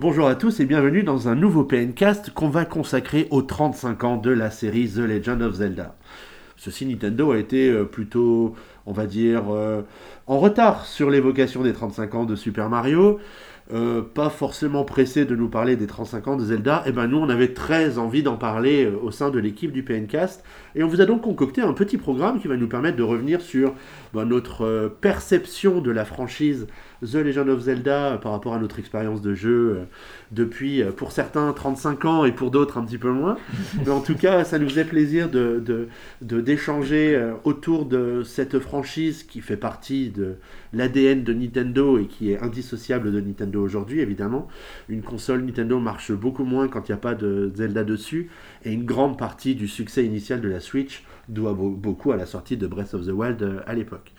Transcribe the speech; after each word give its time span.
Bonjour 0.00 0.28
à 0.28 0.34
tous 0.34 0.60
et 0.60 0.64
bienvenue 0.64 1.02
dans 1.02 1.28
un 1.28 1.34
nouveau 1.34 1.62
PNcast 1.62 2.30
qu'on 2.30 2.48
va 2.48 2.64
consacrer 2.64 3.28
aux 3.30 3.42
35 3.42 4.04
ans 4.04 4.16
de 4.16 4.30
la 4.30 4.50
série 4.50 4.88
The 4.88 5.00
Legend 5.00 5.42
of 5.42 5.56
Zelda. 5.56 5.94
Ceci, 6.56 6.86
Nintendo 6.86 7.32
a 7.32 7.36
été 7.36 7.68
euh, 7.68 7.84
plutôt, 7.84 8.54
on 8.86 8.92
va 8.92 9.04
dire, 9.04 9.50
euh, 9.50 9.82
en 10.26 10.38
retard 10.38 10.86
sur 10.86 11.10
l'évocation 11.10 11.62
des 11.62 11.74
35 11.74 12.14
ans 12.14 12.24
de 12.24 12.34
Super 12.34 12.70
Mario. 12.70 13.20
Euh, 13.74 14.00
pas 14.00 14.30
forcément 14.30 14.84
pressé 14.84 15.26
de 15.26 15.36
nous 15.36 15.50
parler 15.50 15.76
des 15.76 15.86
35 15.86 16.28
ans 16.28 16.36
de 16.36 16.44
Zelda, 16.44 16.82
et 16.86 16.88
eh 16.88 16.92
ben 16.92 17.06
nous 17.06 17.18
on 17.18 17.28
avait 17.28 17.52
très 17.52 17.98
envie 17.98 18.22
d'en 18.22 18.36
parler 18.36 18.86
au 18.86 19.10
sein 19.10 19.30
de 19.30 19.38
l'équipe 19.38 19.70
du 19.70 19.84
PNcast, 19.84 20.42
et 20.74 20.82
on 20.82 20.88
vous 20.88 21.00
a 21.00 21.06
donc 21.06 21.20
concocté 21.20 21.60
un 21.60 21.72
petit 21.72 21.98
programme 21.98 22.40
qui 22.40 22.48
va 22.48 22.56
nous 22.56 22.66
permettre 22.66 22.96
de 22.96 23.04
revenir 23.04 23.40
sur 23.42 23.74
ben, 24.12 24.24
notre 24.24 24.96
perception 25.00 25.80
de 25.80 25.90
la 25.92 26.04
franchise 26.04 26.66
The 27.02 27.14
Legend 27.14 27.48
of 27.48 27.60
Zelda 27.60 28.18
par 28.22 28.32
rapport 28.32 28.54
à 28.54 28.58
notre 28.58 28.78
expérience 28.78 29.22
de 29.22 29.34
jeu 29.34 29.80
depuis, 30.32 30.82
pour 30.96 31.12
certains, 31.12 31.52
35 31.52 32.04
ans 32.04 32.24
et 32.24 32.32
pour 32.32 32.50
d'autres 32.50 32.78
un 32.78 32.84
petit 32.84 32.98
peu 32.98 33.10
moins. 33.10 33.36
Mais 33.84 33.90
en 33.90 34.00
tout 34.00 34.16
cas, 34.16 34.44
ça 34.44 34.58
nous 34.58 34.68
faisait 34.68 34.84
plaisir 34.84 35.28
de, 35.30 35.88
d'échanger 36.20 37.32
autour 37.44 37.86
de 37.86 38.22
cette 38.22 38.58
franchise 38.58 39.22
qui 39.22 39.40
fait 39.40 39.56
partie 39.56 40.10
de 40.10 40.36
l'ADN 40.72 41.24
de 41.24 41.32
Nintendo 41.32 41.98
et 41.98 42.06
qui 42.06 42.32
est 42.32 42.40
indissociable 42.40 43.12
de 43.12 43.20
Nintendo 43.20 43.62
aujourd'hui, 43.62 44.00
évidemment. 44.00 44.48
Une 44.88 45.02
console 45.02 45.42
Nintendo 45.42 45.78
marche 45.78 46.12
beaucoup 46.12 46.44
moins 46.44 46.68
quand 46.68 46.88
il 46.88 46.92
n'y 46.92 46.98
a 46.98 47.00
pas 47.00 47.14
de 47.14 47.52
Zelda 47.54 47.84
dessus, 47.84 48.30
et 48.64 48.72
une 48.72 48.84
grande 48.84 49.18
partie 49.18 49.54
du 49.54 49.68
succès 49.68 50.04
initial 50.04 50.40
de 50.40 50.48
la 50.48 50.60
Switch 50.60 51.04
doit 51.28 51.54
beaucoup 51.54 52.12
à 52.12 52.16
la 52.16 52.26
sortie 52.26 52.56
de 52.56 52.66
Breath 52.66 52.94
of 52.94 53.06
the 53.06 53.10
Wild 53.10 53.42
euh, 53.42 53.60
à 53.66 53.74
l'époque. 53.74 54.12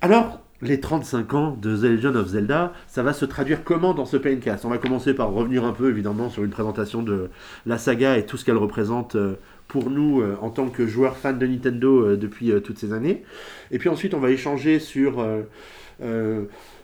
Alors, 0.00 0.40
les 0.68 0.80
35 0.80 1.34
ans 1.34 1.58
de 1.60 1.76
The 1.76 1.84
Legend 1.84 2.16
of 2.16 2.28
Zelda, 2.28 2.72
ça 2.86 3.02
va 3.02 3.12
se 3.12 3.24
traduire 3.24 3.64
comment 3.64 3.94
dans 3.94 4.04
ce 4.04 4.16
Paincast? 4.16 4.64
On 4.64 4.70
va 4.70 4.78
commencer 4.78 5.14
par 5.14 5.32
revenir 5.32 5.64
un 5.64 5.72
peu 5.72 5.90
évidemment 5.90 6.30
sur 6.30 6.44
une 6.44 6.50
présentation 6.50 7.02
de 7.02 7.30
la 7.66 7.78
saga 7.78 8.16
et 8.18 8.26
tout 8.26 8.36
ce 8.36 8.44
qu'elle 8.44 8.56
représente 8.56 9.16
euh, 9.16 9.34
pour 9.68 9.90
nous 9.90 10.20
euh, 10.20 10.36
en 10.40 10.50
tant 10.50 10.68
que 10.68 10.86
joueurs 10.86 11.16
fans 11.16 11.32
de 11.32 11.46
Nintendo 11.46 12.16
depuis 12.16 12.52
toutes 12.62 12.78
ces 12.78 12.92
années. 12.92 13.24
Et 13.70 13.78
puis 13.78 13.88
ensuite, 13.88 14.14
on 14.14 14.20
va 14.20 14.30
échanger 14.30 14.78
sur 14.78 15.24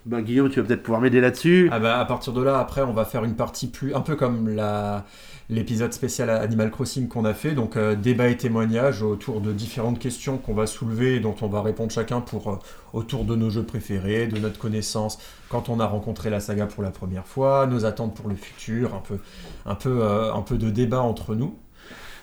bah, 0.06 0.22
Guillaume, 0.22 0.48
tu 0.48 0.60
vas 0.60 0.66
peut-être 0.66 0.82
pouvoir 0.82 1.00
m'aider 1.00 1.20
là-dessus. 1.20 1.68
Ah 1.70 1.78
bah, 1.78 1.98
à 1.98 2.04
partir 2.04 2.32
de 2.32 2.42
là, 2.42 2.58
après, 2.58 2.82
on 2.82 2.92
va 2.92 3.04
faire 3.04 3.24
une 3.24 3.36
partie 3.36 3.68
plus. 3.68 3.94
un 3.94 4.00
peu 4.00 4.16
comme 4.16 4.48
la 4.48 5.04
l'épisode 5.50 5.92
spécial 5.92 6.30
Animal 6.30 6.70
Crossing 6.70 7.08
qu'on 7.08 7.24
a 7.24 7.34
fait, 7.34 7.52
donc 7.52 7.76
euh, 7.76 7.96
débat 7.96 8.28
et 8.28 8.36
témoignages 8.36 9.02
autour 9.02 9.40
de 9.40 9.52
différentes 9.52 9.98
questions 9.98 10.38
qu'on 10.38 10.54
va 10.54 10.66
soulever 10.66 11.16
et 11.16 11.20
dont 11.20 11.34
on 11.42 11.48
va 11.48 11.60
répondre 11.60 11.90
chacun 11.90 12.20
pour 12.20 12.48
euh, 12.48 12.56
autour 12.92 13.24
de 13.24 13.34
nos 13.34 13.50
jeux 13.50 13.64
préférés, 13.64 14.28
de 14.28 14.38
notre 14.38 14.58
connaissance 14.58 15.18
quand 15.48 15.68
on 15.68 15.80
a 15.80 15.86
rencontré 15.86 16.30
la 16.30 16.38
saga 16.38 16.66
pour 16.66 16.84
la 16.84 16.90
première 16.90 17.26
fois, 17.26 17.66
nos 17.66 17.84
attentes 17.84 18.14
pour 18.14 18.28
le 18.28 18.36
futur, 18.36 18.94
un 18.94 19.00
peu, 19.00 19.18
un 19.66 19.74
peu, 19.74 20.02
euh, 20.02 20.32
un 20.32 20.42
peu 20.42 20.56
de 20.56 20.70
débat 20.70 21.00
entre 21.00 21.34
nous. 21.34 21.56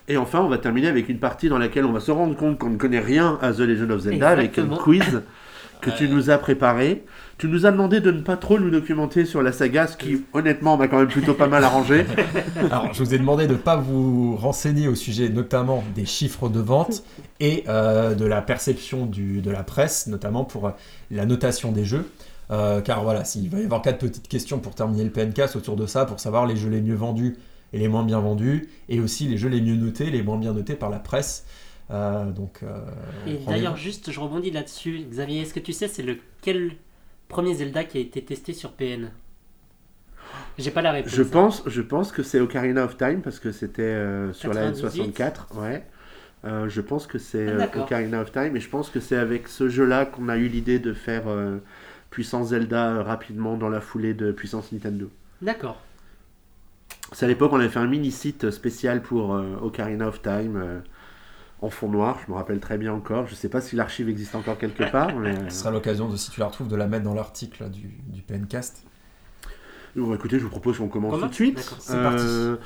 Et 0.08 0.16
enfin, 0.16 0.40
on 0.40 0.48
va 0.48 0.58
terminer 0.58 0.88
avec 0.88 1.10
une 1.10 1.20
partie 1.20 1.50
dans 1.50 1.58
laquelle 1.58 1.84
on 1.84 1.92
va 1.92 2.00
se 2.00 2.12
rendre 2.12 2.36
compte 2.38 2.58
qu'on 2.58 2.70
ne 2.70 2.78
connaît 2.78 3.02
rien 3.02 3.38
à 3.42 3.52
The 3.52 3.60
Legend 3.60 3.92
of 3.92 4.02
Zelda 4.02 4.30
avec 4.30 4.58
un 4.58 4.68
quiz 4.68 5.22
que 5.82 5.90
tu 5.90 6.10
nous 6.10 6.30
as 6.30 6.38
préparé. 6.38 7.06
Tu 7.38 7.48
nous 7.48 7.66
as 7.66 7.72
demandé 7.72 8.00
de 8.00 8.12
ne 8.12 8.22
pas 8.22 8.36
trop 8.36 8.60
nous 8.60 8.72
documenter 8.72 9.26
sur 9.26 9.44
la 9.44 9.52
saga, 9.52 9.86
ce 9.86 9.96
qui 9.96 10.24
honnêtement 10.34 10.76
m'a 10.76 10.88
quand 10.88 10.98
même 10.98 11.08
plutôt 11.08 11.36
pas 11.36 11.48
mal 11.48 11.64
arrangé. 11.64 12.06
Alors 12.72 12.94
je 12.94 13.04
vous 13.04 13.14
ai 13.14 13.20
demandé 13.20 13.46
de 13.46 13.54
ne 13.54 13.58
pas 13.58 13.76
vous 13.76 14.36
renseigner 14.36 14.88
au 14.88 14.96
sujet 14.96 15.30
notamment 15.30 15.84
des 15.96 16.06
chiffres 16.06 16.50
de 16.50 16.60
vente 16.60 17.04
et 17.40 17.64
euh, 17.68 18.16
de 18.16 18.26
la 18.26 18.42
perception 18.42 19.06
de 19.06 19.52
la 19.52 19.64
presse, 19.64 20.08
notamment 20.08 20.46
pour 20.46 20.72
la 21.12 21.26
notation 21.26 21.72
des 21.72 21.86
jeux. 21.86 22.10
Euh, 22.50 22.82
car 22.82 23.04
voilà, 23.04 23.26
s'il 23.26 23.50
va 23.50 23.60
y 23.60 23.66
avoir 23.66 23.82
quatre 23.82 24.00
petites 24.00 24.28
questions 24.28 24.60
pour 24.60 24.74
terminer 24.74 25.04
le 25.04 25.10
PNCast 25.10 25.56
autour 25.56 25.76
de 25.76 25.86
ça, 25.86 26.06
pour 26.06 26.20
savoir 26.20 26.46
les 26.46 26.56
jeux 26.56 26.70
les 26.70 26.82
mieux 26.82 26.96
vendus 26.96 27.36
et 27.74 27.78
les 27.78 27.88
moins 27.88 28.04
bien 28.04 28.20
vendus, 28.20 28.70
et 28.88 29.00
aussi 29.00 29.28
les 29.28 29.38
jeux 29.38 29.50
les 29.50 29.62
mieux 29.62 29.76
notés, 29.76 30.10
les 30.10 30.24
moins 30.24 30.38
bien 30.38 30.54
notés 30.54 30.76
par 30.76 30.90
la 30.90 31.00
presse. 31.00 31.46
Euh, 31.90 32.26
donc, 32.32 32.62
et 33.26 33.38
d'ailleurs, 33.48 33.78
juste, 33.78 34.12
je 34.12 34.20
rebondis 34.20 34.52
là-dessus. 34.52 35.06
Xavier, 35.10 35.42
est-ce 35.42 35.54
que 35.54 35.60
tu 35.60 35.74
sais 35.74 35.88
c'est 35.88 36.04
lequel 36.04 36.76
premier 37.28 37.54
Zelda 37.54 37.84
qui 37.84 37.98
a 37.98 38.02
été 38.02 38.24
testé 38.24 38.54
sur 38.54 38.72
PN 38.72 39.12
J'ai 40.58 40.72
pas 40.72 40.82
la 40.82 40.92
réponse. 40.92 41.14
Je 41.14 41.24
pense, 41.24 41.64
je 41.66 41.82
pense 41.82 42.12
que 42.12 42.24
c'est 42.24 42.40
Ocarina 42.40 42.86
of 42.86 42.98
Time 42.98 43.22
parce 43.22 43.40
que 43.40 43.52
c'était 43.52 43.82
euh, 43.82 44.34
sur 44.34 44.54
la 44.54 44.72
N64. 44.72 45.56
Ouais. 45.56 45.86
Euh, 46.46 46.70
je 46.70 46.82
pense 46.82 47.08
que 47.08 47.18
c'est 47.18 47.48
ah, 47.48 47.70
euh, 47.76 47.82
Ocarina 47.82 48.22
of 48.22 48.32
Time 48.32 48.56
et 48.56 48.60
je 48.60 48.70
pense 48.70 48.90
que 48.90 49.00
c'est 49.00 49.18
avec 49.18 49.48
ce 49.48 49.70
jeu-là 49.70 50.06
qu'on 50.06 50.30
a 50.30 50.38
eu 50.38 50.48
l'idée 50.48 50.80
de 50.80 50.94
faire 50.94 51.24
Puissance 52.10 52.50
Zelda 52.50 53.04
rapidement 53.04 53.58
dans 53.58 53.70
la 53.70 53.82
foulée 53.82 54.14
de 54.14 54.32
Puissance 54.32 54.72
Nintendo. 54.72 55.10
D'accord. 55.42 55.82
C'est 57.14 57.26
à 57.26 57.28
l'époque 57.28 57.52
on 57.54 57.60
avait 57.60 57.70
fait 57.70 57.80
un 57.80 57.88
mini 57.88 58.12
site 58.12 58.52
spécial 58.52 59.02
pour 59.02 59.30
Ocarina 59.62 60.08
of 60.08 60.22
Time 60.22 60.82
en 61.62 61.70
fond 61.70 61.90
noir, 61.90 62.20
je 62.26 62.32
me 62.32 62.38
rappelle 62.38 62.60
très 62.60 62.78
bien 62.78 62.94
encore. 62.94 63.26
Je 63.26 63.32
ne 63.32 63.38
sais 63.38 63.50
pas 63.50 63.62
si 63.62 63.76
l'archive 63.76 64.10
existe 64.10 64.36
encore 64.36 64.58
quelque 64.58 64.90
part. 64.92 65.16
Mais... 65.16 65.34
Ce 65.50 65.60
sera 65.60 65.72
l'occasion, 65.72 66.08
de, 66.08 66.16
si 66.16 66.30
tu 66.30 66.40
la 66.40 66.48
retrouves, 66.48 66.68
de 66.68 66.76
la 66.76 66.88
mettre 66.88 67.04
dans 67.04 67.14
l'article 67.14 67.70
du, 67.70 67.90
du 68.08 68.22
PNcast. 68.22 68.84
Bon, 69.96 70.14
écoutez, 70.14 70.38
je 70.38 70.44
vous 70.44 70.50
propose 70.50 70.78
qu'on 70.78 70.90
commence 70.90 71.20
tout 71.20 71.28
de 71.28 71.34
suite. 71.34 71.76
C'est 71.80 72.00
parti. 72.00 72.24
Euh, 72.24 72.58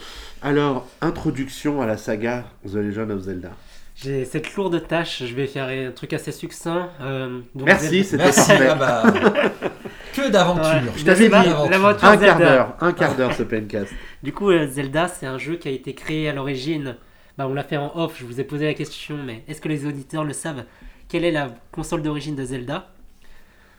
alors, 0.41 0.85
introduction 0.99 1.81
à 1.81 1.85
la 1.85 1.95
saga 1.95 2.43
The 2.65 2.75
Legend 2.75 3.11
of 3.11 3.21
Zelda. 3.21 3.51
J'ai 3.95 4.25
cette 4.25 4.53
lourde 4.55 4.85
tâche, 4.87 5.23
je 5.25 5.33
vais 5.35 5.47
faire 5.47 5.67
un 5.67 5.91
truc 5.91 6.11
assez 6.13 6.31
succinct. 6.31 6.89
Euh, 7.01 7.39
Merci, 7.55 8.03
c'était 8.03 8.23
ah 8.67 8.75
bah, 8.75 9.03
Que 10.13 10.29
d'aventure 10.29 10.91
Je 10.97 11.05
t'avais 11.05 11.29
dit 11.29 11.35
un 11.35 12.17
quart 12.17 12.37
d'heure, 12.37 12.75
un 12.81 12.93
quart 12.93 13.15
d'heure 13.15 13.33
ce 13.33 13.43
PNcast. 13.43 13.93
Du 14.23 14.33
coup, 14.33 14.49
euh, 14.49 14.67
Zelda, 14.67 15.07
c'est 15.07 15.27
un 15.27 15.37
jeu 15.37 15.55
qui 15.55 15.67
a 15.67 15.71
été 15.71 15.93
créé 15.93 16.27
à 16.27 16.33
l'origine 16.33 16.97
bah, 17.37 17.47
on 17.47 17.53
l'a 17.53 17.63
fait 17.63 17.77
en 17.77 17.95
off, 17.95 18.17
je 18.19 18.25
vous 18.25 18.39
ai 18.39 18.43
posé 18.43 18.65
la 18.65 18.73
question, 18.73 19.17
mais 19.17 19.43
est-ce 19.47 19.61
que 19.61 19.69
les 19.69 19.85
auditeurs 19.85 20.23
le 20.23 20.33
savent? 20.33 20.65
Quelle 21.07 21.25
est 21.25 21.31
la 21.31 21.55
console 21.71 22.01
d'origine 22.01 22.35
de 22.35 22.43
Zelda? 22.43 22.93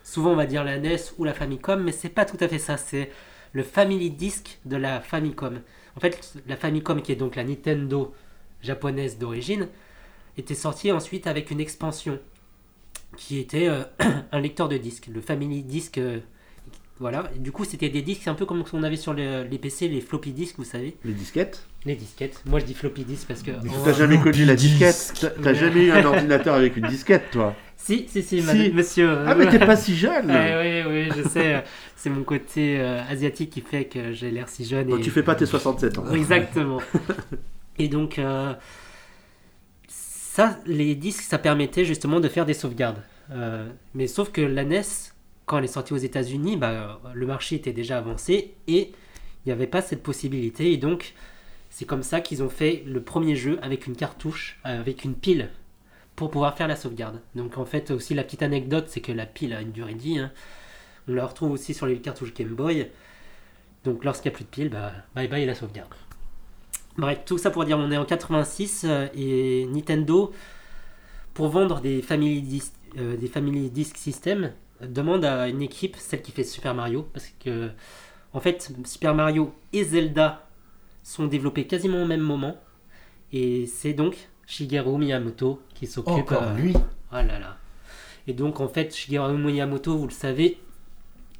Souvent 0.05 0.33
on 0.33 0.37
va 0.37 0.47
dire 0.47 0.65
la 0.65 0.79
NES 0.79 0.97
ou 1.19 1.25
la 1.25 1.33
Famicom, 1.33 1.83
mais 1.83 1.93
c'est 1.93 2.09
pas 2.09 2.25
tout 2.25 2.37
à 2.41 2.49
fait 2.49 2.59
ça, 2.59 2.77
c'est 2.77 3.11
le 3.53 3.63
Family 3.63 4.11
Disc 4.11 4.59
de 4.65 4.77
la 4.77 5.01
Famicom. 5.01 5.61
En 5.97 6.01
fait, 6.01 6.35
la 6.47 6.57
Famicom, 6.57 7.01
qui 7.03 7.13
est 7.13 7.17
donc 7.17 7.37
la 7.37 7.45
Nintendo 7.45 8.15
japonaise 8.63 9.19
d'origine, 9.19 9.69
était 10.37 10.55
sortie 10.55 10.91
ensuite 10.91 11.27
avec 11.27 11.51
une 11.51 11.61
expansion 11.61 12.19
qui 13.17 13.39
était 13.39 13.69
euh, 13.69 13.85
un 14.33 14.41
lecteur 14.41 14.69
de 14.69 14.79
disques, 14.79 15.09
le 15.13 15.21
Family 15.21 15.63
Disc 15.63 15.99
voilà. 17.03 17.25
du 17.37 17.53
coup, 17.53 17.65
c'était 17.65 17.91
des 17.91 18.01
disques 18.01 18.27
un 18.29 18.35
peu 18.35 18.47
comme 18.47 18.65
ce 18.65 18.71
qu'on 18.71 18.83
avait 18.83 18.97
sur 18.97 19.13
les, 19.13 19.59
PC, 19.61 19.89
les 19.89 20.01
floppy 20.01 20.33
disks, 20.33 20.57
vous 20.57 20.65
savez. 20.65 20.97
Les 21.05 21.13
disquettes 21.13 21.67
Les 21.85 21.95
disquettes. 21.95 22.43
Moi, 22.47 22.61
je 22.61 22.65
dis 22.65 22.75
floppy 22.75 23.05
disk 23.05 23.29
parce 23.29 23.43
que. 23.43 23.51
T'as 23.85 23.93
jamais 23.93 24.19
connu 24.19 24.47
la 24.47 24.55
disquette 24.55 25.35
T'as 25.43 25.53
jamais 25.53 25.87
eu 25.87 25.91
un 25.91 26.05
ordinateur 26.05 26.55
avec 26.55 26.77
une 26.77 26.87
disquette, 26.87 27.31
toi 27.33 27.55
Si, 27.77 28.07
si, 28.09 28.23
si, 28.23 28.41
monsieur. 28.73 29.19
Ah, 29.27 29.35
mais 29.35 29.51
t'es 29.51 29.59
pas 29.59 29.77
si 29.77 29.95
jeune 29.97 30.27
Oui, 30.31 30.83
oui, 30.89 31.09
je 31.15 31.29
sais. 31.29 31.63
C'est 31.97 32.11
mon 32.11 32.25
côté 32.25 32.81
euh, 32.81 33.03
asiatique 33.09 33.51
qui 33.51 33.61
fait 33.61 33.85
que 33.85 34.13
j'ai 34.13 34.31
l'air 34.31 34.49
si 34.49 34.65
jeune. 34.65 34.91
Et... 34.91 35.01
tu 35.01 35.11
fais 35.11 35.23
pas 35.23 35.35
tes 35.35 35.47
67 35.47 35.99
ans. 35.99 36.11
Exactement. 36.15 36.81
et 37.79 37.89
donc. 37.89 38.19
Euh, 38.19 38.55
ça, 40.33 40.59
les 40.65 40.95
disques, 40.95 41.25
ça 41.25 41.37
permettait 41.37 41.85
justement 41.85 42.19
de 42.19 42.27
faire 42.27 42.47
des 42.47 42.55
sauvegardes. 42.55 43.03
Euh, 43.33 43.69
mais 43.93 44.07
sauf 44.07 44.33
que 44.33 44.41
la 44.41 44.65
NES, 44.65 44.81
quand 45.47 45.59
elle 45.59 45.65
est 45.65 45.69
sortie 45.69 45.93
aux 45.93 45.99
États-Unis, 45.99 46.57
bah, 46.57 47.01
le 47.15 47.27
marché 47.27 47.57
était 47.57 47.73
déjà 47.73 47.99
avancé 47.99 48.55
et 48.69 48.93
il 49.45 49.49
n'y 49.49 49.53
avait 49.53 49.67
pas 49.67 49.83
cette 49.83 50.03
possibilité. 50.03 50.73
Et 50.73 50.77
donc, 50.77 51.15
c'est 51.71 51.85
comme 51.85 52.03
ça 52.03 52.21
qu'ils 52.21 52.43
ont 52.43 52.49
fait 52.49 52.83
le 52.87 53.03
premier 53.03 53.35
jeu 53.35 53.59
avec 53.63 53.87
une 53.87 53.97
cartouche, 53.97 54.61
euh, 54.67 54.81
avec 54.81 55.05
une 55.05 55.15
pile 55.15 55.51
pour 56.17 56.31
pouvoir 56.31 56.57
faire 56.57 56.69
la 56.69 56.77
sauvegarde. 56.77 57.21
Donc, 57.35 57.59
en 57.59 57.65
fait, 57.65 57.91
aussi 57.91 58.15
la 58.15 58.25
petite 58.25 58.43
anecdote, 58.43 58.87
c'est 58.89 59.01
que 59.01 59.13
la 59.13 59.27
pile 59.27 59.55
a 59.55 59.63
une 59.63 59.73
durée 59.73 59.95
de 59.95 60.01
vie. 60.01 60.19
Hein. 60.19 60.31
On 61.09 61.15
la 61.15 61.27
retrouve 61.27 61.53
aussi 61.53 61.75
sur 61.75 61.87
les 61.87 61.99
cartouches 61.99 62.35
Game 62.35 62.55
Boy. 62.55 62.89
Donc, 63.85 64.05
lorsqu'il 64.05 64.31
n'y 64.31 64.35
a 64.35 64.37
plus 64.37 64.45
de 64.45 64.51
pile, 64.51 64.69
bah, 64.69 64.93
bye 65.15 65.29
bye 65.29 65.47
la 65.47 65.55
sauvegarde. 65.55 65.89
Bref, 66.99 67.21
tout 67.25 67.39
ça 67.39 67.51
pour 67.51 67.65
dire, 67.65 67.79
on 67.79 67.91
est 67.91 67.97
en 67.97 68.05
86 68.05 68.85
euh, 68.85 69.09
et 69.15 69.67
Nintendo, 69.67 70.31
pour 71.33 71.49
vendre 71.49 71.81
des 71.81 72.03
Family, 72.03 72.63
euh, 72.99 73.17
des 73.17 73.29
family 73.29 73.71
Disk 73.71 73.97
System, 73.97 74.53
demande 74.87 75.25
à 75.25 75.49
une 75.49 75.63
équipe, 75.63 75.97
celle 75.97 76.23
qui 76.23 76.33
fait 76.33 76.45
Super 76.45 76.75
Mario, 76.75 77.09
parce 77.13 77.33
que 77.45 77.71
en 78.33 78.41
fait 78.41 78.73
Super 78.85 79.15
Mario 79.15 79.55
et 79.73 79.85
Zelda 79.85 80.49
sont 81.03 81.27
développés 81.27 81.67
quasiment 81.67 82.03
au 82.03 82.07
même 82.07 82.21
moment, 82.21 82.57
et 83.33 83.67
c'est 83.67 83.93
donc 83.93 84.29
Shigeru 84.47 84.99
Miyamoto 84.99 85.63
qui 85.75 85.87
s'occupe. 85.87 86.15
Encore 86.15 86.43
euh, 86.43 86.55
lui. 86.55 86.75
Oh 86.75 87.17
là 87.17 87.39
là. 87.39 87.57
Et 88.27 88.33
donc 88.33 88.61
en 88.61 88.69
fait 88.69 88.95
Shigeru 88.95 89.37
Miyamoto, 89.37 89.97
vous 89.97 90.07
le 90.07 90.13
savez, 90.13 90.59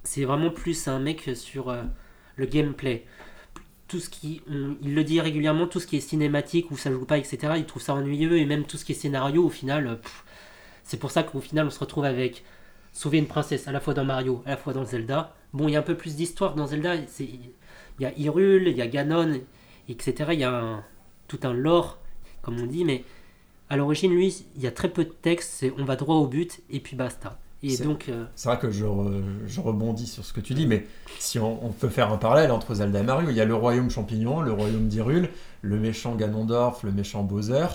c'est 0.03 0.25
vraiment 0.25 0.51
plus 0.51 0.89
un 0.89 0.99
mec 0.99 1.31
sur 1.35 1.69
euh, 1.69 1.83
le 2.37 2.47
gameplay. 2.47 3.05
Tout 3.89 4.01
ce 4.01 4.09
qui, 4.09 4.41
il 4.49 4.95
le 4.95 5.05
dit 5.05 5.21
régulièrement, 5.21 5.67
tout 5.67 5.79
ce 5.79 5.87
qui 5.87 5.99
est 5.99 6.01
cinématique 6.01 6.71
où 6.71 6.79
ça 6.79 6.91
joue 6.91 7.05
pas, 7.05 7.19
etc. 7.19 7.55
Il 7.57 7.67
trouve 7.67 7.83
ça 7.83 7.93
ennuyeux 7.93 8.39
et 8.39 8.47
même 8.47 8.65
tout 8.65 8.79
ce 8.79 8.87
qui 8.87 8.93
est 8.93 8.95
scénario, 8.95 9.45
au 9.45 9.51
final, 9.51 10.01
c'est 10.83 10.97
pour 10.97 11.11
ça 11.11 11.23
qu'au 11.23 11.41
final 11.41 11.67
on 11.67 11.71
se 11.71 11.79
retrouve 11.79 12.05
avec 12.05 12.43
sauver 12.93 13.19
une 13.19 13.27
princesse 13.27 13.69
à 13.69 13.73
la 13.73 13.81
fois 13.81 13.95
dans 13.95 14.05
Mario, 14.05 14.43
à 14.47 14.51
la 14.51 14.57
fois 14.57 14.73
dans 14.73 14.85
Zelda. 14.85 15.35
Bon, 15.53 15.69
il 15.69 15.73
y 15.73 15.77
a 15.77 15.81
un 15.81 15.83
peu 15.83 15.97
plus 15.97 16.17
d'histoire 16.17 16.55
dans 16.55 16.67
Zelda. 16.67 16.95
il 16.97 17.39
y 18.01 18.05
a 18.07 18.13
Hyrule, 18.19 18.69
il 18.69 18.77
y 18.77 18.83
a 18.83 18.87
Ganon, 18.87 19.41
etc. 19.89 20.31
Il 20.33 20.41
y 20.41 20.45
a 20.45 20.53
un- 20.53 20.85
tout 21.29 21.41
un 21.45 21.53
lore, 21.53 21.99
comme 22.43 22.61
on 22.61 22.67
dit, 22.67 22.85
mais 22.85 23.05
à 23.71 23.77
l'origine, 23.77 24.13
lui, 24.13 24.45
il 24.57 24.63
y 24.63 24.67
a 24.67 24.71
très 24.71 24.89
peu 24.89 25.05
de 25.05 25.11
texte, 25.11 25.65
on 25.79 25.85
va 25.85 25.97
droit 25.97 26.17
au 26.17 26.27
but 26.27 26.61
et 26.71 26.81
puis 26.81 26.97
basta. 26.97 27.39
Et 27.63 27.71
C'est- 27.71 27.85
donc, 27.85 28.09
euh, 28.09 28.25
C'est 28.35 28.49
vrai 28.49 28.59
que 28.59 28.71
je, 28.73 28.85
re- 28.85 29.23
je 29.47 29.61
rebondis 29.61 30.07
sur 30.09 30.25
ce 30.25 30.33
que 30.33 30.41
tu 30.41 30.53
dis, 30.53 30.67
mais 30.67 30.85
si 31.21 31.39
on, 31.39 31.65
on 31.65 31.71
peut 31.71 31.89
faire 31.89 32.11
un 32.13 32.17
parallèle 32.19 32.51
entre 32.51 32.75
Zelda 32.75 32.99
et 32.99 33.03
Mario, 33.05 33.31
il 33.31 33.37
y 33.37 33.41
a 33.41 33.45
le 33.45 33.55
royaume 33.55 33.89
champignon, 33.89 34.41
le 34.41 34.53
royaume 34.53 34.89
d'Hyrule, 34.89 35.29
le 35.63 35.79
méchant 35.79 36.17
Ganondorf, 36.17 36.83
le 36.83 36.91
méchant 36.91 37.23
Bowser, 37.23 37.67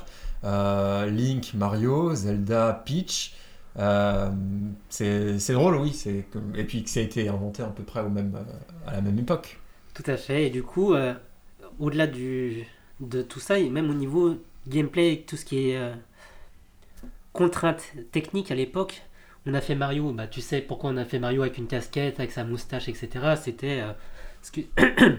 euh, 0.43 1.05
Link, 1.09 1.53
Mario, 1.53 2.13
Zelda, 2.15 2.83
Peach. 2.85 3.33
Euh, 3.79 4.29
c'est 4.89 5.53
drôle, 5.53 5.75
oui. 5.77 6.03
Et 6.55 6.63
puis 6.63 6.83
que 6.83 6.89
ça 6.89 6.99
a 6.99 7.03
été 7.03 7.27
inventé 7.29 7.63
à 7.63 7.67
peu 7.67 7.83
près 7.83 7.99
euh, 7.99 8.31
à 8.85 8.93
la 8.93 9.01
même 9.01 9.19
époque. 9.19 9.59
Tout 9.93 10.03
à 10.07 10.17
fait. 10.17 10.47
Et 10.47 10.49
du 10.49 10.63
coup, 10.63 10.93
euh, 10.93 11.13
au-delà 11.79 12.07
de 12.07 13.21
tout 13.21 13.39
ça, 13.39 13.59
et 13.59 13.69
même 13.69 13.89
au 13.89 13.93
niveau 13.93 14.35
gameplay, 14.67 15.23
tout 15.27 15.37
ce 15.37 15.45
qui 15.45 15.69
est 15.69 15.77
euh, 15.77 15.93
contraintes 17.33 17.93
techniques 18.11 18.51
à 18.51 18.55
l'époque, 18.55 19.03
on 19.45 19.53
a 19.53 19.61
fait 19.61 19.75
Mario. 19.75 20.11
Bah, 20.11 20.27
tu 20.27 20.41
sais 20.41 20.61
pourquoi 20.61 20.89
on 20.89 20.97
a 20.97 21.05
fait 21.05 21.19
Mario 21.19 21.41
avec 21.43 21.57
une 21.57 21.67
casquette, 21.67 22.19
avec 22.19 22.31
sa 22.31 22.43
moustache, 22.43 22.89
etc. 22.89 23.35
C'était 23.41 23.83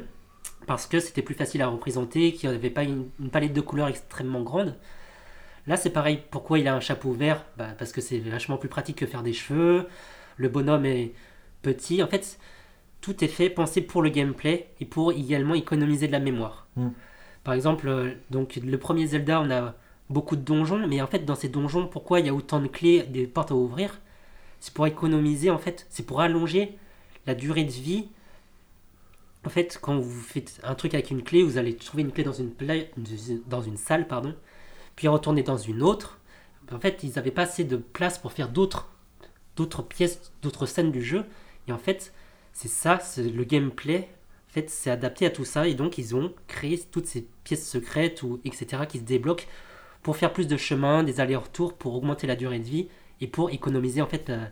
parce 0.66 0.86
que 0.86 1.00
c'était 1.00 1.22
plus 1.22 1.34
facile 1.34 1.62
à 1.62 1.68
représenter, 1.68 2.32
qu'il 2.32 2.50
n'y 2.50 2.56
avait 2.56 2.70
pas 2.70 2.82
une 2.82 3.08
palette 3.30 3.52
de 3.52 3.60
couleurs 3.60 3.88
extrêmement 3.88 4.42
grande. 4.42 4.74
Là, 5.68 5.76
c'est 5.76 5.90
pareil. 5.90 6.20
Pourquoi 6.30 6.58
il 6.58 6.68
a 6.68 6.74
un 6.74 6.80
chapeau 6.80 7.12
vert? 7.12 7.44
Bah, 7.56 7.68
Parce 7.78 7.92
que 7.92 8.00
c'est 8.00 8.18
vachement 8.18 8.56
plus 8.56 8.68
pratique 8.68 8.96
que 8.98 9.06
faire 9.06 9.22
des 9.22 9.34
cheveux. 9.34 9.86
Le 10.36 10.48
bonhomme 10.48 10.86
est 10.86 11.12
petit. 11.62 12.02
En 12.02 12.08
fait, 12.08 12.38
tout 13.00 13.24
est 13.24 13.28
fait, 13.28 13.50
pensé 13.50 13.82
pour 13.82 14.02
le 14.02 14.10
gameplay 14.10 14.68
et 14.80 14.86
pour 14.86 15.12
également 15.12 15.54
économiser 15.54 16.08
de 16.08 16.12
la 16.12 16.20
mémoire. 16.20 16.68
Mm. 16.76 16.88
Par 17.44 17.54
exemple, 17.54 17.88
euh, 17.88 18.12
donc 18.30 18.56
le 18.56 18.78
premier 18.78 19.06
Zelda, 19.06 19.40
on 19.42 19.50
a 19.50 19.74
beaucoup 20.10 20.36
de 20.36 20.42
donjons, 20.42 20.86
mais 20.88 21.02
en 21.02 21.08
fait, 21.08 21.24
dans 21.24 21.36
ces 21.36 21.48
donjons, 21.50 21.88
pourquoi 21.88 22.20
il 22.20 22.26
y 22.26 22.30
a 22.30 22.34
autant 22.34 22.60
de 22.60 22.68
clés, 22.68 23.04
des 23.04 23.26
portes 23.26 23.52
à 23.52 23.56
ouvrir? 23.56 24.00
C'est 24.60 24.74
pour 24.74 24.86
économiser, 24.86 25.50
en 25.50 25.58
fait, 25.58 25.86
c'est 25.90 26.06
pour 26.06 26.20
allonger 26.22 26.76
la 27.26 27.34
durée 27.34 27.64
de 27.64 27.72
vie. 27.72 28.08
En 29.44 29.50
fait, 29.50 29.78
quand 29.80 29.98
vous 29.98 30.20
faites 30.20 30.60
un 30.62 30.74
truc 30.74 30.94
avec 30.94 31.10
une 31.10 31.22
clé, 31.22 31.42
vous 31.42 31.58
allez 31.58 31.74
trouver 31.76 32.02
une 32.02 32.12
clé 32.12 32.24
dans 32.24 32.32
une, 32.32 32.50
pla- 32.50 32.84
dans 33.46 33.62
une 33.62 33.76
salle, 33.76 34.06
pardon, 34.06 34.34
puis 34.98 35.06
retourner 35.06 35.44
dans 35.44 35.56
une 35.56 35.84
autre. 35.84 36.18
En 36.72 36.80
fait, 36.80 37.04
ils 37.04 37.12
n'avaient 37.14 37.30
pas 37.30 37.42
assez 37.42 37.62
de 37.62 37.76
place 37.76 38.18
pour 38.18 38.32
faire 38.32 38.48
d'autres 38.48 38.88
pièces, 39.88 40.32
d'autres 40.42 40.66
scènes 40.66 40.90
du 40.90 41.04
jeu. 41.04 41.24
Et 41.68 41.72
en 41.72 41.78
fait, 41.78 42.12
c'est 42.52 42.66
ça, 42.66 42.98
le 43.16 43.44
gameplay. 43.44 44.08
En 44.56 44.60
c'est 44.66 44.90
adapté 44.90 45.24
à 45.24 45.30
tout 45.30 45.44
ça. 45.44 45.68
Et 45.68 45.74
donc, 45.74 45.98
ils 45.98 46.16
ont 46.16 46.34
créé 46.48 46.82
toutes 46.90 47.06
ces 47.06 47.28
pièces 47.44 47.70
secrètes 47.70 48.24
ou 48.24 48.40
etc. 48.44 48.82
qui 48.88 48.98
se 48.98 49.04
débloquent 49.04 49.44
pour 50.02 50.16
faire 50.16 50.32
plus 50.32 50.48
de 50.48 50.56
chemin, 50.56 51.04
des 51.04 51.20
allers-retours, 51.20 51.74
pour 51.74 51.94
augmenter 51.94 52.26
la 52.26 52.34
durée 52.34 52.58
de 52.58 52.64
vie 52.64 52.88
et 53.20 53.28
pour 53.28 53.50
économiser 53.50 54.02
en 54.02 54.08
fait 54.08 54.28
la, 54.30 54.48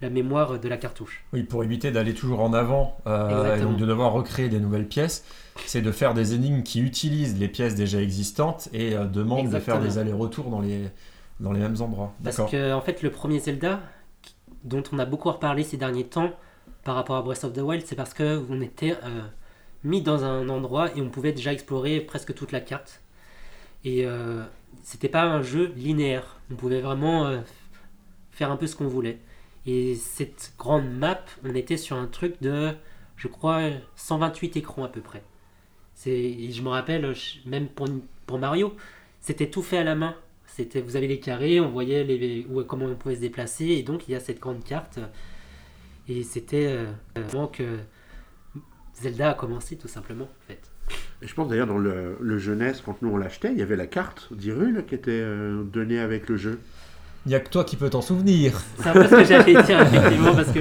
la 0.00 0.10
mémoire 0.10 0.58
de 0.58 0.68
la 0.68 0.76
cartouche. 0.76 1.24
Oui, 1.32 1.42
pour 1.42 1.64
éviter 1.64 1.90
d'aller 1.90 2.14
toujours 2.14 2.40
en 2.40 2.52
avant 2.52 2.98
euh, 3.06 3.56
et 3.56 3.60
donc 3.60 3.76
de 3.76 3.86
devoir 3.86 4.12
recréer 4.12 4.48
des 4.48 4.60
nouvelles 4.60 4.88
pièces, 4.88 5.24
c'est 5.66 5.82
de 5.82 5.92
faire 5.92 6.14
des 6.14 6.34
énigmes 6.34 6.62
qui 6.62 6.80
utilisent 6.80 7.38
les 7.38 7.48
pièces 7.48 7.74
déjà 7.74 8.00
existantes 8.00 8.68
et 8.72 8.94
euh, 8.94 9.04
demandent 9.06 9.50
de 9.50 9.58
faire 9.58 9.80
des 9.80 9.98
allers-retours 9.98 10.50
dans 10.50 10.60
les, 10.60 10.88
dans 11.40 11.52
les 11.52 11.60
mêmes 11.60 11.80
endroits. 11.80 12.12
Parce 12.22 12.36
que 12.36 12.72
en 12.72 12.80
fait, 12.80 13.02
le 13.02 13.10
premier 13.10 13.38
Zelda, 13.38 13.80
dont 14.64 14.82
on 14.92 14.98
a 14.98 15.04
beaucoup 15.04 15.30
reparlé 15.30 15.62
ces 15.62 15.76
derniers 15.76 16.04
temps 16.04 16.30
par 16.82 16.96
rapport 16.96 17.16
à 17.16 17.22
Breath 17.22 17.44
of 17.44 17.52
the 17.52 17.58
Wild, 17.58 17.84
c'est 17.86 17.96
parce 17.96 18.14
que 18.14 18.42
on 18.50 18.60
était 18.60 18.92
euh, 19.04 19.22
mis 19.84 20.02
dans 20.02 20.24
un 20.24 20.48
endroit 20.48 20.90
et 20.96 21.00
on 21.00 21.08
pouvait 21.08 21.32
déjà 21.32 21.52
explorer 21.52 22.00
presque 22.00 22.34
toute 22.34 22.52
la 22.52 22.60
carte. 22.60 23.00
Et 23.84 24.06
euh, 24.06 24.42
c'était 24.82 25.08
pas 25.08 25.22
un 25.22 25.42
jeu 25.42 25.72
linéaire. 25.76 26.40
On 26.50 26.56
pouvait 26.56 26.80
vraiment 26.80 27.30
faire 28.30 28.50
un 28.50 28.56
peu 28.56 28.66
ce 28.66 28.76
qu'on 28.76 28.88
voulait. 28.88 29.18
Et 29.66 29.94
cette 29.94 30.52
grande 30.58 30.90
map, 30.90 31.24
on 31.44 31.54
était 31.54 31.76
sur 31.76 31.96
un 31.96 32.06
truc 32.06 32.40
de, 32.42 32.72
je 33.16 33.28
crois, 33.28 33.70
128 33.96 34.56
écrans 34.56 34.84
à 34.84 34.88
peu 34.88 35.00
près. 35.00 35.22
C'est, 35.94 36.50
je 36.50 36.62
me 36.62 36.68
rappelle, 36.68 37.14
même 37.46 37.68
pour, 37.68 38.38
Mario, 38.38 38.74
c'était 39.20 39.48
tout 39.48 39.62
fait 39.62 39.78
à 39.78 39.84
la 39.84 39.94
main. 39.94 40.16
C'était, 40.46 40.80
vous 40.80 40.96
avez 40.96 41.08
les 41.08 41.18
carrés, 41.18 41.60
on 41.60 41.70
voyait 41.70 42.04
les, 42.04 42.46
comment 42.68 42.84
on 42.86 42.94
pouvait 42.94 43.16
se 43.16 43.20
déplacer, 43.20 43.66
et 43.66 43.82
donc 43.82 44.06
il 44.06 44.12
y 44.12 44.14
a 44.14 44.20
cette 44.20 44.40
grande 44.40 44.62
carte. 44.62 45.00
Et 46.08 46.22
c'était 46.22 46.66
euh, 46.66 46.86
vraiment 47.16 47.46
que 47.46 47.78
Zelda 48.94 49.30
a 49.30 49.34
commencé 49.34 49.76
tout 49.76 49.88
simplement, 49.88 50.26
en 50.26 50.46
fait. 50.46 50.70
Et 51.22 51.26
je 51.26 51.34
pense 51.34 51.48
d'ailleurs 51.48 51.66
dans 51.66 51.78
le, 51.78 52.18
le 52.20 52.38
jeunesse, 52.38 52.82
quand 52.84 53.00
nous 53.00 53.08
on 53.08 53.16
l'achetait, 53.16 53.52
il 53.52 53.58
y 53.58 53.62
avait 53.62 53.76
la 53.76 53.86
carte 53.86 54.32
d'Hyrule 54.32 54.84
qui 54.86 54.94
était 54.94 55.12
euh, 55.12 55.62
donnée 55.62 55.98
avec 55.98 56.28
le 56.28 56.36
jeu. 56.36 56.60
Il 57.26 57.30
n'y 57.30 57.34
a 57.34 57.40
que 57.40 57.48
toi 57.48 57.64
qui 57.64 57.76
peux 57.76 57.88
t'en 57.90 58.02
souvenir. 58.02 58.60
C'est 58.78 58.88
un 58.88 58.92
peu 58.92 59.04
ce 59.04 59.10
que 59.10 59.24
j'allais 59.24 59.62
dire, 59.62 59.80
effectivement, 59.80 60.34
parce 60.34 60.50
que 60.52 60.60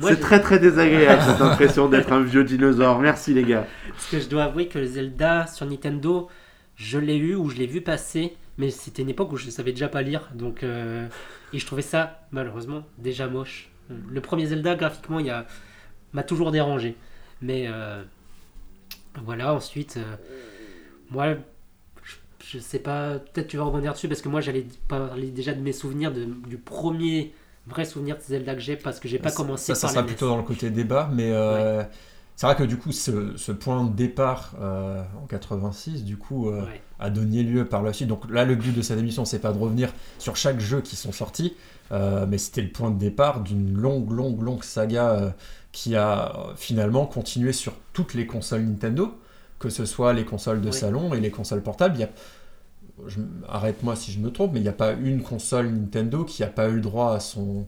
moi, 0.00 0.10
C'est 0.10 0.16
je- 0.16 0.20
très 0.20 0.40
très 0.40 0.58
désagréable 0.58 1.22
cette 1.22 1.40
impression 1.40 1.88
d'être 1.88 2.10
un 2.12 2.22
vieux 2.22 2.42
dinosaure. 2.44 2.98
Merci 3.00 3.32
les 3.34 3.44
gars. 3.44 3.66
Parce 3.90 4.06
que 4.06 4.18
je 4.20 4.28
dois 4.28 4.44
avouer 4.44 4.66
que 4.66 4.78
le 4.78 4.86
Zelda 4.86 5.46
sur 5.46 5.66
Nintendo, 5.66 6.28
je 6.76 6.98
l'ai 6.98 7.16
eu 7.16 7.34
ou 7.34 7.48
je 7.50 7.56
l'ai 7.56 7.66
vu 7.66 7.80
passer, 7.82 8.34
mais 8.58 8.70
c'était 8.70 9.02
une 9.02 9.10
époque 9.10 9.30
où 9.32 9.36
je 9.36 9.46
ne 9.46 9.50
savais 9.50 9.72
déjà 9.72 9.88
pas 9.88 10.02
lire, 10.02 10.30
donc 10.34 10.62
euh, 10.62 11.06
et 11.52 11.58
je 11.58 11.66
trouvais 11.66 11.82
ça 11.82 12.22
malheureusement 12.30 12.82
déjà 12.98 13.26
moche. 13.28 13.68
Le 14.08 14.20
premier 14.20 14.46
Zelda 14.46 14.74
graphiquement, 14.76 15.18
il 15.20 15.28
a 15.30 15.46
m'a 16.12 16.22
toujours 16.22 16.50
dérangé, 16.50 16.96
mais 17.42 17.66
euh, 17.68 18.02
voilà. 19.24 19.54
Ensuite, 19.54 19.98
euh, 19.98 20.16
moi, 21.10 21.34
je, 22.52 22.58
sais 22.58 22.78
pas, 22.78 23.18
peut-être 23.18 23.48
tu 23.48 23.56
vas 23.56 23.64
rebondir 23.64 23.92
dessus 23.92 24.08
parce 24.08 24.22
que 24.22 24.28
moi 24.28 24.40
j'allais 24.40 24.66
parler 24.88 25.28
déjà 25.30 25.52
de 25.52 25.60
mes 25.60 25.72
souvenirs 25.72 26.12
de- 26.12 26.24
du 26.48 26.56
premier 26.58 27.32
vrai 27.66 27.84
souvenir 27.84 28.16
de 28.16 28.22
Zelda 28.22 28.54
que 28.54 28.60
j'ai 28.60 28.76
parce 28.76 28.98
que 29.00 29.08
j'ai 29.08 29.18
pas 29.18 29.28
Ça- 29.30 29.36
commencé 29.36 29.66
ça, 29.66 29.74
ça 29.74 29.80
par 29.82 29.90
sera 29.90 30.00
la 30.02 30.06
NES. 30.06 30.12
plutôt 30.14 30.28
dans 30.28 30.36
le 30.38 30.42
côté 30.42 30.70
débat, 30.70 31.08
mais 31.12 31.30
euh, 31.32 31.82
c'est 32.36 32.46
vrai 32.46 32.56
que 32.56 32.62
du 32.64 32.76
coup, 32.78 32.90
ce, 32.92 33.36
ce 33.36 33.52
point 33.52 33.84
de 33.84 33.92
départ 33.94 34.54
euh, 34.60 35.02
en 35.22 35.26
86, 35.26 36.04
du 36.04 36.16
coup, 36.16 36.48
euh, 36.48 36.64
Ouais. 36.64 36.80
a 36.98 37.10
donné 37.10 37.42
lieu 37.42 37.66
par 37.66 37.82
la 37.82 37.92
suite. 37.92 38.08
Donc 38.08 38.28
là, 38.30 38.44
le 38.44 38.54
but 38.56 38.74
de 38.74 38.82
cette 38.82 38.98
émission, 38.98 39.24
c'est 39.24 39.38
pas 39.38 39.52
de 39.52 39.58
revenir 39.58 39.92
sur 40.18 40.36
chaque 40.36 40.58
jeu 40.60 40.80
qui 40.80 40.96
sont 40.96 41.12
sortis, 41.12 41.54
mais 41.90 42.38
c'était 42.38 42.62
le 42.62 42.70
point 42.70 42.90
de 42.90 42.98
départ 42.98 43.40
d'une 43.40 43.76
longue, 43.76 44.10
longue, 44.12 44.40
longue 44.42 44.62
saga 44.64 45.34
qui 45.72 45.96
a 45.96 46.32
finalement 46.56 47.04
continué 47.06 47.52
sur 47.52 47.72
toutes 47.92 48.14
les 48.14 48.26
consoles 48.26 48.62
Nintendo, 48.62 49.14
que 49.58 49.68
ce 49.70 49.84
soit 49.84 50.12
les 50.14 50.24
consoles 50.24 50.60
de 50.62 50.70
salon 50.70 51.12
et 51.14 51.20
les 51.20 51.30
consoles 51.30 51.62
portables. 51.62 51.96
Il 51.96 52.00
y 52.00 52.04
a- 52.04 52.10
je- 52.10 52.39
Arrête-moi 53.48 53.96
si 53.96 54.12
je 54.12 54.18
me 54.18 54.30
trompe, 54.30 54.52
mais 54.52 54.60
il 54.60 54.62
n'y 54.62 54.68
a 54.68 54.72
pas 54.72 54.92
une 54.92 55.22
console 55.22 55.68
Nintendo 55.70 56.24
qui 56.24 56.42
n'a 56.42 56.48
pas 56.48 56.68
eu 56.68 56.74
le 56.74 56.80
droit 56.80 57.14
à 57.14 57.20
son, 57.20 57.66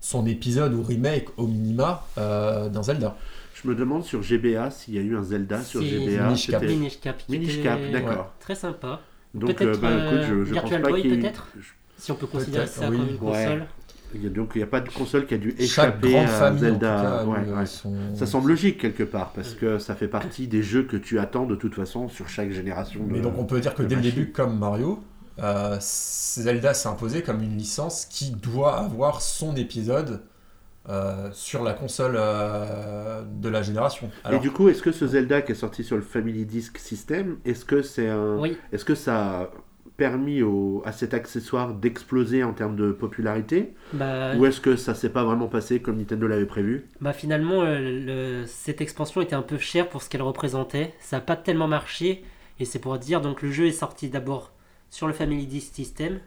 son 0.00 0.26
épisode 0.26 0.74
ou 0.74 0.82
remake 0.82 1.28
au 1.36 1.46
minima 1.46 2.04
euh, 2.18 2.68
d'un 2.68 2.82
Zelda. 2.82 3.16
Je 3.62 3.68
me 3.68 3.74
demande 3.74 4.04
sur 4.04 4.22
GBA 4.22 4.70
s'il 4.70 4.94
y 4.94 4.98
a 4.98 5.02
eu 5.02 5.16
un 5.16 5.22
Zelda 5.22 5.62
sur 5.62 5.82
GBA. 5.82 6.24
Minish 6.28 6.48
Cap. 6.50 6.62
c'était- 6.62 6.74
Minish 7.28 7.62
Cap, 7.62 7.78
d'accord. 7.92 8.32
Très 8.40 8.54
sympa. 8.54 9.00
Donc, 9.34 9.54
Peut-être, 9.54 9.76
euh, 9.76 9.80
bah, 9.80 9.90
écoute, 10.06 10.26
je, 10.28 10.34
euh, 10.34 10.44
je 10.44 10.44
pense 10.44 10.52
Virtual 10.52 10.82
pas 10.82 10.88
Boy, 10.88 11.02
qu'il 11.02 11.10
y 11.10 11.14
ait 11.14 11.16
eu- 11.16 11.20
peut-être? 11.20 11.46
Si 11.98 12.10
on 12.10 12.14
peut 12.14 12.26
considérer 12.26 12.66
ça 12.66 12.88
oui. 12.90 12.96
comme 12.96 13.08
une 13.10 13.18
console. 13.18 13.66
Donc 14.14 14.52
il 14.54 14.58
n'y 14.58 14.64
a 14.64 14.66
pas 14.66 14.80
de 14.80 14.88
console 14.90 15.26
qui 15.26 15.34
a 15.34 15.38
dû 15.38 15.54
échapper 15.58 16.18
à 16.18 16.26
famille, 16.26 16.60
Zelda. 16.60 16.96
cas, 16.96 17.24
Ouais, 17.26 17.38
euh, 17.46 17.58
ouais. 17.58 17.66
son- 17.66 17.94
Ça 18.14 18.26
semble 18.26 18.48
logique 18.50 18.78
quelque 18.80 19.02
part 19.04 19.32
parce 19.32 19.54
que 19.54 19.78
ça 19.78 19.94
fait 19.94 20.08
partie 20.08 20.48
des 20.48 20.62
jeux 20.62 20.82
que 20.84 20.96
tu 20.96 21.18
attends 21.18 21.46
de 21.46 21.54
toute 21.54 21.74
façon 21.74 22.08
sur 22.08 22.28
chaque 22.28 22.50
génération. 22.50 23.04
De... 23.06 23.12
Mais 23.12 23.20
donc 23.20 23.34
on 23.38 23.44
peut 23.44 23.60
dire 23.60 23.74
que 23.74 23.82
dès 23.82 23.94
le 23.96 24.02
début, 24.02 24.32
comme 24.32 24.58
Mario, 24.58 25.02
euh, 25.42 25.76
Zelda 25.80 26.74
s'est 26.74 26.88
imposé 26.88 27.22
comme 27.22 27.42
une 27.42 27.56
licence 27.56 28.04
qui 28.06 28.30
doit 28.32 28.78
avoir 28.80 29.22
son 29.22 29.54
épisode 29.56 30.20
euh, 30.88 31.28
sur 31.32 31.62
la 31.62 31.72
console 31.74 32.14
euh, 32.16 33.22
de 33.40 33.48
la 33.48 33.62
génération. 33.62 34.10
Et 34.32 34.38
du 34.38 34.50
coup, 34.50 34.68
est-ce 34.68 34.82
que 34.82 34.92
ce 34.92 35.06
Zelda 35.06 35.42
qui 35.42 35.52
est 35.52 35.54
sorti 35.54 35.84
sur 35.84 35.96
le 35.96 36.02
Family 36.02 36.46
Disc 36.46 36.78
System, 36.78 37.36
est-ce 37.44 37.64
que 37.64 37.82
c'est 37.82 38.08
un, 38.08 38.36
Oui, 38.38 38.56
est-ce 38.72 38.84
que 38.84 38.94
ça 38.94 39.16
a 39.42 39.50
permis 40.00 40.40
au- 40.40 40.80
à 40.86 40.92
cet 40.92 41.12
accessoire 41.12 41.74
d'exploser 41.74 42.42
en 42.42 42.54
termes 42.54 42.74
de 42.74 42.90
popularité, 42.90 43.74
bah, 43.92 44.34
ou 44.34 44.46
est-ce 44.46 44.58
que 44.58 44.74
ça 44.74 44.94
s'est 44.94 45.10
pas 45.10 45.24
vraiment 45.24 45.46
passé 45.46 45.82
comme 45.82 45.98
Nintendo 45.98 46.26
l'avait 46.26 46.46
prévu? 46.46 46.86
bah 47.02 47.12
finalement, 47.12 47.60
euh, 47.60 47.78
le- 48.40 48.46
cette 48.46 48.80
expansion 48.80 49.20
était 49.20 49.34
un 49.34 49.42
peu 49.42 49.58
chère 49.58 49.90
pour 49.90 50.00
ce 50.00 50.08
qu'elle 50.08 50.22
représentait. 50.22 50.94
Ça 51.00 51.18
n'a 51.18 51.20
pas 51.20 51.36
tellement 51.36 51.68
marché. 51.68 52.24
Et 52.58 52.64
c'est 52.64 52.78
pour 52.78 52.98
dire, 52.98 53.20
donc 53.20 53.42
le 53.42 53.50
jeu 53.52 53.66
est 53.66 53.72
sorti 53.72 54.08
d'abord 54.08 54.52
sur 54.88 55.06
le 55.06 55.12
Family 55.12 55.46
Disc 55.46 55.74
System. 55.74 56.18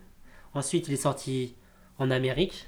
Ensuite, 0.53 0.87
il 0.87 0.93
est 0.93 0.97
sorti 0.97 1.55
en 1.97 2.11
Amérique. 2.11 2.67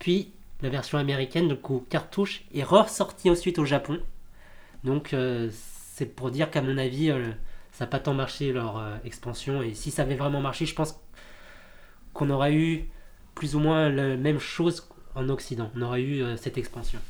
Puis, 0.00 0.32
la 0.60 0.70
version 0.70 0.98
américaine, 0.98 1.46
donc 1.46 1.70
au 1.70 1.78
cartouche, 1.88 2.42
est 2.52 2.64
ressortie 2.64 3.30
ensuite 3.30 3.60
au 3.60 3.64
Japon. 3.64 4.00
Donc, 4.82 5.14
euh, 5.14 5.48
c'est 5.52 6.06
pour 6.16 6.32
dire 6.32 6.50
qu'à 6.50 6.62
mon 6.62 6.78
avis, 6.78 7.10
euh, 7.12 7.30
ça 7.72 7.84
n'a 7.84 7.90
pas 7.90 7.98
tant 7.98 8.14
marché 8.14 8.52
leur 8.52 8.78
euh, 8.78 8.96
expansion. 9.04 9.62
Et 9.62 9.74
si 9.74 9.90
ça 9.90 10.02
avait 10.02 10.14
vraiment 10.14 10.40
marché, 10.40 10.66
je 10.66 10.74
pense 10.74 11.00
qu'on 12.12 12.30
aurait 12.30 12.54
eu 12.54 12.88
plus 13.34 13.56
ou 13.56 13.60
moins 13.60 13.88
la 13.88 14.16
même 14.16 14.38
chose 14.38 14.86
en 15.14 15.28
Occident. 15.30 15.70
On 15.74 15.82
aurait 15.82 16.02
eu 16.02 16.22
euh, 16.22 16.36
cette 16.36 16.58
expansion. 16.58 17.00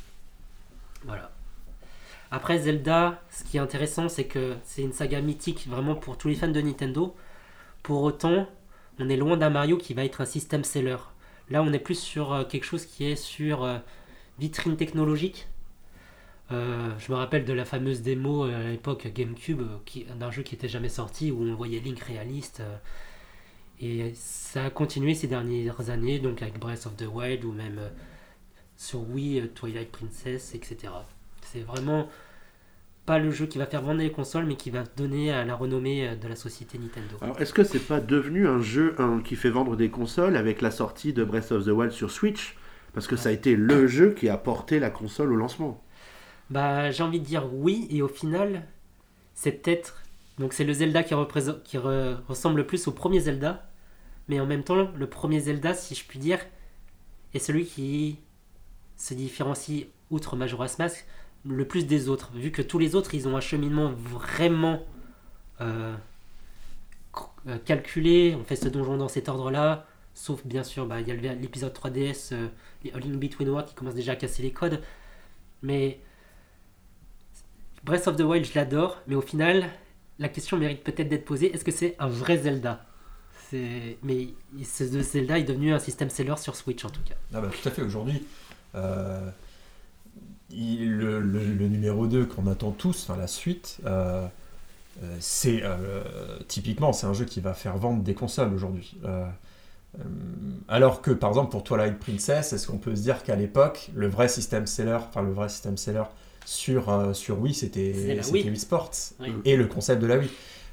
Voilà. 1.03 1.31
Après 2.31 2.57
Zelda, 2.57 3.21
ce 3.29 3.43
qui 3.43 3.57
est 3.57 3.59
intéressant, 3.59 4.09
c'est 4.09 4.23
que 4.23 4.55
c'est 4.63 4.81
une 4.81 4.93
saga 4.93 5.21
mythique 5.21 5.67
vraiment 5.67 5.95
pour 5.95 6.17
tous 6.17 6.29
les 6.29 6.35
fans 6.35 6.47
de 6.47 6.61
Nintendo. 6.61 7.13
Pour 7.83 8.01
autant, 8.01 8.47
on 8.99 9.09
est 9.09 9.17
loin 9.17 9.35
d'un 9.35 9.49
Mario 9.49 9.77
qui 9.77 9.93
va 9.93 10.05
être 10.05 10.21
un 10.21 10.25
système 10.25 10.63
seller. 10.63 10.97
Là, 11.49 11.61
on 11.61 11.73
est 11.73 11.79
plus 11.79 11.99
sur 11.99 12.31
euh, 12.31 12.45
quelque 12.45 12.63
chose 12.63 12.85
qui 12.85 13.05
est 13.05 13.17
sur 13.17 13.69
vitrine 14.39 14.77
technologique. 14.77 15.47
Euh, 16.53 16.89
je 16.99 17.11
me 17.11 17.17
rappelle 17.17 17.45
de 17.45 17.53
la 17.53 17.65
fameuse 17.65 18.01
démo 18.01 18.43
à 18.43 18.59
l'époque 18.69 19.07
GameCube 19.13 19.61
qui- 19.85 20.05
d'un 20.05 20.29
jeu 20.31 20.43
qui 20.43 20.53
était 20.55 20.67
jamais 20.69 20.89
sorti 20.89 21.31
où 21.31 21.41
on 21.41 21.55
voyait 21.55 21.79
Link 21.79 21.99
réaliste. 21.99 22.61
et 23.81 24.13
ça 24.15 24.65
a 24.65 24.69
continué 24.69 25.13
ces 25.15 25.27
dernières 25.27 25.89
années, 25.89 26.19
donc 26.19 26.41
avec 26.41 26.59
Breath 26.59 26.85
of 26.85 26.95
the 26.95 27.07
Wild 27.11 27.43
ou 27.43 27.51
même 27.51 27.79
euh, 27.79 27.89
sur 28.77 29.01
Wii, 29.09 29.41
euh, 29.41 29.47
Twilight 29.53 29.91
Princess, 29.91 30.53
etc. 30.55 30.93
C'est 31.41 31.61
vraiment 31.61 32.07
pas 33.05 33.19
le 33.19 33.31
jeu 33.31 33.45
qui 33.47 33.57
va 33.57 33.65
faire 33.65 33.81
vendre 33.81 33.99
les 33.99 34.11
consoles, 34.11 34.45
mais 34.45 34.55
qui 34.55 34.69
va 34.69 34.83
donner 34.95 35.31
à 35.33 35.43
la 35.43 35.55
renommée 35.55 36.07
euh, 36.07 36.15
de 36.15 36.27
la 36.29 36.35
société 36.37 36.77
Nintendo. 36.77 37.17
Alors, 37.21 37.41
est-ce 37.41 37.51
que 37.51 37.63
c'est 37.65 37.79
pas 37.85 37.99
devenu 37.99 38.47
un 38.47 38.61
jeu 38.61 38.95
qui 39.25 39.35
fait 39.35 39.49
vendre 39.49 39.75
des 39.75 39.89
consoles 39.89 40.37
avec 40.37 40.61
la 40.61 40.71
sortie 40.71 41.11
de 41.11 41.23
Breath 41.25 41.51
of 41.51 41.65
the 41.65 41.69
Wild 41.69 41.91
sur 41.91 42.11
Switch? 42.11 42.55
Parce 42.93 43.07
que 43.07 43.15
ça 43.17 43.29
a 43.29 43.31
été 43.31 43.55
le 43.55 43.87
jeu 43.87 44.11
qui 44.11 44.29
a 44.29 44.37
porté 44.37 44.79
la 44.79 44.91
console 44.91 45.33
au 45.33 45.35
lancement. 45.35 45.83
Bah, 46.49 46.91
j'ai 46.91 47.03
envie 47.03 47.19
de 47.19 47.25
dire 47.25 47.47
oui, 47.53 47.87
et 47.89 48.01
au 48.01 48.07
final, 48.07 48.67
c'est 49.35 49.51
peut-être. 49.53 50.03
Donc, 50.39 50.53
c'est 50.53 50.63
le 50.63 50.73
Zelda 50.73 51.03
qui, 51.03 51.15
qui 51.63 51.77
re- 51.77 52.17
ressemble 52.27 52.57
le 52.57 52.67
plus 52.67 52.87
au 52.87 52.91
premier 52.91 53.19
Zelda, 53.19 53.69
mais 54.27 54.39
en 54.39 54.45
même 54.45 54.63
temps, 54.63 54.89
le 54.95 55.07
premier 55.09 55.39
Zelda, 55.39 55.73
si 55.73 55.95
je 55.95 56.05
puis 56.05 56.19
dire, 56.19 56.39
est 57.33 57.39
celui 57.39 57.65
qui 57.65 58.19
se 58.97 59.13
différencie, 59.13 59.85
outre 60.11 60.35
Majora's 60.35 60.79
Mask, 60.79 61.05
le 61.45 61.67
plus 61.67 61.87
des 61.87 62.09
autres, 62.09 62.31
vu 62.33 62.51
que 62.51 62.61
tous 62.61 62.79
les 62.79 62.95
autres, 62.95 63.15
ils 63.15 63.27
ont 63.27 63.35
un 63.37 63.41
cheminement 63.41 63.91
vraiment 63.91 64.81
euh, 65.61 65.95
euh, 67.47 67.57
calculé. 67.65 68.35
On 68.39 68.43
fait 68.43 68.55
ce 68.55 68.67
donjon 68.69 68.97
dans 68.97 69.07
cet 69.07 69.29
ordre-là, 69.29 69.85
sauf 70.13 70.45
bien 70.45 70.63
sûr, 70.63 70.85
bah, 70.85 71.01
il 71.01 71.07
y 71.07 71.11
a 71.11 71.33
l'épisode 71.35 71.73
3DS, 71.73 72.33
euh, 72.33 72.47
A 72.93 72.99
Link 72.99 73.15
Between 73.19 73.49
Worlds, 73.49 73.67
qui 73.69 73.75
commence 73.75 73.95
déjà 73.95 74.13
à 74.13 74.15
casser 74.15 74.41
les 74.43 74.51
codes. 74.51 74.81
Mais 75.61 75.99
Breath 77.83 78.07
of 78.07 78.15
the 78.15 78.21
Wild, 78.21 78.45
je 78.45 78.53
l'adore, 78.55 79.01
mais 79.07 79.15
au 79.15 79.21
final, 79.21 79.65
la 80.19 80.29
question 80.29 80.57
mérite 80.57 80.83
peut-être 80.83 81.09
d'être 81.09 81.25
posée 81.25 81.53
est-ce 81.53 81.65
que 81.65 81.71
c'est 81.71 81.95
un 81.99 82.07
vrai 82.07 82.37
Zelda? 82.37 82.85
Mais 84.01 84.29
ce 84.63 84.83
Zelda 84.85 85.37
est 85.37 85.43
devenu 85.43 85.73
un 85.73 85.79
système 85.79 86.09
seller 86.09 86.37
sur 86.37 86.55
Switch 86.55 86.83
en 86.85 86.89
tout 86.89 87.01
cas. 87.05 87.13
Ah 87.33 87.41
bah, 87.41 87.49
tout 87.49 87.67
à 87.67 87.71
fait, 87.71 87.83
aujourd'hui, 87.83 88.25
euh, 88.73 89.29
le, 90.49 91.67
numéro 91.67 92.07
2 92.07 92.25
qu'on 92.25 92.47
attend 92.47 92.71
tous, 92.71 93.09
la 93.09 93.27
suite, 93.27 93.77
euh, 93.85 94.25
euh, 95.03 95.17
c'est 95.19 95.61
typiquement 96.47 96.93
c'est 96.93 97.05
un 97.05 97.13
jeu 97.13 97.25
qui 97.25 97.41
va 97.41 97.53
faire 97.53 97.77
vendre 97.77 98.01
des 98.01 98.13
consoles 98.13 98.53
aujourd'hui. 98.53 98.97
Alors 100.67 101.03
que 101.03 101.11
par 101.11 101.29
exemple 101.29 101.51
pour 101.51 101.63
Twilight 101.63 101.99
Princess, 101.99 102.53
est-ce 102.53 102.65
qu'on 102.65 102.79
peut 102.79 102.95
se 102.95 103.01
dire 103.01 103.21
qu'à 103.21 103.35
l'époque, 103.35 103.91
le 103.93 104.07
vrai 104.07 104.27
système 104.27 104.65
seller, 104.65 104.97
enfin 105.07 105.21
le 105.21 105.31
vrai 105.31 105.49
système 105.49 105.77
seller 105.77 106.05
sur, 106.45 106.89
euh, 106.89 107.13
sur 107.13 107.39
Wii, 107.39 107.53
c'était 107.53 107.93
Wii. 108.31 108.43
Wii 108.49 108.57
Sports 108.57 108.91
Oui. 109.19 109.33
et 109.45 109.55
le 109.55 109.65
concept 109.67 110.01
de 110.01 110.07
la 110.07 110.17
Wii. 110.17 110.29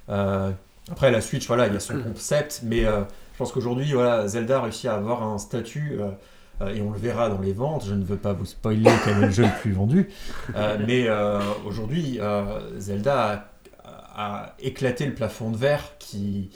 Euh, 0.08 0.50
après 0.90 1.10
la 1.10 1.20
Switch, 1.20 1.46
voilà, 1.46 1.66
il 1.68 1.74
y 1.74 1.76
a 1.76 1.80
son 1.80 2.00
concept, 2.02 2.60
mais 2.64 2.84
euh, 2.84 3.00
je 3.34 3.38
pense 3.38 3.52
qu'aujourd'hui, 3.52 3.92
voilà, 3.92 4.26
Zelda 4.26 4.58
a 4.58 4.62
réussi 4.62 4.88
à 4.88 4.94
avoir 4.94 5.22
un 5.22 5.38
statut. 5.38 5.98
euh, 6.00 6.10
et 6.74 6.82
on 6.82 6.90
le 6.90 6.98
verra 6.98 7.30
dans 7.30 7.40
les 7.40 7.54
ventes. 7.54 7.84
Je 7.86 7.94
ne 7.94 8.04
veux 8.04 8.18
pas 8.18 8.34
vous 8.34 8.44
spoiler 8.44 8.90
quel 9.04 9.16
est 9.16 9.26
le 9.26 9.30
jeu 9.30 9.44
le 9.44 9.60
plus 9.62 9.72
vendu, 9.72 10.10
Euh, 10.54 10.76
mais 10.86 11.06
euh, 11.08 11.40
aujourd'hui, 11.66 12.18
euh, 12.20 12.78
Zelda 12.78 13.48
a, 13.82 14.42
a 14.44 14.54
éclaté 14.58 15.06
le 15.06 15.14
plafond 15.14 15.50
de 15.50 15.56
verre 15.56 15.96
qui, 15.98 16.50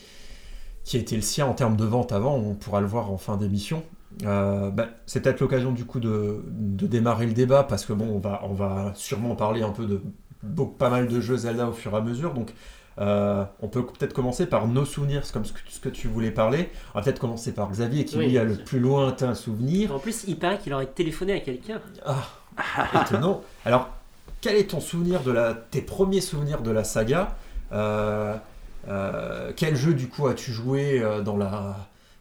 qui 0.85 0.99
était 0.99 1.17
le 1.17 1.23
sien 1.23 1.47
en 1.47 1.55
termes 1.55 1.77
de 1.77 1.85
vente 1.87 2.13
avant. 2.13 2.35
On 2.35 2.53
pourra 2.55 2.83
le 2.83 2.87
voir 2.87 3.11
en 3.11 3.17
fin 3.17 3.39
d'émission. 3.39 3.83
Euh, 4.23 4.71
bah, 4.71 4.89
c'est 5.07 5.21
peut-être 5.21 5.41
l'occasion 5.41 5.73
du 5.73 5.85
coup 5.85 5.99
de, 5.99 6.45
de 6.49 6.87
démarrer 6.87 7.27
le 7.27 7.33
débat 7.33 7.65
parce 7.65 7.85
que 7.85 7.93
bon, 7.93 8.07
on 8.07 8.19
va, 8.19 8.43
on 8.45 8.55
va 8.55 8.93
sûrement 8.95 9.35
parler 9.35 9.63
un 9.63 9.71
peu 9.71 9.87
de 9.87 10.01
beaucoup, 10.43 10.77
pas 10.77 10.91
mal 10.91 11.09
de 11.09 11.21
jeux 11.21 11.37
Zelda 11.37 11.69
au 11.69 11.73
fur 11.73 11.93
et 11.93 11.97
à 11.97 12.01
mesure. 12.01 12.33
Donc, 12.33 12.55
euh, 13.01 13.45
on 13.61 13.67
peut 13.67 13.85
peut-être 13.85 14.13
commencer 14.13 14.47
par 14.47 14.69
nos 14.69 14.85
souvenirs, 14.85 15.23
comme 15.33 15.45
ce 15.45 15.53
que, 15.53 15.59
ce 15.69 15.81
que 15.81 15.89
tu 15.89 16.07
voulais 16.07 16.31
parler. 16.31 16.71
On 16.95 16.99
va 16.99 17.05
peut-être 17.05 17.19
commencer 17.19 17.53
par 17.53 17.69
Xavier 17.71 18.05
qui 18.05 18.17
Oui, 18.19 18.29
lui 18.29 18.39
a 18.39 18.45
le 18.45 18.55
plus 18.55 18.79
lointain 18.79 19.35
souvenir. 19.35 19.93
En 19.93 19.99
plus, 19.99 20.25
il 20.29 20.39
paraît 20.39 20.59
qu'il 20.59 20.73
aurait 20.73 20.87
téléphoné 20.87 21.33
à 21.33 21.41
quelqu'un. 21.41 21.81
Ah, 22.07 23.03
étonnant. 23.03 23.43
Alors, 23.65 23.89
quel 24.41 24.55
est 24.55 24.71
ton 24.71 24.81
souvenir 24.81 25.23
de 25.23 25.33
la, 25.33 25.55
tes 25.55 25.83
premiers 25.83 26.21
souvenirs 26.21 26.63
de 26.63 26.71
la 26.71 26.85
saga? 26.85 27.35
Euh, 27.73 28.37
Quel 29.57 29.75
jeu 29.75 29.95
du 29.95 30.09
coup 30.09 30.29
as-tu 30.29 30.53
joué 30.53 31.03
dans 31.25 31.37
la 31.37 31.77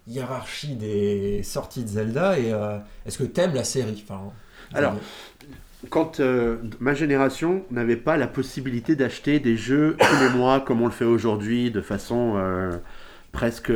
hiérarchie 0.08 0.76
des 0.76 1.44
sorties 1.44 1.84
de 1.84 1.88
Zelda 1.88 2.38
et 2.38 2.52
euh, 2.52 2.78
est-ce 3.06 3.18
que 3.18 3.24
t'aimes 3.24 3.54
la 3.54 3.64
série 3.64 4.04
enfin, 4.08 4.32
Alors, 4.74 4.96
Quand 5.90 6.20
euh, 6.20 6.58
ma 6.80 6.94
génération 6.94 7.64
n'avait 7.72 7.96
pas 7.96 8.18
la 8.18 8.28
possibilité 8.28 8.96
d'acheter 8.96 9.40
des 9.40 9.56
jeux 9.56 9.96
tous 10.00 10.24
les 10.24 10.30
mois 10.38 10.60
comme 10.60 10.82
on 10.82 10.88
le 10.88 10.92
fait 10.92 11.06
aujourd'hui 11.06 11.72
de 11.72 11.82
façon 11.82 12.34
euh, 12.36 12.78
presque 13.32 13.72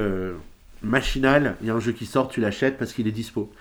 machinale, 0.81 1.55
il 1.61 1.67
y 1.67 1.69
a 1.69 1.73
un 1.73 1.79
jeu 1.79 1.91
qui 1.91 2.05
sort, 2.05 2.27
tu 2.27 2.41
l'achètes 2.41 2.77
parce 2.77 2.93
qu'il 2.93 3.07
est 3.07 3.11
dispo. 3.11 3.51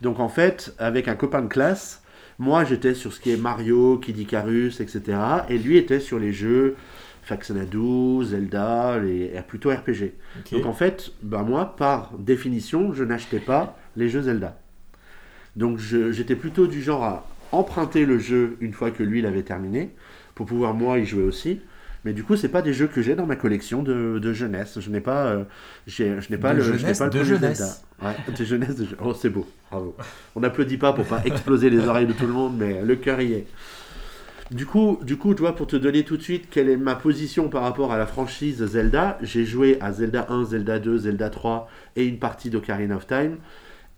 Donc 0.00 0.18
en 0.18 0.28
fait, 0.28 0.74
avec 0.78 1.08
un 1.08 1.14
copain 1.14 1.42
de 1.42 1.48
classe, 1.48 2.02
moi 2.38 2.64
j'étais 2.64 2.94
sur 2.94 3.12
ce 3.12 3.20
qui 3.20 3.32
est 3.32 3.36
Mario, 3.36 3.98
Kid 3.98 4.18
Icarus, 4.18 4.80
etc. 4.80 5.18
Et 5.48 5.58
lui 5.58 5.76
était 5.76 6.00
sur 6.00 6.18
les 6.18 6.32
jeux 6.32 6.76
Faxanadu, 7.24 8.24
Zelda, 8.24 8.98
les 8.98 9.30
plutôt 9.48 9.70
RPG. 9.70 10.12
Donc 10.52 10.66
en 10.66 10.72
fait, 10.72 11.10
bah 11.22 11.42
moi, 11.42 11.74
par 11.76 12.12
définition, 12.18 12.92
je 12.92 13.04
n'achetais 13.04 13.40
pas 13.40 13.76
les 13.96 14.08
jeux 14.08 14.22
Zelda. 14.22 14.58
Donc 15.56 15.78
j'étais 15.78 16.36
plutôt 16.36 16.66
du 16.66 16.82
genre 16.82 17.04
à 17.04 17.26
emprunter 17.52 18.04
le 18.06 18.18
jeu 18.18 18.56
une 18.60 18.72
fois 18.72 18.90
que 18.90 19.02
lui 19.02 19.22
l'avait 19.22 19.42
terminé, 19.42 19.90
pour 20.34 20.46
pouvoir 20.46 20.74
moi 20.74 20.98
y 20.98 21.06
jouer 21.06 21.22
aussi. 21.22 21.60
Mais 22.04 22.12
du 22.12 22.22
coup, 22.22 22.36
c'est 22.36 22.48
pas 22.50 22.60
des 22.60 22.74
jeux 22.74 22.86
que 22.88 23.00
j'ai 23.00 23.14
dans 23.14 23.24
ma 23.24 23.36
collection 23.36 23.82
de, 23.82 24.18
de 24.18 24.32
jeunesse. 24.34 24.78
Je 24.78 24.90
n'ai 24.90 25.00
pas, 25.00 25.24
euh, 25.26 25.44
je 25.86 26.02
n'ai 26.28 26.36
pas 26.36 26.52
le, 26.52 26.60
je 26.62 26.72
jeunesse, 26.74 26.98
pas 26.98 27.04
le 27.06 27.10
de 27.12 27.24
jeunesse. 27.24 27.58
Zelda. 27.58 27.74
Ouais, 28.02 28.32
de 28.36 28.44
jeunesse, 28.44 28.76
de 28.76 28.84
je- 28.84 28.94
Oh, 29.02 29.14
c'est 29.14 29.30
beau, 29.30 29.46
bravo. 29.70 29.96
On 30.34 30.40
n'applaudit 30.40 30.76
pas 30.76 30.92
pour 30.92 31.06
pas 31.06 31.22
exploser 31.24 31.70
les 31.70 31.78
oreilles 31.88 32.06
de 32.06 32.12
tout 32.12 32.26
le 32.26 32.32
monde, 32.34 32.56
mais 32.58 32.82
le 32.82 32.96
cœur 32.96 33.22
y 33.22 33.32
est. 33.32 33.46
Du 34.50 34.66
coup, 34.66 34.98
du 35.02 35.16
coup, 35.16 35.34
tu 35.34 35.40
vois, 35.40 35.54
pour 35.54 35.66
te 35.66 35.76
donner 35.76 36.04
tout 36.04 36.18
de 36.18 36.22
suite 36.22 36.50
quelle 36.50 36.68
est 36.68 36.76
ma 36.76 36.94
position 36.94 37.48
par 37.48 37.62
rapport 37.62 37.92
à 37.92 37.98
la 37.98 38.06
franchise 38.06 38.64
Zelda, 38.66 39.18
j'ai 39.22 39.46
joué 39.46 39.78
à 39.80 39.92
Zelda 39.92 40.26
1, 40.28 40.44
Zelda 40.44 40.78
2, 40.78 40.98
Zelda 40.98 41.30
3 41.30 41.68
et 41.96 42.04
une 42.04 42.18
partie 42.18 42.50
d'Ocarina 42.50 42.96
of 42.96 43.06
Time. 43.06 43.38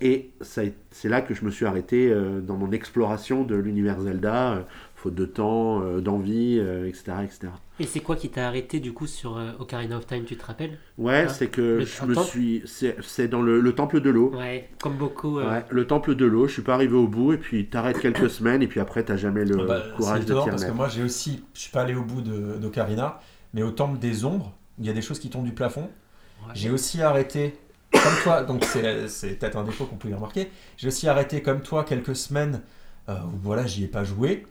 Et 0.00 0.30
c'est 0.40 0.74
là 1.04 1.20
que 1.22 1.34
je 1.34 1.44
me 1.44 1.50
suis 1.50 1.64
arrêté 1.64 2.10
euh, 2.10 2.40
dans 2.40 2.56
mon 2.56 2.70
exploration 2.70 3.44
de 3.44 3.56
l'univers 3.56 4.00
Zelda, 4.00 4.52
euh, 4.52 4.60
faute 4.96 5.14
de 5.14 5.26
temps, 5.26 5.82
euh, 5.82 6.00
d'envie, 6.00 6.58
euh, 6.58 6.88
etc., 6.88 7.24
etc. 7.24 7.52
Et 7.78 7.84
c'est 7.86 8.00
quoi 8.00 8.16
qui 8.16 8.30
t'a 8.30 8.48
arrêté 8.48 8.80
du 8.80 8.92
coup 8.94 9.06
sur 9.06 9.36
euh, 9.36 9.52
Ocarina 9.58 9.98
of 9.98 10.06
Time, 10.06 10.24
tu 10.24 10.36
te 10.36 10.44
rappelles? 10.46 10.78
Ouais, 10.98 11.26
Ah, 11.26 11.28
c'est 11.28 11.48
que 11.48 11.60
le- 11.60 11.84
je 11.84 12.06
me 12.06 12.14
temple 12.14 12.30
suis. 12.30 12.62
C'est 12.66 13.28
dans 13.28 13.42
le, 13.42 13.60
le 13.60 13.74
temple 13.74 14.00
de 14.00 14.08
l'eau. 14.10 14.32
Ouais, 14.34 14.70
comme 14.80 14.96
beaucoup. 14.96 15.38
euh, 15.38 15.50
Ouais, 15.50 15.64
le 15.70 15.86
temple 15.86 16.14
de 16.14 16.24
l'eau, 16.24 16.46
je 16.48 16.54
suis 16.54 16.62
pas 16.62 16.74
arrivé 16.74 16.96
au 16.96 17.06
bout, 17.06 17.34
et 17.34 17.38
puis 17.38 17.66
t'arrêtes 17.66 18.00
quelques 18.00 18.30
semaines, 18.30 18.62
et 18.62 18.66
puis 18.66 18.80
après 18.80 19.04
t'as 19.04 19.16
jamais 19.16 19.44
le 19.44 19.58
Ah 19.58 19.62
bah, 19.64 19.82
courage 19.94 20.20
c'est 20.20 20.26
de 20.30 20.34
t'y 20.34 20.48
parce 20.48 20.64
que 20.64 20.72
moi 20.72 20.88
j'ai 20.88 21.02
aussi, 21.02 21.44
je 21.52 21.60
suis 21.60 21.70
pas 21.70 21.82
allé 21.82 21.94
au 21.94 22.02
bout 22.02 22.22
d'Ocarina, 22.22 23.20
mais 23.52 23.62
au 23.62 23.70
temple 23.70 23.98
des 23.98 24.24
ombres, 24.24 24.54
il 24.78 24.86
y 24.86 24.90
a 24.90 24.94
des 24.94 25.02
choses 25.02 25.18
qui 25.18 25.28
tombent 25.28 25.44
du 25.44 25.52
plafond. 25.52 25.82
ouais. 25.82 26.52
J'ai 26.54 26.70
aussi 26.70 27.02
arrêté, 27.02 27.58
comme 27.92 28.02
toi, 28.22 28.42
donc 28.42 28.64
c'est 28.64 29.38
peut-être 29.38 29.56
un 29.58 29.64
défaut 29.64 29.84
qu'on 29.84 29.96
peut 29.96 30.08
y 30.08 30.14
remarquer, 30.14 30.50
j'ai 30.78 30.88
aussi 30.88 31.08
arrêté 31.08 31.42
comme 31.42 31.60
toi 31.60 31.84
quelques 31.84 32.16
semaines 32.16 32.62
euh, 33.08 33.16
où 33.26 33.36
voilà, 33.42 33.66
j'y 33.66 33.84
ai 33.84 33.88
pas 33.88 34.04
joué. 34.04 34.46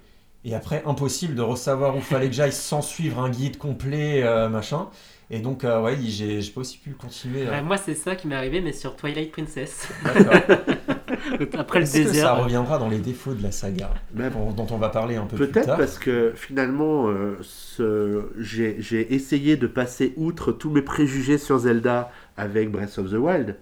Et 0.46 0.54
après, 0.54 0.84
impossible 0.86 1.34
de 1.36 1.42
ressavoir 1.42 1.98
où 1.98 2.02
fallait 2.02 2.28
que 2.28 2.36
j'aille 2.36 2.52
sans 2.54 2.82
suivre 2.84 3.20
un 3.20 3.30
guide 3.30 3.58
complet, 3.58 4.22
euh, 4.24 4.48
machin. 4.48 4.88
Et 5.32 5.40
donc, 5.40 5.64
euh, 5.64 5.82
ouais, 5.82 5.98
j'ai 6.06 6.40
pas 6.54 6.62
aussi 6.62 6.78
pu 6.78 6.92
continuer. 6.92 7.48
euh. 7.48 7.50
Ouais, 7.52 7.62
moi, 7.64 7.78
c'est 7.78 7.96
ça 7.96 8.16
qui 8.16 8.28
m'est 8.28 8.36
arrivé, 8.36 8.62
mais 8.62 8.72
sur 8.72 8.96
Twilight 8.96 9.32
Princess. 9.32 9.88
D'accord. 10.04 10.36
Après 11.58 11.80
le 11.80 11.86
que 11.86 11.92
ça 11.92 11.98
désert. 12.04 12.44
reviendra 12.44 12.78
dans 12.78 12.90
les 12.90 13.00
défauts 13.00 13.34
de 13.34 13.42
la 13.42 13.52
saga, 13.52 13.92
Mais 14.14 14.30
dont 14.30 14.52
dont 14.52 14.68
on 14.70 14.78
va 14.78 14.90
parler 14.90 15.16
un 15.16 15.26
peu 15.26 15.36
plus 15.36 15.48
Peut-être 15.48 15.66
tard? 15.66 15.78
parce 15.78 15.98
que 15.98 16.34
finalement, 16.36 17.08
euh, 17.10 17.38
ce- 17.42 18.26
j'ai 18.38 19.14
essayé 19.16 19.58
de 19.58 19.66
passer 19.68 20.14
outre 20.18 20.52
tous 20.52 20.70
mes 20.70 20.82
préjugés 20.84 21.38
sur 21.40 21.58
Zelda 21.58 22.12
avec 22.38 22.70
Breath 22.72 23.00
of 23.00 23.10
the 23.10 23.16
Wild, 23.16 23.56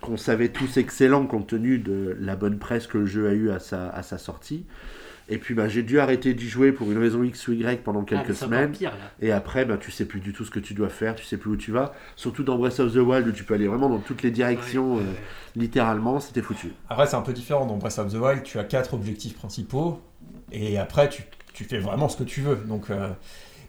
qu'on 0.00 0.16
savait 0.16 0.48
tous 0.48 0.76
excellent 0.76 1.26
compte 1.26 1.46
tenu 1.46 1.78
de 1.78 2.16
la 2.20 2.34
bonne 2.34 2.58
presse 2.58 2.86
que 2.88 2.98
le 2.98 3.06
jeu 3.06 3.28
a 3.28 3.32
eu 3.32 3.50
à 3.50 3.60
sa, 3.60 3.88
à 3.90 4.02
sa 4.02 4.18
sortie. 4.18 4.64
Et 5.28 5.38
puis 5.38 5.54
bah, 5.54 5.66
j'ai 5.68 5.82
dû 5.82 5.98
arrêter 5.98 6.34
d'y 6.34 6.48
jouer 6.48 6.70
pour 6.70 6.90
une 6.92 6.98
raison 6.98 7.22
X 7.24 7.48
ou 7.48 7.52
Y 7.52 7.82
pendant 7.82 8.02
Ah, 8.02 8.04
quelques 8.08 8.34
semaines. 8.36 8.70
pire. 8.70 8.92
Et 9.20 9.32
après, 9.32 9.64
bah, 9.64 9.76
tu 9.76 9.90
sais 9.90 10.04
plus 10.04 10.20
du 10.20 10.32
tout 10.32 10.44
ce 10.44 10.50
que 10.52 10.60
tu 10.60 10.72
dois 10.72 10.88
faire, 10.88 11.16
tu 11.16 11.24
sais 11.24 11.36
plus 11.36 11.50
où 11.50 11.56
tu 11.56 11.72
vas. 11.72 11.92
Surtout 12.14 12.44
dans 12.44 12.56
Breath 12.58 12.78
of 12.78 12.92
the 12.92 12.96
Wild 12.98 13.26
où 13.26 13.32
tu 13.32 13.42
peux 13.42 13.54
aller 13.54 13.66
vraiment 13.66 13.88
dans 13.88 13.98
toutes 13.98 14.22
les 14.22 14.30
directions, 14.30 14.94
Ouais, 14.94 15.00
ouais, 15.00 15.06
euh, 15.08 15.56
littéralement, 15.56 16.20
c'était 16.20 16.42
foutu. 16.42 16.72
Après, 16.88 17.06
c'est 17.06 17.16
un 17.16 17.22
peu 17.22 17.32
différent. 17.32 17.66
Dans 17.66 17.76
Breath 17.76 17.98
of 17.98 18.12
the 18.12 18.16
Wild, 18.16 18.42
tu 18.44 18.58
as 18.58 18.64
quatre 18.64 18.94
objectifs 18.94 19.34
principaux. 19.34 20.00
Et 20.52 20.78
après, 20.78 21.08
tu, 21.08 21.24
tu 21.52 21.64
fais 21.64 21.78
vraiment 21.78 22.08
ce 22.08 22.16
que 22.16 22.24
tu 22.24 22.40
veux. 22.42 22.56
Donc, 22.66 22.90
euh, 22.90 23.08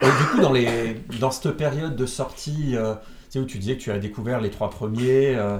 et 0.01 0.05
du 0.05 0.27
coup, 0.31 0.39
dans, 0.39 0.53
les, 0.53 0.95
dans 1.19 1.31
cette 1.31 1.57
période 1.57 1.95
de 1.95 2.05
sortie, 2.05 2.75
euh, 2.75 2.93
tu 2.93 2.99
sais, 3.31 3.39
où 3.39 3.45
tu 3.45 3.57
disais 3.57 3.77
que 3.77 3.81
tu 3.81 3.89
as 3.91 3.97
découvert 3.97 4.41
les 4.41 4.51
trois 4.51 4.69
premiers, 4.69 5.35
euh, 5.35 5.57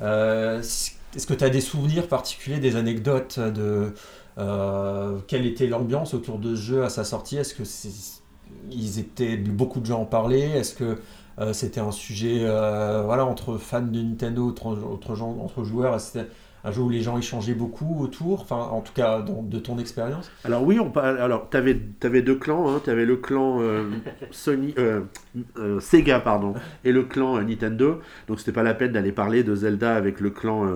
euh, 0.00 0.58
est-ce 0.60 1.26
que 1.26 1.34
tu 1.34 1.44
as 1.44 1.48
des 1.50 1.60
souvenirs 1.62 2.06
particuliers, 2.08 2.58
des 2.58 2.76
anecdotes 2.76 3.38
de 3.38 3.94
euh, 4.38 5.18
quelle 5.26 5.46
était 5.46 5.66
l'ambiance 5.66 6.14
autour 6.14 6.38
de 6.38 6.54
ce 6.54 6.60
jeu 6.60 6.84
à 6.84 6.88
sa 6.88 7.04
sortie? 7.04 7.36
Est-ce 7.36 7.54
que 7.54 7.62
ils 8.70 8.98
étaient 8.98 9.36
beaucoup 9.36 9.80
de 9.80 9.86
gens 9.86 10.02
en 10.02 10.04
parlaient? 10.04 10.50
Est-ce 10.50 10.74
que 10.74 10.98
euh, 11.38 11.52
c'était 11.52 11.80
un 11.80 11.92
sujet 11.92 12.40
euh, 12.42 13.02
voilà 13.04 13.24
entre 13.24 13.56
fans 13.56 13.82
de 13.82 14.02
Nintendo, 14.02 14.48
entre, 14.48 15.64
joueurs? 15.64 16.00
C'était 16.00 16.28
un 16.64 16.70
jeu 16.70 16.82
où 16.82 16.88
les 16.88 17.02
gens 17.02 17.18
échangeaient 17.18 17.54
beaucoup 17.54 18.02
autour. 18.02 18.42
Enfin, 18.42 18.56
en 18.56 18.80
tout 18.80 18.92
cas, 18.92 19.22
de 19.22 19.58
ton 19.58 19.78
expérience. 19.78 20.30
Alors 20.44 20.62
oui, 20.64 20.78
on. 20.78 20.92
Alors 20.98 21.48
t'avais 21.48 21.80
avais 22.02 22.22
deux 22.22 22.36
clans. 22.36 22.68
Hein. 22.68 22.80
T'avais 22.84 23.04
le 23.04 23.16
clan 23.16 23.58
euh, 23.60 23.84
Sony, 24.30 24.74
euh, 24.78 25.00
euh, 25.58 25.80
Sega 25.80 26.20
pardon, 26.20 26.54
et 26.84 26.92
le 26.92 27.02
clan 27.02 27.40
Nintendo. 27.42 28.00
Donc 28.28 28.38
c'était 28.38 28.52
pas 28.52 28.62
la 28.62 28.74
peine 28.74 28.92
d'aller 28.92 29.12
parler 29.12 29.42
de 29.42 29.54
Zelda 29.54 29.94
avec 29.94 30.20
le 30.20 30.30
clan 30.30 30.70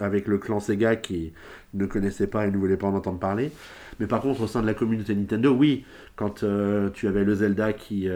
avec 0.00 0.26
le 0.26 0.38
clan 0.38 0.60
Sega 0.60 0.96
qui 0.96 1.32
ne 1.74 1.86
connaissait 1.86 2.26
pas 2.26 2.46
et 2.46 2.50
ne 2.50 2.56
voulait 2.56 2.76
pas 2.76 2.88
en 2.88 2.94
entendre 2.94 3.18
parler. 3.18 3.52
Mais 4.00 4.06
par 4.06 4.20
contre, 4.20 4.42
au 4.42 4.46
sein 4.46 4.62
de 4.62 4.66
la 4.66 4.74
communauté 4.74 5.14
Nintendo, 5.14 5.52
oui, 5.52 5.84
quand 6.14 6.44
tu 6.94 7.08
avais 7.08 7.24
le 7.24 7.34
Zelda 7.34 7.72
qui, 7.72 8.08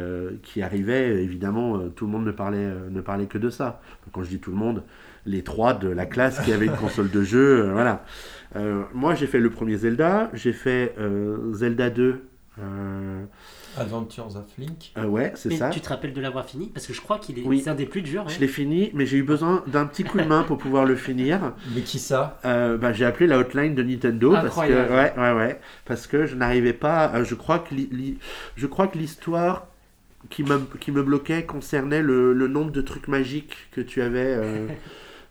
qui 0.43 0.63
arrivait, 0.63 1.23
évidemment, 1.23 1.89
tout 1.89 2.07
le 2.07 2.13
monde 2.13 2.25
ne 2.25 2.31
parlait, 2.31 2.71
ne 2.91 3.01
parlait 3.01 3.27
que 3.27 3.39
de 3.39 3.51
ça. 3.51 3.81
Quand 4.13 4.23
je 4.23 4.29
dis 4.29 4.39
tout 4.39 4.53
le 4.53 4.57
monde, 4.57 4.85
les 5.27 5.43
trois 5.43 5.75
de 5.75 5.89
la 5.89 6.07
classe 6.07 6.41
qui 6.41 6.53
avaient 6.53 6.67
une 6.67 6.77
console 6.77 7.11
de 7.11 7.23
jeu, 7.23 7.67
euh, 7.67 7.73
voilà. 7.73 8.05
Euh, 8.57 8.83
moi, 8.93 9.15
j'ai 9.15 9.27
fait 9.27 9.39
le 9.41 9.51
premier 9.51 9.77
Zelda, 9.77 10.31
j'ai 10.35 10.53
fait 10.53 10.95
euh, 10.99 11.53
Zelda 11.55 11.91
2. 11.91 12.23
euh, 12.59 13.25
Adventures 13.79 14.37
of 14.37 14.45
Link. 14.59 14.93
euh, 14.99 15.07
ouais, 15.07 15.33
c'est 15.35 15.49
Mais 15.49 15.57
ça. 15.57 15.71
tu 15.71 15.81
te 15.81 15.89
rappelles 15.89 16.13
de 16.13 16.21
l'avoir 16.21 16.45
fini? 16.45 16.67
Parce 16.75 16.87
que 16.87 16.93
je 16.93 17.01
crois 17.01 17.19
qu'il 17.19 17.39
est, 17.39 17.43
Oui. 17.47 17.63
c'est 17.65 17.71
un 17.71 17.75
des 17.75 17.87
plus 17.87 18.03
durs. 18.03 18.29
Je 18.29 18.35
ouais. 18.35 18.41
l'ai 18.41 18.47
fini, 18.49 18.91
mais 18.93 19.07
j'ai 19.07 19.17
eu 19.17 19.23
besoin 19.23 19.65
d'un 19.67 19.87
petit 19.87 20.05
coup 20.05 20.19
de 20.19 20.25
main 20.25 20.43
pour 20.43 20.59
pouvoir 20.59 20.85
le 20.85 20.95
finir. 20.97 21.55
Mais 21.75 21.81
qui 21.81 21.99
ça? 21.99 22.39
Euh, 22.45 22.77
bah, 22.77 22.93
j'ai 22.93 23.07
appelé 23.07 23.27
la 23.27 23.39
hotline 23.39 23.75
de 23.75 23.83
Nintendo 23.83 24.33
parce 24.33 24.45
que 24.45 24.49
Incroyable. 24.49 24.93
ouais 24.93 25.13
ouais 25.17 25.33
ouais 25.33 25.61
parce 25.87 26.07
que 26.07 26.27
je 26.27 26.35
n'arrivais 26.37 26.75
pas 26.75 27.25
je 27.25 27.35
crois 27.35 27.61
que 27.61 27.75
li- 27.75 27.89
li- 27.91 28.19
je 28.57 28.67
crois 28.67 28.87
que 28.89 28.99
l'histoire 28.99 29.69
qui 30.29 30.45
me 30.45 30.59
qui 30.79 30.93
me 30.93 31.03
bloquait 31.03 31.45
concernait 31.47 32.03
le, 32.03 32.35
le 32.35 32.49
nombre 32.49 32.71
de 32.73 32.83
trucs 32.83 33.09
magiques 33.09 33.57
que 33.73 33.81
tu 33.81 34.03
avais 34.03 34.37
euh, 34.37 34.67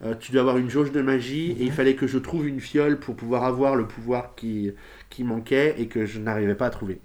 euh, 0.04 0.16
tu 0.20 0.32
dois 0.32 0.42
avoir 0.42 0.58
une 0.58 0.70
jauge 0.70 0.92
de 0.92 1.02
magie 1.02 1.52
et 1.52 1.64
il 1.66 1.72
fallait 1.72 1.96
que 1.96 2.08
je 2.08 2.18
trouve 2.18 2.48
une 2.48 2.60
fiole 2.60 3.00
pour 3.00 3.16
pouvoir 3.16 3.44
avoir 3.44 3.76
le 3.76 3.88
pouvoir 3.88 4.36
qui 4.36 4.72
qui 5.10 5.24
manquait 5.24 5.76
et 5.80 5.88
que 5.88 6.06
je 6.06 6.20
n'arrivais 6.20 6.56
pas 6.56 6.68
à 6.68 6.70
trouver. 6.70 7.00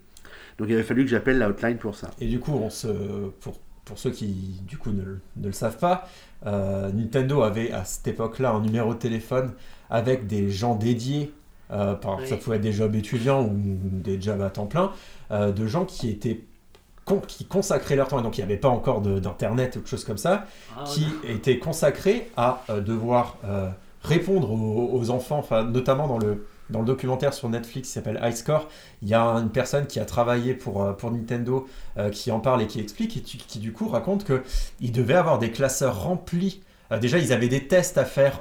Donc 0.58 0.68
il 0.68 0.74
avait 0.74 0.82
fallu 0.82 1.04
que 1.04 1.10
j'appelle 1.10 1.38
la 1.38 1.48
hotline 1.48 1.76
pour 1.78 1.94
ça. 1.96 2.10
Et 2.20 2.26
du 2.28 2.40
coup, 2.40 2.52
on 2.52 2.70
se, 2.70 2.88
pour, 3.40 3.58
pour 3.84 3.98
ceux 3.98 4.10
qui 4.10 4.60
du 4.66 4.78
coup 4.78 4.90
ne, 4.90 5.02
le- 5.02 5.20
ne 5.36 5.46
le 5.46 5.52
savent 5.52 5.78
pas, 5.78 6.08
euh, 6.46 6.90
Nintendo 6.92 7.42
avait 7.42 7.72
à 7.72 7.84
cette 7.84 8.06
époque-là 8.08 8.52
un 8.52 8.60
numéro 8.60 8.94
de 8.94 8.98
téléphone 8.98 9.52
avec 9.90 10.26
des 10.26 10.50
gens 10.50 10.74
dédiés. 10.76 11.32
euh, 11.70 11.94
par, 11.94 12.24
Ça 12.26 12.36
pouvait 12.36 12.56
être 12.56 12.62
des 12.62 12.72
jobs 12.72 12.94
étudiants 12.94 13.44
ou 13.44 13.52
des 14.02 14.20
jobs 14.20 14.40
à 14.40 14.50
temps 14.50 14.66
plein, 14.66 14.92
euh, 15.30 15.52
de 15.52 15.66
gens 15.66 15.84
qui 15.84 16.08
étaient 16.10 16.40
con- 17.06 17.22
qui 17.26 17.46
consacraient 17.46 17.96
leur 17.96 18.08
temps, 18.08 18.18
et 18.20 18.22
donc 18.22 18.36
il 18.36 18.42
n'y 18.42 18.44
avait 18.44 18.58
pas 18.60 18.68
encore 18.68 19.00
d'internet 19.00 19.76
ou 19.76 19.80
de 19.80 19.86
choses 19.86 20.04
comme 20.04 20.18
ça, 20.18 20.44
Ah, 20.76 20.84
qui 20.84 21.06
étaient 21.26 21.58
consacrés 21.58 22.30
à 22.36 22.62
euh, 22.68 22.82
devoir 22.82 23.38
euh, 23.46 23.70
répondre 24.02 24.50
aux, 24.52 24.90
aux 24.92 25.10
enfants, 25.10 25.38
enfin, 25.38 25.64
notamment 25.64 26.06
dans 26.08 26.18
le, 26.18 26.46
dans 26.68 26.80
le 26.80 26.86
documentaire 26.86 27.32
sur 27.32 27.48
Netflix 27.48 27.88
qui 27.88 27.94
s'appelle 27.94 28.20
High 28.22 28.34
Score, 28.34 28.68
il 29.02 29.08
y 29.08 29.14
a 29.14 29.22
une 29.22 29.50
personne 29.50 29.86
qui 29.86 29.98
a 30.00 30.04
travaillé 30.04 30.52
pour, 30.54 30.82
euh, 30.82 30.92
pour 30.92 31.10
Nintendo 31.12 31.66
euh, 31.96 32.10
qui 32.10 32.30
en 32.30 32.40
parle 32.40 32.60
et 32.62 32.66
qui 32.66 32.80
explique 32.80 33.16
et 33.16 33.20
qui, 33.20 33.38
qui, 33.38 33.58
du 33.60 33.72
coup 33.72 33.88
raconte 33.88 34.24
que 34.24 34.42
ils 34.80 34.92
devaient 34.92 35.14
avoir 35.14 35.38
des 35.38 35.50
classeurs 35.52 36.02
remplis. 36.02 36.60
Euh, 36.92 36.98
déjà, 36.98 37.18
ils 37.18 37.32
avaient 37.32 37.48
des 37.48 37.66
tests 37.66 37.98
à 37.98 38.04
faire 38.04 38.40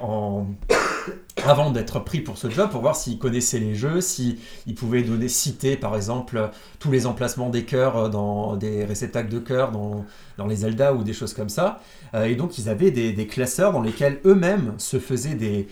avant 1.44 1.70
d'être 1.70 2.00
pris 2.00 2.20
pour 2.20 2.38
ce 2.38 2.50
job 2.50 2.70
pour 2.70 2.80
voir 2.80 2.96
s'ils 2.96 3.18
connaissaient 3.18 3.58
les 3.58 3.74
jeux, 3.74 4.00
s'ils 4.00 4.38
pouvaient 4.76 5.02
donner, 5.02 5.28
citer 5.28 5.76
par 5.76 5.94
exemple 5.94 6.50
tous 6.78 6.90
les 6.90 7.06
emplacements 7.06 7.50
des 7.50 7.64
cœurs 7.64 7.96
euh, 7.96 8.08
dans 8.08 8.56
des 8.56 8.84
réceptacles 8.84 9.28
de 9.28 9.38
cœurs 9.38 9.72
dans, 9.72 10.04
les 10.46 10.56
Zelda 10.56 10.94
ou 10.94 11.02
des 11.02 11.12
choses 11.12 11.34
comme 11.34 11.48
ça. 11.48 11.80
Euh, 12.14 12.24
et 12.24 12.34
donc, 12.34 12.58
ils 12.58 12.68
avaient 12.68 12.90
des, 12.90 13.26
classeurs 13.26 13.72
dans 13.72 13.82
lesquels 13.82 14.20
eux-mêmes 14.24 14.74
se 14.78 14.98
faisaient 14.98 15.34
des, 15.34 15.68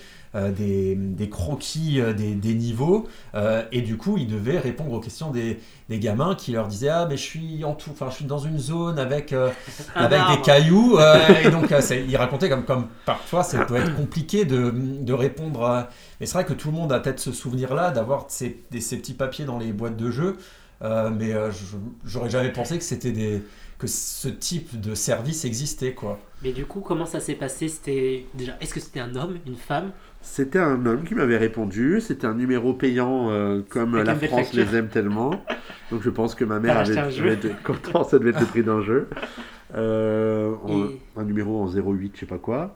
des, 0.50 0.94
des 0.96 1.28
croquis 1.28 2.00
euh, 2.00 2.12
des, 2.12 2.34
des 2.34 2.54
niveaux. 2.54 3.06
euh, 3.34 3.62
et 3.72 3.82
du 3.82 3.96
coup, 3.96 4.16
ils 4.18 4.26
devaient 4.26 4.58
répondre 4.58 4.92
aux 4.92 5.00
questions 5.00 5.30
des, 5.30 5.60
des 5.88 5.98
gamins 5.98 6.34
qui 6.34 6.52
leur 6.52 6.66
disaient 6.68 6.88
Ah, 6.88 7.06
mais 7.08 7.16
je 7.16 7.22
suis, 7.22 7.64
en 7.64 7.74
tout, 7.74 7.90
enfin, 7.90 8.08
je 8.10 8.16
suis 8.16 8.24
dans 8.24 8.38
une 8.38 8.58
zone 8.58 8.98
avec, 8.98 9.32
euh, 9.32 9.50
avec 9.94 10.20
des 10.34 10.40
cailloux. 10.42 10.98
euh, 10.98 11.18
et 11.44 11.50
donc, 11.50 11.70
euh, 11.70 11.80
ils 12.08 12.16
racontaient 12.16 12.48
comme, 12.48 12.64
comme 12.64 12.86
parfois, 13.06 13.42
ça 13.44 13.64
peut 13.64 13.76
être 13.76 13.94
compliqué 13.94 14.44
de, 14.44 14.72
de 14.74 15.12
répondre. 15.12 15.64
à- 15.64 15.88
Mais 16.20 16.26
c'est 16.26 16.34
vrai 16.34 16.44
que 16.44 16.52
tout 16.54 16.68
le 16.68 16.74
monde 16.74 16.92
a 16.92 17.00
peut-être 17.00 17.20
ce 17.20 17.32
souvenir-là 17.32 17.90
d'avoir 17.90 18.26
ces, 18.28 18.50
petits 18.70 19.14
papiers 19.14 19.44
dans 19.44 19.58
les 19.58 19.72
boîtes 19.72 19.96
de 19.96 20.10
jeux. 20.10 20.36
Euh, 20.82 21.08
mais 21.10 21.32
euh, 21.32 21.50
j'aurais 22.04 22.28
jamais 22.30 22.50
pensé 22.52 22.76
que 22.76 22.84
c'était 22.84 23.12
des 23.12 23.42
que 23.78 23.86
ce 23.88 24.28
type 24.28 24.80
de 24.80 24.94
service 24.94 25.44
existait 25.44 25.94
quoi. 25.94 26.18
Mais 26.42 26.52
du 26.52 26.64
coup, 26.64 26.80
comment 26.80 27.06
ça 27.06 27.18
s'est 27.20 27.34
passé? 27.34 27.68
C'était 27.68 28.24
déjà, 28.34 28.52
est-ce 28.60 28.72
que 28.74 28.80
c'était 28.80 29.00
un 29.00 29.14
homme, 29.16 29.38
une 29.46 29.56
femme 29.56 29.90
C'était 30.26 30.58
un 30.58 30.84
homme 30.86 31.04
qui 31.04 31.14
m'avait 31.14 31.36
répondu. 31.36 32.00
C'était 32.00 32.26
un 32.26 32.34
numéro 32.34 32.72
payant 32.72 33.30
euh, 33.30 33.60
comme 33.68 33.94
Avec 33.94 34.06
la 34.06 34.14
France 34.28 34.52
les 34.54 34.74
aime 34.76 34.88
tellement. 34.88 35.44
Donc 35.90 36.02
je 36.02 36.10
pense 36.10 36.34
que 36.34 36.44
ma 36.44 36.58
mère 36.60 36.78
avait, 36.78 36.94
avait 37.20 37.34
été 37.34 37.50
content, 37.62 38.04
ça 38.04 38.18
devait 38.18 38.30
être 38.30 38.40
le 38.40 38.46
prix 38.46 38.62
d'un 38.62 38.80
jeu. 38.82 39.08
Euh, 39.76 40.54
en- 40.64 40.84
Et- 40.86 41.00
Un 41.16 41.24
numéro 41.24 41.60
en 41.62 41.68
08, 41.68 42.12
je 42.14 42.20
sais 42.20 42.26
pas 42.26 42.38
quoi. 42.38 42.74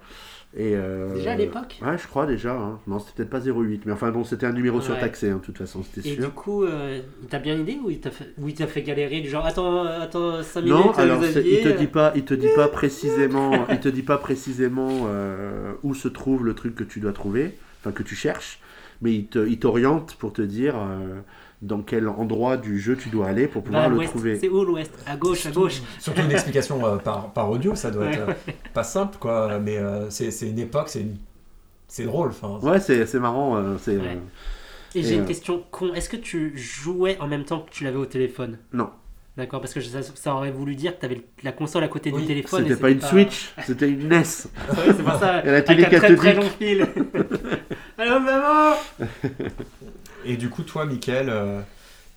Et 0.54 0.74
euh, 0.74 1.14
Déjà 1.14 1.32
à 1.32 1.36
l'époque? 1.36 1.80
Ouais, 1.82 1.98
je 1.98 2.06
crois 2.08 2.26
déjà. 2.26 2.54
hein. 2.54 2.80
Non, 2.86 2.98
c'était 2.98 3.12
peut-être 3.24 3.30
pas 3.30 3.40
08, 3.40 3.82
mais 3.86 3.92
enfin 3.92 4.10
bon, 4.10 4.24
c'était 4.24 4.46
un 4.46 4.52
numéro 4.52 4.78
Ouais. 4.78 4.84
surtaxé, 4.84 5.30
hein, 5.30 5.36
de 5.36 5.42
toute 5.44 5.58
façon, 5.58 5.82
c'était 5.82 6.02
Et 6.08 6.14
sûr. 6.14 6.24
du 6.24 6.30
coup, 6.30 6.62
euh, 6.64 7.00
il 7.22 7.28
t'a 7.28 7.38
bien 7.38 7.58
aidé 7.58 7.78
ou 7.82 7.90
il 7.90 8.00
t'a 8.00 8.10
fait, 8.10 8.32
ou 8.38 8.48
il 8.48 8.54
t'a 8.54 8.66
fait 8.66 8.82
galérer 8.82 9.20
du 9.20 9.28
genre 9.28 9.44
attends, 9.46 9.84
attends 9.84 10.42
5 10.42 10.62
minutes, 10.62 10.86
Non, 10.86 10.92
alors 10.92 11.22
il 11.24 11.60
te 11.60 11.68
euh, 11.68 11.78
dit 11.78 11.86
pas, 11.86 12.12
il 12.16 12.24
te 12.24 12.34
dit 12.34 12.48
pas 12.48 12.68
précisément, 12.68 13.68
il 13.70 13.78
te 13.80 13.88
dit 13.88 14.02
pas 14.02 14.18
précisément 14.18 15.04
euh, 15.06 15.72
où 15.84 15.94
se 15.94 16.08
trouve 16.08 16.44
le 16.44 16.54
truc 16.54 16.74
que 16.74 16.84
tu 16.84 16.98
dois 17.00 17.12
trouver, 17.12 17.58
enfin 17.80 17.92
que 17.92 18.02
tu 18.02 18.16
cherches, 18.16 18.60
mais 19.00 19.14
il 19.14 19.26
te, 19.28 19.38
il 19.46 19.58
t'oriente 19.60 20.16
pour 20.16 20.32
te 20.32 20.42
dire 20.42 20.74
dans 21.62 21.82
quel 21.82 22.08
endroit 22.08 22.56
du 22.56 22.78
jeu 22.78 22.96
tu 22.96 23.08
dois 23.08 23.26
aller 23.28 23.48
pour 23.48 23.62
pouvoir 23.62 23.84
à 23.84 23.88
le 23.88 23.96
l'ouest. 23.96 24.10
trouver. 24.10 24.38
C'est 24.38 24.48
où 24.48 24.64
l'ouest? 24.64 24.92
À 25.06 25.16
gauche, 25.16 25.46
à 25.46 25.50
gauche. 25.50 25.82
Surtout 25.98 26.22
une 26.22 26.30
explication 26.30 26.84
euh, 26.86 26.96
par, 26.96 27.32
par 27.32 27.50
audio, 27.50 27.74
ça 27.74 27.90
doit 27.90 28.06
être 28.06 28.26
Ouais, 28.26 28.34
euh, 28.48 28.52
pas 28.74 28.84
simple 28.84 29.16
quoi. 29.18 29.58
Mais 29.58 29.76
euh, 29.78 30.08
c'est 30.10 30.30
c'est 30.30 30.48
une 30.48 30.58
époque, 30.58 30.88
c'est 30.88 31.00
une... 31.00 31.16
c'est 31.88 32.04
drôle. 32.04 32.28
Enfin, 32.30 32.58
Ouais, 32.62 32.80
c'est 32.80 33.06
c'est 33.06 33.18
marrant. 33.20 33.56
euh, 33.56 33.76
c'est 33.80 33.96
Ouais. 33.96 34.02
euh, 34.06 34.14
Et 34.94 35.00
Et, 35.00 35.02
j'ai 35.02 35.16
une 35.16 35.26
question 35.26 35.62
con. 35.70 35.92
Est-ce 35.94 36.08
que 36.08 36.16
tu 36.16 36.56
jouais 36.56 37.18
en 37.20 37.26
même 37.26 37.44
temps 37.44 37.60
que 37.60 37.70
tu 37.70 37.84
l'avais 37.84 37.96
au 37.98 38.06
téléphone? 38.06 38.58
Non. 38.72 38.90
D'accord, 39.36 39.60
parce 39.60 39.72
que 39.72 39.80
ça, 39.80 40.00
ça 40.02 40.34
aurait 40.34 40.50
voulu 40.50 40.74
dire 40.74 40.96
que 40.96 41.00
tu 41.00 41.06
avais 41.06 41.22
la 41.44 41.52
console 41.52 41.84
à 41.84 41.88
côté 41.88 42.10
Oui, 42.10 42.22
du 42.22 42.26
téléphone. 42.26 42.64
C'était 42.66 42.80
pas 42.80 42.90
une 42.90 43.00
Switch, 43.00 43.52
c'était 43.64 43.88
une 43.88 44.08
NES. 44.08 44.16
Ouais, 44.16 44.24
c'est 44.96 45.02
pour 45.04 45.14
ça. 45.14 45.42
Et 45.44 45.46
la 45.46 45.52
Avec 45.58 45.64
télé 45.66 45.84
un 45.84 45.88
très 45.90 46.16
très 46.16 46.34
long 46.34 46.42
fil. 46.58 46.84
Allô 47.98 48.18
maman? 48.18 48.74
Et 50.28 50.36
du 50.36 50.50
coup, 50.50 50.62
toi, 50.62 50.84
Mickaël, 50.84 51.30
euh, 51.30 51.62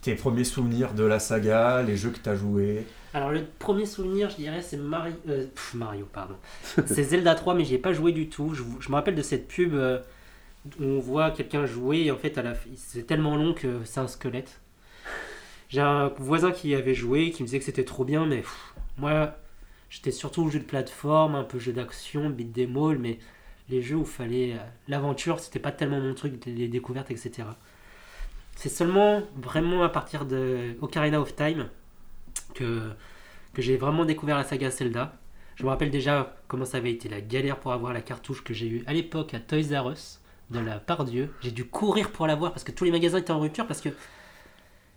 tes 0.02 0.16
premiers 0.16 0.44
souvenirs 0.44 0.94
de 0.94 1.06
la 1.06 1.18
saga, 1.18 1.82
les 1.82 1.96
jeux 1.96 2.10
que 2.10 2.20
tu 2.20 2.28
as 2.28 2.36
joués. 2.36 2.86
Alors 3.14 3.32
le 3.32 3.46
premier 3.58 3.86
souvenir, 3.86 4.30
je 4.30 4.36
dirais, 4.36 4.62
c'est 4.62 4.76
Mario. 4.76 5.16
euh, 5.30 5.46
pff, 5.48 5.76
Mario, 5.76 6.06
pardon. 6.12 6.36
c'est 6.86 7.04
Zelda 7.04 7.36
3, 7.36 7.56
mais 7.56 7.64
j'y 7.64 7.76
ai 7.76 7.78
pas 7.78 7.94
joué 7.94 8.12
du 8.12 8.28
tout. 8.28 8.54
Je, 8.54 8.64
me 8.90 8.96
rappelle 8.96 9.16
de 9.16 9.22
cette 9.22 9.48
pub 9.48 9.74
euh, 9.74 10.00
où 10.82 10.84
on 10.84 11.00
voit 11.00 11.32
quelqu'un 11.32 11.66
jouer 11.66 12.02
et 12.02 12.12
en 12.12 12.18
fait, 12.18 12.36
la... 12.36 12.54
c'est 12.76 13.08
tellement 13.08 13.38
long 13.38 13.54
que 13.54 13.80
c'est 13.86 14.02
un 14.02 14.10
squelette. 14.10 14.60
J'ai 15.70 15.80
un 15.80 16.10
voisin 16.18 16.52
qui 16.52 16.76
avait 16.76 16.94
joué, 16.94 17.32
qui 17.32 17.44
me 17.44 17.48
disait 17.48 17.60
que 17.60 17.66
c'était 17.66 17.86
trop 17.86 18.04
bien, 18.04 18.26
mais 18.26 18.44
moi, 18.98 19.38
j'étais 19.90 20.12
surtout 20.12 20.50
jeu 20.50 20.60
de 20.60 20.66
plateforme, 20.66 21.36
un 21.36 21.46
peu 21.46 21.60
jeu 21.60 21.72
d'action, 21.72 22.30
beat 22.30 22.58
all, 22.58 22.98
mais 23.00 23.20
les 23.70 23.82
jeux 23.82 23.96
où 23.96 24.04
fallait 24.04 24.58
l'aventure, 24.90 25.40
c'était 25.40 25.60
pas 25.60 25.72
tellement 25.72 26.02
mon 26.02 26.14
truc, 26.14 26.46
les 26.46 26.68
découvertes, 26.68 27.10
etc. 27.10 27.44
C'est 28.62 28.70
seulement 28.70 29.24
vraiment 29.42 29.82
à 29.82 29.90
partir 29.90 30.24
de 30.24 30.76
Ocarina 30.82 31.20
of 31.20 31.36
Time 31.36 31.68
que, 32.54 32.92
que 33.56 33.62
j'ai 33.64 33.76
vraiment 33.76 34.06
découvert 34.06 34.38
la 34.38 34.44
saga 34.44 34.70
Zelda. 34.70 35.18
Je 35.56 35.64
me 35.64 35.70
rappelle 35.70 35.90
déjà 35.90 36.36
comment 36.48 36.64
ça 36.64 36.78
avait 36.78 36.92
été 36.92 37.10
la 37.10 37.22
galère 37.22 37.58
pour 37.58 37.74
avoir 37.74 37.92
la 37.92 38.02
cartouche 38.02 38.44
que 38.44 38.54
j'ai 38.54 38.68
eue 38.68 38.84
à 38.86 38.94
l'époque 38.94 39.34
à 39.34 39.40
Toys 39.40 39.76
R 39.76 39.90
Us 39.90 40.22
de 40.52 40.60
la 40.60 40.78
part 40.78 41.06
Dieu. 41.06 41.34
J'ai 41.42 41.50
dû 41.50 41.66
courir 41.66 42.12
pour 42.12 42.28
l'avoir 42.28 42.52
parce 42.52 42.64
que 42.64 42.72
tous 42.72 42.84
les 42.84 42.92
magasins 42.92 43.18
étaient 43.18 43.32
en 43.32 43.40
rupture 43.40 43.66
parce 43.66 43.82
que 43.82 43.90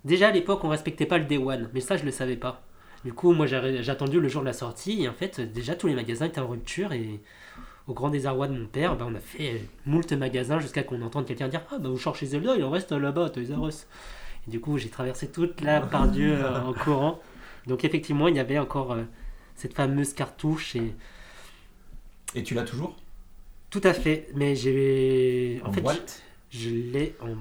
déjà 0.04 0.28
à 0.28 0.30
l'époque 0.30 0.62
on 0.62 0.68
respectait 0.68 1.06
pas 1.06 1.16
le 1.16 1.24
Day 1.24 1.38
One, 1.38 1.70
mais 1.72 1.80
ça 1.80 1.96
je 1.96 2.04
le 2.04 2.10
savais 2.10 2.36
pas. 2.36 2.66
Du 3.02 3.14
coup, 3.14 3.32
moi 3.32 3.46
j'ai 3.46 3.88
attendu 3.88 4.20
le 4.20 4.28
jour 4.28 4.42
de 4.42 4.46
la 4.46 4.52
sortie 4.52 5.04
et 5.04 5.08
en 5.08 5.14
fait 5.14 5.40
déjà 5.40 5.74
tous 5.74 5.86
les 5.86 5.94
magasins 5.94 6.26
étaient 6.26 6.38
en 6.38 6.48
rupture 6.48 6.92
et 6.92 7.18
au 7.86 7.92
grand 7.94 8.10
désarroi 8.10 8.48
de 8.48 8.58
mon 8.58 8.66
père, 8.66 8.96
bah, 8.96 9.06
on 9.08 9.14
a 9.14 9.20
fait 9.20 9.62
moult 9.86 10.10
magasins 10.12 10.58
jusqu'à 10.58 10.82
qu'on 10.82 11.02
entende 11.02 11.26
quelqu'un 11.26 11.48
dire 11.48 11.62
Ah 11.70 11.78
bah 11.78 11.88
vous 11.90 11.98
cherchez 11.98 12.26
Zelda, 12.26 12.56
il 12.56 12.64
en 12.64 12.70
reste 12.70 12.92
là-bas 12.92 13.30
Toys 13.30 13.54
R 13.54 13.66
Us. 13.68 13.86
Et 14.46 14.50
du 14.50 14.60
coup, 14.60 14.78
j'ai 14.78 14.88
traversé 14.88 15.30
toute 15.30 15.60
la 15.60 15.80
part 15.92 16.08
Dieu 16.08 16.34
euh, 16.44 16.60
en 16.62 16.72
courant. 16.72 17.20
Donc 17.66 17.84
effectivement, 17.84 18.28
il 18.28 18.36
y 18.36 18.40
avait 18.40 18.58
encore 18.58 18.92
euh, 18.92 19.02
cette 19.54 19.74
fameuse 19.74 20.12
cartouche 20.14 20.76
et 20.76 20.94
Et 22.34 22.42
tu 22.42 22.54
l'as 22.54 22.64
toujours? 22.64 22.96
Tout 23.70 23.80
à 23.84 23.92
fait. 23.92 24.28
Mais 24.34 24.54
j'ai 24.56 25.60
en, 25.64 25.68
En 25.68 25.72
fait, 25.72 25.80
boîte? 25.80 26.22
je, 26.50 26.58
je 26.58 26.70
l'ai 26.70 27.16
en 27.20 27.36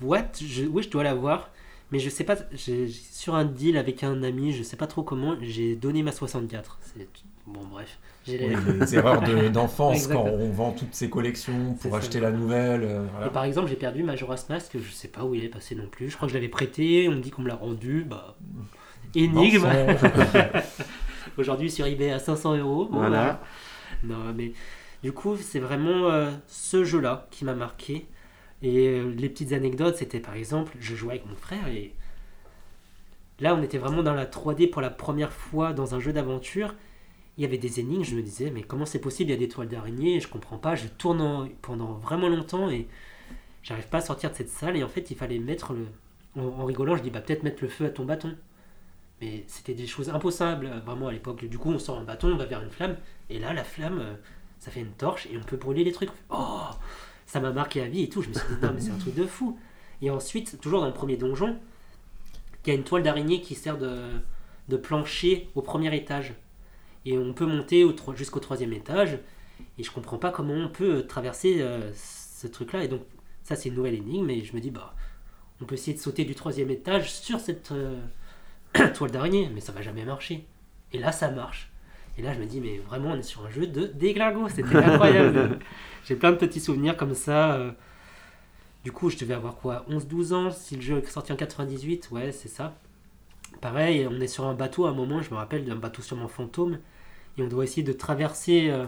boîte. 0.00 0.40
Je, 0.44 0.64
oui, 0.64 0.82
je 0.82 0.90
dois 0.90 1.04
l'avoir. 1.04 1.50
Mais 1.92 2.00
je 2.00 2.10
sais 2.10 2.24
pas, 2.24 2.36
sur 2.56 3.36
un 3.36 3.44
deal 3.44 3.76
avec 3.76 4.02
un 4.02 4.22
ami, 4.24 4.52
je 4.52 4.64
sais 4.64 4.76
pas 4.76 4.88
trop 4.88 5.04
comment, 5.04 5.36
j'ai 5.40 5.76
donné 5.76 6.02
ma 6.02 6.10
64. 6.10 6.78
C'est 6.82 7.08
bon, 7.46 7.60
bref. 7.70 7.98
J'ai 8.26 8.38
les- 8.38 8.56
Oui, 8.56 8.78
les 8.80 8.94
erreurs 8.96 9.22
de- 9.22 9.48
d'enfance 9.48 10.06
quand 10.08 10.24
on 10.24 10.50
vend 10.50 10.72
toutes 10.72 10.94
ces 10.94 11.08
collections 11.08 11.74
pour 11.80 11.92
ça. 11.92 11.98
acheter 11.98 12.18
la 12.20 12.30
nouvelle. 12.32 12.82
euh, 12.82 13.04
voilà. 13.12 13.26
Et 13.26 13.30
par 13.30 13.44
exemple, 13.44 13.68
j'ai 13.68 13.76
perdu 13.76 14.02
Majora's 14.02 14.48
Mask, 14.48 14.76
je 14.78 14.90
sais 14.92 15.08
pas 15.08 15.24
où 15.24 15.34
il 15.34 15.44
est 15.44 15.48
passé 15.48 15.74
non 15.74 15.86
plus. 15.86 16.10
Je 16.10 16.16
crois 16.16 16.26
que 16.26 16.32
je 16.32 16.38
l'avais 16.38 16.48
prêté, 16.48 17.08
on 17.08 17.12
me 17.12 17.20
dit 17.20 17.30
qu'on 17.30 17.42
me 17.42 17.48
l'a 17.48 17.54
rendu. 17.54 18.04
Bah, 18.04 18.36
énigme. 19.14 19.66
Aujourd'hui 21.38 21.70
sur 21.70 21.86
eBay 21.86 22.10
à 22.10 22.18
500 22.18 22.56
euros. 22.56 22.86
Bon, 22.86 22.98
Voilà. 22.98 23.40
Non, 24.04 24.32
mais 24.34 24.52
du 25.02 25.12
coup, 25.12 25.36
c'est 25.36 25.58
vraiment 25.60 26.10
euh, 26.10 26.30
ce 26.46 26.84
jeu-là 26.84 27.26
qui 27.30 27.44
m'a 27.44 27.54
marqué. 27.54 28.06
Et 28.62 28.88
euh, 28.88 29.12
les 29.16 29.28
petites 29.28 29.52
anecdotes, 29.52 29.96
c'était 29.96 30.20
par 30.20 30.34
exemple, 30.34 30.72
je 30.80 30.94
jouais 30.94 31.12
avec 31.14 31.26
mon 31.26 31.36
frère 31.36 31.68
et 31.68 31.92
là, 33.40 33.54
on 33.54 33.62
était 33.62 33.78
vraiment 33.78 34.02
dans 34.02 34.14
la 34.14 34.24
3D 34.26 34.70
pour 34.70 34.80
la 34.80 34.90
première 34.90 35.32
fois 35.32 35.72
dans 35.74 35.94
un 35.94 36.00
jeu 36.00 36.12
d'aventure. 36.12 36.74
Il 37.38 37.42
y 37.42 37.44
avait 37.44 37.58
des 37.58 37.80
énigmes, 37.80 38.02
je 38.02 38.16
me 38.16 38.22
disais, 38.22 38.50
mais 38.50 38.62
comment 38.62 38.86
c'est 38.86 38.98
possible 39.00 39.30
Il 39.30 39.34
y 39.34 39.36
a 39.36 39.38
des 39.38 39.48
toiles 39.48 39.68
d'araignée, 39.68 40.20
je 40.20 40.28
comprends 40.28 40.58
pas. 40.58 40.74
Je 40.74 40.86
tourne 40.88 41.20
en- 41.20 41.48
pendant 41.62 41.92
vraiment 41.94 42.28
longtemps 42.28 42.70
et 42.70 42.88
j'arrive 43.62 43.88
pas 43.88 43.98
à 43.98 44.00
sortir 44.02 44.30
de 44.30 44.36
cette 44.36 44.48
salle. 44.48 44.76
Et 44.76 44.82
en 44.82 44.88
fait, 44.88 45.10
il 45.10 45.16
fallait 45.16 45.38
mettre 45.38 45.72
le. 45.74 45.86
En, 46.36 46.46
en 46.60 46.64
rigolant, 46.64 46.96
je 46.96 47.02
dis, 47.02 47.10
bah 47.10 47.20
peut-être 47.20 47.42
mettre 47.42 47.62
le 47.62 47.68
feu 47.68 47.86
à 47.86 47.90
ton 47.90 48.04
bâton. 48.04 48.34
Mais 49.20 49.44
c'était 49.48 49.74
des 49.74 49.86
choses 49.86 50.10
impossibles, 50.10 50.70
vraiment 50.84 51.08
à 51.08 51.12
l'époque. 51.12 51.44
Du 51.46 51.58
coup, 51.58 51.70
on 51.70 51.78
sort 51.78 51.98
un 51.98 52.04
bâton, 52.04 52.28
on 52.32 52.36
va 52.36 52.44
vers 52.44 52.62
une 52.62 52.70
flamme, 52.70 52.96
et 53.30 53.38
là, 53.38 53.54
la 53.54 53.64
flamme, 53.64 53.98
euh, 54.00 54.14
ça 54.58 54.70
fait 54.70 54.80
une 54.80 54.92
torche, 54.92 55.26
et 55.32 55.38
on 55.38 55.42
peut 55.42 55.56
brûler 55.56 55.84
les 55.84 55.92
trucs. 55.92 56.10
Oh 56.28 56.66
Ça 57.24 57.40
m'a 57.40 57.50
marqué 57.50 57.80
à 57.80 57.86
vie 57.88 58.02
et 58.02 58.08
tout. 58.10 58.20
Je 58.22 58.28
me 58.28 58.34
suis 58.34 58.46
dit, 58.48 58.60
non, 58.62 58.72
mais 58.74 58.80
c'est 58.80 58.90
un 58.90 58.98
truc 58.98 59.14
de 59.14 59.24
fou. 59.26 59.58
Et 60.02 60.10
ensuite, 60.10 60.60
toujours 60.60 60.80
dans 60.80 60.86
le 60.86 60.92
premier 60.92 61.16
donjon, 61.16 61.56
il 62.66 62.68
y 62.68 62.72
a 62.72 62.74
une 62.74 62.84
toile 62.84 63.02
d'araignée 63.02 63.40
qui 63.40 63.54
sert 63.54 63.78
de, 63.78 63.98
de 64.68 64.76
plancher 64.76 65.48
au 65.54 65.62
premier 65.62 65.94
étage. 65.96 66.34
Et 67.06 67.16
on 67.16 67.32
peut 67.32 67.46
monter 67.46 67.86
jusqu'au 68.14 68.40
troisième 68.40 68.72
étage, 68.74 69.18
et 69.78 69.82
je 69.82 69.90
comprends 69.90 70.18
pas 70.18 70.30
comment 70.30 70.52
on 70.54 70.68
peut 70.68 70.96
euh, 70.96 71.02
traverser 71.02 71.62
euh, 71.62 71.90
ce 71.94 72.46
truc-là. 72.46 72.84
Et 72.84 72.88
donc, 72.88 73.02
ça, 73.42 73.56
c'est 73.56 73.70
une 73.70 73.76
nouvelle 73.76 73.94
énigme, 73.94 74.28
et 74.28 74.44
je 74.44 74.54
me 74.54 74.60
dis, 74.60 74.70
bah, 74.70 74.94
on 75.62 75.64
peut 75.64 75.74
essayer 75.74 75.96
de 75.96 76.02
sauter 76.02 76.24
du 76.24 76.34
troisième 76.34 76.70
étage 76.70 77.10
sur 77.12 77.40
cette. 77.40 77.72
euh, 77.72 77.96
toile 78.94 79.10
d'araignée, 79.10 79.50
mais 79.54 79.60
ça 79.60 79.72
va 79.72 79.80
jamais 79.80 80.04
marcher. 80.04 80.44
Et 80.92 80.98
là, 80.98 81.12
ça 81.12 81.30
marche. 81.30 81.70
Et 82.18 82.22
là, 82.22 82.34
je 82.34 82.40
me 82.40 82.46
dis, 82.46 82.60
mais 82.60 82.78
vraiment, 82.78 83.10
on 83.12 83.16
est 83.16 83.22
sur 83.22 83.46
un 83.46 83.50
jeu 83.50 83.66
de 83.66 83.86
déglingo, 83.86 84.48
c'était 84.48 84.76
incroyable. 84.76 85.58
J'ai 86.04 86.16
plein 86.16 86.32
de 86.32 86.36
petits 86.36 86.60
souvenirs 86.60 86.96
comme 86.96 87.14
ça. 87.14 87.74
Du 88.84 88.92
coup, 88.92 89.10
je 89.10 89.18
devais 89.18 89.34
avoir 89.34 89.56
quoi 89.56 89.84
11-12 89.90 90.32
ans, 90.32 90.50
si 90.52 90.76
le 90.76 90.80
jeu 90.80 90.98
est 90.98 91.06
sorti 91.10 91.32
en 91.32 91.36
98, 91.36 92.08
ouais, 92.12 92.30
c'est 92.30 92.48
ça. 92.48 92.74
Pareil, 93.60 94.06
on 94.08 94.20
est 94.20 94.28
sur 94.28 94.44
un 94.44 94.54
bateau 94.54 94.86
à 94.86 94.90
un 94.90 94.92
moment, 94.92 95.22
je 95.22 95.30
me 95.30 95.36
rappelle 95.36 95.64
d'un 95.64 95.74
bateau 95.74 96.02
sûrement 96.02 96.28
fantôme, 96.28 96.78
et 97.38 97.42
on 97.42 97.48
doit 97.48 97.64
essayer 97.64 97.82
de 97.82 97.92
traverser 97.92 98.70
euh, 98.70 98.86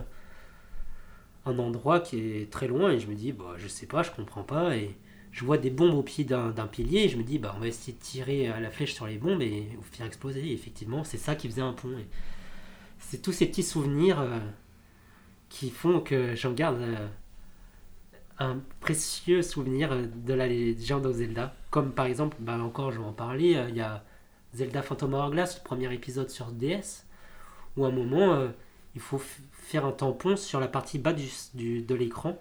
un 1.47 1.59
endroit 1.59 2.01
qui 2.01 2.19
est 2.19 2.51
très 2.51 2.69
loin, 2.69 2.91
et 2.91 2.99
je 2.99 3.07
me 3.07 3.15
dis, 3.15 3.33
bah, 3.33 3.55
je 3.57 3.69
sais 3.69 3.87
pas, 3.87 4.03
je 4.03 4.11
comprends 4.11 4.45
pas, 4.45 4.77
et 4.77 4.97
je 5.33 5.45
vois 5.45 5.59
des 5.59 5.71
bombes 5.71 5.95
au 5.95 6.03
pied 6.03 6.25
d'un 6.25 6.67
pilier. 6.67 7.05
Et 7.05 7.09
je 7.09 7.17
me 7.17 7.23
dis 7.23 7.39
bah 7.39 7.55
on 7.57 7.61
va 7.61 7.69
essayer 7.69 7.93
de 7.93 8.03
tirer 8.03 8.49
à 8.49 8.61
la 8.61 8.71
flèche 8.71 8.95
sur 8.95 9.07
les 9.07 9.19
bombes 9.19 9.43
et 9.43 9.69
vous 9.77 9.83
faire 9.83 10.07
exploser. 10.07 10.53
Effectivement 10.53 11.05
c'est 11.05 11.19
ça 11.19 11.35
qui 11.35 11.49
faisait 11.49 11.63
un 11.63 11.73
pont. 11.73 11.91
C'est 12.99 13.23
tous 13.23 13.33
ces 13.33 13.47
petits 13.47 13.63
souvenirs 13.63 14.21
euh, 14.21 14.39
qui 15.49 15.71
font 15.71 16.01
que 16.01 16.35
j'en 16.35 16.53
garde 16.53 16.81
euh, 16.81 17.07
un 18.39 18.61
précieux 18.81 19.43
souvenir 19.43 19.93
euh, 19.93 20.07
de 20.07 20.35
la 20.35 20.47
légende 20.49 21.07
of 21.07 21.17
Zelda. 21.17 21.55
Comme 21.71 21.93
par 21.93 22.07
exemple 22.07 22.37
bah 22.41 22.59
encore 22.59 22.91
je 22.93 22.99
vais 22.99 23.07
en 23.07 23.13
parler. 23.13 23.57
Euh, 23.57 23.69
il 23.69 23.77
y 23.77 23.81
a 23.81 24.05
Zelda 24.55 24.83
Phantom 24.83 25.15
Hourglass 25.15 25.59
le 25.59 25.65
premier 25.65 25.93
épisode 25.95 26.31
sur 26.31 26.47
DS 26.47 27.05
où 27.79 27.85
à 27.85 27.89
un 27.89 27.93
moment 27.93 28.35
euh, 28.35 28.49
il 28.95 29.01
faut 29.01 29.21
faire 29.53 29.87
un 29.87 29.93
tampon 29.93 30.37
sur 30.37 30.61
la 30.61 30.69
partie 30.69 30.99
bas 30.99 31.13
du, 31.13 31.83
de 31.83 31.95
l'écran 31.95 32.39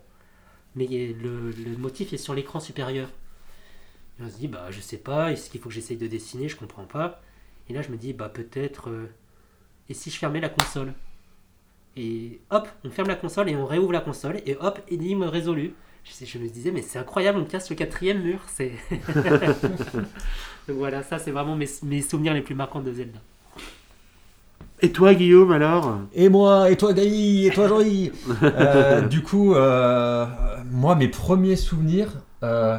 mais 0.78 0.86
le, 0.88 1.78
motif 1.78 2.14
est 2.14 2.18
sur 2.18 2.36
l'écran 2.36 2.60
supérieur. 2.60 3.10
Et 4.20 4.24
on 4.24 4.30
se 4.30 4.38
dit, 4.38 4.48
bah 4.48 4.68
je 4.70 4.80
sais 4.80 4.98
pas, 4.98 5.32
est-ce 5.32 5.50
qu'il 5.50 5.60
faut 5.60 5.70
que 5.70 5.76
j'essaye 5.76 5.98
de 5.98 6.08
dessiner, 6.08 6.48
je 6.48 6.56
comprends 6.56 6.86
pas. 6.86 7.22
Et 7.70 7.74
là 7.74 7.82
je 7.82 7.90
me 7.90 7.98
dis, 7.98 8.14
bah 8.14 8.30
peut-être, 8.30 8.90
euh, 8.90 9.08
et 9.90 9.94
si 9.94 10.10
je 10.10 10.18
fermais 10.18 10.40
la 10.40 10.50
console? 10.50 10.94
Et 11.96 12.40
hop, 12.52 12.68
on 12.84 12.92
ferme 12.92 13.08
la 13.08 13.16
console 13.16 13.50
et 13.50 13.56
on 13.56 13.66
réouvre 13.66 13.92
la 13.92 14.02
console, 14.02 14.40
et 14.46 14.56
hop, 14.60 14.80
énigme 14.88 15.24
résolue. 15.24 15.74
Je, 16.04 16.26
je 16.26 16.38
me 16.38 16.48
disais, 16.48 16.72
mais 16.72 16.84
c'est 16.84 17.00
incroyable, 17.00 17.40
on 17.40 17.46
casse 17.46 17.70
le 17.72 17.76
quatrième 17.76 18.22
mur. 18.22 18.40
Donc 20.68 20.78
voilà, 20.78 21.02
ça 21.02 21.18
c'est 21.18 21.32
vraiment 21.32 21.56
mes 21.56 22.02
souvenirs 22.02 22.34
les 22.34 22.44
plus 22.44 22.56
marquants 22.56 22.82
de 22.82 22.94
Zelda. 22.94 23.20
Et 24.82 24.92
toi, 24.92 25.14
Guillaume, 25.16 25.52
alors 25.52 25.98
Et 26.14 26.30
moi, 26.30 26.70
et 26.70 26.78
toi 26.78 26.94
Gaï, 26.94 27.48
et 27.48 27.52
toi 27.52 27.68
Jean-Yves 27.68 28.14
Euh, 28.44 29.02
Du 29.02 29.24
coup, 29.24 29.56
euh, 29.56 30.26
moi, 30.72 30.96
mes 30.96 31.08
premiers 31.08 31.56
souvenirs, 31.56 32.10
euh, 32.44 32.78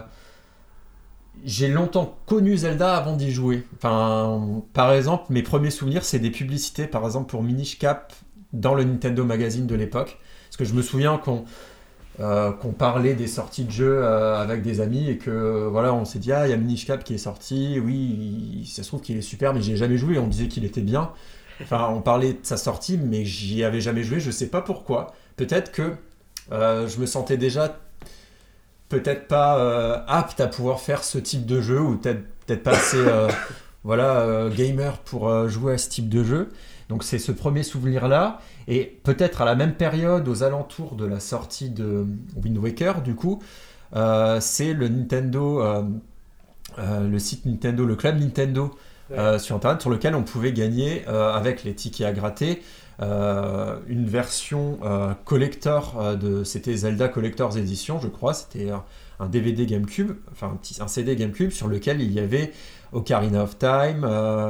j'ai 1.45 1.69
longtemps 1.69 2.17
connu 2.27 2.57
Zelda 2.57 2.97
avant 2.97 3.17
d'y 3.17 3.31
jouer. 3.33 3.65
Enfin, 3.77 4.63
par 4.73 4.93
exemple, 4.93 5.25
mes 5.31 5.43
premiers 5.43 5.71
souvenirs, 5.71 6.05
c'est 6.05 6.19
des 6.19 6.31
publicités, 6.31 6.87
par 6.87 7.05
exemple 7.05 7.31
pour 7.31 7.43
Minish 7.43 7.79
Cap 7.79 8.13
dans 8.53 8.75
le 8.75 8.85
Nintendo 8.85 9.25
Magazine 9.25 9.67
de 9.67 9.75
l'époque. 9.75 10.19
Parce 10.49 10.57
que 10.57 10.65
je 10.65 10.75
me 10.75 10.83
souviens 10.83 11.19
qu'on 11.19 11.45
euh, 12.21 12.51
qu'on 12.51 12.73
parlait 12.73 13.15
des 13.15 13.29
sorties 13.29 13.65
de 13.65 13.71
jeux 13.71 13.99
euh, 14.03 14.41
avec 14.41 14.63
des 14.63 14.81
amis 14.81 15.09
et 15.09 15.19
que 15.19 15.69
voilà, 15.71 15.95
on 15.95 16.05
s'est 16.05 16.19
dit 16.19 16.33
ah 16.33 16.49
il 16.49 16.51
y 16.51 16.53
a 16.53 16.57
Minish 16.57 16.85
Cap 16.87 17.05
qui 17.05 17.15
est 17.15 17.19
sorti, 17.19 17.79
oui, 17.85 17.95
il- 18.63 18.67
ça 18.67 18.83
se 18.83 18.89
trouve 18.89 19.01
qu'il 19.01 19.17
est 19.17 19.21
super, 19.23 19.55
mais 19.55 19.63
j'ai 19.63 19.77
jamais 19.77 19.97
joué. 19.99 20.19
On 20.19 20.27
disait 20.27 20.49
qu'il 20.49 20.65
était 20.65 20.81
bien. 20.81 21.11
Enfin, 21.63 21.89
on 21.91 22.01
parlait 22.01 22.35
de 22.35 22.39
sa 22.43 22.57
sortie, 22.57 22.99
mais 22.99 23.25
j'y 23.25 23.65
avais 23.65 23.81
jamais 23.81 24.03
joué. 24.03 24.21
Je 24.21 24.31
sais 24.31 24.47
pas 24.49 24.63
pourquoi. 24.63 25.09
Peut-être 25.37 25.73
que 25.73 25.95
euh, 26.53 26.89
je 26.89 26.99
me 27.01 27.07
sentais 27.07 27.37
déjà 27.37 27.79
peut-être 28.89 29.29
pas 29.29 29.59
euh, 29.59 29.99
apte 30.07 30.41
à 30.41 30.47
pouvoir 30.47 30.81
faire 30.81 31.05
ce 31.05 31.19
type 31.19 31.45
de 31.45 31.61
jeu 31.61 31.81
ou 31.81 31.97
peut-être 31.97 32.63
pas 32.63 32.73
assez 32.73 32.97
euh, 32.97 33.29
voilà 33.85 34.49
gamer 34.57 34.99
pour 34.99 35.49
jouer 35.49 35.75
à 35.75 35.79
ce 35.79 35.89
type 35.89 36.09
de 36.09 36.25
jeu. 36.25 36.49
Donc 36.89 37.05
c'est 37.05 37.19
ce 37.19 37.33
premier 37.33 37.63
souvenir 37.63 38.09
là 38.09 38.41
et 38.67 38.99
peut-être 39.05 39.43
à 39.43 39.45
la 39.45 39.55
même 39.55 39.75
période 39.75 40.27
aux 40.27 40.43
alentours 40.43 40.95
de 40.95 41.05
la 41.05 41.21
sortie 41.21 41.69
de 41.69 42.07
Wind 42.43 42.57
Waker 42.57 43.03
du 43.03 43.15
coup 43.15 43.43
c'est 43.93 44.73
le 44.73 44.89
Nintendo 44.89 45.85
le 46.79 47.19
site 47.19 47.45
Nintendo 47.45 47.85
le 47.85 47.95
club 47.95 48.19
Nintendo 48.19 48.75
euh, 49.11 49.39
sur 49.39 49.57
internet 49.57 49.81
sur 49.81 49.91
lequel 49.91 50.15
on 50.15 50.23
pouvait 50.23 50.53
gagner 50.53 51.05
euh, 51.09 51.33
avec 51.33 51.65
les 51.65 51.75
tickets 51.75 52.07
à 52.07 52.13
gratter 52.13 52.63
euh, 53.01 53.79
une 53.87 54.07
version 54.07 54.79
collector 55.25 56.17
de 56.17 56.45
c'était 56.45 56.77
Zelda 56.77 57.09
Collector's 57.09 57.57
Edition 57.57 58.01
je 58.01 58.09
crois. 58.09 58.35
C'était 58.35 58.71
un, 58.71 59.27
DVD 59.29 59.67
GameCube 59.67 60.13
enfin 60.33 60.59
un, 60.81 60.89
CD 60.89 61.17
GameCube 61.17 61.51
sur 61.51 61.69
lequel 61.69 62.03
il 62.03 62.13
y 62.13 62.21
avait 62.21 62.53
Ocarina 62.93 63.45
of 63.45 63.59
Time 63.59 64.01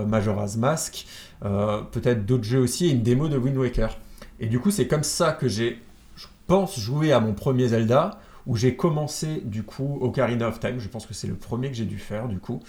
Majora's 0.07 0.57
Mask 0.57 1.07
peut-être 1.41 2.27
d'autres 2.27 2.45
jeux 2.45 2.61
aussi 2.61 2.87
et 2.87 2.91
une 2.91 3.03
démo 3.03 3.29
de 3.29 3.37
Wind 3.37 3.57
Waker. 3.57 3.97
Et 4.41 4.47
du 4.47 4.59
coup 4.59 4.71
c'est 4.71 4.87
comme 4.87 5.05
ça 5.05 5.33
que 5.33 5.47
j'ai 5.47 5.81
je 6.17 6.27
pense 6.47 6.79
joué 6.79 7.13
à 7.13 7.21
mon 7.21 7.35
premier 7.35 7.69
Zelda 7.69 8.19
où 8.47 8.57
j'ai 8.57 8.75
commencé 8.75 9.43
du 9.45 9.63
coup 9.63 9.99
Ocarina 10.01 10.49
of 10.49 10.59
Time. 10.59 10.79
Je 10.79 10.89
pense 10.89 11.07
que 11.07 11.13
c'est 11.13 11.29
le 11.29 11.35
premier 11.35 11.69
que 11.69 11.77
j'ai 11.77 11.85
dû 11.85 11.99
faire 11.99 12.29
du 12.29 12.39
coup 12.39 12.61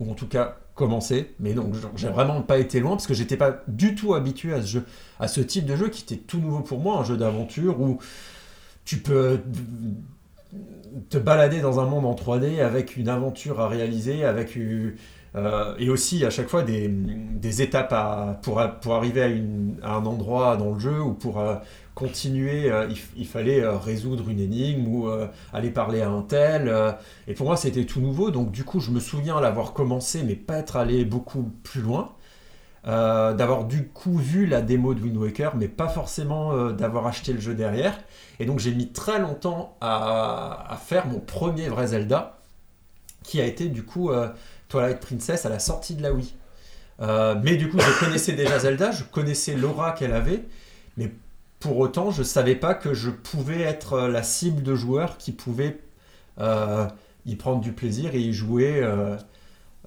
ou 0.00 0.10
en 0.10 0.14
tout 0.14 0.26
cas 0.26 0.56
commencer. 0.74 1.34
Mais 1.40 1.54
donc 1.54 1.74
j'ai 1.96 2.08
vraiment 2.08 2.42
pas 2.42 2.58
été 2.58 2.80
loin 2.80 2.92
parce 2.92 3.06
que 3.06 3.14
j'étais 3.14 3.36
pas 3.36 3.62
du 3.68 3.94
tout 3.94 4.14
habitué 4.14 4.52
à 4.52 4.60
ce 4.60 4.66
jeu 4.66 4.84
à 5.20 5.28
ce 5.28 5.40
type 5.40 5.66
de 5.66 5.76
jeu 5.76 5.88
qui 5.88 6.02
était 6.02 6.22
tout 6.22 6.38
nouveau 6.38 6.60
pour 6.60 6.80
moi 6.80 6.98
un 6.98 7.04
jeu 7.04 7.16
d'aventure 7.16 7.80
où 7.80 7.98
tu 8.84 8.98
peux 8.98 9.40
te 11.10 11.18
balader 11.18 11.60
dans 11.60 11.80
un 11.80 11.86
monde 11.86 12.04
en 12.04 12.14
3D 12.14 12.60
avec 12.60 12.96
une 12.96 13.08
aventure 13.08 13.60
à 13.60 13.68
réaliser 13.68 14.24
avec 14.24 14.56
euh, 15.36 15.74
et 15.78 15.90
aussi 15.90 16.24
à 16.24 16.30
chaque 16.30 16.48
fois 16.48 16.62
des, 16.62 17.62
étapes 17.62 17.92
à, 17.92 18.38
pour, 18.42 18.60
arriver 18.60 19.42
à 19.82 19.94
un 19.96 20.06
endroit 20.06 20.56
dans 20.56 20.72
le 20.72 20.78
jeu 20.78 21.00
ou 21.00 21.12
pour 21.12 21.40
euh, 21.40 21.56
continuer 21.94 22.70
euh, 22.70 22.88
il, 23.16 23.26
fallait 23.26 23.62
euh, 23.62 23.76
résoudre 23.76 24.28
une 24.28 24.40
énigme 24.40 24.86
ou 24.88 25.08
euh, 25.08 25.28
aller 25.52 25.70
parler 25.70 26.02
à 26.02 26.10
un 26.10 26.22
tel 26.22 26.72
et 27.28 27.34
pour 27.34 27.46
moi 27.46 27.56
c'était 27.56 27.84
tout 27.84 28.00
nouveau 28.00 28.30
donc 28.30 28.50
du 28.50 28.64
coup 28.64 28.80
je 28.80 28.90
me 28.90 29.00
souviens 29.00 29.40
l'avoir 29.40 29.72
commencé 29.72 30.22
mais 30.24 30.34
pas 30.34 30.58
être 30.58 30.76
allé 30.76 31.04
beaucoup 31.04 31.50
plus 31.62 31.80
loin 31.80 32.12
d'avoir 32.84 33.64
du 33.64 33.88
coup 33.88 34.18
vu 34.18 34.44
la 34.44 34.60
démo 34.60 34.92
de 34.92 35.00
Wind 35.00 35.16
Waker, 35.16 35.56
mais 35.56 35.68
pas 35.68 35.88
forcément 35.88 36.70
d'avoir 36.72 37.06
acheté 37.06 37.32
le 37.32 37.40
jeu 37.40 37.54
derrière. 37.54 37.98
Et 38.40 38.44
donc 38.44 38.58
j'ai 38.58 38.74
mis 38.74 38.92
très 38.92 39.18
longtemps 39.18 39.78
à, 39.80 40.70
à 40.70 40.76
faire 40.76 41.06
mon 41.06 41.18
premier 41.18 41.70
vrai 41.70 41.86
Zelda, 41.86 42.40
qui 43.22 43.40
a 43.40 43.46
été 43.46 43.70
du 43.70 43.84
coup 43.84 44.10
Twilight 44.68 45.00
Princess 45.00 45.46
à 45.46 45.48
la 45.48 45.60
sortie 45.60 45.94
de 45.94 46.02
la 46.02 46.12
Wii. 46.12 46.34
Mais 47.42 47.56
du 47.56 47.70
coup, 47.70 47.78
je 47.80 48.00
connaissais 48.04 48.34
déjà 48.34 48.58
Zelda, 48.58 48.90
je 48.90 49.04
connaissais 49.04 49.54
l'aura 49.54 49.92
qu'elle 49.92 50.12
avait, 50.12 50.44
mais 50.98 51.10
pour 51.64 51.78
autant, 51.78 52.10
je 52.10 52.22
savais 52.22 52.56
pas 52.56 52.74
que 52.74 52.92
je 52.92 53.08
pouvais 53.08 53.62
être 53.62 53.98
la 54.00 54.22
cible 54.22 54.62
de 54.62 54.74
joueurs 54.74 55.16
qui 55.16 55.32
pouvaient 55.32 55.78
euh, 56.38 56.86
y 57.24 57.36
prendre 57.36 57.62
du 57.62 57.72
plaisir 57.72 58.14
et 58.14 58.20
y 58.20 58.34
jouer. 58.34 58.82
euh, 58.82 59.16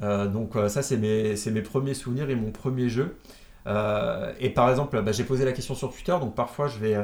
euh, 0.01 0.25
donc 0.27 0.55
euh, 0.55 0.69
ça, 0.69 0.81
c'est 0.81 0.97
mes, 0.97 1.35
mes 1.51 1.61
premiers 1.61 1.93
souvenirs 1.93 2.31
et 2.31 2.35
mon 2.35 2.49
premier 2.49 2.89
jeu. 2.89 3.15
Euh, 3.67 4.33
et 4.39 4.49
par 4.49 4.71
exemple, 4.71 4.99
bah, 5.03 5.11
j'ai 5.11 5.23
posé 5.23 5.45
la 5.45 5.51
question 5.51 5.75
sur 5.75 5.93
Twitter, 5.93 6.17
donc 6.19 6.33
parfois 6.33 6.67
je 6.67 6.79
vais 6.79 6.95
euh, 6.95 7.03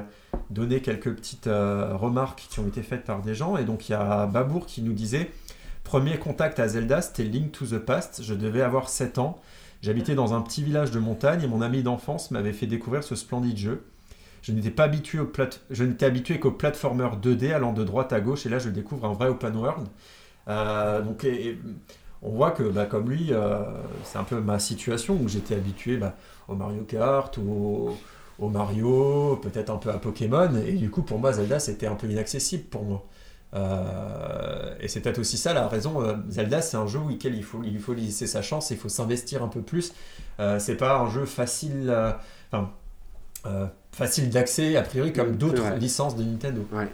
donner 0.50 0.82
quelques 0.82 1.14
petites 1.16 1.46
euh, 1.46 1.96
remarques 1.96 2.48
qui 2.50 2.60
ont 2.60 2.68
été 2.68 2.82
faites 2.82 3.04
par 3.04 3.22
des 3.22 3.36
gens. 3.36 3.58
Et 3.58 3.66
donc 3.66 3.90
il 3.90 3.92
y 3.92 3.96
a 3.96 4.26
Babour 4.26 4.66
qui 4.66 4.82
nous 4.82 4.94
disait 4.94 5.30
Premier 5.84 6.18
contact 6.18 6.60
à 6.60 6.68
Zelda, 6.68 7.04
c'était 7.04 7.26
Link 7.26 7.52
to 7.52 7.68
the 7.68 7.78
Past. 7.78 8.24
Je 8.24 8.34
devais 8.34 8.64
avoir 8.64 8.90
7 8.90 9.20
ans. 9.20 9.40
J'habitais 9.84 10.16
dans 10.16 10.34
un 10.34 10.42
petit 10.42 10.64
village 10.64 10.90
de 10.90 10.98
montagne 11.00 11.44
et 11.44 11.48
mon 11.48 11.62
ami 11.62 11.84
d'enfance 11.84 12.32
m'avait 12.32 12.54
fait 12.54 12.68
découvrir 12.68 13.04
ce 13.04 13.16
splendide 13.16 13.58
jeu. 13.58 13.84
Je 14.44 14.52
n'étais 14.52 14.72
pas 14.72 14.84
habitué 14.84 15.20
au 15.20 15.32
je 15.70 15.84
n'étais 15.86 16.06
habitué 16.06 16.38
qu'au 16.38 16.52
platformer 16.52 17.08
2D 17.22 17.54
allant 17.54 17.72
de 17.72 17.84
droite 17.86 18.12
à 18.12 18.20
gauche 18.20 18.46
et 18.46 18.50
là 18.50 18.60
je 18.60 18.70
découvre 18.70 19.06
un 19.06 19.14
vrai 19.14 19.30
open 19.30 19.56
world. 19.56 19.88
Euh, 20.50 21.02
donc 21.02 21.26
on 22.22 22.30
voit 22.32 22.52
que 22.52 22.64
bah, 22.64 22.86
comme 22.86 23.10
lui, 23.10 23.30
euh, 23.32 23.64
c'est 24.04 24.18
un 24.18 24.26
peu 24.26 24.42
ma 24.42 24.60
situation 24.60 25.18
où 25.20 25.30
j'étais 25.30 25.56
habitué 25.56 25.96
bah, 25.96 26.18
au 26.50 26.56
Mario 26.56 26.84
Kart 26.84 27.38
au, 27.38 27.96
au 28.38 28.50
Mario, 28.50 29.40
peut-être 29.42 29.70
un 29.70 29.78
peu 29.78 29.90
à 29.90 29.98
Pokémon 29.98 30.54
et 30.58 30.74
du 30.74 30.90
coup 30.90 31.04
pour 31.04 31.20
moi 31.20 31.32
Zelda 31.32 31.60
c'était 31.60 31.88
un 31.88 31.96
peu 31.96 32.08
inaccessible 32.08 32.66
pour 32.66 32.84
moi. 32.84 33.08
Euh, 33.54 34.76
et 34.82 34.90
c'est 34.90 35.00
peut-être 35.00 35.20
aussi 35.20 35.38
ça 35.38 35.54
la 35.54 35.70
raison. 35.70 36.02
Zelda, 36.28 36.62
c'est 36.62 36.76
un 36.76 36.88
jeu 36.88 37.00
auquel 37.00 37.36
il 37.36 37.44
faut, 37.44 37.64
il 37.64 37.80
faut 37.80 37.94
laisser 37.94 38.28
sa 38.28 38.42
chance, 38.42 38.72
il 38.72 38.78
faut 38.78 38.90
s'investir 38.90 39.42
un 39.42 39.48
peu 39.48 39.62
plus. 39.62 39.94
C'est 40.58 40.76
pas 40.76 40.98
un 40.98 41.10
jeu 41.10 41.26
facile, 41.26 41.94
euh, 43.46 43.68
facile 43.92 44.30
d'accès 44.30 44.76
a 44.76 44.82
priori 44.82 45.14
comme 45.14 45.36
d'autres 45.36 45.76
licences 45.76 46.16
de 46.16 46.24
Nintendo. 46.24 46.66
Ouais. 46.72 46.88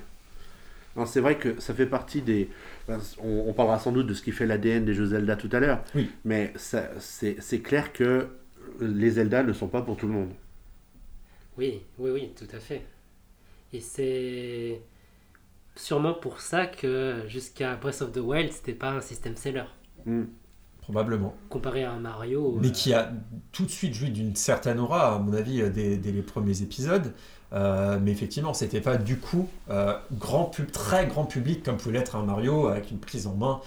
Non, 0.95 1.05
C'est 1.05 1.21
vrai 1.21 1.38
que 1.38 1.59
ça 1.59 1.73
fait 1.73 1.85
partie 1.85 2.21
des. 2.21 2.49
On, 2.88 3.45
on 3.47 3.53
parlera 3.53 3.79
sans 3.79 3.91
doute 3.91 4.07
de 4.07 4.13
ce 4.13 4.21
qui 4.21 4.31
fait 4.31 4.45
l'ADN 4.45 4.85
des 4.85 4.93
jeux 4.93 5.07
Zelda 5.07 5.35
tout 5.35 5.49
à 5.51 5.59
l'heure. 5.59 5.83
Oui. 5.95 6.09
Mais 6.25 6.53
c'est 6.57 6.89
c'est 7.39 7.59
clair 7.59 7.93
que 7.93 8.27
les 8.81 9.12
Zelda 9.12 9.43
ne 9.43 9.53
sont 9.53 9.67
pas 9.67 9.81
pour 9.81 9.97
tout 9.97 10.07
le 10.07 10.13
monde. 10.13 10.31
Oui, 11.57 11.81
oui, 11.97 12.12
oui, 12.12 12.31
tout 12.38 12.47
à 12.55 12.59
fait. 12.59 12.83
Et 13.73 13.81
c'est 13.81 14.81
sûrement 15.75 16.13
pour 16.13 16.41
ça 16.41 16.65
que 16.65 17.23
jusqu'à 17.27 17.75
Breath 17.75 18.01
of 18.01 18.12
the 18.12 18.17
Wild, 18.17 18.51
c'était 18.51 18.73
pas 18.73 18.91
un 18.91 19.01
système 19.01 19.35
seller. 19.35 19.65
Hmm. 20.05 20.23
Probablement. 20.89 21.36
Comparé 21.49 21.84
à 21.84 21.91
un 21.91 21.99
Mario. 21.99 22.58
Mais 22.60 22.69
euh, 22.69 22.71
qui 22.71 22.95
a 22.95 23.12
tout 23.52 23.63
de 23.63 23.69
suite 23.69 23.93
joué 23.93 24.10
d'une 24.10 24.36
certaine 24.36 24.80
aura, 24.80 25.15
à 25.15 25.19
mon 25.19 25.34
avis, 25.34 25.62
euh, 25.62 25.69
dès, 25.69 25.97
dès 25.97 26.12
les 26.12 26.23
premiers 26.23 26.63
épisodes. 26.63 27.13
Euh, 27.54 27.99
mais 28.02 28.12
effectivement, 28.12 28.56
c'était 28.56 28.82
pas 28.82 28.97
du 28.97 29.17
coup 29.17 29.47
euh, 29.69 29.97
grand 30.13 30.45
pub, 30.45 30.71
très 30.71 31.06
grand 31.06 31.25
public 31.25 31.63
comme 31.63 31.78
pouvait 31.78 31.97
l'être 31.97 32.15
un 32.15 32.23
Mario 32.23 32.67
avec 32.67 32.89
une 32.89 32.99
prise 32.99 33.28
en 33.28 33.36
main 33.36 33.62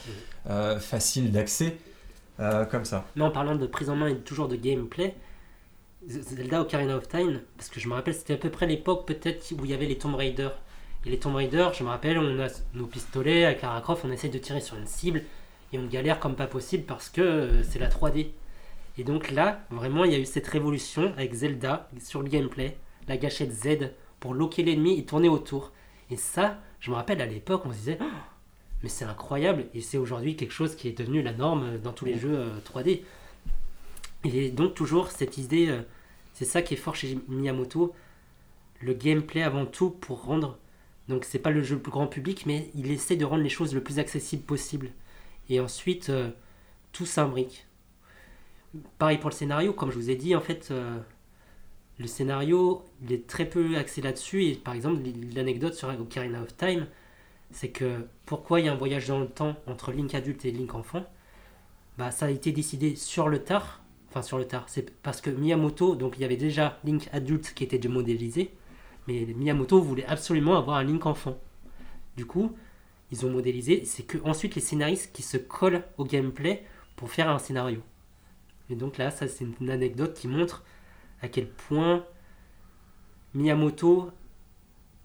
euh, 0.51 0.79
facile 0.81 1.31
d'accès, 1.31 1.77
comme 2.71 2.85
ça. 2.85 3.05
Mais 3.15 3.23
en 3.23 3.31
parlant 3.31 3.55
de 3.55 3.67
prise 3.67 3.89
en 3.89 3.95
main 3.95 4.09
et 4.09 4.17
toujours 4.17 4.49
de 4.49 4.57
gameplay, 4.57 5.15
Zelda 6.09 6.63
Ocarina 6.63 6.97
of 6.97 7.07
Time, 7.09 7.41
parce 7.57 7.69
que 7.69 7.79
je 7.79 7.89
me 7.89 7.95
rappelle, 7.95 8.15
c'était 8.15 8.35
à 8.35 8.37
peu 8.37 8.51
près 8.51 8.67
l'époque 8.67 9.07
peut-être 9.07 9.53
où 9.53 9.65
il 9.65 9.71
y 9.71 9.75
avait 9.75 9.87
les 9.87 9.97
Tomb 9.97 10.17
Raider. 10.17 10.49
Et 11.07 11.11
les 11.11 11.19
Tomb 11.19 11.37
Raider, 11.37 11.69
je 11.73 11.85
me 11.85 11.89
rappelle, 11.89 12.19
on 12.19 12.41
a 12.41 12.49
nos 12.75 12.87
pistolets 12.87 13.45
avec 13.45 13.63
Lara 13.63 13.81
Croft, 13.81 14.05
on 14.05 14.11
essaie 14.11 14.29
de 14.29 14.39
tirer 14.39 14.61
sur 14.61 14.77
une 14.77 14.87
cible 14.87 15.23
et 15.73 15.79
on 15.79 15.87
galère 15.87 16.21
comme 16.21 16.37
pas 16.37 16.47
possible 16.47 16.85
parce 16.85 17.09
que 17.09 17.21
euh, 17.21 17.63
c'est 17.63 17.79
la 17.79 17.89
3D. 17.89 18.29
Et 18.99 19.05
donc 19.05 19.31
là, 19.31 19.65
vraiment, 19.71 20.05
il 20.05 20.13
y 20.13 20.15
a 20.15 20.19
eu 20.19 20.27
cette 20.27 20.47
révolution 20.47 21.13
avec 21.17 21.33
Zelda 21.33 21.89
sur 21.99 22.23
le 22.23 22.29
gameplay, 22.29 22.77
la 23.09 23.17
gâchette 23.17 23.53
Z 23.53 23.93
pour 24.21 24.35
loquer 24.35 24.63
l'ennemi 24.63 24.99
et 24.99 25.05
tourner 25.05 25.29
autour. 25.29 25.73
Et 26.11 26.17
ça, 26.17 26.59
je 26.81 26.91
me 26.91 26.97
rappelle 26.97 27.23
à 27.23 27.27
l'époque, 27.27 27.63
on 27.65 27.73
se 27.73 27.79
disait, 27.79 27.99
Oh, 28.01 28.05
mais 28.83 28.89
c'est 28.89 29.05
incroyable 29.05 29.67
et 29.75 29.81
c'est 29.81 29.99
aujourd'hui 29.99 30.37
quelque 30.37 30.53
chose 30.53 30.75
qui 30.75 30.89
est 30.89 30.99
devenu 30.99 31.23
la 31.23 31.33
norme 31.33 31.79
dans 31.79 31.93
tous 31.93 32.05
les 32.05 32.19
jeux 32.19 32.37
euh, 32.37 32.59
3D. 32.65 33.03
Et 34.25 34.51
donc 34.51 34.75
toujours 34.75 35.11
cette 35.11 35.39
idée, 35.39 35.69
euh, 35.69 35.83
c'est 36.35 36.45
ça 36.45 36.63
qui 36.63 36.75
est 36.75 36.77
fort 36.77 36.95
chez 36.95 37.19
Miyamoto, 37.29 37.95
le 38.81 38.95
gameplay 38.95 39.43
avant 39.43 39.67
tout 39.67 39.91
pour 39.91 40.25
rendre, 40.25 40.59
donc 41.09 41.25
c'est 41.25 41.39
pas 41.39 41.51
le 41.51 41.63
jeu 41.63 41.77
le 41.77 41.83
plus 41.83 41.93
grand 41.93 42.07
public, 42.07 42.45
mais 42.47 42.71
il 42.75 42.91
essaie 42.91 43.17
de 43.17 43.25
rendre 43.25 43.43
les 43.43 43.49
choses 43.49 43.75
le 43.75 43.83
plus 43.83 43.99
accessible 43.99 44.43
possible. 44.43 44.91
Et 45.53 45.61
ensuite, 45.61 46.09
euh, 46.09 46.31
tout 46.93 47.05
s'imbrique. 47.05 47.67
Pareil 48.97 49.19
pour 49.19 49.29
le 49.29 49.35
scénario, 49.35 49.75
comme 49.75 49.91
je 49.91 49.97
vous 49.97 50.09
ai 50.09 50.17
dit, 50.17 50.35
en 50.35 50.41
fait, 50.41 50.69
euh, 50.71 50.99
le 51.99 52.07
scénario, 52.07 52.87
il 53.03 53.13
est 53.13 53.27
très 53.27 53.45
peu 53.45 53.77
axé 53.77 54.01
là-dessus. 54.01 54.47
Et 54.47 54.55
par 54.55 54.73
exemple, 54.73 55.03
l'anecdote 55.35 55.75
sur 55.75 55.91
Ocarina 55.91 56.41
of 56.41 56.57
Time, 56.57 56.87
c'est 57.51 57.69
que 57.69 58.07
pourquoi 58.25 58.61
il 58.61 58.67
y 58.67 58.69
a 58.71 58.73
un 58.73 58.77
voyage 58.77 59.09
dans 59.09 59.21
le 59.21 59.29
temps 59.29 59.57
entre 59.67 59.93
Link 59.93 60.15
adulte 60.15 60.43
et 60.47 60.53
Link 60.53 60.75
enfant? 60.75 61.05
Bah, 61.99 62.11
Ça 62.11 62.27
a 62.27 62.31
été 62.31 62.51
décidé 62.51 62.97
sur 62.97 63.29
le 63.29 63.45
tard. 63.45 63.83
Enfin, 64.09 64.23
sur 64.23 64.39
le 64.39 64.47
tard. 64.47 64.65
C'est 64.69 64.91
parce 65.03 65.21
que 65.21 65.29
Miyamoto, 65.29 65.97
donc 65.97 66.15
il 66.17 66.23
y 66.23 66.25
avait 66.25 66.39
déjà 66.39 66.79
Link 66.83 67.11
adulte 67.13 67.53
qui 67.55 67.65
était 67.65 67.79
déjà 67.79 67.93
modélisé. 67.93 68.55
Mais 69.07 69.27
Miyamoto 69.27 69.83
voulait 69.83 70.07
absolument 70.07 70.57
avoir 70.57 70.79
un 70.79 70.85
Link 70.85 71.05
enfant. 71.05 71.37
Du 72.17 72.25
coup, 72.25 72.57
ils 73.13 73.27
ont 73.27 73.31
modélisé. 73.31 73.85
C'est 73.85 74.03
que 74.03 74.19
ensuite 74.25 74.55
les 74.57 74.61
scénaristes 74.61 75.15
qui 75.15 75.23
se 75.23 75.37
collent 75.37 75.85
au 75.99 76.05
gameplay 76.05 76.65
pour 76.97 77.11
faire 77.11 77.29
un 77.29 77.39
scénario. 77.39 77.83
Et 78.71 78.75
donc 78.75 78.99
là, 78.99 79.11
ça 79.11 79.29
c'est 79.29 79.47
une 79.61 79.71
anecdote 79.71 80.15
qui 80.15 80.27
montre 80.27 80.65
à 81.21 81.29
quel 81.29 81.49
point 81.49 82.05
Miyamoto 83.35 84.11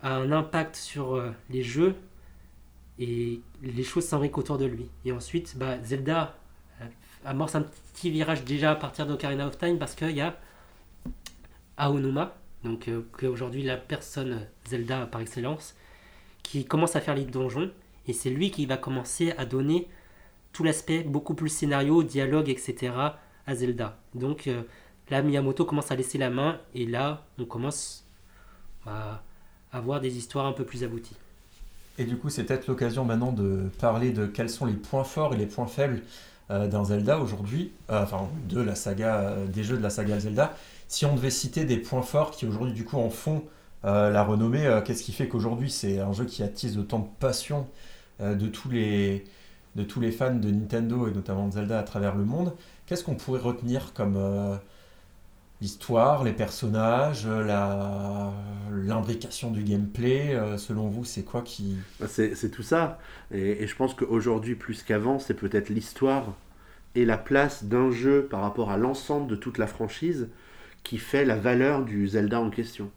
a 0.02 0.16
un 0.16 0.32
impact 0.32 0.76
sur 0.76 1.16
euh, 1.16 1.32
les 1.50 1.64
jeux 1.64 1.96
et 2.98 3.42
les 3.62 3.84
choses 3.84 4.06
s'imbriquent 4.06 4.38
autour 4.38 4.58
de 4.58 4.66
lui. 4.66 4.90
Et 5.06 5.12
ensuite, 5.12 5.58
bah, 5.58 5.78
Zelda 5.84 6.36
amorce 7.26 7.56
un 7.56 7.64
petit 7.94 8.10
virage 8.10 8.44
déjà 8.44 8.72
à 8.72 8.76
partir 8.76 9.06
d'Ocarina 9.06 9.48
of 9.48 9.58
Time 9.58 9.78
parce 9.78 9.96
qu'il 9.96 10.12
y 10.12 10.22
a 10.22 10.40
Aonuma, 11.78 12.36
donc 12.64 12.88
euh, 12.88 13.04
aujourd'hui 13.24 13.64
la 13.64 13.78
personne 13.78 14.48
Zelda 14.68 15.06
par 15.08 15.22
excellence, 15.22 15.76
qui 16.42 16.66
commence 16.66 16.96
à 16.96 17.02
faire 17.02 17.16
les 17.16 17.26
donjons 17.26 17.72
et 18.08 18.14
c'est 18.14 18.30
lui 18.30 18.52
qui 18.52 18.66
va 18.66 18.78
commencer 18.78 19.34
à 19.38 19.46
donner 19.46 19.88
tout 20.54 20.64
l'aspect 20.64 21.04
beaucoup 21.04 21.34
plus 21.34 21.50
scénario, 21.50 22.04
dialogue, 22.04 22.50
etc. 22.50 22.94
à 23.46 23.56
Zelda. 23.56 23.98
Donc 24.16 24.48
euh, 24.48 24.64
là, 25.10 25.22
Miyamoto 25.22 25.66
commence 25.66 25.92
à 25.92 25.96
laisser 25.96 26.18
la 26.18 26.30
main 26.30 26.60
et 26.74 26.86
là, 26.86 27.26
on 27.38 27.46
commence 27.46 28.06
à 28.86 29.22
avoir 29.72 30.00
des 30.02 30.18
histoires 30.18 30.46
un 30.46 30.54
peu 30.54 30.64
plus 30.64 30.84
abouties. 30.84 31.16
Et 31.98 32.06
du 32.06 32.18
coup, 32.18 32.30
c'est 32.30 32.44
peut-être 32.44 32.68
l'occasion 32.68 33.06
maintenant 33.06 33.32
de 33.32 33.70
parler 33.80 34.12
de 34.12 34.28
quels 34.28 34.50
sont 34.50 34.66
les 34.66 34.74
points 34.74 35.04
forts 35.04 35.34
et 35.34 35.38
les 35.38 35.48
points 35.48 35.68
faibles 35.68 36.02
euh, 36.50 36.68
d'un 36.68 36.86
Zelda 36.86 37.20
aujourd'hui, 37.20 37.74
euh, 37.90 38.04
enfin 38.04 38.30
de 38.48 38.62
la 38.62 38.76
saga, 38.76 39.16
euh, 39.18 39.48
des 39.48 39.66
jeux 39.66 39.78
de 39.78 39.84
la 39.84 39.90
saga 39.90 40.18
Zelda. 40.20 40.56
Si 40.88 41.06
on 41.06 41.14
devait 41.14 41.30
citer 41.30 41.66
des 41.66 41.76
points 41.76 42.04
forts 42.04 42.32
qui 42.32 42.46
aujourd'hui 42.46 42.74
du 42.74 42.86
coup 42.86 42.98
en 42.98 43.10
font 43.10 43.44
la 43.84 44.24
renommée, 44.24 44.82
qu'est-ce 44.84 45.02
qui 45.02 45.14
fait 45.14 45.30
qu'aujourd'hui 45.30 45.70
c'est 45.72 46.00
un 46.00 46.12
jeu 46.12 46.26
qui 46.26 46.44
attise 46.44 46.78
autant 46.78 47.00
de 47.00 47.08
passion 47.20 47.68
de 48.20 48.48
tous 48.48 48.70
les 48.70 49.26
de 49.76 49.84
tous 49.84 50.00
les 50.00 50.12
fans 50.12 50.34
de 50.34 50.50
Nintendo 50.50 51.08
et 51.08 51.12
notamment 51.12 51.48
de 51.48 51.54
Zelda 51.54 51.80
à 51.80 51.84
travers 51.84 52.16
le 52.16 52.26
monde 52.26 52.54
Qu'est-ce 52.88 53.04
qu'on 53.04 53.16
pourrait 53.16 53.42
retenir 53.42 53.94
comme 53.94 54.16
euh, 54.18 54.56
l'histoire, 55.62 56.24
les 56.24 56.34
personnages, 56.34 57.26
euh, 57.26 57.44
la 57.44 58.34
l'imbrication 58.72 59.52
du 59.52 59.64
gameplay 59.64 60.34
euh, 60.34 60.58
Selon 60.58 60.88
vous, 60.88 61.06
c'est 61.06 61.24
quoi 61.24 61.42
qui 61.42 61.76
Bah, 62.00 62.08
C'est 62.10 62.36
c'est 62.36 62.50
tout 62.50 62.64
ça. 62.64 63.00
Et, 63.32 63.68
je 63.68 63.76
pense 63.76 63.94
qu'aujourd'hui, 63.94 64.56
plus 64.56 64.84
qu'avant, 64.84 65.20
c'est 65.20 65.34
peut-être 65.34 65.70
l'histoire 65.70 66.34
et 66.96 67.06
la 67.06 67.18
place 67.18 67.66
d'un 67.66 67.92
jeu 67.92 68.28
par 68.30 68.42
rapport 68.42 68.72
à 68.72 68.78
l'ensemble 68.78 69.28
de 69.28 69.36
toute 69.36 69.58
la 69.58 69.68
franchise 69.68 70.30
qui 70.84 70.98
fait 70.98 71.26
la 71.26 71.36
valeur 71.36 71.84
du 71.84 72.08
Zelda 72.08 72.40
en 72.40 72.50
question. 72.50 72.90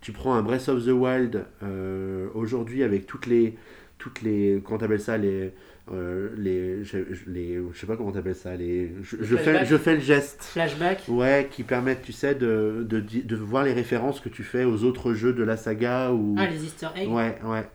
Tu 0.00 0.12
prends 0.12 0.34
un 0.34 0.42
Breath 0.42 0.68
of 0.68 0.84
the 0.84 0.90
Wild 0.90 1.44
euh, 1.62 2.28
aujourd'hui 2.34 2.82
avec 2.82 3.06
toutes 3.06 3.26
les 3.26 3.56
toutes 3.98 4.22
les 4.22 4.62
comment 4.64 4.78
t'appelles 4.78 5.00
ça 5.00 5.16
les 5.18 5.52
euh, 5.92 6.30
les 6.36 6.84
je, 6.84 6.98
les 7.26 7.60
je 7.72 7.78
sais 7.78 7.86
pas 7.86 7.96
comment 7.96 8.12
t'appelles 8.12 8.34
ça 8.36 8.54
les 8.56 8.92
je, 9.02 9.16
je 9.20 9.36
fais 9.36 9.64
je 9.64 9.76
fais 9.76 9.94
le 9.94 10.00
geste 10.00 10.42
Flashback 10.42 11.02
ouais 11.08 11.48
qui 11.50 11.62
permettent 11.64 12.02
tu 12.02 12.12
sais 12.12 12.34
de, 12.34 12.86
de, 12.88 13.00
de 13.00 13.36
voir 13.36 13.64
les 13.64 13.72
références 13.72 14.20
que 14.20 14.28
tu 14.28 14.44
fais 14.44 14.64
aux 14.64 14.84
autres 14.84 15.14
jeux 15.14 15.32
de 15.32 15.42
la 15.42 15.56
saga 15.56 16.12
ou 16.12 16.36
Ah, 16.38 16.46
les 16.46 16.64
easter 16.64 16.88
eggs 16.96 17.08
Ouais, 17.10 17.38
ouais. 17.44 17.68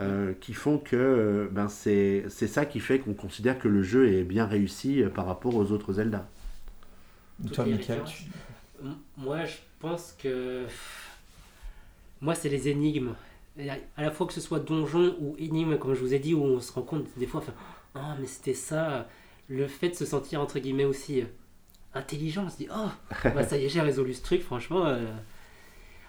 Euh, 0.00 0.32
qui 0.40 0.54
font 0.54 0.78
que 0.78 0.96
euh, 0.96 1.48
ben 1.50 1.68
c'est 1.68 2.24
c'est 2.30 2.46
ça 2.46 2.64
qui 2.64 2.80
fait 2.80 2.98
qu'on 2.98 3.12
considère 3.12 3.58
que 3.58 3.68
le 3.68 3.82
jeu 3.82 4.08
est 4.10 4.24
bien 4.24 4.46
réussi 4.46 5.02
par 5.14 5.26
rapport 5.26 5.54
aux 5.54 5.70
autres 5.70 5.92
Zelda. 5.92 6.26
Toutes 7.42 7.52
Toi, 7.52 7.66
Michael, 7.66 8.00
tu- 8.06 8.86
Moi, 9.18 9.44
je 9.44 9.56
pense 9.80 10.16
que. 10.18 10.62
Moi, 12.22 12.34
c'est 12.34 12.48
les 12.48 12.68
énigmes. 12.68 13.10
À 13.58 14.02
la 14.02 14.10
fois 14.10 14.26
que 14.26 14.32
ce 14.32 14.40
soit 14.40 14.60
donjon 14.60 15.14
ou 15.20 15.36
énigme, 15.38 15.76
comme 15.78 15.94
je 15.94 16.00
vous 16.00 16.14
ai 16.14 16.18
dit, 16.18 16.34
où 16.34 16.42
on 16.42 16.60
se 16.60 16.72
rend 16.72 16.82
compte 16.82 17.06
des 17.18 17.26
fois, 17.26 17.40
enfin, 17.40 17.52
ah, 17.94 18.16
mais 18.20 18.26
c'était 18.26 18.54
ça. 18.54 19.08
le 19.48 19.66
fait 19.68 19.90
de 19.90 19.94
se 19.94 20.06
sentir 20.06 20.40
entre 20.40 20.58
guillemets 20.58 20.84
aussi 20.86 21.20
euh, 21.22 21.26
intelligent, 21.94 22.44
on 22.46 22.50
se 22.50 22.56
dit 22.58 22.68
oh 22.74 22.88
bah, 23.34 23.42
ça 23.44 23.58
y 23.58 23.66
est 23.66 23.68
j'ai 23.68 23.80
résolu 23.82 24.14
ce 24.14 24.22
truc 24.22 24.42
franchement. 24.42 24.86
euh. 24.86 25.04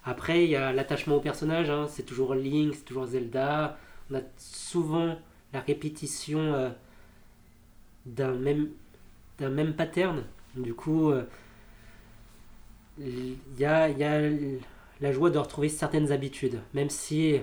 Après 0.06 0.44
il 0.46 0.50
y 0.52 0.56
a 0.56 0.74
l'attachement 0.74 1.16
au 1.18 1.20
personnage, 1.22 1.70
hein, 1.70 1.88
c'est 1.90 2.04
toujours 2.04 2.36
Link, 2.36 2.76
c'est 2.76 2.86
toujours 2.86 3.06
Zelda. 3.08 3.78
On 4.12 4.16
a 4.16 4.22
souvent 4.38 5.18
la 5.54 5.60
répétition 5.62 6.40
euh, 6.40 6.70
d'un 8.06 8.34
même 8.34 8.70
même 9.40 9.74
pattern. 9.76 10.24
Du 10.56 10.74
coup 10.74 11.12
il 13.00 13.38
y 13.58 13.66
a, 13.66 13.90
il 13.90 13.98
y 13.98 14.04
a 14.04 14.22
la 15.04 15.12
joie 15.12 15.30
de 15.30 15.38
retrouver 15.38 15.68
certaines 15.68 16.14
habitudes, 16.14 16.62
même 16.74 16.90
si 16.90 17.36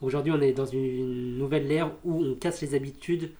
aujourd'hui 0.00 0.30
on 0.30 0.40
est 0.40 0.52
dans 0.52 0.66
une 0.66 1.36
nouvelle 1.36 1.70
ère 1.72 1.90
où 2.04 2.22
on 2.24 2.36
casse 2.36 2.62
les 2.62 2.76
habitudes 2.76 3.32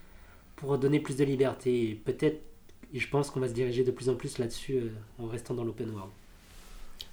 pour 0.57 0.77
donner 0.79 0.99
plus 0.99 1.17
de 1.17 1.23
liberté. 1.23 2.01
Peut-être, 2.05 2.41
je 2.93 3.07
pense 3.07 3.31
qu'on 3.31 3.39
va 3.39 3.47
se 3.47 3.53
diriger 3.53 3.85
de 3.85 3.93
plus 3.93 4.09
en 4.09 4.17
plus 4.17 4.39
là-dessus 4.39 4.75
euh, 4.75 5.23
en 5.23 5.29
restant 5.29 5.55
dans 5.55 5.63
l'open 5.63 5.91
world. 5.91 6.11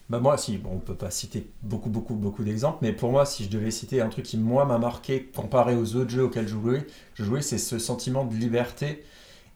Bah 0.09 0.19
moi, 0.19 0.39
si, 0.39 0.57
bon, 0.57 0.71
on 0.73 0.79
peut 0.79 0.95
pas 0.95 1.11
citer 1.11 1.45
beaucoup, 1.61 1.91
beaucoup, 1.91 2.15
beaucoup 2.15 2.43
d'exemples, 2.43 2.79
mais 2.81 2.93
pour 2.93 3.11
moi, 3.11 3.27
si 3.27 3.43
je 3.43 3.49
devais 3.51 3.69
citer 3.69 4.01
un 4.01 4.09
truc 4.09 4.25
qui, 4.25 4.37
moi, 4.37 4.65
m'a 4.65 4.79
marqué 4.79 5.23
comparé 5.35 5.75
aux 5.75 5.95
autres 5.95 6.09
jeux 6.09 6.23
auxquels 6.23 6.47
je 6.47 7.23
jouais, 7.23 7.41
c'est 7.43 7.59
ce 7.59 7.77
sentiment 7.77 8.25
de 8.25 8.33
liberté 8.33 9.03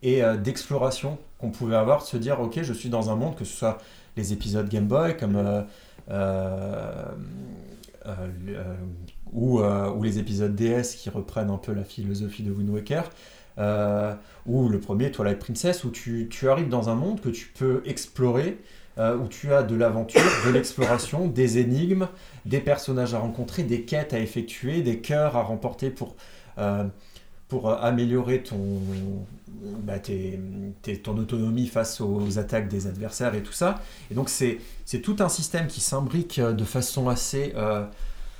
et 0.04 0.24
euh, 0.24 0.38
d'exploration 0.38 1.18
qu'on 1.40 1.50
pouvait 1.50 1.76
avoir, 1.76 2.04
de 2.04 2.08
se 2.08 2.18
dire, 2.18 2.40
ok, 2.40 2.62
je 2.62 2.74
suis 2.74 2.90
dans 2.90 3.10
un 3.10 3.16
monde, 3.16 3.36
que 3.36 3.46
ce 3.46 3.58
soit 3.58 3.80
les 4.16 4.32
épisodes 4.32 4.70
Game 4.70 4.86
Boy, 4.86 5.18
comme... 5.18 5.38
euh, 5.38 5.64
ou, 9.34 9.60
euh, 9.60 9.92
ou 9.92 10.04
les 10.04 10.20
épisodes 10.20 10.56
DS 10.56 10.96
qui 10.98 11.10
reprennent 11.10 11.50
un 11.50 11.58
peu 11.58 11.74
la 11.74 11.84
philosophie 11.84 12.44
de 12.44 12.52
Wind 12.52 12.70
Waker, 12.70 13.10
euh, 13.58 14.14
ou 14.46 14.70
le 14.70 14.80
premier 14.80 15.12
Twilight 15.12 15.40
Princess, 15.40 15.84
où 15.84 15.92
tu, 15.92 16.30
arrives 16.50 16.70
dans 16.70 16.90
un 16.90 16.96
monde 16.96 17.22
que 17.22 17.30
tu 17.30 17.48
peux 17.48 17.82
explorer, 17.86 18.58
euh, 18.98 19.18
où 19.18 19.28
tu 19.28 19.54
as 19.54 19.64
de 19.64 19.76
l'aventure, 19.76 20.22
de 20.46 20.52
l'exploration, 20.52 21.28
des 21.28 21.58
énigmes, 21.58 22.08
des 22.46 22.60
personnages 22.60 23.14
à 23.14 23.20
rencontrer, 23.20 23.64
des 23.64 23.82
quêtes 23.82 24.14
à 24.14 24.20
effectuer, 24.20 24.82
des 24.82 25.00
cœurs 25.00 25.36
à 25.36 25.44
remporter 25.44 25.90
pour, 25.90 26.16
euh, 26.58 26.86
pour 27.50 27.72
améliorer 27.72 28.44
ton, 28.44 28.80
bah, 29.84 29.96
ton 31.04 31.18
autonomie 31.18 31.68
face 31.68 32.00
aux 32.02 32.40
attaques 32.40 32.70
des 32.70 32.88
adversaires 32.88 33.36
et 33.36 33.44
tout 33.44 33.52
ça. 33.54 33.82
Et 34.12 34.16
donc 34.16 34.30
c'est 34.30 34.60
tout 35.04 35.18
un 35.20 35.30
système 35.30 35.68
qui 35.68 35.82
s'imbrique 35.82 36.40
de 36.40 36.64
façon 36.64 37.10
assez... 37.10 37.54
euh, 37.58 37.86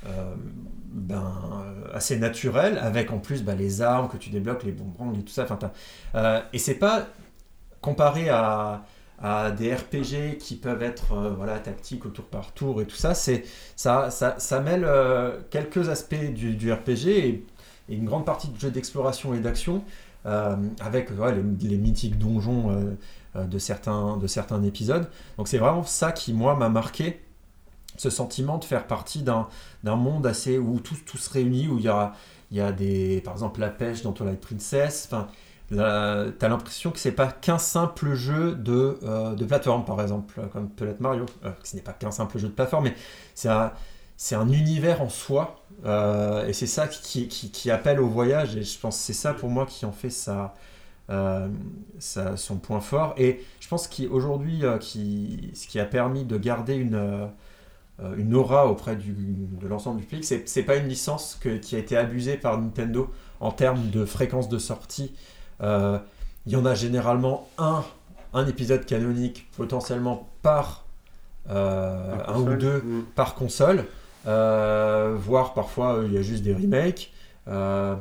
euh, 0.06 0.34
ben, 0.92 1.22
euh, 1.62 1.94
assez 1.94 2.18
naturelle, 2.18 2.78
avec 2.78 3.12
en 3.12 3.18
plus 3.18 3.44
bah, 3.44 3.54
les 3.54 3.82
armes 3.82 4.08
que 4.08 4.16
tu 4.16 4.30
débloques, 4.30 4.64
les 4.64 4.72
bonbons 4.72 5.12
et 5.14 5.22
tout 5.22 5.32
ça. 5.32 5.44
Enfin, 5.44 5.58
euh, 6.14 6.40
et 6.52 6.58
c'est 6.58 6.74
pas 6.74 7.06
comparé 7.80 8.28
à, 8.28 8.84
à 9.22 9.50
des 9.50 9.74
RPG 9.74 10.38
qui 10.38 10.56
peuvent 10.56 10.82
être 10.82 11.12
euh, 11.12 11.30
voilà, 11.36 11.58
tactiques 11.58 12.06
au 12.06 12.08
tour 12.10 12.24
par 12.24 12.52
tour 12.52 12.80
et 12.82 12.86
tout 12.86 12.96
ça, 12.96 13.14
ça, 13.14 14.10
ça, 14.10 14.60
mêle 14.60 14.84
euh, 14.84 15.38
quelques 15.50 15.88
aspects 15.90 16.32
du, 16.32 16.72
RPG 16.72 17.44
et 17.90 17.96
une 17.96 18.04
grande 18.04 18.24
partie 18.24 18.48
de 18.48 18.58
jeu 18.58 18.70
d'exploration 18.70 19.34
et 19.34 19.40
d'action 19.40 19.84
euh, 20.26 20.56
avec 20.80 21.10
les, 21.10 21.76
mythiques 21.76 22.18
donjons 22.18 22.70
euh, 22.70 22.96
euh, 23.36 23.44
de, 23.44 23.58
certains, 23.58 24.16
de 24.16 24.26
certains 24.26 24.62
épisodes. 24.62 25.08
Donc 25.38 25.48
c'est 25.48 25.58
vraiment 25.58 25.82
ça 25.82 26.12
qui, 26.12 26.32
moi, 26.32 26.56
m'a 26.56 26.68
marqué, 26.68 27.20
ce 27.96 28.10
sentiment 28.10 28.58
de 28.58 28.64
faire 28.64 28.86
partie 28.86 29.22
d'un 29.22 29.46
monde 29.84 30.26
assez 30.26 30.58
où 30.58 30.78
tout, 30.80 30.94
se 31.16 31.30
réunit, 31.30 31.68
où 31.68 31.78
il 31.78 31.84
y 31.84 32.60
a, 32.60 32.72
des, 32.72 33.20
par 33.22 33.34
exemple 33.34 33.60
la 33.60 33.68
pêche 33.68 34.02
dans 34.02 34.12
Twilight 34.12 34.40
Princess. 34.40 35.08
Enfin, 35.10 35.26
t'as 35.70 36.48
l'impression 36.48 36.90
que 36.90 36.98
c'est 36.98 37.12
pas 37.12 37.28
qu'un 37.28 37.58
simple 37.58 38.14
jeu 38.14 38.54
de, 38.54 38.98
plateforme, 39.46 39.84
par 39.84 40.00
exemple, 40.00 40.40
comme 40.52 40.68
peut 40.68 40.84
l'être 40.84 41.00
Mario. 41.00 41.26
Euh, 41.44 41.50
ce 41.62 41.76
n'est 41.76 41.82
pas 41.82 41.92
qu'un 41.92 42.10
simple 42.10 42.38
jeu 42.38 42.48
de 42.48 42.52
plateforme, 42.52 42.84
mais 42.84 42.94
c'est 43.34 43.48
un 44.34 44.48
univers 44.48 45.02
en 45.02 45.08
soi. 45.08 45.59
Euh, 45.84 46.46
et 46.46 46.52
c'est 46.52 46.66
ça 46.66 46.86
qui, 46.88 47.28
qui, 47.28 47.50
qui 47.50 47.70
appelle 47.70 48.00
au 48.00 48.08
voyage. 48.08 48.56
Et 48.56 48.62
je 48.62 48.78
pense 48.78 48.96
que 48.98 49.02
c'est 49.02 49.12
ça 49.12 49.32
pour 49.34 49.48
moi 49.50 49.66
qui 49.66 49.84
en 49.86 49.92
fait 49.92 50.10
sa, 50.10 50.54
euh, 51.10 51.48
sa- 51.98 52.36
son 52.36 52.56
point 52.56 52.80
fort. 52.80 53.14
Et 53.16 53.42
je 53.60 53.68
pense 53.68 53.88
qu'aujourd'hui, 53.88 54.64
euh, 54.64 54.78
qui, 54.78 55.50
ce 55.54 55.66
qui 55.66 55.80
a 55.80 55.84
permis 55.84 56.24
de 56.24 56.36
garder 56.36 56.74
une, 56.74 57.28
une 58.16 58.34
aura 58.34 58.66
auprès 58.66 58.96
du, 58.96 59.12
de 59.14 59.68
l'ensemble 59.68 60.00
du 60.00 60.06
public, 60.06 60.24
c'est 60.24 60.62
pas 60.62 60.76
une 60.76 60.88
licence 60.88 61.36
que- 61.40 61.58
qui 61.58 61.76
a 61.76 61.78
été 61.78 61.96
abusée 61.96 62.36
par 62.36 62.58
Nintendo 62.58 63.10
en 63.40 63.50
termes 63.52 63.90
de 63.90 64.04
fréquence 64.06 64.48
de 64.48 64.58
sortie. 64.58 65.12
Il 65.62 66.52
y 66.52 66.56
en 66.56 66.64
a 66.64 66.74
généralement 66.74 67.48
un, 67.58 67.84
un 68.32 68.46
épisode 68.46 68.86
canonique 68.86 69.48
potentiellement 69.56 70.28
par 70.42 70.86
euh, 71.50 72.14
un 72.26 72.32
ou 72.38 72.44
console. 72.44 72.58
deux 72.58 72.78
Mm. 72.80 73.02
par 73.14 73.34
console, 73.34 73.84
voire 74.24 75.54
parfois 75.54 75.96
euh, 75.96 76.06
il 76.06 76.14
y 76.14 76.18
a 76.18 76.22
juste 76.22 76.42
des 76.42 76.54
remakes. 76.54 77.12
Euh, 77.48 77.96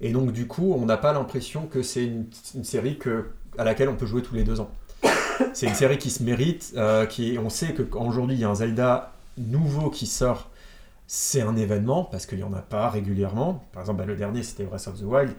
et 0.00 0.12
donc 0.12 0.32
du 0.32 0.46
coup, 0.46 0.74
on 0.74 0.84
n'a 0.86 0.96
pas 0.96 1.12
l'impression 1.12 1.66
que 1.66 1.82
c'est 1.82 2.04
une, 2.04 2.26
une 2.54 2.64
série 2.64 2.98
que, 2.98 3.30
à 3.58 3.64
laquelle 3.64 3.88
on 3.88 3.96
peut 3.96 4.06
jouer 4.06 4.22
tous 4.22 4.34
les 4.34 4.44
deux 4.44 4.60
ans. 4.60 4.70
C'est 5.52 5.66
une 5.66 5.74
série 5.74 5.98
qui 5.98 6.10
se 6.10 6.22
mérite, 6.22 6.74
euh, 6.76 7.06
qui, 7.06 7.38
on 7.42 7.50
sait 7.50 7.74
qu'aujourd'hui 7.74 8.36
il 8.36 8.40
y 8.40 8.44
a 8.44 8.48
un 8.48 8.54
Zelda 8.54 9.12
nouveau 9.36 9.90
qui 9.90 10.06
sort, 10.06 10.48
c'est 11.08 11.42
un 11.42 11.56
événement 11.56 12.04
parce 12.04 12.26
qu'il 12.26 12.38
n'y 12.38 12.44
en 12.44 12.52
a 12.52 12.62
pas 12.62 12.88
régulièrement. 12.88 13.64
Par 13.72 13.82
exemple, 13.82 13.98
bah, 13.98 14.04
le 14.04 14.14
dernier 14.14 14.42
c'était 14.44 14.64
Breath 14.64 14.86
of 14.86 15.00
the 15.00 15.04
Wild. 15.04 15.32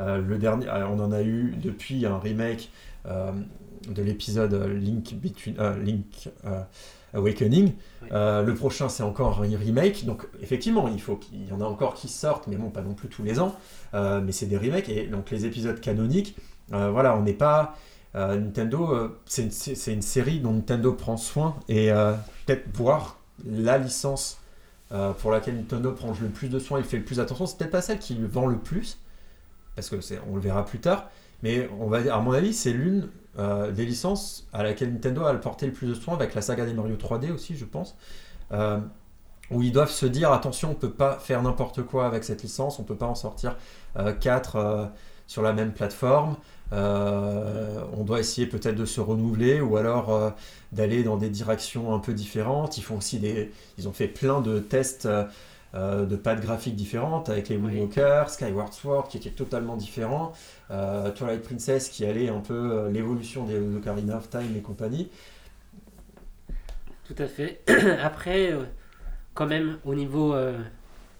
Euh, 0.00 0.22
le 0.22 0.38
dernier, 0.38 0.68
euh, 0.68 0.86
on 0.88 0.98
en 1.00 1.12
a 1.12 1.22
eu 1.22 1.54
depuis 1.62 2.06
un 2.06 2.18
remake 2.18 2.70
euh, 3.06 3.32
de 3.88 4.02
l'épisode 4.02 4.54
Link, 4.54 5.14
Between, 5.14 5.56
euh, 5.58 5.76
Link 5.82 6.30
euh, 6.44 6.62
Awakening. 7.14 7.72
Euh, 8.12 8.42
le 8.42 8.54
prochain, 8.54 8.88
c'est 8.88 9.02
encore 9.02 9.42
un 9.42 9.56
remake. 9.56 10.04
Donc, 10.04 10.26
effectivement, 10.40 10.88
il 10.88 11.00
faut 11.00 11.16
qu'il 11.16 11.48
y 11.48 11.52
en 11.52 11.60
a 11.60 11.64
encore 11.64 11.94
qui 11.94 12.08
sortent, 12.08 12.46
mais 12.46 12.56
bon, 12.56 12.70
pas 12.70 12.82
non 12.82 12.94
plus 12.94 13.08
tous 13.08 13.22
les 13.22 13.40
ans. 13.40 13.56
Euh, 13.94 14.20
mais 14.20 14.32
c'est 14.32 14.46
des 14.46 14.56
remakes. 14.56 14.88
Et 14.88 15.06
donc, 15.06 15.30
les 15.30 15.46
épisodes 15.46 15.80
canoniques, 15.80 16.36
euh, 16.72 16.90
voilà, 16.90 17.16
on 17.16 17.22
n'est 17.22 17.32
pas. 17.32 17.76
Nintendo, 18.14 19.10
c'est 19.24 19.44
une, 19.86 20.02
série 20.02 20.38
dont 20.40 20.52
Nintendo 20.52 20.92
prend 20.92 21.16
soin. 21.16 21.56
Et 21.70 21.88
peut-être 22.44 22.64
voir 22.76 23.16
la 23.46 23.78
licence 23.78 24.38
pour 25.18 25.30
laquelle 25.30 25.56
Nintendo 25.56 25.92
prend 25.92 26.12
le 26.20 26.28
plus 26.28 26.50
de 26.50 26.58
soin 26.58 26.78
et 26.78 26.82
fait 26.82 26.98
le 26.98 27.04
plus 27.04 27.20
attention, 27.20 27.46
c'est 27.46 27.56
peut-être 27.56 27.70
pas 27.70 27.80
celle 27.80 27.98
qui 27.98 28.14
le 28.14 28.26
vend 28.26 28.44
le 28.44 28.58
plus. 28.58 28.98
Parce 29.76 29.88
que 29.88 29.96
on 30.30 30.34
le 30.34 30.42
verra 30.42 30.66
plus 30.66 30.78
tard. 30.78 31.08
Mais 31.42 31.70
on 31.80 31.86
va 31.86 32.14
à 32.14 32.20
mon 32.20 32.32
avis, 32.32 32.52
c'est 32.52 32.74
l'une 32.74 33.08
euh, 33.38 33.70
des 33.70 33.84
licences 33.86 34.46
à 34.52 34.62
laquelle 34.62 34.92
Nintendo 34.92 35.24
a 35.24 35.34
porté 35.34 35.66
le 35.66 35.72
plus 35.72 35.88
de 35.88 35.94
soin, 35.94 36.14
avec 36.14 36.34
la 36.34 36.42
saga 36.42 36.64
des 36.64 36.74
Mario 36.74 36.96
3D 36.96 37.30
aussi, 37.32 37.56
je 37.56 37.64
pense. 37.64 37.96
Euh, 38.52 38.78
où 39.50 39.62
ils 39.62 39.72
doivent 39.72 39.90
se 39.90 40.06
dire 40.06 40.32
attention, 40.32 40.70
on 40.70 40.74
peut 40.74 40.90
pas 40.90 41.18
faire 41.18 41.42
n'importe 41.42 41.82
quoi 41.82 42.06
avec 42.06 42.24
cette 42.24 42.42
licence, 42.42 42.78
on 42.78 42.84
peut 42.84 42.96
pas 42.96 43.06
en 43.06 43.14
sortir 43.14 43.56
4 44.20 44.90
sur 45.26 45.42
la 45.42 45.52
même 45.52 45.72
plateforme. 45.72 46.36
Euh, 46.72 47.82
on 47.96 48.04
doit 48.04 48.20
essayer 48.20 48.46
peut-être 48.46 48.76
de 48.76 48.86
se 48.86 49.00
renouveler 49.00 49.60
ou 49.60 49.76
alors 49.76 50.10
euh, 50.10 50.30
d'aller 50.72 51.02
dans 51.02 51.18
des 51.18 51.28
directions 51.28 51.94
un 51.94 51.98
peu 51.98 52.14
différentes. 52.14 52.78
Ils 52.78 52.82
font 52.82 52.96
aussi 52.96 53.18
des, 53.18 53.50
ils 53.78 53.88
ont 53.88 53.92
fait 53.92 54.08
plein 54.08 54.40
de 54.40 54.58
tests 54.58 55.08
euh, 55.74 56.04
de 56.04 56.16
pattes 56.16 56.40
graphiques 56.42 56.76
différentes 56.76 57.30
avec 57.30 57.48
les 57.48 57.56
Oui. 57.56 57.62
Moonwalker, 57.62 58.24
Skyward 58.28 58.74
Sword 58.74 59.08
qui 59.08 59.16
était 59.16 59.30
totalement 59.30 59.76
différent, 59.76 60.32
euh, 60.70 61.10
Twilight 61.12 61.42
Princess 61.42 61.88
qui 61.88 62.04
allait 62.04 62.28
un 62.28 62.40
peu 62.40 62.54
euh, 62.72 62.90
l'évolution 62.90 63.44
des 63.46 63.58
Ocarina 63.58 64.18
of 64.18 64.28
Time 64.28 64.54
et 64.54 64.60
compagnie. 64.60 65.08
Tout 67.04 67.14
à 67.16 67.26
fait. 67.26 67.62
Après, 68.02 68.52
euh, 68.52 68.64
quand 69.32 69.46
même, 69.46 69.78
au 69.86 69.94
niveau 69.94 70.34
euh, 70.34 70.58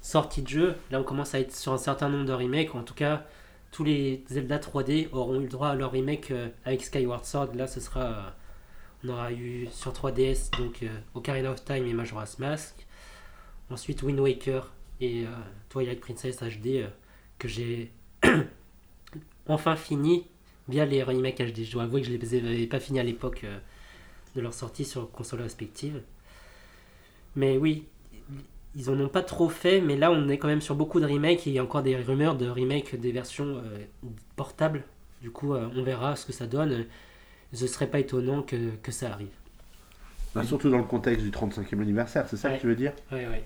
sortie 0.03 0.43
de 0.43 0.49
jeu, 0.49 0.75
là 0.91 1.01
on 1.01 1.05
commence 1.05 1.35
à 1.35 1.41
être 1.41 1.55
sur 1.55 1.73
un 1.73 1.79
certain 1.79 2.11
nombre 2.11 2.27
de 2.27 2.33
remakes. 2.35 2.75
En 2.75 2.83
tout 2.83 2.95
cas, 2.95 3.25
tous 3.71 3.85
les 3.85 4.23
Zelda 4.29 4.59
3D 4.59 5.09
auront 5.13 5.37
eu 5.37 5.45
le 5.45 5.49
droit 5.49 5.69
à 5.69 5.75
leur 5.75 5.93
remake 5.93 6.31
avec 6.67 6.85
Skyward 6.85 7.25
Sword. 7.25 7.55
Là, 7.55 7.67
ce 7.67 7.81
sera. 7.81 8.35
on 9.03 9.09
aura 9.09 9.33
eu 9.33 9.67
sur 9.73 9.93
3DS 9.93 10.51
donc 10.59 10.85
Ocarina 11.15 11.51
of 11.51 11.65
Time 11.65 11.87
et 11.87 11.95
Majora's 11.95 12.39
Mask. 12.39 12.87
Ensuite, 13.73 14.03
Wind 14.03 14.21
Waker 14.21 14.71
et 15.01 15.25
euh, 15.25 15.29
Twilight 15.71 16.01
Princess 16.01 16.43
HD 16.43 16.67
euh, 16.83 16.87
que 17.39 17.49
j'ai 17.49 17.91
enfin 19.49 19.77
fini 19.77 20.27
via 20.69 20.85
les 20.85 21.03
remakes 21.03 21.39
HD. 21.41 21.65
Je 21.65 21.73
dois 21.73 21.85
avouer 21.85 22.03
que 22.03 22.07
je 22.09 22.13
les 22.13 22.35
avais 22.37 22.67
pas 22.67 22.81
fini 22.81 23.01
à 23.01 23.03
l'époque. 23.03 23.43
euh, 23.45 23.59
de 24.35 24.41
leur 24.41 24.55
sortie 24.55 24.87
sur 24.87 25.11
consoles 25.11 25.43
respectives. 25.43 26.01
Mais 27.37 27.59
oui, 27.59 27.85
ils 28.75 28.89
en 28.89 28.99
ont 28.99 29.09
pas 29.11 29.21
trop 29.23 29.51
fait, 29.51 29.83
mais 29.83 29.95
là 29.95 30.11
on 30.11 30.27
est 30.31 30.39
quand 30.39 30.49
même 30.49 30.63
sur 30.63 30.75
beaucoup 30.75 31.01
de 31.01 31.05
remakes 31.07 31.47
et 31.47 31.51
il 31.51 31.53
y 31.53 31.59
a 31.59 31.63
encore 31.63 31.83
des 31.83 31.97
rumeurs 31.97 32.35
de 32.37 32.49
remake 32.49 32.99
des 32.99 33.13
versions 33.13 33.59
euh, 33.59 33.85
portables. 34.37 34.85
Du 35.21 35.31
coup, 35.31 35.53
euh, 35.53 35.69
on 35.77 35.83
verra 35.83 36.17
ce 36.17 36.25
que 36.25 36.33
ça 36.33 36.47
donne. 36.47 36.87
Ce 37.53 37.67
serait 37.67 37.89
pas 37.89 37.99
étonnant 37.99 38.43
que, 38.43 38.71
que 38.83 38.91
ça 38.91 39.13
arrive. 39.13 39.29
Bah, 40.35 40.45
surtout 40.45 40.71
dans 40.71 40.79
le 40.79 40.85
contexte 40.85 41.23
du 41.23 41.31
35e 41.31 41.83
anniversaire, 41.83 42.27
c'est 42.27 42.39
ça 42.39 42.49
Ouais. 42.49 42.57
que 42.57 42.63
tu 42.63 42.67
veux 42.69 42.75
dire? 42.77 42.95
Ouais, 43.13 43.27
ouais. 43.27 43.45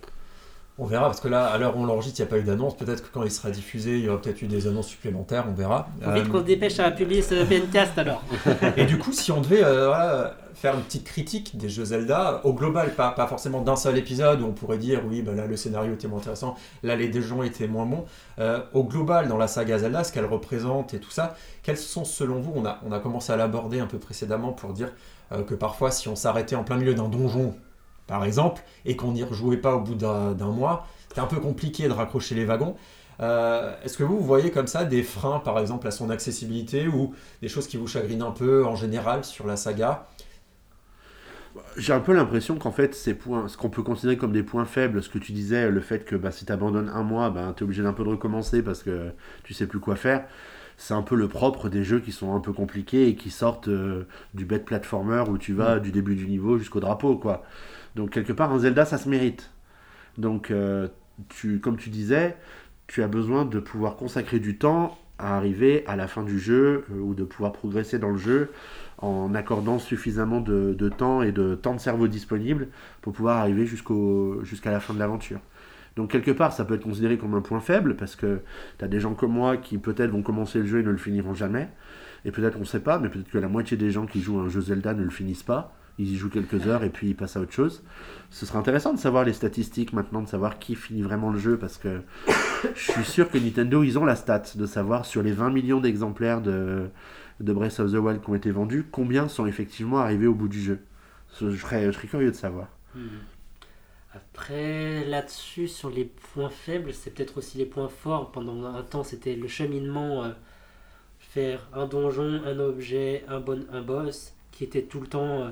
On 0.78 0.84
verra, 0.84 1.06
parce 1.06 1.20
que 1.20 1.28
là, 1.28 1.46
à 1.46 1.56
l'heure 1.56 1.74
où 1.74 1.80
on 1.80 1.86
l'enregistre, 1.86 2.20
il 2.20 2.22
n'y 2.24 2.28
a 2.28 2.30
pas 2.30 2.38
eu 2.38 2.42
d'annonce. 2.42 2.76
Peut-être 2.76 3.02
que 3.02 3.08
quand 3.10 3.22
il 3.22 3.30
sera 3.30 3.50
diffusé, 3.50 3.96
il 3.98 4.04
y 4.04 4.08
aura 4.10 4.20
peut-être 4.20 4.42
eu 4.42 4.46
des 4.46 4.66
annonces 4.66 4.88
supplémentaires, 4.88 5.46
on 5.48 5.54
verra. 5.54 5.88
Faut 6.02 6.10
vite 6.10 6.26
Euh, 6.26 6.28
qu'on 6.30 6.40
se 6.40 6.44
dépêche 6.44 6.78
à 6.80 6.90
publier 6.90 7.22
ce 7.22 7.44
PNcast 7.44 7.96
alors. 7.96 8.22
et 8.76 8.84
du 8.84 8.98
coup, 8.98 9.10
si 9.12 9.32
on 9.32 9.40
devait 9.40 9.64
euh, 9.64 9.86
voilà, 9.86 10.34
faire 10.54 10.74
une 10.74 10.82
petite 10.82 11.04
critique 11.04 11.56
des 11.56 11.70
jeux 11.70 11.86
Zelda, 11.86 12.42
au 12.44 12.52
global, 12.52 12.94
pas, 12.94 13.12
pas 13.12 13.26
forcément 13.26 13.62
d'un 13.62 13.76
seul 13.76 13.96
épisode 13.96 14.42
où 14.42 14.44
on 14.44 14.52
pourrait 14.52 14.76
dire 14.76 15.00
oui, 15.08 15.22
bah 15.22 15.32
là 15.32 15.46
le 15.46 15.56
scénario 15.56 15.94
était 15.94 16.08
moins 16.08 16.18
intéressant, 16.18 16.56
là 16.82 16.94
les 16.94 17.08
déjons 17.08 17.42
étaient 17.42 17.68
moins 17.68 17.86
bons. 17.86 18.04
Euh, 18.38 18.60
au 18.74 18.84
global, 18.84 19.28
dans 19.28 19.38
la 19.38 19.48
saga 19.48 19.78
Zelda, 19.78 20.04
ce 20.04 20.12
qu'elle 20.12 20.26
représente 20.26 20.92
et 20.92 20.98
tout 20.98 21.10
ça, 21.10 21.36
quels 21.62 21.78
sont 21.78 22.04
selon 22.04 22.40
vous, 22.40 22.52
on 22.54 22.66
a, 22.66 22.80
on 22.86 22.92
a 22.92 22.98
commencé 23.00 23.32
à 23.32 23.36
l'aborder 23.36 23.80
un 23.80 23.86
peu 23.86 23.98
précédemment 23.98 24.52
pour 24.52 24.74
dire 24.74 24.92
que 25.48 25.54
parfois, 25.54 25.90
si 25.90 26.06
on 26.08 26.14
s'arrêtait 26.14 26.54
en 26.54 26.62
plein 26.62 26.76
milieu 26.76 26.94
d'un 26.94 27.08
donjon, 27.08 27.54
par 28.06 28.24
exemple, 28.24 28.62
et 28.84 28.96
qu'on 28.96 29.12
n'y 29.12 29.22
rejouait 29.22 29.56
pas 29.56 29.74
au 29.76 29.80
bout 29.80 29.94
d'un 29.94 30.34
mois, 30.50 30.86
c'était 31.08 31.20
un 31.20 31.26
peu 31.26 31.40
compliqué 31.40 31.88
de 31.88 31.92
raccrocher 31.92 32.34
les 32.34 32.44
wagons. 32.44 32.76
Euh, 33.20 33.74
Est-ce 33.82 33.96
que 33.96 34.04
vous, 34.04 34.18
vous 34.18 34.24
voyez 34.24 34.50
comme 34.50 34.66
ça 34.66 34.84
des 34.84 35.02
freins, 35.02 35.40
par 35.40 35.58
exemple, 35.58 35.86
à 35.88 35.90
son 35.90 36.10
accessibilité 36.10 36.88
ou 36.88 37.14
des 37.42 37.48
choses 37.48 37.66
qui 37.66 37.76
vous 37.78 37.86
chagrinent 37.86 38.22
un 38.22 38.30
peu 38.32 38.64
en 38.66 38.76
général 38.76 39.24
sur 39.24 39.46
la 39.46 39.56
saga? 39.56 40.06
J'ai 41.76 41.92
un 41.92 42.00
peu 42.00 42.12
l'impression 42.12 42.56
qu'en 42.58 42.70
fait, 42.70 42.94
ces 42.94 43.14
points, 43.14 43.48
ce 43.48 43.56
qu'on 43.56 43.70
peut 43.70 43.82
considérer 43.82 44.16
comme 44.18 44.32
des 44.32 44.42
points 44.42 44.66
faibles, 44.66 45.02
ce 45.02 45.08
que 45.08 45.18
tu 45.18 45.32
disais, 45.32 45.70
le 45.70 45.80
fait 45.80 46.04
que 46.04 46.14
bah, 46.16 46.30
si 46.30 46.44
tu 46.44 46.52
abandonnes 46.52 46.90
un 46.90 47.02
mois, 47.02 47.30
bah, 47.30 47.54
tu 47.56 47.62
es 47.62 47.64
obligé 47.64 47.82
d'un 47.82 47.92
peu 47.94 48.04
de 48.04 48.10
recommencer 48.10 48.62
parce 48.62 48.82
que 48.82 49.12
tu 49.42 49.54
sais 49.54 49.66
plus 49.66 49.80
quoi 49.80 49.96
faire, 49.96 50.26
c'est 50.76 50.92
un 50.94 51.02
peu 51.02 51.14
le 51.16 51.28
propre 51.28 51.68
des 51.70 51.82
jeux 51.84 52.00
qui 52.00 52.12
sont 52.12 52.34
un 52.34 52.40
peu 52.40 52.52
compliqués 52.52 53.08
et 53.08 53.16
qui 53.16 53.30
sortent 53.30 53.68
euh, 53.68 54.06
du 54.34 54.44
bête 54.44 54.64
platformer 54.66 55.24
où 55.28 55.38
tu 55.38 55.54
vas 55.54 55.80
du 55.80 55.92
début 55.92 56.14
du 56.14 56.26
niveau 56.26 56.58
jusqu'au 56.58 56.80
drapeau. 56.80 57.16
quoi. 57.16 57.42
Donc, 57.96 58.10
quelque 58.10 58.32
part, 58.34 58.52
un 58.52 58.58
Zelda, 58.58 58.84
ça 58.84 58.98
se 58.98 59.08
mérite. 59.08 59.50
Donc, 60.18 60.50
euh, 60.50 60.86
tu, 61.30 61.60
comme 61.60 61.78
tu 61.78 61.88
disais, 61.88 62.36
tu 62.86 63.02
as 63.02 63.08
besoin 63.08 63.46
de 63.46 63.58
pouvoir 63.58 63.96
consacrer 63.96 64.38
du 64.38 64.58
temps 64.58 64.98
à 65.18 65.34
arriver 65.34 65.82
à 65.86 65.96
la 65.96 66.06
fin 66.06 66.22
du 66.22 66.38
jeu 66.38 66.84
euh, 66.90 67.00
ou 67.00 67.14
de 67.14 67.24
pouvoir 67.24 67.52
progresser 67.52 67.98
dans 67.98 68.10
le 68.10 68.18
jeu 68.18 68.50
en 68.98 69.34
accordant 69.34 69.78
suffisamment 69.78 70.42
de, 70.42 70.74
temps 70.90 71.22
et 71.22 71.32
de 71.32 71.54
temps 71.54 71.72
de 71.72 71.80
cerveau 71.80 72.06
disponible 72.06 72.68
pour 73.00 73.14
pouvoir 73.14 73.38
arriver 73.38 73.66
jusqu'à 73.66 74.70
la 74.70 74.80
fin 74.80 74.92
de 74.92 74.98
l'aventure. 74.98 75.40
Donc 75.96 76.10
quelque 76.10 76.30
part, 76.30 76.52
ça 76.52 76.66
peut 76.66 76.74
être 76.74 76.82
considéré 76.82 77.16
comme 77.16 77.34
un 77.34 77.40
point 77.40 77.60
faible 77.60 77.96
parce 77.96 78.14
que 78.14 78.40
tu 78.78 78.84
as 78.84 78.88
des 78.88 79.00
gens 79.00 79.14
comme 79.14 79.32
moi 79.32 79.56
qui 79.56 79.78
peut-être 79.78 80.10
vont 80.10 80.22
commencer 80.22 80.58
le 80.58 80.66
jeu 80.66 80.80
et 80.80 80.82
ne 80.82 80.90
le 80.90 80.98
finiront 80.98 81.32
jamais. 81.32 81.68
Et 82.26 82.30
peut-être, 82.30 82.56
on 82.56 82.60
ne 82.60 82.64
sait 82.66 82.80
pas, 82.80 82.98
mais 82.98 83.08
peut-être 83.08 83.30
que 83.30 83.38
la 83.38 83.48
moitié 83.48 83.78
des 83.78 83.90
gens 83.90 84.04
qui 84.04 84.20
jouent 84.20 84.38
à 84.38 84.42
un 84.42 84.48
jeu 84.50 84.60
Zelda 84.60 84.92
ne 84.92 85.02
le 85.02 85.10
finissent 85.10 85.42
pas. 85.42 85.74
Ils 85.98 86.12
y 86.12 86.16
jouent 86.16 86.28
quelques 86.28 86.66
heures 86.66 86.84
et 86.84 86.90
puis 86.90 87.08
ils 87.08 87.16
passent 87.16 87.36
à 87.36 87.40
autre 87.40 87.52
chose. 87.52 87.82
Ce 88.30 88.44
serait 88.44 88.58
intéressant 88.58 88.92
de 88.92 88.98
savoir 88.98 89.24
les 89.24 89.32
statistiques 89.32 89.92
maintenant, 89.92 90.22
de 90.22 90.28
savoir 90.28 90.58
qui 90.58 90.74
finit 90.74 91.02
vraiment 91.02 91.30
le 91.30 91.38
jeu 91.38 91.58
parce 91.58 91.78
que 91.78 92.02
je 92.74 92.92
suis 92.92 93.04
sûr 93.04 93.30
que 93.30 93.38
Nintendo, 93.38 93.82
ils 93.82 93.98
ont 93.98 94.04
la 94.04 94.16
stat 94.16 94.42
de 94.54 94.66
savoir 94.66 95.06
sur 95.06 95.22
les 95.22 95.32
20 95.32 95.50
millions 95.50 95.80
d'exemplaires 95.80 96.42
de, 96.42 96.88
de 97.40 97.52
Breath 97.52 97.80
of 97.80 97.92
the 97.92 97.96
Wild 97.96 98.22
qui 98.22 98.30
ont 98.30 98.34
été 98.34 98.50
vendus, 98.50 98.86
combien 98.90 99.28
sont 99.28 99.46
effectivement 99.46 99.98
arrivés 99.98 100.26
au 100.26 100.34
bout 100.34 100.48
du 100.48 100.60
jeu. 100.60 100.80
Je 101.40 101.50
serais, 101.56 101.90
curieux 102.08 102.30
de 102.30 102.36
savoir. 102.36 102.68
Hmm. 102.94 103.08
Après, 104.14 105.04
là-dessus, 105.04 105.68
sur 105.68 105.90
les 105.90 106.04
points 106.04 106.48
faibles, 106.48 106.94
c'est 106.94 107.10
peut-être 107.10 107.38
aussi 107.38 107.58
les 107.58 107.66
points 107.66 107.88
forts. 107.88 108.32
Pendant 108.32 108.64
un 108.64 108.82
temps, 108.82 109.04
c'était 109.04 109.36
le 109.36 109.46
cheminement, 109.46 110.24
euh, 110.24 110.30
faire 111.18 111.68
un 111.74 111.86
donjon, 111.86 112.40
un 112.46 112.58
objet, 112.58 113.24
un, 113.28 113.40
bon, 113.40 113.66
boss, 113.86 114.32
qui 114.52 114.64
était 114.64 114.84
tout 114.84 115.00
le 115.00 115.06
temps 115.06 115.42
euh, 115.42 115.50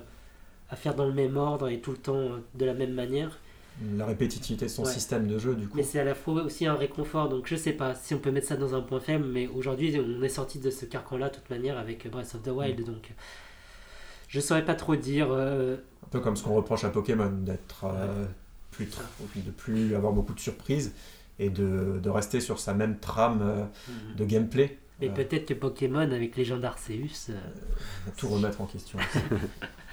à 0.75 0.77
faire 0.77 0.95
dans 0.97 1.07
le 1.07 1.13
même 1.15 1.37
ordre 1.37 1.69
et 1.69 1.81
tout 1.81 1.93
le 1.93 1.97
temps 1.97 2.17
euh, 2.17 2.39
de 2.55 2.65
la 2.65 2.75
même 2.75 2.93
manière. 2.93 3.39
La 3.97 4.07
répétitivité 4.07 4.67
de 4.67 4.71
son 4.71 4.85
Ouais. 4.85 4.91
système 4.93 5.27
de 5.29 5.39
jeu, 5.39 5.55
du 5.55 5.67
coup. 5.69 5.77
Mais 5.77 5.83
c'est 5.85 5.99
à 6.01 6.05
la 6.05 6.15
fois 6.15 6.43
aussi 6.45 6.67
un 6.67 6.75
réconfort, 6.75 7.29
donc 7.29 7.47
je 7.47 7.57
sais 7.57 7.73
pas 7.73 7.95
si 7.95 8.15
on 8.15 8.19
peut 8.19 8.31
mettre 8.31 8.47
ça 8.49 8.57
dans 8.57 8.75
un 8.75 8.81
point 8.83 9.01
faible, 9.01 9.25
mais 9.27 9.47
aujourd'hui, 9.49 9.99
on 10.01 10.23
est 10.23 10.29
sorti 10.29 10.59
de 10.59 10.71
ce 10.71 10.85
carcan-là, 10.85 11.29
de 11.31 11.35
toute 11.37 11.51
manière, 11.51 11.79
avec 11.79 12.09
Breath 12.11 12.35
of 12.35 12.43
the 12.43 12.49
Wild, 12.49 12.85
donc 12.85 13.13
je 14.29 14.41
saurais 14.41 14.65
pas 14.65 14.75
trop 14.75 14.97
dire. 14.97 15.29
euh, 15.31 15.77
Un 16.05 16.09
peu 16.11 16.21
comme 16.21 16.37
ce 16.37 16.43
qu'on 16.45 16.55
reproche 16.55 16.85
à 16.85 16.91
Pokémon, 16.91 17.31
d'être 17.31 17.85
euh, 17.85 18.25
plus 18.71 18.89
de 19.37 19.51
plus 19.51 19.95
avoir 19.95 20.13
beaucoup 20.13 20.35
de 20.35 20.41
surprises 20.41 20.93
et 21.41 21.51
de, 21.51 21.99
de 22.03 22.11
rester 22.11 22.41
sur 22.41 22.59
sa 22.61 22.75
même 22.75 22.99
trame 22.99 23.41
euh, 23.43 23.65
de 24.17 24.25
gameplay, 24.25 24.79
Mais 25.01 25.09
Euh. 25.09 25.13
peut-être 25.13 25.47
que 25.47 25.55
Pokémon, 25.55 25.99
avec 26.13 26.37
Légende 26.37 26.65
Arceus, 26.65 27.31
euh, 27.31 27.41
tout 28.17 28.29
remettre 28.29 28.61
en 28.61 28.67
question. 28.67 28.99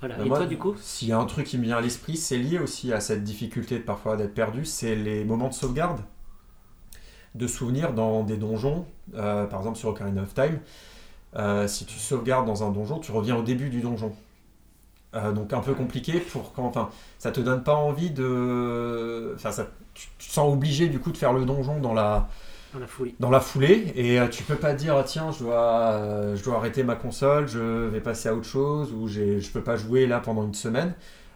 voilà. 0.00 0.18
Et 0.18 0.28
moi, 0.28 0.38
toi, 0.38 0.46
du 0.46 0.58
coup 0.58 0.74
S'il 0.78 1.08
y 1.08 1.12
a 1.12 1.18
un 1.18 1.24
truc 1.24 1.46
qui 1.46 1.58
me 1.58 1.64
vient 1.64 1.78
à 1.78 1.80
l'esprit, 1.80 2.16
c'est 2.16 2.36
lié 2.36 2.58
aussi 2.58 2.92
à 2.92 3.00
cette 3.00 3.24
difficulté 3.24 3.78
de 3.78 3.84
parfois 3.84 4.16
d'être 4.16 4.34
perdu, 4.34 4.64
c'est 4.64 4.94
les 4.94 5.24
moments 5.24 5.48
de 5.48 5.54
sauvegarde, 5.54 6.00
de 7.34 7.46
souvenirs 7.46 7.92
dans 7.92 8.22
des 8.22 8.36
donjons, 8.36 8.86
euh, 9.14 9.46
par 9.46 9.60
exemple 9.60 9.78
sur 9.78 9.90
Ocarina 9.90 10.22
of 10.22 10.34
Time. 10.34 10.58
Euh, 11.36 11.66
si 11.68 11.84
tu 11.86 11.98
sauvegardes 11.98 12.46
dans 12.46 12.64
un 12.64 12.70
donjon, 12.70 12.98
tu 12.98 13.12
reviens 13.12 13.36
au 13.36 13.42
début 13.42 13.68
du 13.68 13.80
donjon. 13.80 14.14
Euh, 15.14 15.32
donc 15.32 15.52
un 15.52 15.60
peu 15.60 15.72
compliqué 15.72 16.20
pour 16.20 16.52
quand, 16.52 16.66
enfin, 16.66 16.90
ça 17.18 17.30
te 17.30 17.40
donne 17.40 17.62
pas 17.62 17.74
envie 17.74 18.10
de, 18.10 19.32
enfin, 19.34 19.50
ça, 19.50 19.68
tu, 19.94 20.08
tu 20.18 20.28
te 20.28 20.32
sens 20.32 20.52
obligé 20.52 20.88
du 20.88 20.98
coup 20.98 21.10
de 21.10 21.16
faire 21.16 21.32
le 21.32 21.44
donjon 21.46 21.80
dans 21.80 21.94
la, 21.94 22.28
dans 22.72 22.80
la 22.80 22.86
foulée. 22.86 23.14
dans 23.20 23.30
la 23.30 23.40
foulée 23.40 23.92
et 23.94 24.20
euh, 24.20 24.28
tu 24.28 24.42
peux 24.42 24.56
pas 24.56 24.74
dire 24.74 24.96
ah, 24.96 25.04
tiens 25.04 25.30
je 25.32 25.40
dois 25.40 25.92
euh, 25.92 26.36
je 26.36 26.44
dois 26.44 26.56
arrêter 26.56 26.82
ma 26.82 26.96
console 26.96 27.48
je 27.48 27.58
vais 27.58 28.00
passer 28.00 28.28
à 28.28 28.34
autre 28.34 28.46
chose 28.46 28.92
ou 28.92 29.08
je 29.08 29.48
peux 29.50 29.62
pas 29.62 29.76
jouer 29.76 30.06
là 30.06 30.20
pendant 30.20 30.44
une 30.44 30.54
semaine. 30.54 30.94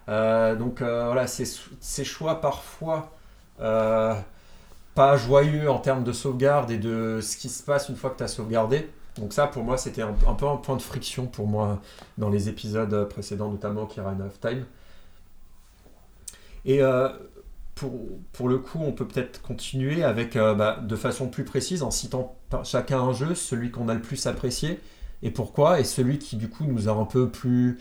Euh, 0.09 0.57
donc 0.57 0.81
voilà 0.81 1.26
ces, 1.26 2.05
choix 2.05 2.41
parfois 2.41 3.12
pas 3.59 5.16
joyeux 5.16 5.70
en 5.70 5.78
termes 5.78 6.05
de 6.05 6.12
sauvegarde 6.12 6.70
et 6.70 6.78
de 6.78 7.20
ce 7.22 7.37
qui 7.37 7.49
se 7.49 7.62
passe 7.62 7.89
une 7.89 7.97
fois 7.97 8.11
que 8.11 8.18
tu 8.18 8.24
as 8.24 8.28
sauvegardé. 8.28 8.89
Donc 9.16 9.33
ça 9.33 9.47
pour 9.47 9.62
moi 9.62 9.76
c'était 9.76 10.03
un, 10.03 10.12
peu 10.12 10.47
un 10.47 10.57
point 10.57 10.76
de 10.76 10.83
friction 10.83 11.26
pour 11.26 11.47
moi 11.47 11.81
dans 12.18 12.28
les 12.28 12.49
épisodes 12.49 13.09
précédents 13.09 13.51
notamment 13.51 13.83
Ocarina 13.83 14.24
of 14.26 14.41
Time. 14.41 14.64
Et 16.64 16.83
pour, 17.81 17.99
pour 18.33 18.49
le 18.51 18.59
coup, 18.59 18.78
on 18.83 18.93
peut 18.93 19.09
peut-être 19.09 19.41
continuer 19.41 20.05
avec, 20.05 20.37
euh, 20.37 20.53
bah, 20.53 20.81
de 20.87 20.97
façon 20.97 21.28
plus 21.28 21.45
précise, 21.45 21.83
en 21.83 21.91
citant 21.91 22.37
chacun 22.62 23.01
un 23.01 23.14
jeu, 23.14 23.35
celui 23.35 23.70
qu'on 23.70 23.89
a 23.89 23.95
le 23.95 24.03
plus 24.03 24.26
apprécié, 24.26 24.78
et 25.22 25.31
pourquoi, 25.31 25.81
et 25.81 25.85
celui 25.85 26.18
qui 26.18 26.37
du 26.37 26.51
coup 26.51 26.64
nous 26.66 26.91
a 26.91 26.93
un 26.93 27.07
peu 27.07 27.31
plus, 27.31 27.78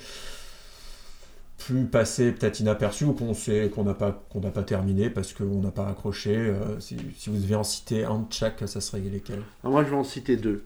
plus 1.57 1.83
passé 1.83 2.31
peut-être 2.31 2.61
inaperçu, 2.61 3.03
ou 3.03 3.11
qu'on 3.11 3.33
sait 3.33 3.69
qu'on 3.75 3.83
n'a 3.83 3.93
pas, 3.93 4.23
qu'on 4.29 4.39
n'a 4.39 4.51
pas 4.51 4.63
terminé 4.63 5.09
parce 5.09 5.33
qu'on 5.33 5.59
n'a 5.59 5.71
pas 5.71 5.89
accroché. 5.89 6.33
euh, 6.33 6.79
si, 6.79 6.95
si 7.17 7.29
vous 7.29 7.35
deviez 7.35 7.57
en 7.57 7.65
citer 7.65 8.05
un 8.05 8.19
de 8.19 8.31
chaque, 8.31 8.63
ça 8.67 8.79
serait 8.79 9.01
lesquels? 9.01 9.43
Alors 9.63 9.73
moi, 9.73 9.83
je 9.83 9.89
vais 9.89 9.97
en 9.97 10.05
citer 10.05 10.37
deux. 10.37 10.63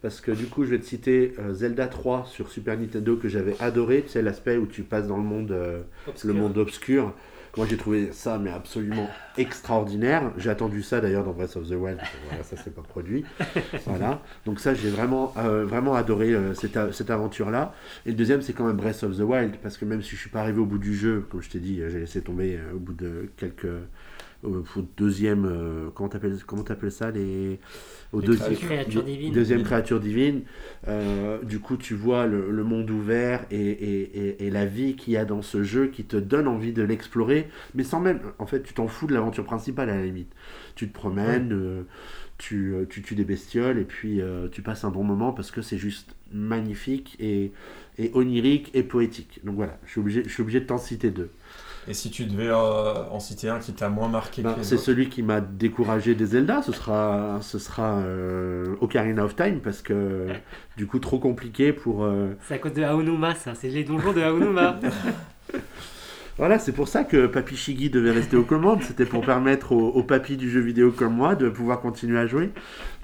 Parce 0.00 0.22
que 0.22 0.32
du 0.32 0.46
coup, 0.46 0.64
je 0.64 0.70
vais 0.70 0.78
te 0.78 0.86
citer 0.86 1.34
euh, 1.38 1.52
Zelda 1.52 1.88
3 1.88 2.24
sur 2.26 2.50
Super 2.50 2.78
Nintendo 2.78 3.16
que 3.16 3.28
j'avais 3.28 3.54
adoré. 3.60 4.02
Tu 4.02 4.08
sais, 4.08 4.22
l'aspect 4.22 4.56
où 4.56 4.66
tu 4.66 4.82
passes 4.82 5.06
dans 5.06 5.18
le 5.18 5.22
monde, 5.22 5.52
euh, 5.52 5.82
le 6.24 6.32
monde 6.32 6.56
obscur. 6.56 7.14
Moi, 7.56 7.66
j'ai 7.68 7.76
trouvé 7.76 8.10
ça 8.12 8.38
mais 8.38 8.50
absolument 8.50 9.08
extraordinaire. 9.36 10.32
J'ai 10.38 10.48
attendu 10.50 10.82
ça 10.82 11.00
d'ailleurs 11.00 11.24
dans 11.24 11.32
Breath 11.32 11.56
of 11.56 11.68
the 11.68 11.72
Wild. 11.72 11.98
Voilà, 12.28 12.42
ça 12.44 12.56
s'est 12.56 12.70
pas 12.70 12.82
produit. 12.82 13.24
Voilà. 13.86 14.22
Donc 14.46 14.58
ça, 14.60 14.72
j'ai 14.74 14.88
vraiment, 14.88 15.34
euh, 15.36 15.64
vraiment 15.66 15.94
adoré 15.94 16.32
euh, 16.32 16.54
cette, 16.54 16.76
a- 16.76 16.92
cette 16.92 17.10
aventure-là. 17.10 17.74
Et 18.06 18.10
le 18.10 18.16
deuxième, 18.16 18.40
c'est 18.42 18.52
quand 18.54 18.66
même 18.66 18.76
Breath 18.76 19.02
of 19.02 19.16
the 19.16 19.20
Wild. 19.20 19.56
Parce 19.62 19.76
que 19.76 19.84
même 19.84 20.02
si 20.02 20.16
je 20.16 20.20
suis 20.20 20.30
pas 20.30 20.40
arrivé 20.40 20.60
au 20.60 20.66
bout 20.66 20.78
du 20.78 20.94
jeu, 20.94 21.26
comme 21.30 21.42
je 21.42 21.50
t'ai 21.50 21.58
dit, 21.60 21.80
euh, 21.82 21.90
j'ai 21.90 22.00
laissé 22.00 22.22
tomber 22.22 22.56
euh, 22.56 22.74
au 22.74 22.78
bout 22.78 22.94
de 22.94 23.30
quelques... 23.36 23.66
Au 24.42 24.56
au 24.76 24.82
deuxième... 24.96 25.44
euh, 25.46 25.90
comment 25.94 26.08
t'appelles 26.08 26.38
comment 26.46 26.64
t'appelles 26.64 26.90
ça 26.92 27.10
les, 27.12 27.60
au 28.12 28.20
Les 28.20 28.26
deuxième, 28.26 28.54
créatures 28.56 29.04
divines. 29.04 29.32
Deuxième 29.32 29.58
Divine. 29.58 29.66
créature 29.66 30.00
divine. 30.00 30.42
Euh, 30.88 31.42
du 31.44 31.60
coup, 31.60 31.76
tu 31.76 31.94
vois 31.94 32.26
le, 32.26 32.50
le 32.50 32.64
monde 32.64 32.90
ouvert 32.90 33.46
et, 33.50 33.56
et- 33.60 34.18
et- 34.28 34.46
et 34.46 34.50
la 34.50 34.66
vie 34.66 34.96
qu'il 34.96 35.12
y 35.14 35.16
a 35.16 35.24
dans 35.24 35.42
ce 35.42 35.62
jeu 35.62 35.86
qui 35.88 36.04
te 36.04 36.16
donne 36.16 36.48
envie 36.48 36.72
de 36.72 36.82
l'explorer, 36.82 37.48
mais 37.74 37.84
sans 37.84 38.00
même. 38.00 38.20
En 38.38 38.46
fait, 38.46 38.62
tu 38.62 38.74
t'en 38.74 38.88
fous 38.88 39.06
de 39.06 39.14
l'aventure 39.14 39.44
principale 39.44 39.90
à 39.90 39.96
la 39.96 40.04
limite. 40.04 40.32
Tu 40.74 40.88
te 40.88 40.92
promènes, 40.94 41.52
euh, 41.52 41.82
tu, 42.38 42.74
euh, 42.74 42.86
tu 42.88 43.02
tues 43.02 43.14
des 43.14 43.24
bestioles 43.24 43.78
et 43.78 43.84
puis 43.84 44.20
euh, 44.20 44.48
tu 44.48 44.62
passes 44.62 44.84
un 44.84 44.90
bon 44.90 45.04
moment 45.04 45.32
parce 45.32 45.50
que 45.50 45.62
c'est 45.62 45.78
juste 45.78 46.16
magnifique 46.32 47.16
et, 47.20 47.52
et 47.98 48.10
onirique 48.14 48.70
et 48.74 48.82
poétique. 48.82 49.40
Donc 49.44 49.56
voilà, 49.56 49.78
je 49.84 49.90
suis 49.92 50.00
obligé, 50.00 50.24
je 50.24 50.30
suis 50.30 50.42
obligé 50.42 50.60
de 50.60 50.66
t'en 50.66 50.78
citer 50.78 51.10
deux. 51.10 51.30
Et 51.88 51.94
si 51.94 52.10
tu 52.10 52.26
devais 52.26 52.48
euh, 52.48 52.54
en 53.10 53.18
citer 53.18 53.48
un 53.48 53.58
qui 53.58 53.72
t'a 53.72 53.88
moins 53.88 54.08
marqué 54.08 54.42
Ben, 54.42 54.54
c'est 54.62 54.76
celui 54.76 55.08
qui 55.08 55.22
m'a 55.22 55.40
découragé 55.40 56.14
des 56.14 56.26
Zelda, 56.26 56.62
ce 56.62 56.70
sera, 56.72 57.38
ce 57.40 57.58
sera 57.58 57.96
euh, 57.98 58.76
Ocarina 58.80 59.24
of 59.24 59.34
Time 59.34 59.58
parce 59.60 59.82
que 59.82 60.28
du 60.76 60.86
coup 60.86 61.00
trop 61.00 61.18
compliqué 61.18 61.72
pour. 61.72 62.04
euh, 62.04 62.36
C'est 62.46 62.54
à 62.54 62.58
cause 62.58 62.74
de 62.74 62.82
Aonuma, 62.84 63.34
ça. 63.34 63.54
C'est 63.56 63.68
les 63.68 63.82
donjons 63.84 64.12
de 64.12 64.20
Aonuma. 64.20 64.78
Voilà, 66.42 66.58
c'est 66.58 66.72
pour 66.72 66.88
ça 66.88 67.04
que 67.04 67.26
Papy 67.28 67.54
Shigi 67.56 67.88
devait 67.88 68.10
rester 68.10 68.36
aux 68.36 68.42
commandes. 68.42 68.82
C'était 68.82 69.04
pour 69.06 69.24
permettre 69.24 69.70
aux, 69.70 69.90
aux 69.90 70.02
papis 70.02 70.36
du 70.36 70.50
jeu 70.50 70.58
vidéo 70.58 70.90
comme 70.90 71.14
moi 71.14 71.36
de 71.36 71.48
pouvoir 71.48 71.80
continuer 71.80 72.18
à 72.18 72.26
jouer. 72.26 72.50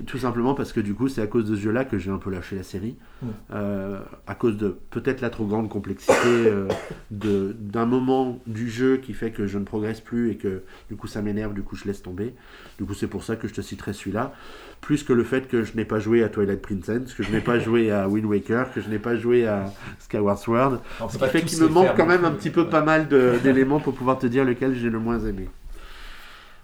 Tout 0.08 0.18
simplement 0.18 0.54
parce 0.54 0.72
que 0.72 0.80
du 0.80 0.92
coup, 0.92 1.06
c'est 1.06 1.22
à 1.22 1.28
cause 1.28 1.48
de 1.48 1.54
ce 1.54 1.60
jeu-là 1.60 1.84
que 1.84 1.98
j'ai 1.98 2.10
un 2.10 2.18
peu 2.18 2.30
lâché 2.32 2.56
la 2.56 2.64
série. 2.64 2.96
Ouais. 3.22 3.28
Euh, 3.54 4.00
à 4.26 4.34
cause 4.34 4.56
de 4.56 4.76
peut-être 4.90 5.20
la 5.20 5.30
trop 5.30 5.44
grande 5.46 5.68
complexité 5.68 6.16
euh, 6.26 6.66
de- 7.12 7.54
d'un 7.60 7.86
moment 7.86 8.40
du 8.48 8.68
jeu 8.68 8.96
qui 8.96 9.12
fait 9.12 9.30
que 9.30 9.46
je 9.46 9.56
ne 9.58 9.64
progresse 9.64 10.00
plus 10.00 10.32
et 10.32 10.36
que 10.36 10.62
du 10.88 10.96
coup 10.96 11.06
ça 11.06 11.22
m'énerve, 11.22 11.54
du 11.54 11.62
coup 11.62 11.76
je 11.76 11.84
laisse 11.84 12.02
tomber. 12.02 12.34
Du 12.78 12.86
coup, 12.86 12.94
c'est 12.94 13.06
pour 13.06 13.22
ça 13.22 13.36
que 13.36 13.46
je 13.46 13.54
te 13.54 13.60
citerai 13.60 13.92
celui-là. 13.92 14.32
Plus 14.80 15.02
que 15.04 15.12
le 15.12 15.24
fait 15.24 15.48
que 15.48 15.62
je 15.64 15.76
n'ai 15.76 15.84
pas 15.84 15.98
joué 16.00 16.22
à 16.24 16.28
Twilight 16.28 16.60
Princess, 16.62 17.12
que 17.14 17.22
je 17.24 17.30
n'ai 17.32 17.40
pas 17.40 17.58
joué 17.60 17.90
à 17.92 18.08
Wind 18.08 18.24
Waker, 18.26 18.72
que 18.72 18.80
je 18.80 18.88
n'ai 18.88 18.98
pas 19.00 19.16
joué 19.16 19.46
à 19.46 19.66
Skyward 20.00 20.38
Sword. 20.38 20.80
On 21.00 21.08
Ce 21.08 21.18
qui 21.18 21.24
fait 21.26 21.42
qu'il 21.42 21.60
me 21.62 21.68
manque 21.68 21.96
quand 21.96 22.06
même 22.06 22.24
un 22.24 22.32
petit 22.32 22.50
peu 22.50 22.62
Ouais. 22.62 22.70
pas 22.70 22.82
mal 22.82 23.06
de- 23.08 23.27
d'éléments 23.36 23.80
pour 23.80 23.94
pouvoir 23.94 24.18
te 24.18 24.26
dire 24.26 24.44
lequel 24.44 24.74
j'ai 24.74 24.90
le 24.90 24.98
moins 24.98 25.18
aimé. 25.20 25.48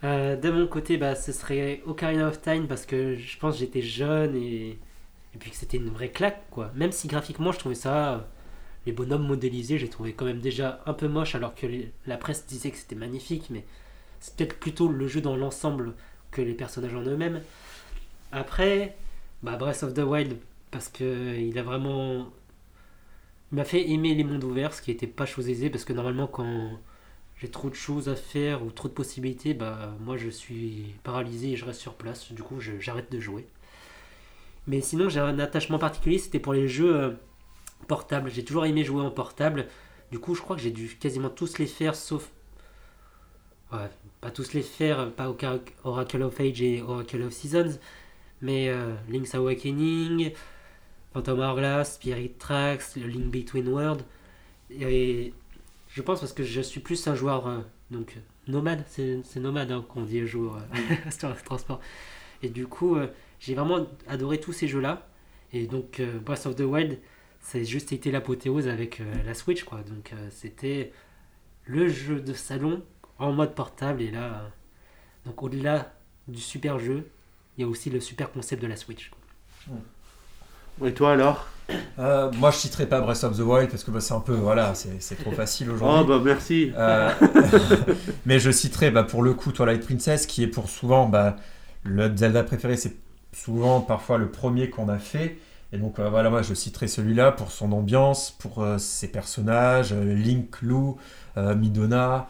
Euh, 0.05 0.37
de 0.37 0.51
mon 0.51 0.67
côté, 0.67 0.97
bah, 0.99 1.15
ce 1.15 1.33
serait 1.33 1.83
Ocarina 1.87 2.29
of 2.29 2.41
Time 2.41 2.67
parce 2.67 2.85
que 2.87 3.17
je 3.17 3.39
pense 3.39 3.55
que 3.55 3.61
j'étais 3.61 3.81
jeune 3.83 4.37
et... 4.37 4.79
et 5.35 5.39
puis 5.39 5.51
que 5.51 5.57
c'était 5.57 5.79
une 5.79 5.89
vraie 5.89 6.11
claque. 6.11 6.43
quoi. 6.51 6.71
Même 6.75 6.93
si 6.93 7.09
graphiquement, 7.09 7.53
je 7.53 7.59
trouvais 7.59 7.75
ça. 7.75 8.15
euh, 8.15 8.19
Les 8.87 8.93
bonhommes 8.93 9.27
modélisés, 9.27 9.79
j'ai 9.79 9.89
trouvé 9.89 10.13
quand 10.13 10.27
même 10.27 10.41
déjà 10.41 10.83
un 10.87 10.93
peu 10.95 11.09
moche 11.09 11.35
alors 11.35 11.55
que 11.55 11.67
la 12.07 12.17
presse 12.19 12.47
disait 12.47 12.71
que 12.71 12.77
c'était 12.79 12.97
magnifique. 12.97 13.47
Mais 13.51 13.65
c'est 14.21 14.37
peut-être 14.37 14.59
plutôt 14.59 14.89
le 14.89 15.09
jeu 15.09 15.21
dans 15.21 15.37
l'ensemble 15.37 15.95
que 16.31 16.43
les 16.43 16.55
personnages 16.55 16.95
en 16.95 17.03
eux-mêmes. 17.03 17.41
Après, 18.33 18.97
bah, 19.43 19.57
Breath 19.57 19.83
of 19.85 19.95
the 19.95 20.01
Wild 20.01 20.37
parce 20.71 20.89
que 20.89 21.37
il 21.39 21.59
a 21.59 21.63
vraiment. 21.63 22.29
Il 23.55 23.59
m'a 23.59 23.65
fait 23.65 23.89
aimer 23.89 24.17
les 24.17 24.25
mondes 24.25 24.43
ouverts, 24.43 24.75
ce 24.75 24.83
qui 24.83 24.91
n'était 24.91 25.07
pas 25.07 25.27
chose 25.27 25.49
aisée 25.49 25.71
parce 25.71 25.85
que 25.85 25.93
normalement, 25.93 26.27
quand 26.27 26.73
j'ai 27.37 27.49
trop 27.49 27.71
de 27.71 27.77
choses 27.77 28.09
à 28.09 28.17
faire 28.17 28.65
ou 28.65 28.73
trop 28.73 28.89
de 28.89 28.93
possibilités, 28.93 29.55
bah 29.55 29.95
moi 30.01 30.17
je 30.17 30.29
suis 30.29 30.97
paralysé 31.05 31.53
et 31.53 31.57
je 31.57 31.65
reste 31.65 31.81
sur 31.81 31.95
place. 31.95 32.33
Du 32.33 32.43
coup, 32.43 32.57
j'arrête 32.59 33.13
de 33.13 33.21
jouer. 33.21 33.47
Mais 34.67 34.81
sinon, 34.81 35.09
j'ai 35.09 35.21
un 35.21 35.39
attachement 35.39 35.79
particulier, 35.79 36.19
c'était 36.19 36.41
pour 36.41 36.53
les 36.53 36.67
jeux 36.67 36.97
euh, 36.97 37.11
portables. 37.87 38.29
J'ai 38.29 38.45
toujours 38.45 38.67
aimé 38.67 38.83
jouer 38.83 39.03
en 39.03 39.13
portable. 39.13 39.69
Du 40.11 40.19
coup, 40.19 40.35
je 40.35 40.43
crois 40.43 40.57
que 40.57 40.63
j'ai 40.63 40.73
dû 40.73 40.89
quasiment 40.99 41.31
tous 41.31 41.59
les 41.59 41.67
faire, 41.67 41.95
sauf. 41.95 42.33
Ouais, 43.73 43.89
pas 44.21 44.33
tous 44.33 44.53
les 44.53 44.63
faire, 44.63 45.13
pas 45.13 45.33
Oracle 45.85 46.23
of 46.25 46.41
Age 46.41 46.61
et 46.61 46.83
Oracle 46.83 47.23
of 47.23 47.33
Seasons, 47.33 47.79
mais 48.41 48.69
euh, 48.69 48.97
Link's 49.09 49.33
Awakening, 49.37 50.33
Phantom 51.15 51.41
Hourglass, 51.41 51.95
Spirit 51.95 52.33
Tracks, 52.39 52.97
le 52.97 53.07
Link 53.07 53.31
Between 53.31 53.69
Worlds. 53.69 54.05
Et 54.71 55.33
je 55.89 56.03
pense 56.03 56.21
parce 56.21 56.33
que 56.33 56.43
je 56.43 56.61
suis 56.61 56.81
plus 56.81 57.07
un 57.07 57.15
joueur 57.15 57.47
euh, 57.47 57.61
donc 57.91 58.17
nomade, 58.49 58.85
c'est 58.89 59.21
c'est 59.25 59.41
nomade 59.41 59.71
hein, 59.71 59.85
qu'on 59.89 60.03
dit 60.03 60.27
joueur 60.27 60.57
euh, 60.57 61.11
sur 61.11 61.29
le 61.29 61.37
transport. 61.37 61.81
Et 62.43 62.49
du 62.49 62.67
coup, 62.67 62.97
euh, 62.97 63.09
j'ai 63.41 63.55
vraiment 63.55 63.87
adoré 64.07 64.41
tous 64.41 64.53
ces 64.53 64.69
jeux-là. 64.69 65.09
Et 65.53 65.67
donc 65.67 66.01
euh, 66.01 66.19
Breath 66.19 66.47
of 66.47 66.57
the 66.57 66.63
Wild, 66.63 66.99
ça 67.41 67.59
a 67.59 67.63
juste 67.63 67.93
été 67.93 68.11
l'apothéose 68.11 68.69
avec 68.69 69.03
la 69.25 69.35
Switch, 69.35 69.65
quoi. 69.65 69.83
Donc 69.83 70.13
c'était 70.31 70.93
le 71.67 71.89
jeu 71.89 72.21
de 72.21 72.33
salon 72.33 72.83
en 73.19 73.33
mode 73.33 73.55
portable. 73.55 74.03
Et 74.03 74.11
là, 74.11 74.51
donc 75.27 75.43
au-delà 75.43 75.95
du 76.27 76.41
super 76.41 76.79
jeu, 76.79 77.09
il 77.57 77.61
y 77.61 77.65
a 77.65 77.69
aussi 77.69 77.91
le 77.91 78.01
super 78.01 78.33
concept 78.33 78.63
de 78.63 78.67
la 78.67 78.77
Switch. 78.77 79.11
quoi. 79.11 79.77
Et 80.85 80.93
toi 80.93 81.13
alors 81.13 81.47
Euh, 81.99 82.31
moi, 82.33 82.51
je 82.51 82.59
citerai 82.59 82.87
pas 82.87 83.01
Breath 83.01 83.25
of 83.25 83.39
the 83.39 83.41
Wild 83.41 83.71
parce 83.71 83.85
que 83.85 83.91
bah, 83.91 84.01
c'est 84.01 84.13
un 84.13 84.21
peu, 84.21 84.35
voilà, 84.35 84.75
c'est 84.75 85.17
trop 85.17 85.33
facile 85.33 85.69
Oh 85.71 85.75
aujourd'hui. 85.75 86.09
bah 86.09 86.21
merci. 86.23 86.73
Euh, 86.77 87.11
mais 88.27 88.39
je 88.39 88.51
citerai 88.51 88.91
bah, 88.91 89.03
pour 89.03 89.23
le 89.23 89.33
coup 89.33 89.51
Twilight 89.51 89.83
Princess 89.85 90.27
qui 90.27 90.43
est 90.43 90.47
pour 90.47 90.69
souvent 90.69 91.09
bah, 91.09 91.37
le 91.85 92.15
Zelda 92.15 92.43
préféré, 92.43 92.77
c'est 92.77 92.97
souvent 93.33 93.81
parfois 93.81 94.19
le 94.19 94.29
premier 94.31 94.69
qu'on 94.69 94.89
a 94.91 94.99
fait. 94.99 95.39
Et 95.73 95.79
donc 95.79 95.99
euh, 95.99 96.11
voilà, 96.11 96.29
moi 96.29 96.43
je 96.43 96.53
citerai 96.53 96.87
celui-là 96.87 97.33
pour 97.33 97.51
son 97.51 97.73
ambiance, 97.73 98.31
pour 98.39 98.65
ses 98.79 99.09
personnages, 99.09 99.95
Link, 99.95 100.61
Lou, 100.61 100.99
Midona, 101.37 102.27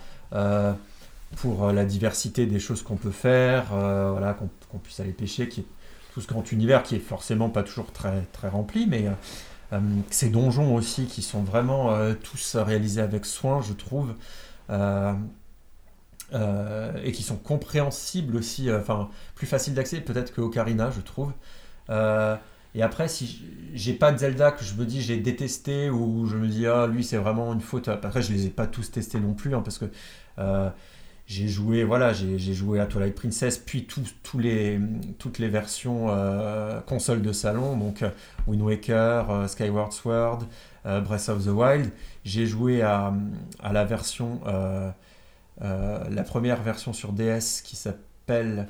pour 1.37 1.73
la 1.73 1.85
diversité 1.85 2.47
des 2.47 2.61
choses 2.61 2.83
qu'on 2.83 2.97
peut 2.97 3.11
faire, 3.11 3.65
voilà, 3.71 4.35
qu'on 4.35 4.49
qu'on 4.71 4.79
puisse 4.79 5.01
aller 5.01 5.13
pêcher, 5.13 5.49
qui 5.49 5.61
est 5.63 5.67
tout 6.15 6.21
ce 6.21 6.29
grand 6.29 6.53
univers 6.53 6.85
qui 6.85 6.95
est 6.95 7.01
forcément 7.01 7.51
pas 7.51 7.65
toujours 7.65 7.91
très, 7.93 8.23
très 8.33 8.49
rempli, 8.49 8.87
mais 8.87 9.09
euh, 9.09 9.11
euh, 9.73 9.81
ces 10.11 10.29
donjons 10.31 10.77
aussi 10.77 11.07
qui 11.07 11.23
sont 11.23 11.43
vraiment 11.43 11.91
euh, 11.91 12.15
tous 12.15 12.55
réalisés 12.55 13.01
avec 13.01 13.27
soin, 13.27 13.61
je 13.61 13.73
trouve. 13.73 14.15
Et 17.03 17.13
qui 17.13 17.23
sont 17.23 17.37
compréhensibles 17.37 18.37
aussi, 18.37 18.73
enfin 18.73 19.09
plus 19.35 19.47
faciles 19.47 19.75
d'accès 19.75 20.01
peut-être 20.01 20.33
que 20.33 20.41
Ocarina, 20.41 20.91
je 20.91 21.01
trouve. 21.01 21.33
Et 22.77 22.83
après, 22.83 23.09
si 23.09 23.45
j'ai 23.73 23.93
pas 23.93 24.11
de 24.11 24.19
Zelda 24.19 24.51
que 24.51 24.65
je 24.65 24.75
me 24.75 24.85
dis 24.85 25.01
j'ai 25.03 25.17
détesté 25.19 25.91
ou 25.91 26.27
je 26.27 26.37
me 26.37 26.49
dis 26.49 26.67
ah 26.67 26.87
lui 26.87 27.05
c'est 27.05 27.19
vraiment 27.19 27.53
une 27.53 27.61
faute. 27.61 27.89
Après, 27.89 28.23
je 28.23 28.33
les 28.33 28.47
ai 28.47 28.51
pas 28.51 28.67
tous 28.67 28.91
testés 28.91 29.21
non 29.21 29.35
plus 29.35 29.55
hein, 29.55 29.63
parce 29.63 29.79
que 29.79 29.87
j'ai 31.27 31.49
joué 31.49 31.85
voilà 31.85 32.13
j'ai 32.13 32.39
joué 32.39 32.81
à 32.81 32.87
Twilight 32.87 33.15
Princess 33.15 33.57
puis 33.57 33.87
tous 33.87 34.15
tous 34.23 34.39
les 34.39 34.79
toutes 35.19 35.39
les 35.39 35.49
versions 35.49 36.07
euh, 36.11 36.81
console 36.81 37.23
de 37.23 37.33
salon 37.33 37.77
donc 37.79 38.03
euh, 38.03 38.11
Wind 38.47 38.63
Waker, 38.63 39.31
euh, 39.31 39.47
Skyward 39.47 39.93
Sword, 39.93 40.41
euh, 40.87 41.01
Breath 41.01 41.29
of 41.31 41.45
the 41.45 41.49
Wild. 41.49 41.91
J'ai 42.25 42.47
joué 42.47 42.83
à, 42.83 43.15
à 43.63 43.73
la 43.73 43.85
version 43.85 44.41
la 45.61 46.23
première 46.25 46.63
version 46.63 46.93
sur 46.93 47.13
DS 47.13 47.63
qui 47.63 47.77
s'appelle 47.77 48.67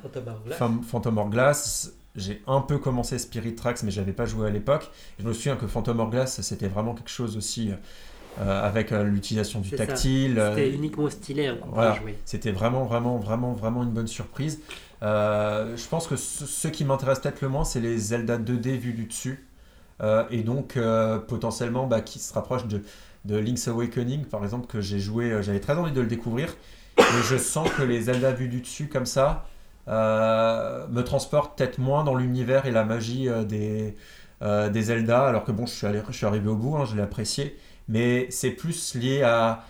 Phantom 0.83 1.19
Hourglass. 1.19 1.93
J'ai 2.15 2.43
un 2.47 2.61
peu 2.61 2.79
commencé 2.79 3.19
Spirit 3.19 3.57
Tracks, 3.57 3.83
mais 3.83 3.91
j'avais 3.91 4.13
pas 4.13 4.27
joué 4.27 4.47
à 4.47 4.51
l'époque. 4.51 4.91
Je 5.19 5.27
me 5.27 5.33
souviens 5.33 5.57
que 5.57 5.67
Phantom 5.67 5.99
Hourglass, 5.99 6.41
c'était 6.43 6.69
vraiment 6.69 6.95
quelque 6.95 7.11
chose 7.11 7.37
aussi 7.37 7.73
euh, 8.41 8.66
avec 8.66 8.93
euh, 8.93 9.05
l'utilisation 9.05 9.61
du 9.61 9.70
tactile. 9.70 10.32
C'était 10.51 10.68
euh, 10.68 10.74
uniquement 10.74 11.09
stylé 11.11 11.47
hein, 11.47 11.59
voilà. 11.72 11.97
c'était 12.24 12.53
vraiment, 12.53 12.85
vraiment, 12.85 13.18
vraiment, 13.18 13.53
vraiment 13.53 13.82
une 13.82 13.91
bonne 13.91 14.07
surprise. 14.07 14.61
Je 15.03 15.89
pense 15.89 16.07
que 16.07 16.16
ce, 16.16 16.47
ce 16.47 16.68
qui 16.68 16.85
m'intéresse 16.85 17.20
peut-être 17.20 17.43
le 17.43 17.49
moins, 17.49 17.64
c'est 17.64 17.80
les 17.80 17.99
Zelda 17.99 18.39
2D 18.39 18.76
vus 18.78 18.93
du 18.95 19.05
dessus. 19.05 19.47
Et 20.30 20.43
donc, 20.43 20.78
potentiellement, 21.28 21.87
bah, 21.87 22.01
qui 22.01 22.18
se 22.18 22.32
rapprochent 22.32 22.66
de, 22.66 22.82
de 23.24 23.37
Link's 23.37 23.68
Awakening, 23.68 24.24
par 24.24 24.43
exemple, 24.43 24.66
que 24.66 24.80
j'ai 24.80 24.99
joué, 24.99 25.43
j'avais 25.43 25.61
très 25.61 25.74
envie 25.74 25.93
de 25.93 26.01
le 26.01 26.07
découvrir. 26.07 26.55
Et 26.99 27.03
je 27.28 27.37
sens 27.37 27.68
que 27.70 27.82
les 27.82 28.03
Zelda 28.03 28.32
vus 28.32 28.49
du 28.49 28.61
dessus, 28.61 28.89
comme 28.89 29.07
ça, 29.07 29.47
euh, 29.89 30.87
me 30.89 31.03
transportent 31.03 31.59
peut-être 31.59 31.78
moins 31.78 32.05
dans 32.05 32.14
l'univers 32.14 32.66
et 32.66 32.70
la 32.70 32.85
magie 32.85 33.28
euh, 33.28 33.45
des, 33.45 33.95
euh, 34.43 34.70
des 34.70 34.82
Zelda. 34.82 35.26
Alors 35.26 35.45
que 35.45 35.53
bon, 35.53 35.66
je 35.66 35.72
suis, 35.74 35.87
allé- 35.87 36.01
je 36.09 36.16
suis 36.16 36.26
arrivé 36.26 36.49
au 36.49 36.57
bout, 36.57 36.76
hein, 36.76 36.85
je 36.87 36.97
l'ai 36.97 37.03
apprécié. 37.03 37.57
Mais 37.89 38.26
c'est 38.30 38.51
plus 38.51 38.95
lié 38.95 39.22
à, 39.22 39.64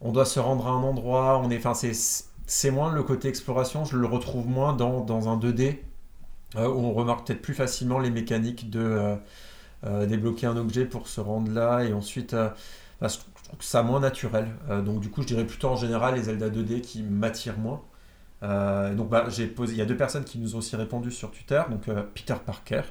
on 0.00 0.12
doit 0.12 0.24
se 0.24 0.40
rendre 0.40 0.66
à 0.66 0.70
un 0.70 0.82
endroit, 0.82 1.40
on 1.42 1.50
est, 1.50 1.58
enfin, 1.64 1.74
c'est, 1.74 2.70
moins 2.70 2.92
le 2.92 3.02
côté 3.02 3.28
exploration, 3.28 3.84
je 3.84 3.96
le 3.96 4.06
retrouve 4.06 4.46
moins 4.48 4.72
dans, 4.72 5.00
dans 5.00 5.28
un 5.28 5.38
2D, 5.38 5.78
euh, 6.56 6.68
où 6.68 6.78
on 6.78 6.92
remarque 6.92 7.26
peut-être 7.26 7.42
plus 7.42 7.54
facilement 7.54 7.98
les 7.98 8.10
mécaniques 8.10 8.70
de 8.70 8.80
euh, 8.80 9.16
euh, 9.84 10.06
débloquer 10.06 10.46
un 10.46 10.56
objet 10.56 10.84
pour 10.84 11.08
se 11.08 11.20
rendre 11.20 11.50
là, 11.52 11.84
et 11.84 11.92
ensuite, 11.92 12.34
euh, 12.34 12.50
bah, 13.00 13.08
je 13.08 13.18
trouve 13.44 13.62
ça 13.62 13.82
moins 13.82 14.00
naturel. 14.00 14.48
Donc 14.84 15.00
du 15.00 15.10
coup, 15.10 15.22
je 15.22 15.28
dirais 15.28 15.46
plutôt 15.46 15.68
en 15.68 15.76
général 15.76 16.16
les 16.16 16.24
Zelda 16.24 16.50
2D 16.50 16.80
qui 16.80 17.02
m'attirent 17.02 17.58
moins. 17.58 17.82
Donc 18.42 19.08
bah, 19.08 19.26
j'ai 19.28 19.46
posé, 19.46 19.74
il 19.74 19.78
y 19.78 19.82
a 19.82 19.86
deux 19.86 19.96
personnes 19.96 20.24
qui 20.24 20.38
nous 20.38 20.56
ont 20.56 20.58
aussi 20.58 20.76
répondu 20.76 21.10
sur 21.10 21.30
Twitter, 21.30 21.62
donc 21.70 21.84
Peter 22.14 22.34
Parker. 22.44 22.82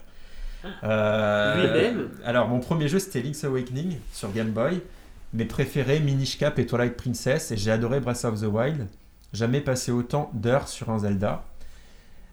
Euh, 0.83 1.61
Lui-même 1.61 2.09
alors 2.25 2.47
mon 2.47 2.59
premier 2.59 2.87
jeu 2.87 2.99
c'était 2.99 3.21
Link's 3.21 3.43
Awakening 3.43 3.97
sur 4.11 4.31
Game 4.31 4.51
Boy. 4.51 4.81
Mes 5.33 5.45
préférés 5.45 5.99
Minish 5.99 6.37
Cap 6.37 6.59
et 6.59 6.65
Twilight 6.65 6.95
Princess 6.95 7.51
et 7.51 7.57
j'ai 7.57 7.71
adoré 7.71 7.99
Breath 7.99 8.25
of 8.25 8.39
the 8.41 8.45
Wild. 8.45 8.87
Jamais 9.33 9.61
passé 9.61 9.91
autant 9.91 10.31
d'heures 10.33 10.67
sur 10.67 10.89
un 10.89 10.99
Zelda. 10.99 11.43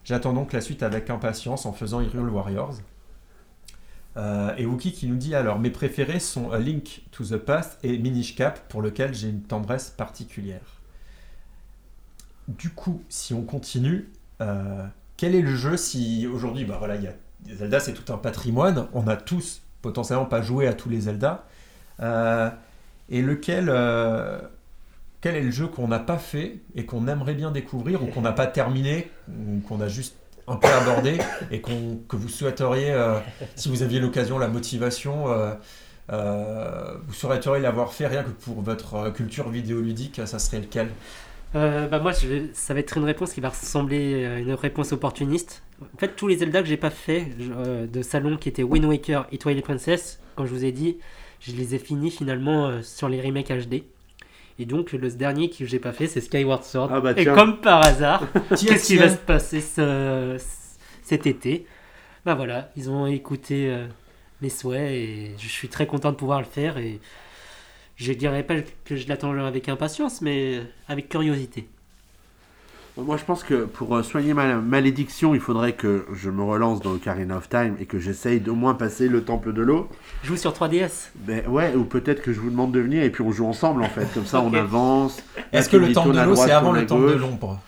J'attends 0.05 0.33
donc 0.33 0.53
la 0.53 0.61
suite 0.61 0.83
avec 0.83 1.09
impatience 1.09 1.65
en 1.65 1.73
faisant 1.73 2.01
Hyrule 2.01 2.29
Warriors. 2.29 2.75
Euh, 4.15 4.55
et 4.57 4.65
Wookie 4.65 4.91
qui 4.91 5.07
nous 5.07 5.15
dit 5.15 5.33
alors 5.33 5.59
mes 5.59 5.71
préférés 5.71 6.19
sont 6.19 6.51
A 6.51 6.59
Link 6.59 7.01
to 7.11 7.23
the 7.25 7.37
Past 7.37 7.79
et 7.83 7.97
Minish 7.97 8.35
Cap 8.35 8.67
pour 8.69 8.81
lequel 8.81 9.13
j'ai 9.13 9.29
une 9.29 9.41
tendresse 9.41 9.89
particulière. 9.89 10.81
Du 12.47 12.69
coup, 12.69 13.01
si 13.09 13.33
on 13.33 13.43
continue, 13.43 14.09
euh, 14.41 14.85
quel 15.17 15.33
est 15.35 15.41
le 15.41 15.55
jeu 15.55 15.77
si 15.77 16.27
aujourd'hui, 16.27 16.65
bah 16.65 16.75
voilà, 16.77 16.95
il 16.95 17.03
y 17.03 17.07
a 17.07 17.13
Zelda, 17.51 17.79
c'est 17.79 17.93
tout 17.93 18.11
un 18.13 18.17
patrimoine. 18.17 18.87
On 18.93 19.07
a 19.07 19.15
tous 19.15 19.61
potentiellement 19.81 20.25
pas 20.25 20.41
joué 20.41 20.67
à 20.67 20.73
tous 20.73 20.89
les 20.89 21.01
Zelda. 21.01 21.45
Euh, 22.01 22.49
et 23.09 23.21
lequel, 23.21 23.67
euh, 23.69 24.39
quel 25.21 25.35
est 25.35 25.41
le 25.41 25.51
jeu 25.51 25.67
qu'on 25.67 25.87
n'a 25.87 25.99
pas 25.99 26.17
fait 26.17 26.59
et 26.75 26.85
qu'on 26.85 27.07
aimerait 27.07 27.35
bien 27.35 27.51
découvrir 27.51 28.03
ou 28.03 28.07
qu'on 28.07 28.21
n'a 28.21 28.31
pas 28.31 28.47
terminé 28.47 29.11
ou 29.29 29.59
qu'on 29.67 29.81
a 29.81 29.87
juste 29.87 30.15
un 30.47 30.57
peu 30.57 30.67
abordé 30.67 31.17
et 31.51 31.61
que 31.61 32.15
vous 32.15 32.29
souhaiteriez, 32.29 32.91
euh, 32.91 33.19
si 33.55 33.69
vous 33.69 33.83
aviez 33.83 33.99
l'occasion, 33.99 34.37
la 34.39 34.49
motivation, 34.49 35.25
vous 36.09 37.13
souhaiteriez 37.13 37.61
l'avoir 37.61 37.93
fait 37.93 38.07
rien 38.07 38.23
que 38.23 38.29
pour 38.29 38.61
votre 38.61 39.09
culture 39.11 39.49
vidéoludique, 39.49 40.21
ça 40.25 40.39
serait 40.39 40.59
lequel? 40.59 40.89
Bah 41.53 41.99
moi, 41.99 42.11
je 42.11 42.47
ça 42.53 42.73
va 42.73 42.81
être 42.81 42.97
une 42.97 43.05
réponse 43.05 43.33
qui 43.33 43.39
va 43.39 43.49
ressembler 43.49 44.25
à 44.25 44.39
une 44.39 44.53
réponse 44.53 44.91
opportuniste. 44.91 45.62
En 45.81 45.97
fait, 45.97 46.15
tous 46.15 46.27
les 46.27 46.37
Zelda 46.37 46.61
que 46.61 46.67
j'ai 46.67 46.77
pas 46.77 46.89
fait 46.89 47.27
euh, 47.39 47.87
de 47.87 48.01
salon 48.01 48.37
qui 48.37 48.49
étaient 48.49 48.63
Wind 48.63 48.85
Waker 48.85 49.27
et 49.31 49.37
Twilight 49.37 49.65
Princess, 49.65 50.19
comme 50.35 50.45
je 50.45 50.51
vous 50.53 50.65
ai 50.65 50.71
dit, 50.71 50.97
je 51.41 51.51
les 51.53 51.75
ai 51.75 51.79
finis 51.79 52.11
finalement 52.11 52.67
euh, 52.67 52.81
sur 52.81 53.09
les 53.09 53.19
remakes 53.21 53.51
HD. 53.51 53.83
Et 54.59 54.65
donc, 54.65 54.91
le 54.93 55.09
dernier 55.09 55.49
que 55.49 55.65
j'ai 55.65 55.79
pas 55.79 55.91
fait, 55.91 56.07
c'est 56.07 56.21
Skyward 56.21 56.63
Sword. 56.63 56.89
Ah 56.93 57.01
bah 57.01 57.11
et 57.11 57.25
comme 57.35 57.59
par 57.59 57.83
hasard, 57.85 58.27
qu'est-ce 58.69 58.85
qui 58.87 58.97
va 58.97 59.09
se 59.09 59.17
passer 59.17 59.61
ce- 59.61 60.37
cet 61.01 61.25
été? 61.27 61.65
Bah 62.23 62.35
voilà, 62.35 62.71
ils 62.77 62.89
ont 62.89 63.07
écouté 63.07 63.67
euh, 63.69 63.87
mes 64.41 64.49
souhaits 64.49 64.91
et 64.91 65.31
je 65.39 65.47
suis 65.47 65.67
très 65.69 65.87
content 65.87 66.11
de 66.11 66.15
pouvoir 66.17 66.39
le 66.39 66.45
faire. 66.45 66.77
Et 66.77 66.99
je 67.95 68.13
dirais 68.13 68.43
pas 68.43 68.55
que 68.85 68.95
je 68.95 69.07
l'attends 69.07 69.33
avec 69.43 69.67
impatience, 69.69 70.21
mais 70.21 70.61
avec 70.87 71.09
curiosité. 71.09 71.67
Moi, 72.95 73.17
je 73.17 73.23
pense 73.23 73.43
que 73.43 73.65
pour 73.65 73.95
euh, 73.95 74.03
soigner 74.03 74.35
ma 74.35 74.53
malédiction, 74.57 75.33
il 75.33 75.41
faudrait 75.41 75.73
que 75.73 76.05
je 76.13 76.29
me 76.29 76.43
relance 76.43 76.79
dans 76.79 76.91
Ocarina 76.91 77.37
of 77.37 77.49
Time 77.49 77.75
et 77.79 77.85
que 77.87 77.97
j'essaye 77.97 78.39
d'au 78.39 78.53
moins 78.53 78.75
passer 78.75 79.07
le 79.07 79.23
temple 79.23 79.51
de 79.51 79.63
l'eau. 79.63 79.89
Je 80.21 80.27
joue 80.27 80.37
sur 80.37 80.51
3DS. 80.53 81.09
Ben 81.15 81.47
ouais, 81.47 81.73
ou 81.73 81.85
peut-être 81.85 82.21
que 82.21 82.31
je 82.31 82.39
vous 82.39 82.51
demande 82.51 82.71
de 82.71 82.79
venir 82.79 83.01
et 83.01 83.09
puis 83.09 83.23
on 83.23 83.31
joue 83.31 83.47
ensemble 83.47 83.81
en 83.83 83.89
fait. 83.89 84.05
Comme 84.13 84.27
ça, 84.27 84.41
on 84.41 84.53
avance. 84.53 85.23
Est-ce 85.51 85.69
que 85.69 85.77
le 85.77 85.91
temple 85.91 86.13
de 86.13 86.21
l'eau, 86.21 86.35
c'est 86.35 86.51
avant 86.51 86.71
le 86.71 86.85
temple 86.85 87.07
de. 87.13 87.17
Je 87.17 87.17
l'ombre 87.17 87.59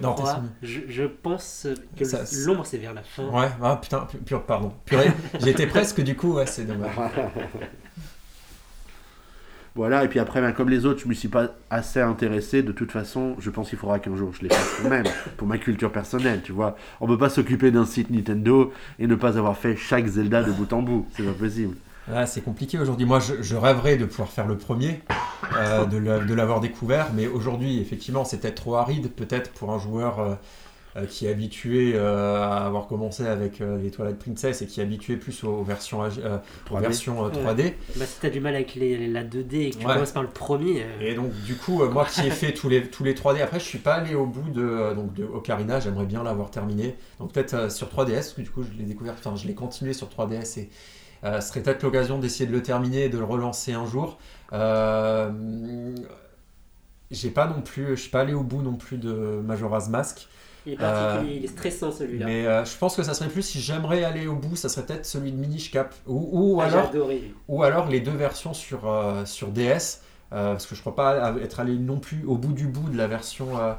Non, 0.00 0.14
crois. 0.14 0.40
Je, 0.62 0.80
je 0.88 1.02
pense 1.04 1.66
que 1.98 2.04
l'ombre 2.46 2.64
c'est 2.64 2.78
vers 2.78 2.94
la 2.94 3.02
fin. 3.02 3.24
Ouais, 3.30 3.48
ah 3.60 3.76
putain, 3.82 4.06
pu- 4.08 4.18
pur, 4.18 4.42
pardon. 4.44 4.72
Purée, 4.86 5.10
j'étais 5.40 5.66
presque 5.66 6.00
du 6.00 6.14
coup, 6.14 6.34
ouais, 6.34 6.46
c'est 6.46 6.64
dommage. 6.64 6.92
Voilà, 9.74 10.04
et 10.04 10.08
puis 10.08 10.18
après, 10.18 10.42
ben, 10.42 10.52
comme 10.52 10.68
les 10.68 10.84
autres, 10.84 11.00
je 11.00 11.08
me 11.08 11.14
suis 11.14 11.28
pas 11.28 11.48
assez 11.70 12.00
intéressé. 12.00 12.62
De 12.62 12.72
toute 12.72 12.92
façon, 12.92 13.36
je 13.38 13.48
pense 13.48 13.70
qu'il 13.70 13.78
faudra 13.78 13.98
qu'un 13.98 14.14
jour 14.16 14.32
je 14.34 14.42
les 14.42 14.50
fasse 14.50 14.80
quand 14.82 14.90
même, 14.90 15.06
pour 15.38 15.46
ma 15.46 15.56
culture 15.56 15.90
personnelle, 15.90 16.42
tu 16.44 16.52
vois. 16.52 16.76
On 17.00 17.06
peut 17.06 17.16
pas 17.16 17.30
s'occuper 17.30 17.70
d'un 17.70 17.86
site 17.86 18.10
Nintendo 18.10 18.72
et 18.98 19.06
ne 19.06 19.14
pas 19.14 19.38
avoir 19.38 19.56
fait 19.56 19.76
chaque 19.76 20.06
Zelda 20.06 20.42
de 20.42 20.52
bout 20.52 20.70
en 20.72 20.82
bout. 20.82 21.06
C'est 21.16 21.22
pas 21.22 21.32
possible. 21.32 21.74
Là, 22.08 22.26
c'est 22.26 22.40
compliqué 22.42 22.78
aujourd'hui. 22.78 23.06
Moi, 23.06 23.20
je, 23.20 23.42
je 23.42 23.56
rêverais 23.56 23.96
de 23.96 24.04
pouvoir 24.04 24.28
faire 24.28 24.46
le 24.46 24.58
premier, 24.58 25.00
euh, 25.56 25.84
de 25.86 26.34
l'avoir 26.34 26.60
découvert, 26.60 27.08
mais 27.14 27.28
aujourd'hui, 27.28 27.80
effectivement, 27.80 28.24
c'est 28.24 28.38
peut-être 28.38 28.56
trop 28.56 28.74
aride, 28.74 29.10
peut-être 29.10 29.52
pour 29.52 29.72
un 29.72 29.78
joueur 29.78 30.18
euh, 30.18 30.34
qui 31.08 31.26
est 31.26 31.30
habitué 31.30 31.92
euh, 31.94 32.36
à 32.42 32.66
avoir 32.66 32.86
commencé 32.86 33.26
avec 33.26 33.60
euh, 33.60 33.78
les 33.78 33.90
Twilight 33.90 34.18
Princess 34.18 34.60
et 34.60 34.66
qui 34.66 34.80
est 34.80 34.82
habitué 34.82 35.16
plus 35.16 35.42
aux 35.44 35.62
versions, 35.62 36.02
ag- 36.02 36.18
euh, 36.18 36.36
aux 36.70 36.74
3D. 36.76 36.80
versions 36.82 37.24
euh, 37.24 37.30
3D. 37.30 37.72
Bah, 37.96 38.04
si 38.06 38.20
t'as 38.20 38.28
du 38.30 38.40
mal 38.40 38.54
avec 38.54 38.74
les, 38.74 39.06
la 39.08 39.24
2D 39.24 39.54
et 39.54 39.70
que 39.70 39.76
tu 39.78 39.86
Ouais. 39.86 39.94
commences 39.94 40.12
par 40.12 40.22
le 40.22 40.28
premier, 40.28 40.82
euh, 40.82 41.00
Et 41.00 41.14
donc, 41.14 41.32
du 41.44 41.56
coup, 41.56 41.82
euh, 41.82 41.88
moi 41.90 42.04
qui 42.04 42.20
ai 42.26 42.30
fait 42.30 42.52
tous 42.52 42.68
les, 42.68 42.82
tous 42.88 43.04
les 43.04 43.14
3D, 43.14 43.40
après, 43.42 43.58
je 43.58 43.64
suis 43.64 43.78
pas 43.78 43.94
allé 43.94 44.14
au 44.14 44.26
bout 44.26 44.50
de, 44.50 44.62
euh, 44.62 44.94
donc, 44.94 45.14
de 45.14 45.24
Ocarina, 45.24 45.80
j'aimerais 45.80 46.04
bien 46.06 46.22
l'avoir 46.22 46.50
terminé. 46.50 46.94
Donc, 47.18 47.32
peut-être 47.32 47.54
euh, 47.54 47.70
sur 47.70 47.88
3DS, 47.88 48.12
parce 48.14 48.32
que 48.34 48.42
du 48.42 48.50
coup, 48.50 48.62
je 48.62 48.76
l'ai 48.78 48.84
découvert, 48.84 49.14
enfin, 49.14 49.34
je 49.36 49.46
l'ai 49.46 49.54
continué 49.54 49.94
sur 49.94 50.08
3DS 50.08 50.58
et 50.60 50.70
euh, 51.24 51.40
ce 51.40 51.48
serait 51.48 51.62
peut-être 51.62 51.82
l'occasion 51.84 52.18
d'essayer 52.18 52.46
de 52.46 52.52
le 52.52 52.62
terminer 52.62 53.04
et 53.04 53.08
de 53.08 53.16
le 53.16 53.24
relancer 53.24 53.72
un 53.72 53.86
jour. 53.86 54.18
Euh, 54.52 55.30
j'ai 57.10 57.30
pas 57.30 57.46
non 57.46 57.60
plus, 57.62 57.88
je 57.90 57.94
suis 58.02 58.10
pas 58.10 58.20
allé 58.20 58.34
au 58.34 58.42
bout 58.42 58.62
non 58.62 58.74
plus 58.74 58.96
de 58.98 59.40
Majora's 59.44 59.88
Mask. 59.88 60.28
Il 60.66 60.74
est 60.74 60.76
particulier, 60.76 61.36
il 61.36 61.44
est 61.44 61.48
stressant 61.48 61.90
celui-là. 61.92 62.26
Mais 62.26 62.46
euh, 62.46 62.64
je 62.64 62.76
pense 62.76 62.96
que 62.96 63.02
ça 63.02 63.14
serait 63.14 63.28
plus 63.28 63.42
si 63.42 63.60
j'aimerais 63.60 64.04
aller 64.04 64.26
au 64.26 64.36
bout, 64.36 64.56
ça 64.56 64.68
serait 64.68 64.86
peut-être 64.86 65.06
celui 65.06 65.32
de 65.32 65.36
Minish 65.36 65.70
Cap. 65.70 65.94
Ou, 66.06 66.28
ou 66.56 66.60
Ah, 66.60 66.66
alors 66.66 66.88
adoré. 66.88 67.32
ou 67.48 67.62
alors 67.62 67.88
les 67.88 68.00
deux 68.00 68.12
versions 68.12 68.54
sur, 68.54 68.88
euh, 68.88 69.24
sur 69.24 69.48
DS, 69.48 70.00
euh, 70.32 70.52
parce 70.52 70.66
que 70.66 70.74
je 70.74 70.80
crois 70.80 70.94
pas 70.94 71.34
être 71.42 71.60
allé 71.60 71.74
non 71.76 71.98
plus 71.98 72.24
au 72.26 72.36
bout 72.36 72.52
du 72.52 72.66
bout 72.66 72.88
de 72.88 72.96
la 72.96 73.06
version. 73.06 73.58
euh, 73.58 73.72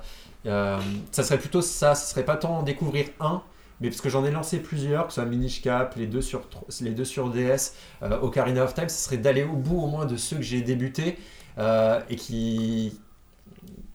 euh, 0.45 0.77
ça 1.11 1.23
serait 1.23 1.39
plutôt 1.39 1.61
ça, 1.61 1.95
ce 1.95 2.09
serait 2.11 2.25
pas 2.25 2.35
tant 2.35 2.57
en 2.59 2.63
découvrir 2.63 3.05
un, 3.21 3.41
mais 3.79 3.89
parce 3.89 4.01
que 4.01 4.09
j'en 4.09 4.25
ai 4.25 4.31
lancé 4.31 4.59
plusieurs, 4.59 5.07
que 5.07 5.13
ce 5.13 5.21
soit 5.21 5.29
Minish 5.29 5.61
Cap, 5.61 5.95
les 5.95 6.05
deux 6.05 6.21
sur, 6.21 6.41
les 6.81 6.91
deux 6.91 7.05
sur 7.05 7.29
DS, 7.29 7.73
euh, 8.03 8.19
Ocarina 8.21 8.63
of 8.65 8.73
Time, 8.73 8.89
ce 8.89 8.97
serait 9.05 9.17
d'aller 9.17 9.43
au 9.43 9.53
bout 9.55 9.81
au 9.81 9.87
moins 9.87 10.05
de 10.05 10.17
ceux 10.17 10.35
que 10.37 10.41
j'ai 10.41 10.61
débutés 10.61 11.17
euh, 11.57 11.99
et 12.09 12.15
qui, 12.17 12.99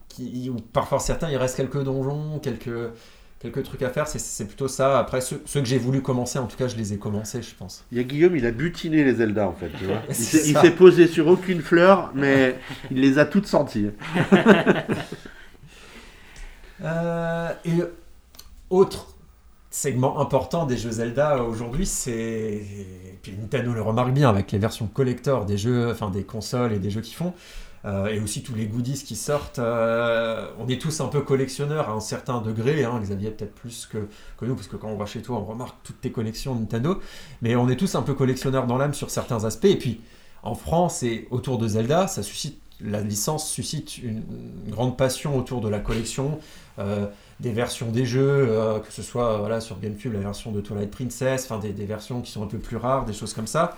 qui. 0.09 0.49
où 0.49 0.57
Parfois 0.73 0.99
certains, 0.99 1.29
il 1.29 1.37
reste 1.37 1.55
quelques 1.55 1.81
donjons, 1.83 2.39
quelques. 2.39 2.91
Quelques 3.41 3.63
trucs 3.63 3.81
à 3.83 3.89
faire, 3.89 4.05
c'est- 4.05 4.43
plutôt 4.43 4.67
ça. 4.67 4.99
Après, 4.99 5.21
ceux, 5.21 5.41
ceux 5.45 5.61
que 5.61 5.65
j'ai 5.65 5.77
voulu 5.77 6.01
commencer, 6.01 6.37
en 6.39 6.45
tout 6.45 6.57
cas, 6.57 6.67
je 6.67 6.75
les 6.75 6.91
ai 6.91 6.97
commencés, 6.97 7.41
je 7.41 7.55
pense. 7.55 7.85
Il 7.89 7.97
y 7.97 8.01
a 8.01 8.03
Guillaume, 8.03 8.35
il 8.35 8.45
a 8.45 8.51
butiné 8.51 9.05
les 9.05 9.13
Zelda 9.13 9.47
en 9.47 9.53
fait. 9.53 9.69
Tu 9.79 9.85
vois. 9.85 10.01
Il 10.09 10.57
s'est 10.57 10.71
posé 10.71 11.07
sur 11.07 11.25
aucune 11.27 11.61
fleur, 11.61 12.11
mais 12.13 12.59
il 12.91 12.99
les 12.99 13.17
a 13.17 13.23
toutes 13.25 13.47
senties. 13.47 13.91
Euh, 16.81 17.51
et 17.65 17.71
autre 18.69 19.07
segment 19.69 20.19
important 20.21 20.65
des 20.65 20.77
jeux 20.77 20.91
Zelda 20.91 21.43
aujourd'hui, 21.43 21.85
c'est 21.85 22.61
puis 23.21 23.33
Nintendo 23.39 23.73
le 23.73 23.81
remarque 23.81 24.13
bien 24.13 24.29
avec 24.29 24.51
les 24.51 24.59
versions 24.59 24.87
collector 24.87 25.45
des 25.45 25.57
jeux, 25.57 25.91
enfin 25.91 26.09
des 26.09 26.23
consoles 26.23 26.73
et 26.73 26.79
des 26.79 26.89
jeux 26.89 27.01
qu'ils 27.01 27.15
font, 27.17 27.33
euh, 27.85 28.07
et 28.07 28.19
aussi 28.19 28.43
tous 28.43 28.55
les 28.55 28.65
goodies 28.65 29.03
qui 29.03 29.15
sortent. 29.15 29.59
euh, 29.59 30.47
on 30.59 30.67
est 30.67 30.81
tous 30.81 30.99
un 30.99 31.07
peu 31.07 31.21
collectionneurs 31.21 31.89
à 31.89 31.93
un 31.93 31.99
certain 31.99 32.41
degré, 32.41 32.83
hein, 32.83 32.99
Xavier 33.01 33.31
peut-être 33.31 33.55
plus 33.55 33.85
que, 33.85 34.09
que 34.37 34.45
nous, 34.45 34.55
parce 34.55 34.67
que 34.67 34.75
quand 34.75 34.89
on 34.89 34.97
va 34.97 35.05
chez 35.05 35.21
toi, 35.21 35.37
on 35.37 35.45
remarque 35.45 35.77
toutes 35.83 36.01
tes 36.01 36.11
collections 36.11 36.55
Nintendo, 36.55 36.99
mais 37.41 37.55
on 37.55 37.69
est 37.69 37.77
tous 37.77 37.95
un 37.95 38.01
peu 38.01 38.13
collectionneurs 38.13 38.67
dans 38.67 38.77
l'âme 38.77 38.93
sur 38.93 39.09
certains 39.09 39.45
aspects. 39.45 39.65
Et 39.65 39.77
puis 39.77 40.01
en 40.43 40.55
France 40.55 41.03
et 41.03 41.27
autour 41.31 41.57
de 41.57 41.67
Zelda, 41.67 42.07
ça 42.07 42.23
suscite 42.23 42.59
la 42.81 43.01
licence 43.01 43.49
suscite 43.51 43.97
une, 43.97 44.23
grande 44.69 44.95
passion 44.95 45.37
autour 45.37 45.59
de 45.59 45.67
la 45.67 45.79
collection, 45.79 46.39
euh, 46.79 47.07
des 47.41 47.51
versions 47.51 47.91
des 47.91 48.05
jeux, 48.05 48.55
que 48.85 48.93
ce 48.93 49.01
soit 49.03 49.37
voilà, 49.37 49.59
sur 49.59 49.77
GameCube 49.81 50.13
la 50.13 50.19
version 50.19 50.53
de 50.53 50.61
Twilight 50.61 50.89
Princess, 50.89 51.43
enfin 51.43 51.59
des 51.59 51.85
versions 51.85 52.21
qui 52.21 52.31
sont 52.31 52.41
un 52.41 52.47
peu 52.47 52.57
plus 52.57 52.77
rares, 52.77 53.03
des 53.03 53.11
choses 53.11 53.33
comme 53.33 53.47
ça. 53.47 53.75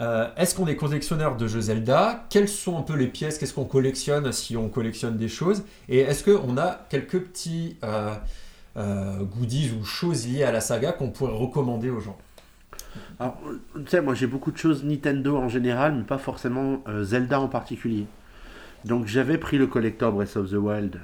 Euh, 0.00 0.28
Est-ce 0.36 0.54
qu'on 0.54 0.66
est 0.66 0.76
collectionneur 0.76 1.36
de 1.36 1.46
jeux 1.46 1.60
Zelda? 1.60 2.26
Quelles 2.28 2.48
sont 2.48 2.78
un 2.78 2.82
peu 2.82 2.94
les 2.94 3.06
pièces 3.06 3.38
Qu'est-ce 3.38 3.54
qu'on 3.54 3.64
collectionne 3.64 4.30
si 4.32 4.56
on 4.56 4.68
collectionne 4.68 5.16
des 5.16 5.28
choses? 5.28 5.64
Et 5.88 6.00
est-ce 6.00 6.24
qu'on 6.24 6.58
a 6.58 6.86
quelques 6.90 7.20
petits 7.20 7.76
euh, 7.84 8.14
euh, 8.76 9.22
goodies 9.22 9.72
ou 9.80 9.84
choses 9.84 10.26
liées 10.26 10.42
à 10.42 10.52
la 10.52 10.60
saga 10.60 10.92
qu'on 10.92 11.10
pourrait 11.10 11.36
recommander 11.36 11.90
aux 11.90 12.00
gens? 12.00 12.18
Alors, 13.18 13.40
tu 13.74 13.82
sais, 13.88 14.00
moi 14.00 14.14
j'ai 14.14 14.26
beaucoup 14.26 14.50
de 14.50 14.58
choses 14.58 14.84
Nintendo 14.84 15.36
en 15.36 15.48
général, 15.48 15.94
mais 15.94 16.02
pas 16.02 16.18
forcément 16.18 16.82
Zelda 17.02 17.40
en 17.40 17.48
particulier. 17.48 18.06
Donc 18.84 19.06
j'avais 19.06 19.38
pris 19.38 19.58
le 19.58 19.66
collector 19.66 20.12
Breath 20.12 20.36
of 20.36 20.50
the 20.50 20.54
Wild 20.54 21.00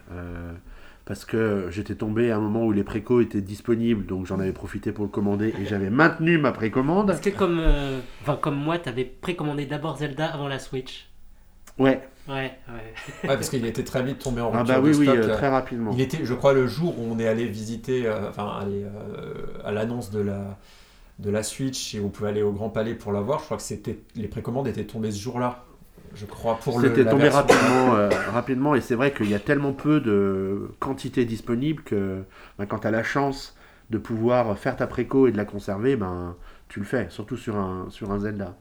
parce 1.11 1.25
que 1.25 1.67
j'étais 1.71 1.97
tombé 1.97 2.31
à 2.31 2.37
un 2.37 2.41
moment 2.41 2.65
où 2.65 2.71
les 2.71 2.85
précos 2.85 3.21
étaient 3.21 3.41
disponibles, 3.41 4.07
donc 4.07 4.27
j'en 4.27 4.39
avais 4.39 4.53
profité 4.53 4.93
pour 4.93 5.03
le 5.03 5.11
commander 5.11 5.53
et 5.61 5.67
j'avais 5.67 5.91
maintenu 5.91 6.39
ma 6.39 6.53
précommande. 6.53 7.11
Est-ce 7.11 7.21
que 7.21 7.31
comme, 7.31 7.59
euh, 7.59 7.99
enfin, 8.23 8.37
comme 8.37 8.55
moi, 8.55 8.79
t'avais 8.79 9.07
précommandé 9.07 9.67
d'abord 9.67 9.99
Zelda 9.99 10.27
avant 10.27 10.47
la 10.47 10.61
Switch? 10.61 11.09
Ouais, 11.81 12.01
Ouais, 12.29 12.35
ouais. 12.69 12.95
Ouais, 13.29 13.35
parce 13.35 13.51
qu'il 13.51 13.67
était 13.67 13.83
très 13.83 14.05
vite 14.05 14.21
tombé 14.21 14.41
en 14.41 14.53
ah 14.55 14.59
rupture 14.59 14.77
bah 14.77 14.81
oui, 14.85 14.93
de 14.93 14.97
oui, 14.99 15.05
stock. 15.07 15.17
euh, 15.17 15.29
euh, 15.31 15.37
très 15.37 15.49
rapidement. 15.49 15.91
Il 15.93 16.01
était, 16.01 16.25
je 16.25 16.35
crois, 16.35 16.53
le 16.53 16.69
jour 16.69 16.97
où 16.97 17.03
on 17.11 17.19
est 17.19 17.27
allé 17.27 17.47
visiter, 17.47 18.07
euh, 18.07 18.29
enfin, 18.29 18.47
aller 18.61 18.85
euh, 18.85 19.35
à 19.65 19.73
l'annonce 19.73 20.13
de 20.13 20.21
la, 20.21 20.57
de 21.19 21.31
la 21.31 21.43
Switch 21.43 21.95
et 21.97 22.01
on 22.01 22.09
pouvait 22.09 22.29
aller 22.29 22.43
au 22.43 22.53
Grand 22.53 22.71
Palais 22.71 22.95
pour 22.95 23.11
la 23.11 23.21
voir. 23.21 23.41
Je 23.41 23.47
crois 23.47 23.57
que 23.57 23.65
c'était, 23.65 23.99
les 24.15 24.29
précommandes 24.29 24.69
étaient 24.69 24.85
tombées 24.85 25.11
ce 25.11 25.19
jour-là, 25.21 25.65
je 26.15 26.27
crois, 26.27 26.57
pour 26.59 26.81
le. 26.81 26.89
C'était 26.89 27.05
tombé 27.09 27.25
version- 27.25 27.41
rapidement, 27.41 27.95
euh, 27.97 28.09
rapidement 28.33 28.75
et 28.75 28.81
c'est 28.81 28.95
vrai 28.95 29.13
qu'il 29.13 29.31
y 29.31 29.35
a 29.35 29.39
tellement 29.39 29.73
peu 29.73 30.01
de 30.01 30.69
quantité 30.81 31.25
disponible 31.25 31.83
que 31.83 32.23
bah, 32.59 32.67
quand 32.67 32.81
tu 32.81 32.87
as 32.87 32.91
la 32.91 33.03
chance 33.03 33.57
de 33.91 33.99
pouvoir 33.99 34.57
faire 34.59 34.77
ta 34.77 34.87
préco 34.87 35.27
et 35.27 35.33
de 35.33 35.37
la 35.37 35.45
conserver, 35.45 35.97
ben, 35.97 36.37
tu 36.69 36.79
le 36.81 36.87
fais, 36.87 37.07
surtout 37.11 37.37
sur 37.37 37.57
un, 37.57 37.87
sur 37.91 38.13
un 38.13 38.19
Zelda. 38.21 38.57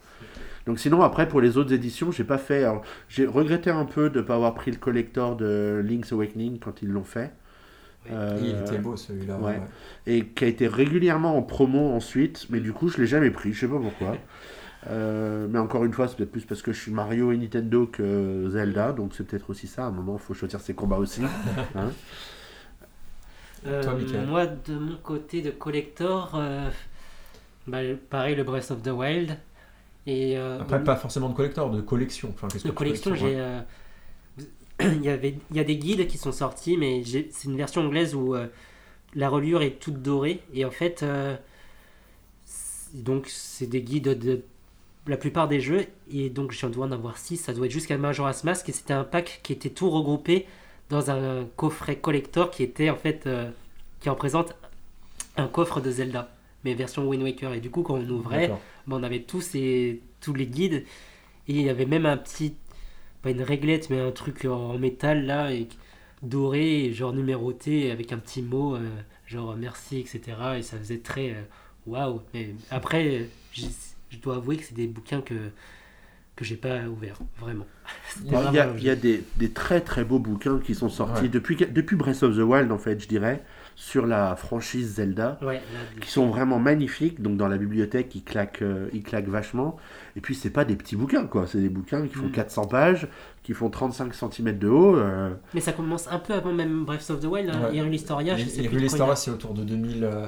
Donc 0.65 0.79
sinon, 0.79 1.01
après, 1.01 1.27
pour 1.27 1.41
les 1.41 1.57
autres 1.57 1.73
éditions, 1.73 2.11
j'ai 2.11 2.23
pas 2.23 2.37
fait... 2.37 2.65
J'ai 3.07 3.25
regretté 3.25 3.69
un 3.69 3.85
peu 3.85 4.09
de 4.09 4.19
ne 4.19 4.23
pas 4.23 4.35
avoir 4.35 4.53
pris 4.55 4.71
le 4.71 4.77
collector 4.77 5.35
de 5.35 5.81
Link's 5.83 6.11
Awakening 6.11 6.59
quand 6.59 6.81
ils 6.81 6.89
l'ont 6.89 7.03
fait. 7.03 7.31
Euh, 8.11 8.39
Il 8.41 8.49
était 8.61 8.77
beau 8.79 8.95
celui-là. 8.95 9.37
ouais. 9.37 9.53
ouais. 9.53 9.61
et 10.07 10.25
qui 10.25 10.43
a 10.45 10.47
été 10.47 10.67
régulièrement 10.67 11.37
en 11.37 11.41
promo 11.43 11.91
ensuite, 11.93 12.47
mais 12.49 12.59
du 12.61 12.71
coup 12.71 12.87
je 12.87 12.97
l'ai 12.97 13.07
jamais 13.07 13.29
pris, 13.29 13.51
je 13.53 13.59
sais 13.59 13.67
pas 13.67 13.77
pourquoi. 13.79 14.15
Euh, 14.87 15.47
mais 15.49 15.59
encore 15.59 15.83
une 15.83 15.93
fois, 15.93 16.07
c'est 16.07 16.15
peut-être 16.15 16.31
plus 16.31 16.45
parce 16.45 16.61
que 16.61 16.71
je 16.71 16.79
suis 16.79 16.91
Mario 16.91 17.31
et 17.31 17.37
Nintendo 17.37 17.85
que 17.85 18.47
Zelda, 18.49 18.93
donc 18.93 19.13
c'est 19.13 19.25
peut-être 19.25 19.49
aussi 19.49 19.67
ça. 19.67 19.83
À 19.83 19.87
un 19.87 19.91
moment, 19.91 20.13
il 20.15 20.25
faut 20.25 20.33
choisir 20.33 20.61
ses 20.61 20.73
combats 20.73 20.97
aussi. 20.97 21.21
hein. 21.75 21.91
Euh, 23.67 23.83
Toi, 23.83 23.93
moi, 24.25 24.45
de 24.45 24.77
mon 24.77 24.95
côté 24.97 25.41
de 25.41 25.51
collector, 25.51 26.31
euh, 26.35 26.69
bah, 27.67 27.79
pareil, 28.09 28.35
le 28.35 28.43
Breath 28.43 28.71
of 28.71 28.81
the 28.81 28.87
Wild. 28.87 29.37
Et 30.07 30.37
euh, 30.37 30.59
Après, 30.61 30.83
pas 30.83 30.95
forcément 30.95 31.29
de 31.29 31.35
collector, 31.35 31.69
de 31.69 31.81
collection. 31.81 32.33
Enfin, 32.33 32.47
de 32.47 32.61
que 32.61 32.69
collection, 32.69 33.13
j'ai. 33.15 33.35
euh, 33.37 33.59
il, 34.79 35.01
y 35.01 35.09
avait, 35.09 35.37
il 35.51 35.57
y 35.57 35.59
a 35.59 35.63
des 35.63 35.77
guides 35.77 36.07
qui 36.07 36.17
sont 36.17 36.31
sortis, 36.31 36.77
mais 36.77 37.03
c'est 37.03 37.43
une 37.45 37.57
version 37.57 37.81
anglaise 37.81 38.15
où 38.15 38.33
euh, 38.33 38.47
la 39.13 39.29
reliure 39.29 39.61
est 39.61 39.79
toute 39.79 40.01
dorée. 40.01 40.41
Et 40.53 40.63
en 40.63 40.71
fait, 40.71 41.03
euh, 41.03 41.35
donc 42.93 43.27
c'est 43.27 43.67
des 43.67 43.81
guides 43.81 44.17
de 44.17 44.41
la 45.09 45.17
plupart 45.17 45.47
des 45.47 45.59
jeux. 45.59 45.85
Et 46.11 46.29
donc 46.29 46.51
je 46.51 46.65
dois 46.67 46.85
en 46.87 46.91
avoir 46.91 47.17
6, 47.17 47.37
ça 47.37 47.53
doit 47.53 47.65
être 47.65 47.71
jusqu'à 47.71 47.97
Majora's 47.97 48.43
Mask. 48.43 48.69
Et 48.69 48.71
c'était 48.71 48.93
un 48.93 49.03
pack 49.03 49.39
qui 49.43 49.53
était 49.53 49.69
tout 49.69 49.89
regroupé 49.89 50.45
dans 50.89 51.11
un 51.11 51.45
coffret 51.55 51.97
collector 51.97 52.49
qui 52.51 52.63
était 52.63 52.89
en 52.89 52.95
fait. 52.95 53.25
euh, 53.27 53.49
qui 53.99 54.09
représente 54.09 54.55
un 55.35 55.47
coffre 55.47 55.81
de 55.81 55.91
Zelda, 55.91 56.33
mais 56.63 56.73
version 56.73 57.05
Wind 57.07 57.21
Waker. 57.23 57.53
Et 57.53 57.59
du 57.59 57.69
coup, 57.69 57.81
quand 57.83 57.95
on 57.95 58.09
ouvrait, 58.09 58.47
ben, 58.87 58.97
on 58.97 59.03
avait 59.03 59.23
tous, 59.23 59.41
ces, 59.41 60.01
tous 60.21 60.33
les 60.33 60.47
guides. 60.47 60.85
Et 61.49 61.53
il 61.53 61.61
y 61.61 61.69
avait 61.69 61.85
même 61.85 62.05
un 62.05 62.15
petit. 62.15 62.55
Pas 63.21 63.31
une 63.31 63.41
réglette, 63.41 63.89
mais 63.89 63.99
un 63.99 64.11
truc 64.11 64.45
en 64.45 64.77
métal 64.77 65.25
là, 65.25 65.51
et, 65.51 65.67
doré, 66.21 66.85
et 66.85 66.93
genre 66.93 67.11
numéroté, 67.11 67.91
avec 67.91 68.13
un 68.13 68.17
petit 68.17 68.41
mot, 68.41 68.75
euh, 68.75 68.87
genre 69.27 69.53
merci, 69.57 69.99
etc. 69.99 70.21
Et 70.57 70.61
ça 70.61 70.77
faisait 70.77 70.99
très. 70.99 71.31
euh, 71.31 71.41
Waouh! 71.87 72.21
Mais 72.33 72.51
après, 72.71 73.27
j'ai- 73.51 73.67
je 74.09 74.17
dois 74.19 74.35
avouer 74.37 74.57
que 74.57 74.63
c'est 74.63 74.75
des 74.75 74.87
bouquins 74.87 75.21
que, 75.21 75.35
que 76.35 76.45
j'ai 76.45 76.55
pas 76.57 76.83
ouverts, 76.87 77.19
vraiment. 77.39 77.65
Il 78.25 78.31
y 78.31 78.35
a, 78.59 78.67
y 78.77 78.89
a 78.89 78.95
des, 78.95 79.23
des 79.37 79.49
très 79.51 79.81
très 79.81 80.03
beaux 80.03 80.19
bouquins 80.19 80.59
qui 80.59 80.73
sont 80.75 80.89
sortis 80.89 81.23
Ouais. 81.23 81.29
depuis, 81.29 81.55
depuis 81.55 81.95
Breath 81.95 82.23
of 82.23 82.35
the 82.35 82.39
Wild, 82.41 82.71
en 82.71 82.77
fait, 82.77 82.99
je 82.99 83.07
dirais, 83.07 83.43
sur 83.75 84.05
la 84.05 84.35
franchise 84.35 84.95
Zelda, 84.95 85.37
Ouais, 85.41 85.55
là, 85.55 85.61
qui 86.01 86.09
sont 86.09 86.27
vraiment 86.27 86.59
magnifiques. 86.59 87.21
Donc 87.21 87.37
dans 87.37 87.47
la 87.47 87.57
bibliothèque, 87.57 88.13
ils 88.15 88.23
claquent, 88.23 88.61
euh, 88.61 88.89
ils 88.93 89.03
claquent 89.03 89.27
vachement. 89.29 89.77
Et 90.15 90.21
puis, 90.21 90.35
c'est 90.35 90.49
pas 90.49 90.65
des 90.65 90.75
petits 90.75 90.95
bouquins, 90.97 91.25
quoi. 91.27 91.45
C'est 91.47 91.59
des 91.61 91.69
bouquins 91.69 92.05
qui 92.07 92.13
font 92.15 92.27
Mm. 92.27 92.31
400 92.31 92.65
pages, 92.67 93.07
qui 93.43 93.53
font 93.53 93.69
35 93.69 94.13
cm 94.13 94.57
de 94.57 94.67
haut. 94.67 94.95
euh, 94.97 95.33
Mais 95.53 95.61
ça 95.61 95.71
commence 95.73 96.07
un 96.11 96.19
peu 96.19 96.33
avant 96.33 96.51
même 96.53 96.83
Breath 96.85 97.09
of 97.09 97.19
the 97.21 97.25
Wild, 97.25 97.49
hein. 97.49 97.67
Ouais. 97.69 97.75
Hyrule 97.77 97.93
Historia, 97.95 98.37
je 98.37 98.45
sais 98.45 98.63
plus 98.63 99.01
a- 99.01 99.15
c'est 99.15 99.31
autour 99.31 99.53
de 99.53 99.63
2000. 99.63 100.03
euh, 100.03 100.27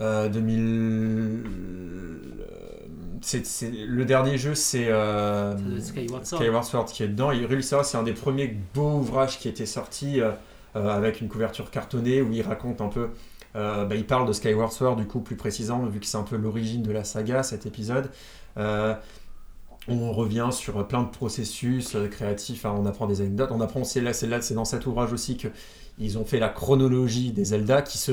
euh, 0.00 0.28
2000. 0.28 1.44
euh, 1.46 2.86
c'est, 3.22 3.44
c'est- 3.46 3.70
le 3.86 4.04
dernier 4.04 4.38
jeu, 4.38 4.54
c'est 4.54 4.88
euh, 4.88 5.56
Skyward 5.80 6.24
Sword. 6.26 6.40
Skyward 6.42 6.64
Sword 6.64 6.84
qui 6.86 7.02
est 7.02 7.08
dedans. 7.08 7.32
Hyrule 7.32 7.60
Historia, 7.60 7.84
c'est 7.84 7.96
un 7.96 8.02
des 8.02 8.12
premiers 8.12 8.56
beaux 8.74 8.98
ouvrages 8.98 9.38
qui 9.38 9.48
était 9.48 9.66
sorti 9.66 10.20
euh, 10.20 10.30
euh, 10.76 10.88
avec 10.88 11.20
une 11.20 11.28
couverture 11.28 11.70
cartonnée 11.70 12.22
où 12.22 12.32
il 12.32 12.42
raconte 12.42 12.80
un 12.80 12.88
peu. 12.88 13.08
euh, 13.56 13.84
bah, 13.86 13.94
il 13.96 14.06
parle 14.06 14.28
de 14.28 14.32
Skyward 14.32 14.70
Sword, 14.72 14.96
du 14.96 15.06
coup, 15.06 15.20
plus 15.20 15.36
précisément, 15.36 15.84
vu 15.86 15.98
que 16.00 16.06
c'est 16.06 16.18
un 16.18 16.22
peu 16.22 16.36
l'origine 16.36 16.82
de 16.82 16.92
la 16.92 17.04
saga, 17.04 17.42
cet 17.42 17.66
épisode. 17.66 18.10
Euh, 18.58 18.94
on 19.88 20.12
revient 20.12 20.48
sur 20.52 20.86
plein 20.88 21.02
de 21.04 21.08
processus 21.10 21.94
euh, 21.94 22.08
créatifs, 22.08 22.66
hein, 22.66 22.74
on 22.76 22.86
apprend 22.86 23.06
des 23.06 23.20
anecdotes, 23.20 23.50
on 23.52 23.60
apprend 23.60 23.82
aussi 23.82 24.00
là, 24.00 24.12
c'est 24.12 24.26
là, 24.26 24.40
c'est 24.42 24.54
dans 24.54 24.64
cet 24.64 24.86
ouvrage 24.86 25.12
aussi 25.12 25.36
que 25.36 25.48
ils 25.98 26.18
ont 26.18 26.24
fait 26.24 26.38
la 26.40 26.48
chronologie 26.48 27.30
des 27.32 27.44
Zelda 27.46 27.82
qui 27.82 27.96
se 27.98 28.12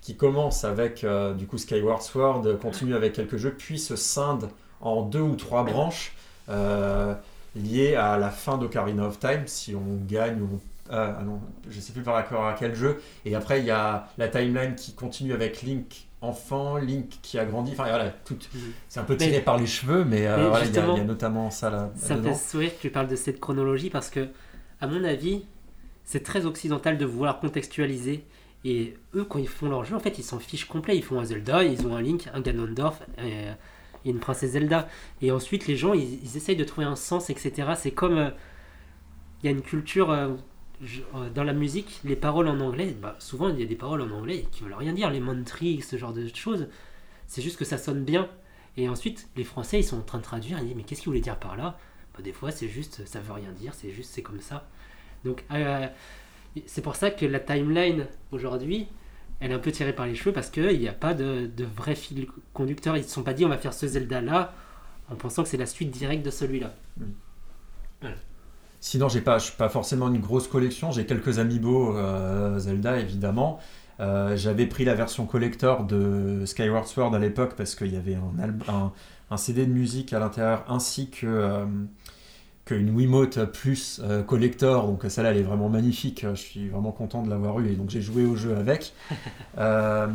qui 0.00 0.16
commence 0.16 0.64
avec 0.64 1.04
euh, 1.04 1.34
du 1.34 1.46
coup 1.46 1.58
Skyward 1.58 2.02
Sword, 2.02 2.42
euh, 2.46 2.56
continue 2.56 2.94
avec 2.94 3.12
quelques 3.12 3.36
jeux, 3.36 3.54
puis 3.56 3.78
se 3.78 3.96
scinde 3.96 4.48
en 4.80 5.02
deux 5.02 5.20
ou 5.20 5.36
trois 5.36 5.62
branches 5.64 6.12
euh, 6.48 7.14
liées 7.54 7.94
à 7.96 8.16
la 8.18 8.30
fin 8.30 8.56
d'Ocarina 8.58 9.06
of 9.06 9.18
Time, 9.18 9.42
si 9.46 9.74
on 9.74 9.98
gagne 10.08 10.40
ou 10.40 10.48
on- 10.54 10.60
ah, 10.92 11.18
non, 11.24 11.38
je 11.70 11.78
sais 11.78 11.92
plus 11.92 12.02
par 12.02 12.14
rapport 12.14 12.44
à 12.46 12.54
quel 12.54 12.74
jeu. 12.74 13.00
Et 13.24 13.34
après 13.34 13.60
il 13.60 13.66
y 13.66 13.70
a 13.70 14.08
la 14.18 14.26
timeline 14.28 14.74
qui 14.74 14.92
continue 14.94 15.32
avec 15.32 15.62
Link 15.62 16.06
enfant, 16.22 16.76
Link 16.78 17.08
qui 17.22 17.38
a 17.38 17.44
grandi. 17.44 17.72
Enfin 17.72 17.84
voilà, 17.88 18.10
tout, 18.24 18.36
c'est 18.88 19.00
un 19.00 19.04
peu 19.04 19.16
tiré 19.16 19.30
Mais- 19.32 19.40
par 19.40 19.56
les 19.58 19.66
cheveux, 19.66 20.04
mais, 20.04 20.26
euh, 20.26 20.48
voilà, 20.48 20.64
il 20.66 20.74
y, 20.74 20.78
a- 20.78 20.96
y 20.96 21.04
notamment 21.04 21.50
ça 21.50 21.70
là. 21.70 21.90
Ça 21.96 22.14
me 22.14 22.20
dedans. 22.20 22.34
fait 22.34 22.48
sourire 22.50 22.76
que 22.76 22.80
tu 22.82 22.90
parles 22.90 23.06
de 23.08 23.16
cette 23.16 23.38
chronologie 23.40 23.88
parce 23.90 24.10
que, 24.10 24.28
à 24.80 24.86
mon 24.86 25.04
avis, 25.04 25.44
c'est 26.04 26.22
très 26.24 26.44
occidental 26.46 26.98
de 26.98 27.04
vouloir 27.06 27.38
contextualiser. 27.40 28.24
Et 28.64 28.94
eux, 29.14 29.24
quand 29.24 29.38
ils 29.38 29.48
font 29.48 29.68
leur 29.70 29.84
jeu, 29.84 29.96
en 29.96 30.00
fait, 30.00 30.18
ils 30.18 30.22
s'en 30.24 30.38
fichent 30.38 30.66
complet. 30.66 30.96
Ils 30.96 31.02
font 31.04 31.18
un 31.20 31.24
Zelda, 31.24 31.64
ils 31.64 31.86
ont 31.86 31.96
un 31.96 32.02
Link, 32.02 32.28
un 32.34 32.40
Ganondorf 32.40 33.02
et, 33.18 33.30
et 34.04 34.10
une 34.10 34.20
princesse 34.20 34.52
Zelda. 34.52 34.88
Et 35.22 35.32
ensuite, 35.32 35.66
les 35.66 35.76
gens, 35.76 35.94
ils, 35.94 36.36
essayent 36.36 36.56
de 36.56 36.64
trouver 36.64 36.86
un 36.86 36.96
sens, 36.96 37.30
etc. 37.30 37.74
C'est 37.76 37.92
comme. 37.92 38.18
euh, 38.18 38.30
Il 39.42 39.46
y 39.46 39.48
a 39.48 39.52
une 39.52 39.62
culture. 39.62 40.10
euh, 40.10 40.28
euh, 41.14 41.30
dans 41.30 41.44
la 41.44 41.52
musique, 41.52 42.00
les 42.04 42.16
paroles 42.16 42.48
en 42.48 42.58
anglais, 42.60 42.96
bah, 43.00 43.16
souvent 43.18 43.50
il 43.50 43.60
y 43.60 43.62
a 43.62 43.66
des 43.66 43.76
paroles 43.76 44.00
en 44.00 44.10
anglais 44.10 44.46
qui 44.50 44.62
veulent 44.62 44.72
rien 44.74 44.92
dire, 44.94 45.10
les 45.10 45.20
mantries, 45.20 45.82
ce 45.82 45.96
genre 45.98 46.12
de 46.14 46.26
choses. 46.34 46.68
C'est 47.28 47.42
juste 47.42 47.58
que 47.58 47.64
ça 47.66 47.78
sonne 47.78 48.04
bien. 48.04 48.28
Et 48.76 48.88
ensuite, 48.88 49.28
les 49.36 49.44
Français, 49.44 49.80
ils 49.80 49.84
sont 49.84 49.98
en 49.98 50.02
train 50.02 50.18
de 50.18 50.24
traduire. 50.24 50.58
Ils 50.60 50.66
disent, 50.68 50.76
mais 50.76 50.84
qu'est-ce 50.84 51.02
qu'il 51.02 51.10
voulait 51.10 51.20
dire 51.22 51.38
par 51.38 51.56
là? 51.56 51.78
Bah, 52.16 52.22
Des 52.22 52.32
fois, 52.32 52.50
c'est 52.52 52.68
juste, 52.68 53.06
ça 53.06 53.20
veut 53.20 53.32
rien 53.34 53.52
dire, 53.52 53.74
c'est 53.74 53.90
juste, 53.90 54.10
c'est 54.12 54.22
comme 54.22 54.40
ça. 54.40 54.68
Donc, 55.24 55.44
euh, 55.52 55.86
c'est 56.66 56.82
pour 56.82 56.96
ça 56.96 57.10
que 57.10 57.26
la 57.26 57.40
timeline 57.40 58.06
aujourd'hui, 58.32 58.88
elle 59.40 59.52
est 59.52 59.54
un 59.54 59.58
peu 59.58 59.72
tirée 59.72 59.92
par 59.94 60.06
les 60.06 60.14
cheveux 60.14 60.32
parce 60.32 60.50
qu'il 60.50 60.78
n'y 60.78 60.88
a 60.88 60.92
pas 60.92 61.14
de, 61.14 61.50
de 61.56 61.64
vrai 61.64 61.94
fil 61.94 62.26
conducteur. 62.52 62.96
Ils 62.96 63.00
ne 63.00 63.04
se 63.06 63.10
sont 63.10 63.22
pas 63.22 63.32
dit, 63.34 63.44
on 63.44 63.48
va 63.48 63.58
faire 63.58 63.72
ce 63.74 63.86
Zelda-là 63.86 64.52
en 65.10 65.14
pensant 65.16 65.42
que 65.42 65.48
c'est 65.48 65.56
la 65.56 65.66
suite 65.66 65.90
directe 65.90 66.24
de 66.24 66.30
celui-là. 66.30 66.74
Sinon, 68.80 69.08
j'ai 69.08 69.20
pas, 69.20 69.38
je 69.38 69.44
suis 69.46 69.56
pas 69.56 69.68
forcément 69.68 70.08
une 70.08 70.20
grosse 70.20 70.48
collection. 70.48 70.90
J'ai 70.90 71.04
quelques 71.04 71.38
amiibo 71.38 71.96
euh, 71.96 72.58
Zelda, 72.58 72.98
évidemment. 72.98 73.58
Euh, 74.00 74.36
J'avais 74.36 74.66
pris 74.66 74.84
la 74.86 74.94
version 74.94 75.26
collector 75.26 75.84
de 75.84 76.44
Skyward 76.46 76.86
Sword 76.86 77.14
à 77.14 77.18
l'époque 77.18 77.54
parce 77.56 77.74
qu'il 77.74 77.92
y 77.92 77.96
avait 77.96 78.14
un, 78.14 78.42
alb- 78.42 78.62
un, 78.68 78.92
un 79.30 79.36
CD 79.36 79.66
de 79.66 79.72
musique 79.72 80.14
à 80.14 80.18
l'intérieur 80.18 80.64
ainsi 80.68 81.10
que 81.10 81.26
euh, 81.26 81.66
qu'une 82.74 82.90
Wiimote 82.94 83.44
plus 83.46 84.00
euh, 84.04 84.22
collector. 84.22 84.86
Donc 84.86 85.04
celle-là, 85.08 85.30
elle 85.32 85.38
est 85.38 85.42
vraiment 85.42 85.68
magnifique. 85.68 86.24
Je 86.28 86.34
suis 86.36 86.68
vraiment 86.68 86.92
content 86.92 87.22
de 87.22 87.30
l'avoir 87.30 87.58
eu 87.60 87.68
et 87.72 87.74
donc 87.74 87.90
j'ai 87.90 88.00
joué 88.02 88.24
au 88.24 88.36
jeu 88.36 88.56
avec. 88.56 88.92
Euh, 89.58 90.06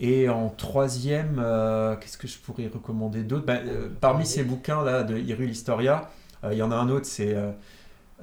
et 0.00 0.28
en 0.28 0.48
troisième, 0.48 1.36
euh, 1.38 1.94
qu'est-ce 1.96 2.18
que 2.18 2.26
je 2.26 2.38
pourrais 2.38 2.66
recommander 2.72 3.22
d'autre? 3.22 3.44
Bah, 3.46 3.58
euh, 3.64 3.88
Parmi 4.00 4.26
ces 4.26 4.42
bouquins-là 4.42 5.04
de 5.04 5.16
Hyrule 5.16 5.50
Historia, 5.50 6.10
euh, 6.42 6.48
il 6.52 6.58
y 6.58 6.62
en 6.62 6.72
a 6.72 6.76
un 6.76 6.88
autre, 6.88 7.06
c'est 7.06 7.34
euh, 7.34 7.50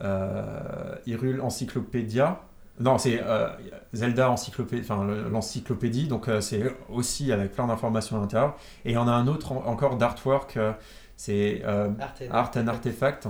euh, 0.01 0.95
Hyrule 1.05 1.39
Encyclopédia. 1.41 2.41
Non, 2.80 2.97
c'est 2.97 3.22
euh, 3.24 3.47
Zelda 3.93 4.30
Encyclopédie, 4.32 4.82
enfin 4.89 5.05
le- 5.05 5.30
l'encyclopédie, 5.30 6.07
donc 6.07 6.28
euh, 6.28 6.41
c'est 6.41 6.64
aussi 6.89 7.32
avec 7.32 7.51
plein 7.53 7.68
d'informations 7.68 8.18
à 8.18 8.22
l'intérieur. 8.22 8.55
Et 8.86 8.91
il 8.91 8.93
y 8.93 8.97
en 8.97 9.07
a 9.07 9.12
un 9.12 9.28
autre 9.28 9.51
en- 9.51 9.64
encore 9.68 9.97
d'artwork, 9.97 10.57
euh, 10.57 10.72
c'est 11.16 11.62
euh, 11.66 11.89
Art 12.32 12.51
and 12.57 12.68
Artifact. 12.68 13.28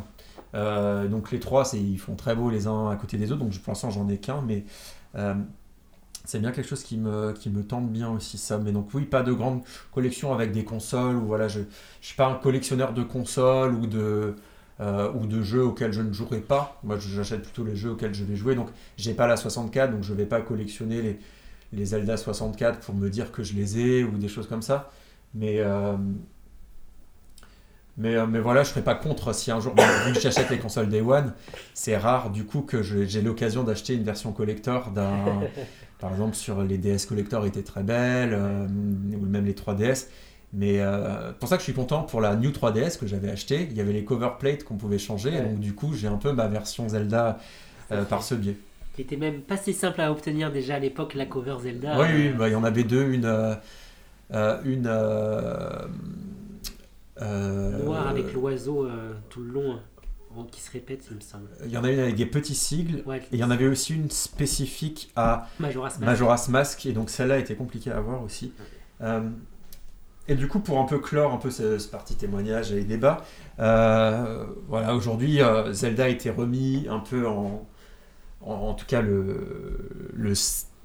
Euh, 0.53 1.07
donc 1.07 1.31
les 1.31 1.39
trois, 1.39 1.69
ils 1.73 1.99
font 1.99 2.15
très 2.15 2.35
beau 2.35 2.49
les 2.49 2.67
uns 2.67 2.89
à 2.89 2.95
côté 2.95 3.17
des 3.17 3.31
autres, 3.31 3.43
donc 3.43 3.57
pour 3.59 3.71
l'instant 3.71 3.89
j'en 3.89 4.07
ai 4.09 4.17
qu'un, 4.17 4.41
mais 4.41 4.65
euh, 5.15 5.35
c'est 6.25 6.39
bien 6.39 6.51
quelque 6.51 6.67
chose 6.67 6.83
qui 6.83 6.97
me, 6.97 7.33
tente 7.63 7.91
bien 7.91 8.09
aussi 8.09 8.37
ça. 8.37 8.57
Mais 8.57 8.71
donc 8.71 8.93
oui, 8.93 9.05
pas 9.05 9.23
de 9.23 9.33
grande 9.33 9.61
collection 9.93 10.33
avec 10.33 10.51
des 10.51 10.63
consoles, 10.63 11.15
ou 11.15 11.25
voilà, 11.25 11.47
je 11.47 11.59
ne 11.59 11.65
suis 12.01 12.15
pas 12.15 12.27
un 12.27 12.35
collectionneur 12.35 12.93
de 12.93 13.03
consoles 13.03 13.73
ou 13.73 13.87
de, 13.87 14.35
euh, 14.81 15.11
ou 15.13 15.25
de 15.25 15.41
jeux 15.41 15.63
auxquels 15.63 15.93
je 15.93 16.01
ne 16.01 16.13
jouerai 16.13 16.41
pas. 16.41 16.79
Moi 16.83 16.97
j'achète 16.99 17.43
plutôt 17.43 17.63
les 17.63 17.75
jeux 17.75 17.91
auxquels 17.91 18.13
je 18.13 18.23
vais 18.23 18.35
jouer, 18.35 18.55
donc 18.55 18.69
j'ai 18.97 19.13
pas 19.13 19.27
la 19.27 19.37
64, 19.37 19.91
donc 19.91 20.03
je 20.03 20.13
vais 20.13 20.25
pas 20.25 20.41
collectionner 20.41 21.01
les, 21.01 21.19
les 21.73 21.85
Zelda 21.85 22.17
64 22.17 22.79
pour 22.79 22.95
me 22.95 23.09
dire 23.09 23.31
que 23.31 23.43
je 23.43 23.53
les 23.55 23.79
ai, 23.79 24.03
ou 24.03 24.17
des 24.17 24.27
choses 24.27 24.47
comme 24.47 24.61
ça. 24.61 24.91
Mais... 25.33 25.61
euh, 28.01 28.09
mais, 28.09 28.15
euh, 28.15 28.25
mais 28.27 28.39
voilà, 28.39 28.63
je 28.63 28.69
serais 28.69 28.81
pas 28.83 28.95
contre 28.95 29.33
si 29.33 29.51
un 29.51 29.59
jour, 29.59 29.73
bon, 29.73 29.83
vu 30.05 30.13
que 30.13 30.19
j'achète 30.19 30.49
les 30.49 30.57
consoles 30.59 30.89
Day 30.89 31.01
One, 31.01 31.33
c'est 31.73 31.97
rare 31.97 32.29
du 32.29 32.43
coup 32.45 32.61
que 32.61 32.81
j'ai 32.83 33.21
l'occasion 33.21 33.63
d'acheter 33.63 33.93
une 33.95 34.03
version 34.03 34.31
collector 34.31 34.91
d'un. 34.91 35.41
Par 35.99 36.11
exemple, 36.11 36.35
sur 36.35 36.63
les 36.63 36.79
DS 36.79 37.05
collector 37.07 37.45
étaient 37.45 37.61
très 37.61 37.83
belles, 37.83 38.33
euh, 38.33 38.65
ou 38.65 39.25
même 39.25 39.45
les 39.45 39.53
3DS. 39.53 40.07
Mais 40.51 40.79
euh, 40.79 41.31
pour 41.39 41.47
ça 41.47 41.57
que 41.57 41.61
je 41.61 41.65
suis 41.65 41.73
content 41.73 42.01
pour 42.01 42.21
la 42.21 42.35
New 42.35 42.49
3DS 42.49 42.97
que 42.99 43.05
j'avais 43.05 43.29
acheté. 43.29 43.67
Il 43.69 43.77
y 43.77 43.81
avait 43.81 43.93
les 43.93 44.03
cover 44.03 44.31
plates 44.39 44.63
qu'on 44.63 44.77
pouvait 44.77 44.97
changer, 44.97 45.35
et 45.35 45.41
donc 45.41 45.59
du 45.59 45.73
coup, 45.75 45.93
j'ai 45.93 46.07
un 46.07 46.17
peu 46.17 46.33
ma 46.33 46.47
version 46.47 46.89
Zelda 46.89 47.37
par 48.09 48.23
ce 48.23 48.33
biais. 48.35 48.57
Qui 48.95 49.03
était 49.03 49.15
même 49.15 49.41
pas 49.41 49.57
si 49.57 49.73
simple 49.73 50.01
à 50.01 50.11
obtenir 50.11 50.51
déjà 50.51 50.75
à 50.75 50.79
l'époque, 50.79 51.13
la 51.13 51.25
cover 51.25 51.55
Zelda. 51.61 51.95
oui, 51.99 52.07
oui, 52.13 52.29
bah, 52.29 52.49
il 52.49 52.53
y 52.53 52.55
en 52.55 52.63
avait 52.63 52.83
deux, 52.83 53.11
une. 53.11 53.25
euh, 54.33 54.57
une 54.65 54.87
euh, 54.87 55.87
Noir 57.19 58.07
avec 58.07 58.33
l'oiseau 58.33 58.85
euh, 58.85 59.13
tout 59.29 59.41
le 59.41 59.51
long, 59.51 59.79
euh, 60.37 60.43
qui 60.51 60.61
se 60.61 60.71
répète, 60.71 61.05
il 61.09 61.17
me 61.17 61.21
semble. 61.21 61.49
Il 61.65 61.71
y 61.71 61.77
en 61.77 61.83
a 61.83 61.91
une 61.91 61.99
avec 61.99 62.15
des 62.15 62.25
petits 62.25 62.55
sigles. 62.55 63.03
Ouais, 63.05 63.17
Et 63.17 63.33
il 63.33 63.39
y 63.39 63.43
en 63.43 63.51
avait 63.51 63.67
aussi 63.67 63.93
une 63.93 64.09
spécifique 64.09 65.11
à 65.15 65.47
Majora's 65.59 65.99
Mask. 65.99 66.05
Majora's 66.05 66.49
Mask, 66.49 66.85
et 66.85 66.93
donc 66.93 67.09
celle-là 67.09 67.37
était 67.37 67.55
compliquée 67.55 67.91
à 67.91 67.97
avoir 67.97 68.23
aussi. 68.23 68.53
Euh, 69.01 69.29
et 70.27 70.35
du 70.35 70.47
coup, 70.47 70.59
pour 70.59 70.79
un 70.79 70.85
peu 70.85 70.99
clore 70.99 71.33
un 71.33 71.37
peu 71.37 71.49
ce, 71.49 71.77
ce 71.77 71.87
parti 71.87 72.15
témoignage 72.15 72.71
et 72.71 72.83
débat, 72.83 73.25
euh, 73.59 74.45
voilà, 74.67 74.95
aujourd'hui, 74.95 75.41
euh, 75.41 75.73
Zelda 75.73 76.05
a 76.05 76.07
été 76.07 76.29
remis 76.29 76.87
un 76.89 76.99
peu 76.99 77.27
en, 77.27 77.67
en, 78.41 78.53
en 78.53 78.73
tout 78.73 78.85
cas 78.85 79.01
le, 79.01 80.33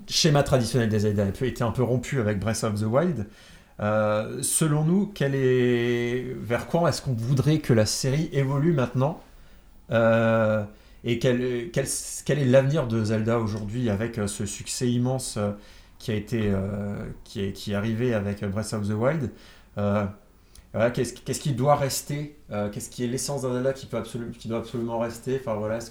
schéma 0.08 0.42
traditionnel 0.42 0.88
des 0.88 1.00
Zelda 1.00 1.24
a 1.24 1.44
été 1.44 1.62
un 1.62 1.70
peu 1.70 1.82
rompu 1.82 2.20
avec 2.20 2.40
Breath 2.40 2.64
of 2.64 2.80
the 2.80 2.84
Wild. 2.84 3.26
Euh, 3.80 4.42
selon 4.42 4.84
nous, 4.84 5.12
vers 5.18 6.66
quoi 6.66 6.88
est-ce 6.88 7.02
qu'on 7.02 7.12
voudrait 7.12 7.58
que 7.58 7.72
la 7.72 7.86
série 7.86 8.28
évolue 8.32 8.72
maintenant 8.72 9.22
Euh, 9.90 10.64
Et 11.04 11.18
quel, 11.18 11.42
est 11.42 12.44
l'avenir 12.44 12.86
de 12.86 13.04
Zelda 13.04 13.38
aujourd'hui 13.38 13.90
avec 13.90 14.18
euh, 14.18 14.26
ce 14.26 14.46
succès 14.46 14.90
immense 14.90 15.38
qui 15.98 16.10
a 16.10 16.14
été 16.14 16.52
qui, 17.24 17.44
est, 17.44 17.52
qui 17.52 17.72
est 17.72 17.74
arrivé 17.74 18.14
avec 18.14 18.44
Breath 18.44 18.72
of 18.74 18.88
the 18.88 18.92
Wild. 18.92 19.30
Qu'est-ce, 20.94 21.40
qui 21.40 21.52
doit 21.52 21.76
rester 21.76 22.36
Qu'est-ce 22.72 22.90
qui 22.90 23.04
est 23.04 23.06
l'essence 23.06 23.42
d'un 23.42 23.52
Zelda 23.54 23.72
qui, 23.72 23.86
peut 23.86 23.96
absolument, 23.96 24.32
qui 24.32 24.48
doit 24.48 24.58
absolument 24.58 24.98
rester 24.98 25.38
Enfin 25.40 25.54
voilà, 25.54 25.78
est-ce, 25.78 25.90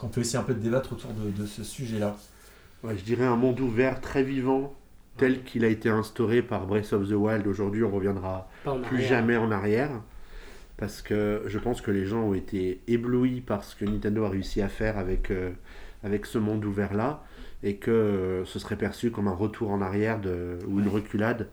qu'on 0.00 0.08
peut 0.08 0.20
essayer 0.22 0.38
un 0.38 0.42
peu 0.42 0.54
de 0.54 0.60
débattre 0.60 0.92
autour 0.92 1.10
de, 1.12 1.46
ce 1.46 1.62
sujet-là? 1.62 2.16
Je 2.84 3.02
dirais 3.04 3.26
un 3.26 3.36
monde 3.36 3.60
ouvert 3.60 4.00
très 4.00 4.22
vivant, 4.22 4.72
tel 5.20 5.42
qu'il 5.42 5.66
a 5.66 5.68
été 5.68 5.90
instauré 5.90 6.40
par 6.40 6.66
Breath 6.66 6.94
of 6.94 7.06
the 7.06 7.12
Wild. 7.12 7.46
Aujourd'hui, 7.46 7.84
on 7.84 7.90
reviendra 7.90 8.48
plus 8.84 9.02
jamais 9.02 9.36
en 9.36 9.50
arrière. 9.50 9.90
Parce 10.78 11.02
que 11.02 11.42
je 11.46 11.58
pense 11.58 11.82
que 11.82 11.90
les 11.90 12.06
gens 12.06 12.22
ont 12.22 12.32
été 12.32 12.80
éblouis 12.88 13.42
par 13.42 13.62
ce 13.62 13.76
que 13.76 13.84
Nintendo 13.84 14.24
a 14.24 14.30
réussi 14.30 14.62
à 14.62 14.68
faire 14.70 14.96
avec, 14.96 15.30
euh, 15.30 15.50
avec 16.02 16.24
ce 16.24 16.38
monde 16.38 16.64
ouvert-là. 16.64 17.22
Et 17.62 17.76
que 17.76 17.90
euh, 17.90 18.44
ce 18.46 18.58
serait 18.58 18.78
perçu 18.78 19.10
comme 19.10 19.28
un 19.28 19.34
retour 19.34 19.70
en 19.70 19.82
arrière 19.82 20.22
de, 20.22 20.58
ou 20.66 20.80
une 20.80 20.88
reculade 20.88 21.48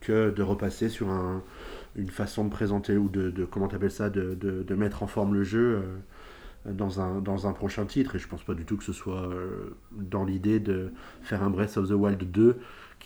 que 0.00 0.30
de 0.30 0.42
repasser 0.44 0.88
sur 0.88 1.10
un, 1.10 1.42
une 1.96 2.10
façon 2.10 2.44
de 2.44 2.50
présenter 2.50 2.96
ou 2.96 3.08
de, 3.08 3.30
de 3.30 3.44
comment 3.44 3.66
t'appelles 3.66 3.90
ça, 3.90 4.10
de, 4.10 4.36
de, 4.36 4.62
de, 4.62 4.74
mettre 4.76 5.02
en 5.02 5.08
forme 5.08 5.34
le 5.34 5.42
jeu. 5.42 5.82
Euh, 5.82 5.82
dans 6.72 7.00
un, 7.00 7.20
dans 7.20 7.46
un 7.46 7.52
prochain 7.52 7.86
titre. 7.86 8.16
Et 8.16 8.18
je 8.18 8.28
pense 8.28 8.42
pas 8.42 8.52
du 8.52 8.64
tout 8.64 8.76
que 8.76 8.84
ce 8.84 8.92
soit 8.92 9.30
dans 9.92 10.24
l'idée 10.24 10.60
de 10.60 10.90
faire 11.22 11.42
un 11.42 11.50
Breath 11.50 11.78
of 11.78 11.88
the 11.88 11.92
Wild 11.92 12.30
2 12.30 12.58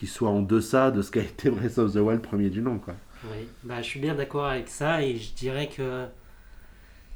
qui 0.03 0.09
soit 0.09 0.30
en 0.30 0.42
deçà 0.42 0.90
de 0.90 1.00
ce 1.00 1.12
qu'a 1.12 1.20
été 1.22 1.48
Breath 1.48 1.78
of 1.78 1.92
the 1.92 1.98
Wild 1.98 2.22
premier 2.22 2.50
du 2.50 2.61
nom. 2.61 2.80
Quoi. 2.80 2.94
Oui, 3.26 3.46
bah, 3.62 3.82
je 3.82 3.86
suis 3.86 4.00
bien 4.00 4.16
d'accord 4.16 4.46
avec 4.46 4.68
ça 4.68 5.00
et 5.00 5.16
je 5.16 5.32
dirais 5.32 5.68
que 5.68 6.07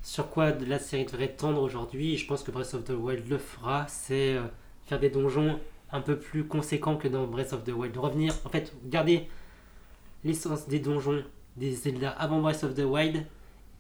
sur 0.05 0.31
quoi 0.31 0.53
la 0.53 0.79
série 0.79 1.05
devrait 1.05 1.31
tendre 1.35 1.61
aujourd'hui, 1.61 2.17
je 2.17 2.29
pense 2.29 2.45
que 2.45 2.53
Breath 2.53 2.75
of 2.75 2.85
the 2.85 2.91
Wild 2.91 3.29
le 3.29 3.39
fera, 3.39 3.87
c'est 3.89 4.37
euh, 4.37 4.43
faire 4.87 5.01
des 5.01 5.11
donjons 5.11 5.59
un 5.91 6.01
peu 6.01 6.17
plus 6.17 6.45
conséquents 6.45 6.97
que 6.97 7.09
dans 7.09 7.27
Breath 7.27 7.55
of 7.55 7.65
the 7.65 7.73
Wild. 7.73 7.97
Revenir, 7.97 8.33
en 8.45 8.51
fait, 8.51 8.73
garder 8.85 9.29
l'essence 10.23 10.69
des 10.69 10.79
donjons 10.79 11.25
des 11.57 11.73
Zelda 11.73 12.11
avant 12.11 12.41
Breath 12.41 12.63
of 12.63 12.75
the 12.75 12.85
Wild 12.85 13.27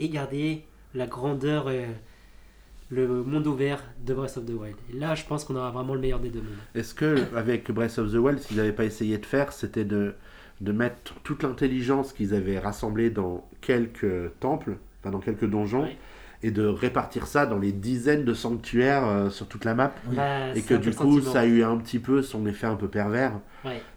et 0.00 0.09
garder 0.09 0.64
la 0.94 1.07
grandeur 1.07 1.70
et 1.70 1.86
le 2.91 3.22
monde 3.24 3.47
ouvert 3.47 3.82
de 4.05 4.14
Breath 4.14 4.37
of 4.37 4.47
the 4.47 4.51
Wild. 4.51 4.76
Et 4.93 4.99
là, 4.99 5.14
je 5.14 5.24
pense 5.24 5.45
qu'on 5.45 5.57
aura 5.57 5.70
vraiment 5.70 5.95
le 5.95 6.01
meilleur 6.01 6.20
des 6.20 6.30
deux 6.30 6.41
mondes. 6.41 6.59
Est-ce 6.74 6.95
que 6.95 7.24
avec 7.34 7.70
Breath 7.70 7.99
of 7.99 8.12
the 8.12 8.16
Wild, 8.16 8.39
s'ils 8.39 8.57
n'avaient 8.57 8.72
pas 8.72 8.84
essayé 8.84 9.18
de 9.18 9.26
faire, 9.26 9.53
c'était 9.53 9.84
de, 9.84 10.14
de 10.61 10.72
mettre 10.72 11.14
toute 11.22 11.43
l'intelligence 11.43 12.12
qu'ils 12.12 12.34
avaient 12.34 12.59
rassemblée 12.59 13.11
dans 13.11 13.49
quelques 13.61 14.30
temples, 14.41 14.76
enfin 15.01 15.11
dans 15.11 15.20
quelques 15.20 15.49
donjons, 15.49 15.89
et 16.43 16.51
de 16.51 16.64
répartir 16.66 17.26
ça 17.26 17.47
dans 17.47 17.59
les 17.59 17.72
dizaines 17.72 18.24
de 18.24 18.34
sanctuaires 18.34 19.07
euh, 19.07 19.30
sur 19.30 19.49
toute 19.49 19.64
la 19.64 19.74
map, 19.74 19.95
bah, 20.12 20.55
et 20.55 20.62
que 20.62 20.74
du 20.74 20.93
coup, 20.93 21.20
ça 21.20 21.41
a 21.41 21.47
eu 21.47 21.62
un 21.64 21.76
petit 21.78 21.99
peu 21.99 22.22
son 22.22 22.47
effet 22.47 22.66
un 22.66 22.76
peu 22.76 22.89
pervers. 22.89 23.32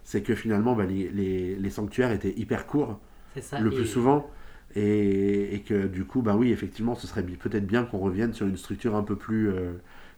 C'est 0.02 0.22
que 0.22 0.34
finalement, 0.34 0.74
bah, 0.74 0.84
les, 0.84 1.08
les, 1.10 1.54
les, 1.54 1.70
sanctuaires 1.70 2.10
étaient 2.10 2.34
hyper 2.36 2.66
courts, 2.66 2.98
ça, 3.40 3.60
le 3.60 3.70
plus 3.70 3.86
souvent. 3.86 4.28
Et, 4.76 5.62
que 5.66 5.86
du 5.86 6.04
coup, 6.04 6.22
bah 6.22 6.34
oui, 6.36 6.52
effectivement, 6.52 6.94
ce 6.94 7.06
serait 7.06 7.22
peut-être 7.22 7.66
bien 7.66 7.84
qu'on 7.84 7.98
revienne 7.98 8.32
sur 8.32 8.46
une 8.46 8.56
structure 8.56 8.94
un 8.94 9.02
peu 9.02 9.16
plus 9.16 9.50
euh, 9.50 9.72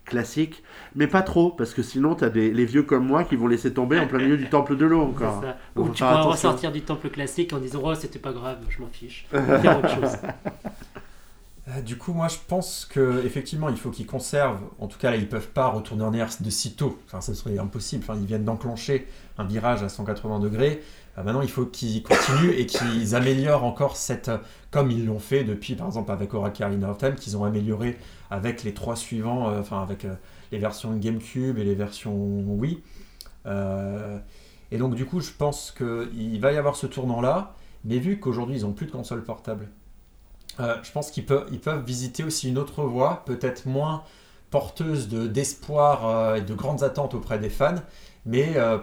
classique, 0.05 0.63
mais 0.95 1.07
pas 1.07 1.23
trop, 1.23 1.51
parce 1.51 1.73
que 1.73 1.83
sinon, 1.83 2.15
tu 2.15 2.25
as 2.25 2.29
des, 2.29 2.53
les 2.53 2.65
vieux 2.65 2.83
comme 2.83 3.07
moi 3.07 3.25
qui 3.25 3.37
vont 3.37 3.47
laisser 3.47 3.73
tomber 3.73 3.99
en 3.99 4.07
plein 4.07 4.19
milieu 4.19 4.37
du 4.37 4.49
temple 4.49 4.77
de 4.77 4.85
l'eau 4.85 5.01
encore. 5.09 5.43
Ou 5.77 5.89
tu 5.89 6.03
pourras 6.03 6.23
ressortir 6.23 6.71
du 6.71 6.83
temple 6.83 7.09
classique 7.09 7.53
en 7.53 7.59
disant 7.59 7.81
Oh, 7.83 7.95
c'était 7.95 8.19
pas 8.19 8.33
grave, 8.33 8.59
je 8.69 8.81
m'en 8.81 8.89
fiche. 8.89 9.27
Faire 9.31 9.79
autre 9.79 10.01
chose. 10.01 10.17
Euh, 11.69 11.81
du 11.81 11.97
coup, 11.97 12.13
moi, 12.13 12.29
je 12.29 12.39
pense 12.49 12.85
que 12.85 13.25
effectivement, 13.25 13.69
il 13.69 13.77
faut 13.77 13.91
qu'ils 13.91 14.07
conservent. 14.07 14.61
En 14.81 14.89
tout 14.89 14.99
cas, 14.99 15.11
là, 15.11 15.17
ils 15.17 15.29
peuvent 15.29 15.49
pas 15.49 15.69
retourner 15.69 16.03
en 16.03 16.13
air 16.13 16.29
de 16.41 16.51
sitôt. 16.51 16.99
Enfin, 17.07 17.21
ce 17.21 17.35
serait 17.35 17.57
impossible. 17.59 18.05
Enfin, 18.07 18.19
ils 18.21 18.27
viennent 18.27 18.45
d'enclencher 18.45 19.07
un 19.39 19.45
virage 19.45 19.83
à 19.83 19.89
180 19.89 20.41
degrés. 20.41 20.83
Euh, 21.19 21.23
maintenant, 21.23 21.43
il 21.43 21.51
faut 21.51 21.67
qu'ils 21.67 22.03
continuent 22.03 22.55
et 22.57 22.67
qu'ils 22.67 23.15
améliorent 23.15 23.65
encore 23.65 23.97
cette, 23.97 24.31
comme 24.71 24.91
ils 24.91 25.05
l'ont 25.05 25.19
fait 25.19 25.45
depuis, 25.45 25.75
par 25.75 25.87
exemple, 25.87 26.11
avec 26.11 26.33
Oracle 26.35 26.65
of 26.85 26.99
Time, 26.99 27.15
qu'ils 27.15 27.37
ont 27.37 27.45
amélioré 27.45 27.99
avec 28.31 28.63
les 28.63 28.75
trois 28.75 28.97
suivants, 28.97 29.51
euh, 29.51 29.61
enfin 29.61 29.83
avec 29.83 30.07
les 30.51 30.59
versions 30.59 30.95
GameCube 30.97 31.59
et 31.59 31.65
les 31.65 31.75
versions 31.75 32.15
Wii. 32.15 32.83
et 33.47 34.79
donc, 34.79 34.95
du 34.95 35.05
coup, 35.05 35.21
je 35.21 35.33
pense 35.33 35.71
qu'il 35.71 36.41
va 36.41 36.53
y 36.53 36.57
avoir 36.57 36.77
ce 36.77 36.87
tournant-là. 36.87 37.55
Mais 37.85 37.99
vu 37.99 38.21
qu'aujourd'hui, 38.21 38.59
ils 38.59 38.63
n'ont 38.63 38.73
plus 38.73 38.87
de 38.87 38.93
console 38.93 39.25
portable 39.25 39.69
euh, 40.61 40.77
je 40.83 40.93
pense 40.93 41.11
qu'ils 41.11 41.25
peuvent, 41.25 41.85
visiter 41.85 42.25
aussi 42.25 42.49
une 42.49 42.59
autre 42.59 42.85
voie, 42.85 43.23
peut-être 43.25 43.67
moins 43.67 44.03
porteuse 44.51 45.09
de, 45.09 45.27
d'espoir 45.27 46.07
euh, 46.07 46.35
et 46.37 46.41
de 46.43 46.55
grandes 46.55 46.83
attentes 46.83 47.15
auprès 47.15 47.39
des 47.39 47.49
fans, 47.49 47.77
mais 48.27 48.53
euh, 48.57 48.79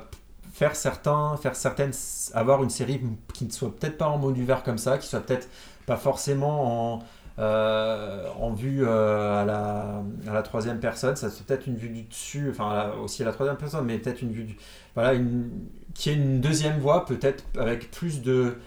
faire, 0.59 0.75
certains, 0.75 1.37
faire 1.37 1.55
certaines, 1.55 1.93
avoir 2.33 2.61
une 2.63 2.69
série 2.69 2.99
qui 3.33 3.45
ne 3.45 3.51
soit 3.51 3.73
peut-être 3.73 3.97
pas 3.97 4.09
en 4.09 4.17
mode 4.17 4.37
vert 4.37 4.61
comme 4.61 4.77
ça, 4.77 4.97
qui 4.97 5.07
soit 5.07 5.21
peut-être 5.21 5.47
pas 5.85 5.95
forcément 5.95 6.95
en, 6.95 7.03
en 7.37 8.53
vue 8.53 8.85
à, 8.85 9.45
la, 9.45 10.03
à 10.27 10.33
la 10.33 10.43
troisième 10.43 10.81
personne, 10.81 11.15
ça 11.15 11.29
c'est 11.29 11.45
peut-être 11.45 11.67
une 11.67 11.77
vue 11.77 11.87
du 11.87 12.03
dessus, 12.03 12.49
enfin 12.51 12.91
aussi 13.01 13.21
à 13.21 13.25
la 13.25 13.31
troisième 13.31 13.55
personne, 13.55 13.85
mais 13.85 13.99
peut-être 13.99 14.21
une 14.21 14.33
vue 14.33 14.43
du, 14.43 14.57
voilà, 14.95 15.13
une, 15.13 15.49
qui 15.93 16.09
est 16.09 16.15
une 16.15 16.41
deuxième 16.41 16.77
voie, 16.79 17.05
peut-être 17.05 17.45
avec 17.57 17.89
plus 17.89 18.21
de 18.21 18.57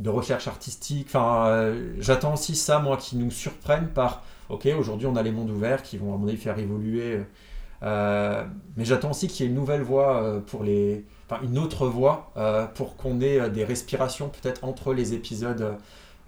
de 0.00 0.10
recherche 0.10 0.48
artistique. 0.48 1.08
Enfin, 1.10 1.46
euh, 1.48 1.94
j'attends 2.00 2.32
aussi 2.32 2.56
ça, 2.56 2.78
moi, 2.80 2.96
qui 2.96 3.16
nous 3.16 3.30
surprennent 3.30 3.88
par, 3.88 4.24
ok, 4.48 4.66
aujourd'hui 4.76 5.06
on 5.06 5.16
a 5.16 5.22
les 5.22 5.30
mondes 5.30 5.50
ouverts 5.50 5.82
qui 5.82 5.96
vont 5.98 6.14
à 6.14 6.16
mon 6.16 6.26
avis 6.26 6.38
faire 6.38 6.58
évoluer. 6.58 7.20
Euh, 7.82 8.44
mais 8.76 8.84
j'attends 8.84 9.10
aussi 9.10 9.26
qu'il 9.26 9.44
y 9.44 9.48
ait 9.48 9.50
une 9.50 9.58
nouvelle 9.58 9.82
voie 9.82 10.22
euh, 10.22 10.40
pour 10.40 10.62
les, 10.62 11.04
enfin 11.28 11.42
une 11.42 11.58
autre 11.58 11.88
voie 11.88 12.32
pour 12.74 12.96
qu'on 12.96 13.20
ait 13.20 13.50
des 13.50 13.64
respirations 13.64 14.28
peut-être 14.28 14.64
entre 14.64 14.94
les 14.94 15.14
épisodes 15.14 15.76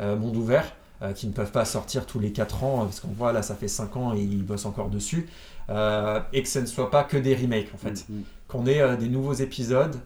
monde 0.00 0.36
ouvert 0.36 0.74
qui 1.14 1.26
ne 1.26 1.32
peuvent 1.32 1.52
pas 1.52 1.64
sortir 1.64 2.06
tous 2.06 2.18
les 2.18 2.32
4 2.32 2.64
ans 2.64 2.78
parce 2.84 3.00
qu'on 3.00 3.08
voit 3.08 3.32
là 3.32 3.42
ça 3.42 3.54
fait 3.54 3.68
5 3.68 3.96
ans 3.96 4.14
et 4.14 4.20
ils 4.20 4.44
bossent 4.44 4.66
encore 4.66 4.88
dessus 4.88 5.28
et 5.68 6.42
que 6.42 6.48
ce 6.48 6.58
ne 6.58 6.66
soit 6.66 6.90
pas 6.90 7.04
que 7.04 7.16
des 7.16 7.36
remakes 7.36 7.72
en 7.74 7.78
fait, 7.78 8.08
mm, 8.08 8.14
mm. 8.14 8.22
qu'on 8.48 8.66
ait 8.66 8.96
des 8.96 9.08
nouveaux 9.08 9.34
épisodes 9.34 9.96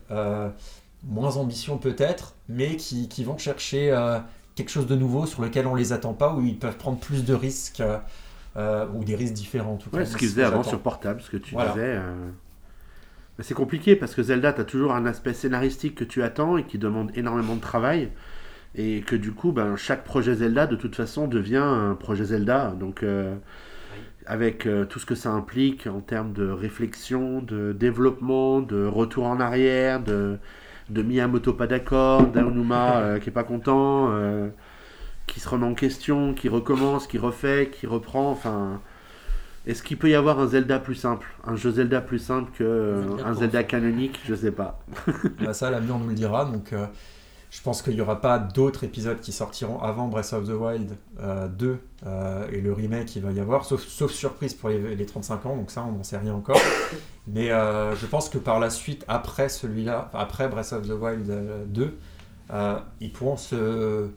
moins 1.04 1.36
ambitieux 1.36 1.76
peut-être, 1.80 2.34
mais 2.48 2.76
qui, 2.76 3.08
qui, 3.08 3.24
vont 3.24 3.38
chercher 3.38 3.90
euh, 3.92 4.18
quelque 4.54 4.70
chose 4.70 4.86
de 4.86 4.96
nouveau 4.96 5.26
sur 5.26 5.42
lequel 5.42 5.66
on 5.66 5.74
les 5.74 5.92
attend 5.92 6.14
pas, 6.14 6.32
où 6.32 6.44
ils 6.44 6.58
peuvent 6.58 6.76
prendre 6.76 6.98
plus 6.98 7.24
de 7.24 7.34
risques, 7.34 7.82
euh, 8.56 8.86
ou 8.94 9.04
des 9.04 9.14
risques 9.14 9.34
différents 9.34 9.74
en 9.74 9.76
tout 9.76 9.90
cas. 9.90 10.04
ce 10.04 10.16
qu'ils 10.16 10.28
faisaient 10.28 10.44
avant 10.44 10.62
sur 10.62 10.80
portable, 10.80 11.20
ce 11.20 11.30
que 11.30 11.36
tu 11.36 11.54
disais. 11.54 11.96
Euh. 11.96 12.30
C'est 13.40 13.54
compliqué 13.54 13.94
parce 13.94 14.16
que 14.16 14.22
Zelda, 14.22 14.52
tu 14.52 14.60
as 14.60 14.64
toujours 14.64 14.92
un 14.94 15.06
aspect 15.06 15.32
scénaristique 15.32 15.94
que 15.94 16.04
tu 16.04 16.22
attends 16.24 16.56
et 16.56 16.64
qui 16.64 16.78
demande 16.78 17.12
énormément 17.16 17.54
de 17.54 17.60
travail. 17.60 18.10
Et 18.74 19.00
que 19.00 19.14
du 19.14 19.32
coup, 19.32 19.52
ben, 19.52 19.76
chaque 19.76 20.02
projet 20.02 20.34
Zelda, 20.34 20.66
de 20.66 20.74
toute 20.74 20.96
façon, 20.96 21.28
devient 21.28 21.56
un 21.56 21.94
projet 21.94 22.24
Zelda. 22.24 22.74
Donc, 22.78 23.04
avec 24.26 24.68
tout 24.88 24.98
ce 24.98 25.06
que 25.06 25.14
ça 25.14 25.30
implique 25.30 25.86
en 25.86 26.00
termes 26.00 26.32
de 26.32 26.50
réflexion, 26.50 27.40
de 27.40 27.72
développement, 27.72 28.60
de 28.60 28.84
retour 28.84 29.26
en 29.26 29.38
arrière, 29.38 30.02
de, 30.02 30.38
de 30.90 31.02
Miyamoto 31.02 31.52
pas 31.52 31.66
d'accord, 31.66 32.26
d'Aonuma 32.26 32.96
euh, 33.00 33.18
qui 33.18 33.28
est 33.28 33.32
pas 33.32 33.44
content, 33.44 34.10
euh, 34.10 34.48
qui 35.28 35.40
se 35.40 35.48
remet 35.48 35.66
en 35.66 35.74
question, 35.74 36.34
qui 36.34 36.48
recommence, 36.48 37.06
qui 37.06 37.18
refait, 37.18 37.70
qui 37.72 37.86
reprend. 37.86 38.30
Enfin, 38.30 38.80
est-ce 39.66 39.82
qu'il 39.82 39.96
peut 39.96 40.10
y 40.10 40.14
avoir 40.14 40.40
un 40.40 40.48
Zelda 40.48 40.78
plus 40.78 40.94
simple, 40.96 41.28
un 41.46 41.54
jeu 41.54 41.70
Zelda 41.70 42.00
plus 42.00 42.18
simple 42.18 42.50
que 42.56 42.64
euh, 42.64 43.02
un 43.24 43.34
Zelda 43.34 43.62
canonique? 43.62 44.20
Je 44.26 44.34
sais 44.34 44.52
pas. 44.52 44.80
bah 45.40 45.54
ça, 45.54 45.70
l'avenir 45.70 45.98
nous 45.98 46.08
le 46.08 46.14
dira. 46.14 46.44
Donc, 46.44 46.74
je 47.50 47.62
pense 47.62 47.82
qu'il 47.82 47.94
n'y 47.94 48.00
aura 48.00 48.20
pas 48.20 48.38
d'autres 48.38 48.84
épisodes 48.84 49.20
qui 49.20 49.32
sortiront 49.32 49.80
avant 49.80 50.08
Breath 50.08 50.32
of 50.32 50.48
the 50.48 50.52
Wild 50.52 50.96
2 51.56 51.78
et 52.52 52.60
le 52.60 52.72
remake 52.72 53.14
il 53.16 53.22
va 53.22 53.30
y 53.30 53.40
avoir, 53.40 53.64
sauf, 53.64 53.86
sauf 53.86 54.10
surprise 54.10 54.54
pour 54.54 54.68
les, 54.68 54.96
les 54.96 55.06
35 55.06 55.46
ans, 55.46 55.56
donc 55.56 55.70
ça 55.70 55.84
on 55.88 55.92
n'en 55.92 56.02
sait 56.02 56.18
rien 56.18 56.34
encore. 56.34 56.60
Mais 57.32 57.50
euh, 57.50 57.94
je 57.94 58.06
pense 58.06 58.28
que 58.28 58.38
par 58.38 58.58
la 58.58 58.70
suite, 58.70 59.04
après 59.06 59.48
celui-là, 59.48 60.10
après 60.14 60.48
Breath 60.48 60.72
of 60.72 60.88
the 60.88 60.92
Wild 60.92 61.26
2, 61.72 61.82
euh, 61.82 61.88
euh, 62.50 62.78
ils 63.00 63.12
pourront 63.12 63.36
se 63.36 64.08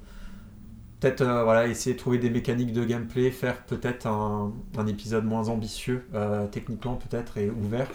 peut-être 1.02 1.24
voilà, 1.24 1.68
essayer 1.68 1.96
de 1.96 2.00
trouver 2.00 2.18
des 2.18 2.30
mécaniques 2.30 2.72
de 2.72 2.86
gameplay, 2.86 3.30
faire 3.32 3.58
peut-être 3.64 4.08
un, 4.08 4.54
épisode 4.88 5.26
moins 5.26 5.50
ambitieux, 5.50 6.06
techniquement 6.52 6.96
peut-être, 6.96 7.38
et 7.38 7.50
ouvert. 7.50 7.88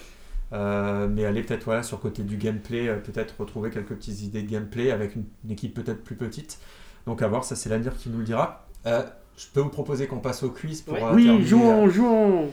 mais 0.52 1.24
aller 1.24 1.42
peut-être 1.42 1.64
voilà, 1.64 1.82
sur 1.82 1.96
le 1.96 2.02
côté 2.02 2.22
du 2.22 2.36
gameplay, 2.36 2.94
peut-être 2.96 3.34
retrouver 3.38 3.70
quelques 3.70 3.94
petites 3.94 4.22
idées 4.22 4.42
de 4.42 4.50
gameplay 4.50 4.90
avec 4.90 5.16
une, 5.16 5.24
équipe 5.48 5.72
peut-être 5.74 6.04
plus 6.04 6.16
petite. 6.16 6.58
Donc 7.06 7.22
à 7.22 7.28
voir, 7.28 7.44
ça 7.44 7.56
c'est 7.56 7.70
l'avenir 7.70 7.96
qui 7.96 8.10
nous 8.10 8.18
le 8.18 8.24
dira. 8.24 8.66
je 8.84 9.46
peux 9.54 9.60
vous 9.60 9.70
proposer 9.70 10.06
qu'on 10.06 10.18
passe 10.18 10.42
au 10.42 10.50
quiz 10.50 10.82
pour... 10.82 10.96
oui, 11.14 11.46
jouons, 11.46 11.88
jouons 11.88 12.50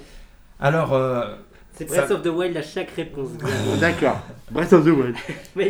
Alors, 0.59 0.93
c'est 1.73 1.85
Breath 1.85 2.11
of 2.11 2.21
the 2.21 2.27
Wild 2.27 2.55
à 2.55 2.61
chaque 2.61 2.91
réponse. 2.91 3.29
D'accord. 3.79 4.19
Breath 4.51 4.73
of 4.73 4.85
the 4.85 4.89
Wild. 4.89 5.15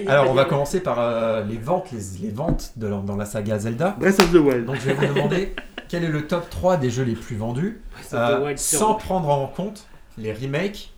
Alors, 0.09 0.29
on 0.29 0.33
va 0.33 0.45
commencer 0.45 0.81
par 0.81 0.99
euh, 0.99 1.43
les 1.45 1.57
ventes, 1.57 1.89
les, 2.21 2.29
ventes 2.29 2.73
de, 2.75 2.89
dans 2.89 3.15
la 3.15 3.25
saga 3.25 3.57
Zelda. 3.59 3.95
Breath 3.99 4.19
of 4.19 4.31
the 4.31 4.35
Wild. 4.35 4.65
Donc, 4.65 4.75
je 4.75 4.91
vais 4.91 4.93
vous 4.93 5.13
demander 5.13 5.55
quel 5.87 6.03
est 6.03 6.09
le 6.09 6.27
top 6.27 6.49
3 6.49 6.77
des 6.77 6.89
jeux 6.89 7.03
les 7.03 7.13
plus 7.13 7.37
vendus, 7.37 7.81
euh, 8.13 8.53
sans 8.57 8.95
prendre 8.95 9.29
en 9.29 9.47
compte 9.47 9.87
les 10.17 10.33
remakes, 10.33 10.91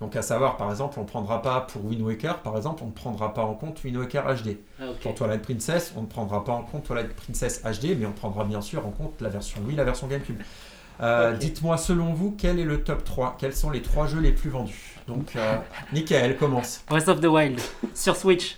Donc 0.00 0.16
à 0.16 0.22
savoir, 0.22 0.56
par 0.56 0.70
exemple, 0.70 0.98
on 0.98 1.02
ne 1.02 1.06
prendra 1.08 1.40
pas 1.40 1.60
pour 1.60 1.84
Wind 1.84 2.02
Waker, 2.02 2.38
par 2.38 2.56
exemple, 2.56 2.82
on 2.82 2.88
ne 2.88 2.92
prendra 2.92 3.32
pas 3.32 3.42
en 3.42 3.54
compte 3.54 3.82
Wind 3.84 3.96
Waker 3.96 4.22
HD. 4.22 4.56
Ah, 4.80 4.84
ok. 4.90 5.00
Pour 5.02 5.14
Twilight 5.14 5.42
Princess, 5.42 5.92
on 5.96 6.02
ne 6.02 6.06
prendra 6.06 6.44
pas 6.44 6.52
en 6.52 6.62
compte 6.62 6.84
Twilight 6.84 7.14
Princess 7.14 7.62
HD, 7.62 7.96
mais 7.98 8.06
on 8.06 8.12
prendra 8.12 8.44
bien 8.44 8.60
sûr 8.60 8.86
en 8.86 8.90
compte 8.90 9.20
la 9.20 9.28
version 9.28 9.60
Wii, 9.66 9.76
la 9.76 9.84
version 9.84 10.08
GameCube. 10.08 10.40
Euh, 11.02 11.32
Ok. 11.32 11.38
Dites-moi, 11.38 11.76
selon 11.78 12.12
vous, 12.14 12.34
quel 12.38 12.58
est 12.60 12.64
le 12.64 12.82
top 12.84 13.02
3 13.04 13.36
Quels 13.38 13.54
sont 13.54 13.70
les 13.70 13.82
trois 13.82 14.06
jeux 14.06 14.20
les 14.20 14.30
plus 14.32 14.50
vendus? 14.50 14.94
Donc, 15.08 15.34
euh, 15.36 15.56
Michael, 15.92 16.36
commence. 16.36 16.84
Breath 16.88 17.08
of 17.08 17.20
the 17.20 17.26
Wild 17.26 17.60
sur 17.94 18.14
Switch. 18.16 18.56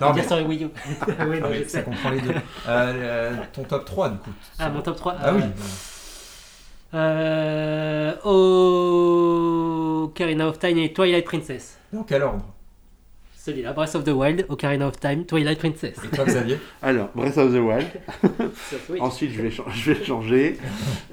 Non, 0.00 0.12
Bien 0.12 0.22
mais- 0.22 0.26
sur 0.26 0.46
Wii 0.46 0.64
U. 0.64 0.68
oui, 1.28 1.40
non, 1.40 1.48
Ah, 1.52 1.68
ça 1.68 1.82
comprend 1.82 2.10
les 2.10 2.20
deux. 2.22 2.30
Euh, 2.32 2.38
euh, 2.68 3.34
ton 3.52 3.64
top 3.64 3.84
3, 3.84 4.08
du 4.08 4.16
coup. 4.18 4.30
Ah, 4.58 4.70
mon 4.70 4.80
top 4.80 4.96
3. 4.96 5.16
Ah 5.22 5.34
oui. 5.34 5.42
Euh, 6.94 8.14
Ocarina 10.04 10.48
of 10.48 10.58
Time 10.58 10.78
et 10.78 10.92
Twilight 10.94 11.24
Princess. 11.26 11.76
Dans 11.92 12.04
quel 12.04 12.22
ordre? 12.22 12.44
Celui-là, 13.46 13.72
Breath 13.74 13.94
of 13.94 14.02
the 14.02 14.08
Wild, 14.08 14.44
Ocarina 14.48 14.88
of 14.88 14.98
Time, 14.98 15.24
Twilight 15.24 15.60
Princess. 15.60 15.96
Et 16.04 16.08
toi, 16.16 16.24
Xavier 16.24 16.58
Alors, 16.82 17.10
Breath 17.14 17.38
of 17.38 17.52
the 17.54 17.58
Wild. 17.60 17.86
Ensuite, 19.00 19.30
je 19.30 19.40
vais, 19.42 19.50
cha- 19.52 19.62
je 19.72 19.92
vais 19.92 20.04
changer. 20.04 20.58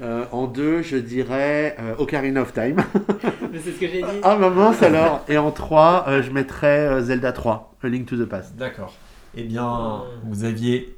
Euh, 0.02 0.24
en 0.32 0.48
deux, 0.48 0.82
je 0.82 0.96
dirais 0.96 1.76
euh, 1.78 1.94
Ocarina 1.96 2.42
of 2.42 2.52
Time. 2.52 2.78
Mais 3.52 3.60
c'est 3.62 3.70
ce 3.70 3.78
que 3.78 3.86
j'ai 3.86 4.02
dit. 4.02 4.08
Ah, 4.24 4.34
ma 4.34 4.50
mince 4.50 4.82
alors 4.82 5.24
Et 5.28 5.38
en 5.38 5.52
trois, 5.52 6.06
euh, 6.08 6.22
je 6.24 6.32
mettrais 6.32 6.88
euh, 6.88 7.02
Zelda 7.02 7.30
3, 7.30 7.72
A 7.84 7.86
Link 7.86 8.06
to 8.06 8.16
the 8.16 8.28
Past. 8.28 8.56
D'accord. 8.56 8.92
Eh 9.36 9.44
bien, 9.44 10.02
vous 10.24 10.42
aviez 10.42 10.96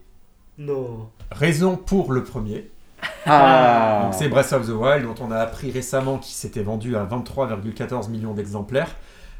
Non. 0.57 1.11
raison 1.33 1.77
pour 1.77 2.15
le 2.15 2.25
premier. 2.25 2.71
Ah 3.27 4.05
Donc 4.05 4.15
c'est 4.15 4.29
Breath 4.29 4.55
of 4.55 4.67
the 4.67 4.71
Wild 4.71 5.05
dont 5.05 5.15
on 5.23 5.31
a 5.31 5.37
appris 5.37 5.71
récemment 5.71 6.17
qu'il 6.17 6.35
s'était 6.35 6.63
vendu 6.63 6.97
à 6.97 7.05
23,14 7.05 8.09
millions 8.11 8.33
d'exemplaires, 8.33 8.95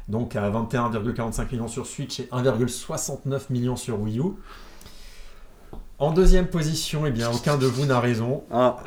donc 0.07 0.35
à 0.35 0.49
21,45 0.49 1.51
millions 1.51 1.67
sur 1.67 1.85
Switch 1.85 2.19
et 2.19 2.29
1,69 2.31 3.41
millions 3.49 3.75
sur 3.75 3.99
Wii 3.99 4.19
U. 4.19 4.23
En 5.99 6.11
deuxième 6.11 6.47
position, 6.47 7.05
eh 7.07 7.11
bien 7.11 7.31
aucun 7.31 7.57
de 7.57 7.65
vous 7.65 7.85
n'a 7.85 7.99
raison, 7.99 8.43
Ah, 8.51 8.77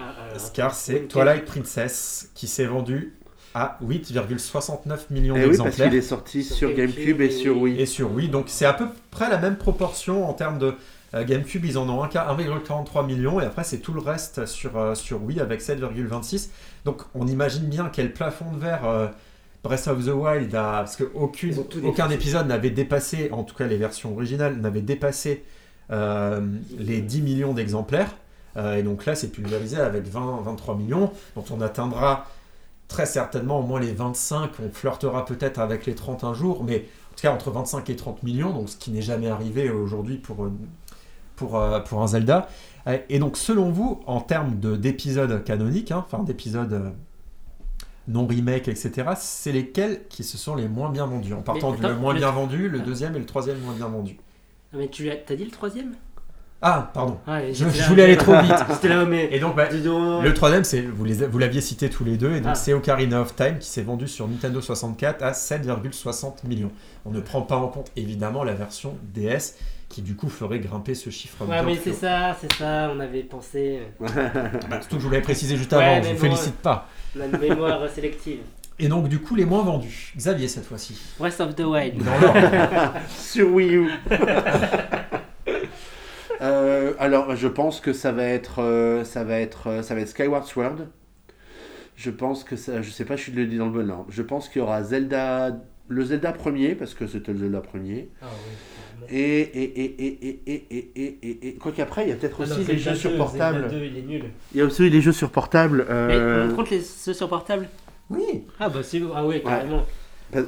car 0.54 0.74
c'est. 0.74 1.08
Twilight 1.08 1.44
Princess 1.44 2.30
qui 2.34 2.46
s'est 2.46 2.66
vendu 2.66 3.16
à 3.52 3.78
8,69 3.84 4.98
millions 5.10 5.34
Eh 5.36 5.40
oui, 5.40 5.46
parce 5.46 5.58
d'exemplaires 5.58 5.88
qu'il 5.90 5.98
est 5.98 6.02
sorti 6.02 6.44
Sur 6.44 6.72
GameCube 6.72 7.20
et 7.20 7.30
sur 7.30 7.60
Wii. 7.60 7.80
et 7.80 7.86
sur 7.86 8.12
Wii. 8.12 8.28
Donc 8.28 8.44
c'est 8.48 8.64
à 8.64 8.72
peu 8.72 8.86
près 9.10 9.28
la 9.28 9.38
même 9.38 9.56
proportion 9.58 10.28
en 10.28 10.34
termes 10.34 10.58
de 10.60 10.74
euh, 11.14 11.24
GameCube. 11.24 11.64
Ils 11.64 11.76
en 11.76 11.88
ont 11.88 12.04
un 12.04 12.06
quart- 12.08 12.28
1,43 12.38 13.04
millions 13.04 13.40
et 13.40 13.44
après 13.44 13.64
c'est 13.64 13.78
tout 13.78 13.92
le 13.92 14.00
reste 14.00 14.46
sur, 14.46 14.78
euh, 14.78 14.94
sur 14.94 15.20
Wii 15.24 15.40
avec 15.40 15.60
7,26. 15.62 16.50
Donc 16.84 17.02
on 17.16 17.26
imagine 17.26 17.64
bien 17.64 17.90
quel 17.92 18.12
plafond 18.12 18.52
de 18.52 18.58
verre 18.60 18.84
euh, 18.84 19.08
Breath 19.62 19.88
of 19.88 20.04
the 20.04 20.08
Wild 20.10 20.54
a. 20.54 20.72
Parce 20.80 20.96
tout 20.96 21.80
aucun 21.84 22.08
épisode 22.10 22.46
n'avait 22.46 22.70
dépassé, 22.70 23.30
en 23.32 23.44
tout 23.44 23.54
cas 23.54 23.66
les 23.66 23.76
versions 23.76 24.12
originales, 24.12 24.56
n'avait 24.56 24.80
dépassé 24.82 25.44
euh, 25.90 26.40
les 26.78 27.00
10 27.00 27.22
millions 27.22 27.52
d'exemplaires. 27.54 28.16
Euh, 28.56 28.76
et 28.76 28.82
donc 28.82 29.06
là 29.06 29.14
c'est 29.14 29.28
pulvérisé 29.28 29.76
avec 29.76 30.06
20-23 30.10 30.76
millions. 30.78 31.10
Donc 31.36 31.46
on 31.50 31.60
atteindra 31.60 32.26
très 32.88 33.06
certainement 33.06 33.60
au 33.60 33.62
moins 33.62 33.80
les 33.80 33.92
25. 33.92 34.50
On 34.64 34.70
flirtera 34.72 35.24
peut-être 35.24 35.58
avec 35.58 35.86
les 35.86 35.94
30 35.94 36.24
un 36.24 36.34
jour, 36.34 36.64
mais 36.64 36.86
en 37.12 37.14
tout 37.16 37.22
cas 37.22 37.32
entre 37.32 37.50
25 37.50 37.88
et 37.90 37.96
30 37.96 38.22
millions, 38.22 38.50
donc 38.52 38.68
ce 38.68 38.76
qui 38.76 38.90
n'est 38.90 39.02
jamais 39.02 39.28
arrivé 39.28 39.70
aujourd'hui 39.70 40.16
pour, 40.16 40.44
euh, 40.44 40.52
pour, 41.36 41.62
pour 41.88 42.02
un 42.02 42.06
Zelda. 42.06 42.48
Et 43.08 43.18
donc 43.18 43.36
selon 43.36 43.70
vous, 43.70 44.00
en 44.06 44.20
termes 44.20 44.58
de- 44.58 44.74
d'épisodes 44.74 45.44
canoniques, 45.44 45.92
hein, 45.92 46.04
enfin 46.10 46.24
d'épisodes 46.24 46.72
euh, 46.72 46.90
non 48.08 48.26
remake, 48.26 48.68
etc., 48.68 49.10
c'est 49.16 49.52
lesquels 49.52 50.02
qui 50.08 50.24
se 50.24 50.36
sont 50.38 50.54
les 50.54 50.68
moins 50.68 50.90
bien 50.90 51.06
vendus 51.06 51.34
En 51.34 51.42
partant 51.42 51.72
du 51.72 51.82
moins 51.82 52.14
bien 52.14 52.30
vendu, 52.30 52.68
le 52.68 52.80
deuxième 52.80 53.16
et 53.16 53.18
le 53.18 53.26
troisième 53.26 53.58
moins 53.60 53.74
bien 53.74 53.88
vendu. 53.88 54.16
Ah, 54.72 54.76
Mais 54.78 54.88
tu 54.88 55.10
t'as 55.26 55.34
dit 55.34 55.44
le 55.44 55.50
troisième? 55.50 55.94
Ah, 56.62 56.90
pardon. 56.92 57.18
Ah, 57.26 57.40
Je, 57.52 57.64
voulais 57.88 58.02
aller 58.04 58.18
trop 58.18 58.38
vite. 58.38 58.54
C'était 58.74 58.88
là, 58.88 59.06
mais. 59.06 59.28
Et 59.32 59.40
donc, 59.40 59.56
bah, 59.56 59.68
donc. 59.72 60.22
le 60.22 60.34
troisième, 60.34 60.62
c'est 60.62 60.82
vous 60.82 61.04
les 61.04 61.14
vous 61.26 61.38
l'aviez 61.38 61.62
cité 61.62 61.88
tous 61.88 62.04
les 62.04 62.18
deux, 62.18 62.34
et 62.34 62.40
donc 62.40 62.52
Ah. 62.52 62.54
c'est 62.54 62.74
Ocarina 62.74 63.22
of 63.22 63.34
Time 63.34 63.58
qui 63.58 63.68
s'est 63.68 63.82
vendu 63.82 64.06
sur 64.06 64.28
Nintendo 64.28 64.60
64 64.60 65.22
à 65.22 65.32
7,60 65.32 66.46
millions. 66.46 66.70
On 67.06 67.10
ne 67.10 67.20
prend 67.20 67.40
pas 67.40 67.56
en 67.56 67.68
compte 67.68 67.90
évidemment 67.96 68.44
la 68.44 68.52
version 68.52 68.94
DS 69.14 69.54
qui 69.90 70.00
du 70.00 70.16
coup 70.16 70.30
ferait 70.30 70.60
grimper 70.60 70.94
ce 70.94 71.10
chiffre. 71.10 71.44
Ouais, 71.46 71.62
mais 71.62 71.76
c'est 71.76 71.92
ça, 71.92 72.34
c'est 72.40 72.50
ça, 72.54 72.90
on 72.94 73.00
avait 73.00 73.24
pensé. 73.24 73.80
Bah, 74.00 74.80
surtout 74.80 74.96
que 74.96 75.02
je 75.02 75.06
vous 75.06 75.10
l'avais 75.10 75.22
précisé 75.22 75.56
juste 75.56 75.72
Ouais, 75.72 75.84
avant, 75.84 76.02
je 76.02 76.08
mais 76.08 76.14
vous 76.14 76.22
bon, 76.22 76.34
félicite 76.34 76.56
pas. 76.56 76.88
On 77.16 77.20
a 77.20 77.26
une 77.26 77.36
mémoire 77.36 77.86
sélective. 77.90 78.38
Et 78.78 78.88
donc 78.88 79.08
du 79.08 79.18
coup 79.18 79.34
les 79.34 79.44
moins 79.44 79.62
vendus. 79.62 80.14
Xavier 80.16 80.48
cette 80.48 80.64
fois-ci. 80.64 80.98
Breath 81.18 81.40
of 81.40 81.54
the 81.54 81.60
Wild. 81.60 82.02
Dans 82.02 82.18
l'ordre. 82.18 82.94
sur 83.18 83.52
Wii 83.52 83.76
U. 83.76 83.90
Euh, 86.42 86.94
alors, 86.98 87.36
je 87.36 87.48
pense 87.48 87.80
que 87.80 87.92
ça 87.92 88.12
va 88.12 88.24
être, 88.24 88.62
euh, 88.62 89.04
ça 89.04 89.24
va 89.24 89.38
être, 89.40 89.66
euh, 89.66 89.82
ça 89.82 89.94
va 89.94 90.00
être 90.00 90.08
Skyward 90.08 90.46
Sword. 90.46 90.86
Je 91.96 92.10
pense 92.10 92.44
que 92.44 92.56
ça, 92.56 92.80
je 92.80 92.90
sais 92.90 93.04
pas, 93.04 93.16
je 93.16 93.24
suis 93.24 93.32
le 93.32 93.44
dis 93.44 93.58
dans 93.58 93.66
le 93.66 93.72
bon 93.72 93.90
ordre. 93.90 94.06
Je 94.08 94.22
pense 94.22 94.48
qu'il 94.48 94.60
y 94.60 94.62
aura 94.62 94.82
Zelda, 94.82 95.60
le 95.88 96.02
Zelda 96.02 96.32
premier 96.32 96.74
parce 96.74 96.94
que 96.94 97.06
c'était 97.06 97.32
le 97.32 97.40
Zelda 97.40 97.60
premier. 97.60 98.08
Ah 98.22 98.26
oui. 98.30 98.54
Et, 99.08 99.40
et, 99.40 99.80
et, 100.96 101.48
et, 101.48 101.54
quoi 101.54 101.72
qu'après, 101.72 102.04
il 102.04 102.10
y 102.10 102.12
a 102.12 102.16
peut-être 102.16 102.40
aussi 102.40 102.64
les 102.64 102.78
jeux 102.78 102.94
sur 102.94 103.16
portable. 103.16 103.68
Il 103.72 104.58
y 104.58 104.60
a 104.60 104.64
aussi 104.64 104.82
euh, 104.82 104.88
les 104.88 105.00
jeux 105.00 105.12
sur 105.12 105.30
portable. 105.30 105.86
Mais 105.88 106.54
contre 106.54 106.72
les 106.72 106.80
jeux 106.80 107.14
sur 107.14 107.28
portable 107.28 107.68
Oui. 108.10 108.44
Ah 108.58 108.68
bah 108.68 108.80
c'est 108.82 109.00
ah 109.14 109.26
oui 109.26 109.42
carrément. 109.42 109.84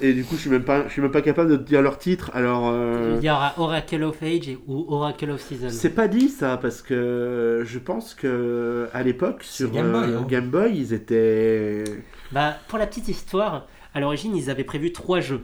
Et 0.01 0.13
du 0.13 0.25
coup, 0.25 0.37
je 0.37 0.43
suis 0.43 0.51
même 0.51 0.63
pas, 0.63 0.87
je 0.87 0.93
suis 0.93 1.03
même 1.03 1.11
pas 1.11 1.23
capable 1.23 1.51
de 1.51 1.57
dire 1.57 1.83
leur 1.83 1.99
titre. 1.99 2.31
Alors, 2.35 2.69
euh... 2.69 3.17
il 3.19 3.25
y 3.25 3.31
aura 3.31 3.53
Oracle 3.57 4.05
of 4.05 4.23
Age 4.23 4.57
ou 4.69 4.87
Oracle 4.89 5.31
of 5.31 5.41
Season. 5.41 5.71
C'est 5.71 5.91
pas 5.91 6.07
dit 6.07 6.29
ça 6.29 6.57
parce 6.57 6.83
que 6.83 7.65
je 7.67 7.79
pense 7.81 8.15
que 8.15 8.89
à 8.93 9.03
l'époque 9.03 9.43
sur 9.43 9.71
Game 9.73 9.91
Boy. 9.91 10.11
Euh, 10.11 10.19
hein. 10.19 10.27
Game 10.29 10.51
Boy, 10.51 10.73
ils 10.77 10.93
étaient. 10.93 11.83
Bah, 12.31 12.57
pour 12.69 12.79
la 12.79 12.87
petite 12.87 13.09
histoire, 13.09 13.67
à 13.93 14.01
l'origine, 14.01 14.37
ils 14.37 14.51
avaient 14.51 14.63
prévu 14.65 14.93
trois 14.93 15.21
jeux, 15.21 15.43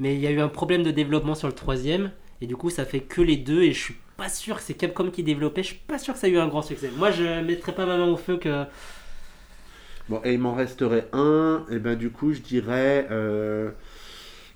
mais 0.00 0.14
il 0.16 0.20
y 0.20 0.26
a 0.26 0.30
eu 0.30 0.40
un 0.40 0.48
problème 0.48 0.82
de 0.82 0.90
développement 0.90 1.36
sur 1.36 1.46
le 1.46 1.54
troisième 1.54 2.10
et 2.40 2.46
du 2.46 2.56
coup 2.56 2.70
ça 2.70 2.84
fait 2.84 3.00
que 3.00 3.20
les 3.20 3.36
deux 3.36 3.62
et 3.62 3.72
je 3.72 3.80
suis 3.80 3.96
pas 4.16 4.28
sûr 4.28 4.56
que 4.56 4.62
c'est 4.62 4.74
Capcom 4.74 5.10
qui 5.10 5.22
développait. 5.22 5.62
Je 5.62 5.68
suis 5.68 5.76
pas 5.86 5.98
sûr 5.98 6.14
que 6.14 6.20
ça 6.20 6.28
ait 6.28 6.32
eu 6.32 6.38
un 6.38 6.48
grand 6.48 6.62
succès. 6.62 6.90
Moi 6.96 7.10
je 7.10 7.40
mettrais 7.42 7.72
pas 7.74 7.86
ma 7.86 7.96
main 7.96 8.06
au 8.08 8.16
feu 8.16 8.36
que 8.36 8.64
bon 10.08 10.20
et 10.24 10.32
il 10.34 10.38
m'en 10.40 10.54
resterait 10.54 11.08
un 11.12 11.64
et 11.70 11.78
ben 11.78 11.96
du 11.96 12.10
coup 12.10 12.32
je 12.32 12.40
dirais 12.40 13.06
euh, 13.10 13.70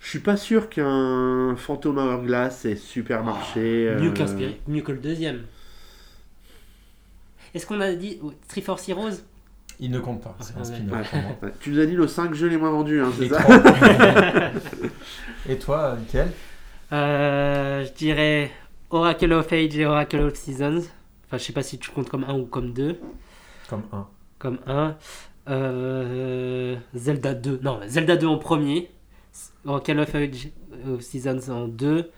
je 0.01 0.09
suis 0.09 0.19
pas 0.21 0.37
sûr 0.37 0.69
qu'un 0.69 1.55
Phantom 1.57 1.97
Hourglass 1.99 2.65
ait 2.65 2.75
super 2.77 3.23
marché 3.23 3.93
mieux 4.01 4.09
euh, 4.09 4.13
qu'un 4.13 4.27
Spirit- 4.27 4.57
mieux 4.67 4.83
que 4.83 4.93
le 4.93 4.99
deuxième. 4.99 5.43
Est-ce 7.55 7.67
qu'on 7.67 7.81
a 7.81 7.93
dit 7.93 8.19
oh, 8.23 8.33
Three 8.49 8.63
Force 8.63 8.89
Heroes? 8.89 9.11
Il 9.79 9.91
ne 9.91 9.99
compte 9.99 10.23
pas. 10.23 10.35
C'est 10.41 10.55
un 10.57 10.59
Ouais. 10.61 10.65
spin-off 10.65 10.97
Ouais. 10.97 11.05
pour 11.11 11.21
moi. 11.21 11.37
Ouais. 11.43 11.53
Tu 11.61 11.71
nous 11.71 11.81
as 11.81 11.87
dit 11.87 11.95
nos 11.97 12.07
5 12.07 12.35
jeux 12.35 12.49
les 12.49 12.57
moins 12.57 12.71
vendus 12.71 13.01
hein, 13.01 13.11
c'est 13.19 13.29
ça? 13.29 13.43
Et 15.49 15.59
toi, 15.59 15.97
Mickaël 15.99 16.29
Euh, 16.29 16.31
Je 16.93 17.93
dirais 17.95 18.51
Oracle 18.91 19.33
of 19.33 19.53
Age 19.53 19.77
et 19.77 19.87
Oracle 19.87 20.21
of 20.21 20.35
Seasons. 20.35 20.83
Enfin 21.27 21.39
je 21.39 21.45
sais 21.45 21.53
pas 21.53 21.63
si 21.63 21.79
tu 21.79 21.91
comptes 21.91 22.09
comme 22.11 22.25
un 22.25 22.39
ou 22.39 22.45
comme 22.47 22.73
deux. 22.73 23.01
Comme 23.69 23.85
un. 23.93 24.07
comme 24.39 24.59
1. 24.67 24.97
Euh, 25.49 26.77
Zelda 26.95 27.35
2. 27.35 27.61
Non, 27.63 27.81
Zelda 27.87 28.17
2 28.17 28.27
en 28.27 28.39
premier. 28.39 28.91
Oracle 29.65 30.01
of 30.01 30.15
Age 30.15 30.49
of 30.89 31.01
Seasons 31.01 31.51
en 31.51 31.69
2. 31.69 32.11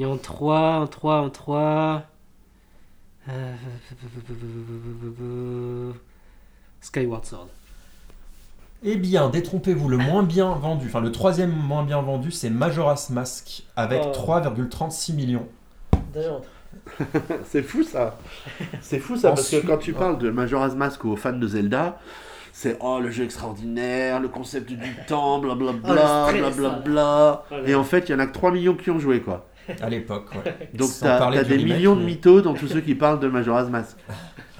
Et 0.00 0.06
en 0.06 0.16
3, 0.16 0.80
en 0.80 0.86
3, 0.86 1.20
en 1.20 1.30
3. 1.30 2.04
euh, 3.28 3.54
Skyward 6.80 7.24
Sword. 7.24 7.48
Eh 8.84 8.96
bien, 8.96 9.28
détrompez-vous, 9.28 9.88
le 9.88 9.96
moins 9.96 10.22
bien 10.22 10.52
vendu, 10.52 10.86
enfin 10.86 11.00
le 11.00 11.10
troisième 11.10 11.50
moins 11.50 11.82
bien 11.82 12.00
vendu, 12.00 12.30
c'est 12.30 12.48
Majora's 12.50 13.10
Mask 13.10 13.64
avec 13.76 14.02
Oh. 14.06 14.12
3,36 14.12 15.14
millions. 15.14 15.46
c'est 17.44 17.62
fou 17.62 17.82
ça 17.82 18.18
c'est 18.80 18.98
fou 18.98 19.16
ça 19.16 19.30
parce 19.30 19.42
que 19.50 19.56
Ensuite- 19.56 19.66
quand 19.70 19.78
tu 19.78 19.92
parles 19.92 20.18
de 20.18 20.30
Majora's 20.30 20.74
Mask 20.74 21.04
aux 21.04 21.16
fans 21.16 21.32
de 21.32 21.46
Zelda 21.46 21.98
c'est 22.52 22.76
oh 22.80 22.98
le 23.00 23.10
jeu 23.10 23.24
extraordinaire 23.24 24.20
le 24.20 24.28
concept 24.28 24.68
du 24.70 24.76
temps 25.06 25.38
blablabla 25.38 25.80
Oh, 25.88 25.92
le 26.32 26.38
stress, 26.38 26.56
blablabla 26.56 27.44
Oh 27.50 27.54
là. 27.54 27.60
et 27.66 27.74
en 27.74 27.84
fait 27.84 28.08
il 28.08 28.12
y 28.12 28.14
en 28.14 28.18
a 28.18 28.26
que 28.26 28.32
3 28.32 28.52
millions 28.52 28.74
qui 28.74 28.90
ont 28.90 28.98
joué 28.98 29.20
quoi 29.20 29.48
À 29.80 29.88
l'époque, 29.90 30.26
ouais. 30.34 30.70
Donc 30.74 30.88
Sans 30.88 31.06
t'as 31.06 31.18
parler 31.18 31.38
t'as 31.38 31.44
du 31.44 31.50
des 31.50 31.56
remake, 31.56 31.76
millions 31.76 31.94
de 31.96 32.00
mais- 32.00 32.06
mythos 32.06 32.40
dans 32.42 32.54
tous 32.54 32.68
ceux 32.68 32.80
qui 32.80 32.94
parlent 32.94 33.20
de 33.20 33.28
Majora's 33.28 33.68
Mask. 33.70 33.96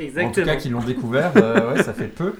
En 0.01 0.31
tout 0.31 0.45
cas, 0.45 0.55
qui 0.55 0.69
l'ont 0.69 0.79
découvert, 0.79 1.33
euh, 1.37 1.73
ouais, 1.75 1.83
ça 1.83 1.93
fait 1.93 2.07
peu. 2.07 2.35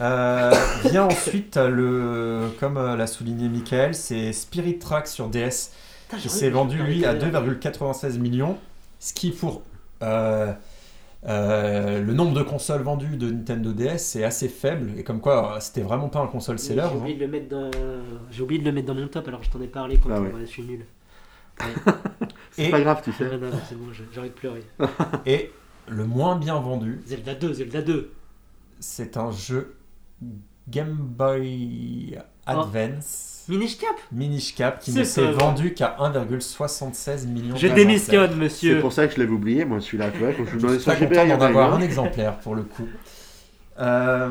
Euh, 0.00 0.52
vient 0.84 1.04
ensuite, 1.04 1.56
le, 1.56 2.48
comme 2.58 2.76
euh, 2.76 2.96
l'a 2.96 3.06
souligné 3.06 3.48
Michael, 3.48 3.94
c'est 3.94 4.32
Spirit 4.32 4.78
Track 4.78 5.06
sur 5.06 5.28
DS 5.28 5.70
qui 6.18 6.28
s'est 6.28 6.50
vendu 6.50 6.82
lui 6.82 7.04
à 7.04 7.14
de- 7.14 7.26
2,96 7.26 8.18
millions, 8.18 8.58
ce 8.98 9.12
qui 9.14 9.30
pour 9.30 9.62
euh, 10.02 10.52
euh, 11.26 12.02
le 12.02 12.12
nombre 12.12 12.34
de 12.34 12.42
consoles 12.42 12.82
vendues 12.82 13.16
de 13.16 13.30
Nintendo 13.30 13.72
DS 13.72 14.16
est 14.16 14.24
assez 14.24 14.48
faible 14.48 14.92
et 14.98 15.04
comme 15.04 15.20
quoi 15.20 15.58
c'était 15.60 15.80
vraiment 15.82 16.08
pas 16.08 16.20
un 16.20 16.26
console 16.26 16.58
seller. 16.58 16.82
J'ai 16.90 16.94
hein. 16.96 16.98
oublié, 16.98 17.14
de 17.16 17.20
le 17.20 17.28
mettre 17.28 17.48
dans... 17.48 17.70
J'ai 18.30 18.42
oublié 18.42 18.60
de 18.60 18.66
le 18.66 18.72
mettre 18.72 18.88
dans 18.88 18.94
mon 18.94 19.08
top 19.08 19.28
alors 19.28 19.42
je 19.42 19.50
t'en 19.50 19.60
ai 19.60 19.66
parlé 19.68 19.98
quand 19.98 20.10
Ah 20.12 20.20
ouais. 20.20 20.32
je 20.40 20.44
suis 20.46 20.62
nul. 20.64 20.84
C'est 22.50 22.64
Et- 22.66 22.70
pas 22.70 22.80
grave, 22.80 23.00
tu 23.02 23.12
sais. 23.12 23.24
Ah, 23.32 23.36
non, 23.36 23.48
non, 23.48 23.60
c'est 23.68 23.76
bon, 23.76 23.92
j'ai 23.92 24.04
j'ai 24.12 24.20
envie 24.20 24.28
de 24.28 24.34
pleurer. 24.34 24.62
Et 25.26 25.50
le 25.88 26.04
moins 26.04 26.36
bien 26.36 26.58
vendu, 26.60 27.00
Zelda 27.06 27.34
2, 27.34 27.52
Zelda 27.54 27.82
2. 27.82 28.12
c'est 28.80 29.16
un 29.16 29.30
jeu 29.32 29.74
Game 30.68 30.96
Boy 30.98 32.18
Advance 32.46 33.44
Minish 33.48 33.76
Cap 33.78 33.96
Minish 34.12 34.54
Cap 34.54 34.78
qui 34.80 34.92
C'est 34.92 35.00
ne 35.00 35.04
s'est 35.04 35.32
vendu 35.32 35.74
qu'à 35.74 35.96
1,76 36.00 37.26
million 37.26 37.56
Je 37.56 37.68
démissionne, 37.68 38.30
C'est 38.30 38.36
monsieur. 38.36 38.80
pour 38.80 38.92
ça 38.92 39.06
que 39.06 39.14
je 39.14 39.20
l'avais 39.20 39.32
oublié, 39.32 39.64
moi, 39.66 39.80
celui-là. 39.80 40.10
Tu 40.10 40.18
vois, 40.18 40.32
quand 40.32 40.44
je 40.46 40.76
suis 40.78 40.84
pas 40.86 40.96
content 40.96 41.26
d'en 41.26 41.40
avoir 41.40 41.74
un. 41.74 41.80
exemplaire 41.80 42.38
pour 42.38 42.54
le 42.54 42.62
coup. 42.62 42.88
Euh, 43.80 44.30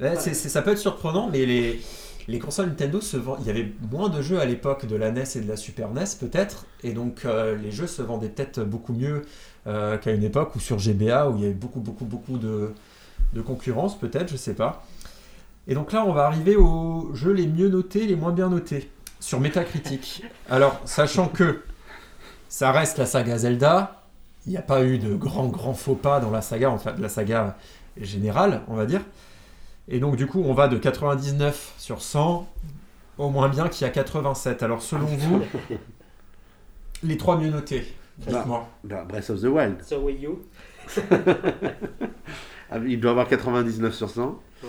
ouais, 0.00 0.16
c'est- 0.16 0.34
c'est- 0.34 0.48
ça 0.48 0.62
peut 0.62 0.72
être 0.72 0.78
surprenant, 0.78 1.28
mais 1.30 1.46
les, 1.46 1.80
les 2.28 2.38
consoles 2.38 2.66
Nintendo 2.66 3.00
se 3.00 3.16
vendent. 3.16 3.38
Il 3.42 3.46
y 3.46 3.50
avait 3.50 3.72
moins 3.90 4.08
de 4.08 4.20
jeux 4.22 4.40
à 4.40 4.44
l'époque 4.44 4.86
de 4.86 4.96
la 4.96 5.10
NES 5.10 5.24
et 5.36 5.40
de 5.40 5.48
la 5.48 5.56
Super 5.56 5.88
NES, 5.90 6.04
peut-être, 6.20 6.66
et 6.82 6.92
donc 6.92 7.22
euh, 7.24 7.56
les 7.56 7.70
jeux 7.70 7.86
se 7.86 8.02
vendaient 8.02 8.28
peut-être 8.28 8.60
beaucoup 8.64 8.92
mieux 8.92 9.22
euh, 9.66 9.96
qu'à 9.98 10.12
une 10.12 10.24
époque 10.24 10.54
où 10.56 10.60
sur 10.60 10.78
GBA, 10.78 11.30
où 11.30 11.36
il 11.36 11.42
y 11.42 11.44
avait 11.46 11.54
beaucoup, 11.54 11.80
beaucoup, 11.80 12.04
beaucoup 12.04 12.38
de, 12.38 12.72
de 13.32 13.40
concurrence, 13.40 13.98
peut-être, 13.98 14.30
je 14.30 14.36
sais 14.36 14.54
pas. 14.54 14.84
Et 15.66 15.74
donc 15.74 15.92
là, 15.92 16.04
on 16.04 16.12
va 16.12 16.26
arriver 16.26 16.56
aux 16.56 17.10
jeux 17.14 17.32
les 17.32 17.46
mieux 17.46 17.68
notés, 17.68 18.06
les 18.06 18.16
moins 18.16 18.32
bien 18.32 18.48
notés, 18.48 18.90
sur 19.20 19.40
Metacritic. 19.40 20.22
Alors, 20.50 20.80
sachant 20.84 21.28
que 21.28 21.62
ça 22.48 22.70
reste 22.70 22.98
la 22.98 23.06
saga 23.06 23.38
Zelda, 23.38 24.02
il 24.46 24.50
n'y 24.50 24.58
a 24.58 24.62
pas 24.62 24.84
eu 24.84 24.98
de 24.98 25.14
grands, 25.14 25.48
grands 25.48 25.74
faux 25.74 25.94
pas 25.94 26.20
dans 26.20 26.30
la 26.30 26.42
saga, 26.42 26.70
enfin, 26.70 26.92
de 26.92 27.00
la 27.00 27.08
saga 27.08 27.56
générale, 27.98 28.62
on 28.68 28.74
va 28.74 28.86
dire. 28.86 29.00
Et 29.88 29.98
donc, 30.00 30.16
du 30.16 30.26
coup, 30.26 30.42
on 30.44 30.54
va 30.54 30.68
de 30.68 30.76
99 30.76 31.74
sur 31.78 32.02
100 32.02 32.46
au 33.18 33.30
moins 33.30 33.48
bien 33.48 33.68
qui 33.68 33.84
a 33.84 33.88
87. 33.88 34.62
Alors, 34.62 34.82
selon 34.82 35.06
vous, 35.06 35.42
les 37.02 37.16
trois 37.16 37.38
mieux 37.38 37.50
notés, 37.50 37.94
dites-moi. 38.18 38.68
Bah, 38.84 39.04
Breath 39.08 39.30
of 39.30 39.40
the 39.40 39.44
Wild. 39.44 39.82
Sur 39.84 40.04
Wii 40.04 40.26
U 40.26 40.30
Il 42.86 43.00
doit 43.00 43.12
avoir 43.12 43.28
99 43.28 43.94
sur 43.94 44.10
100. 44.10 44.40
Ouais. 44.64 44.68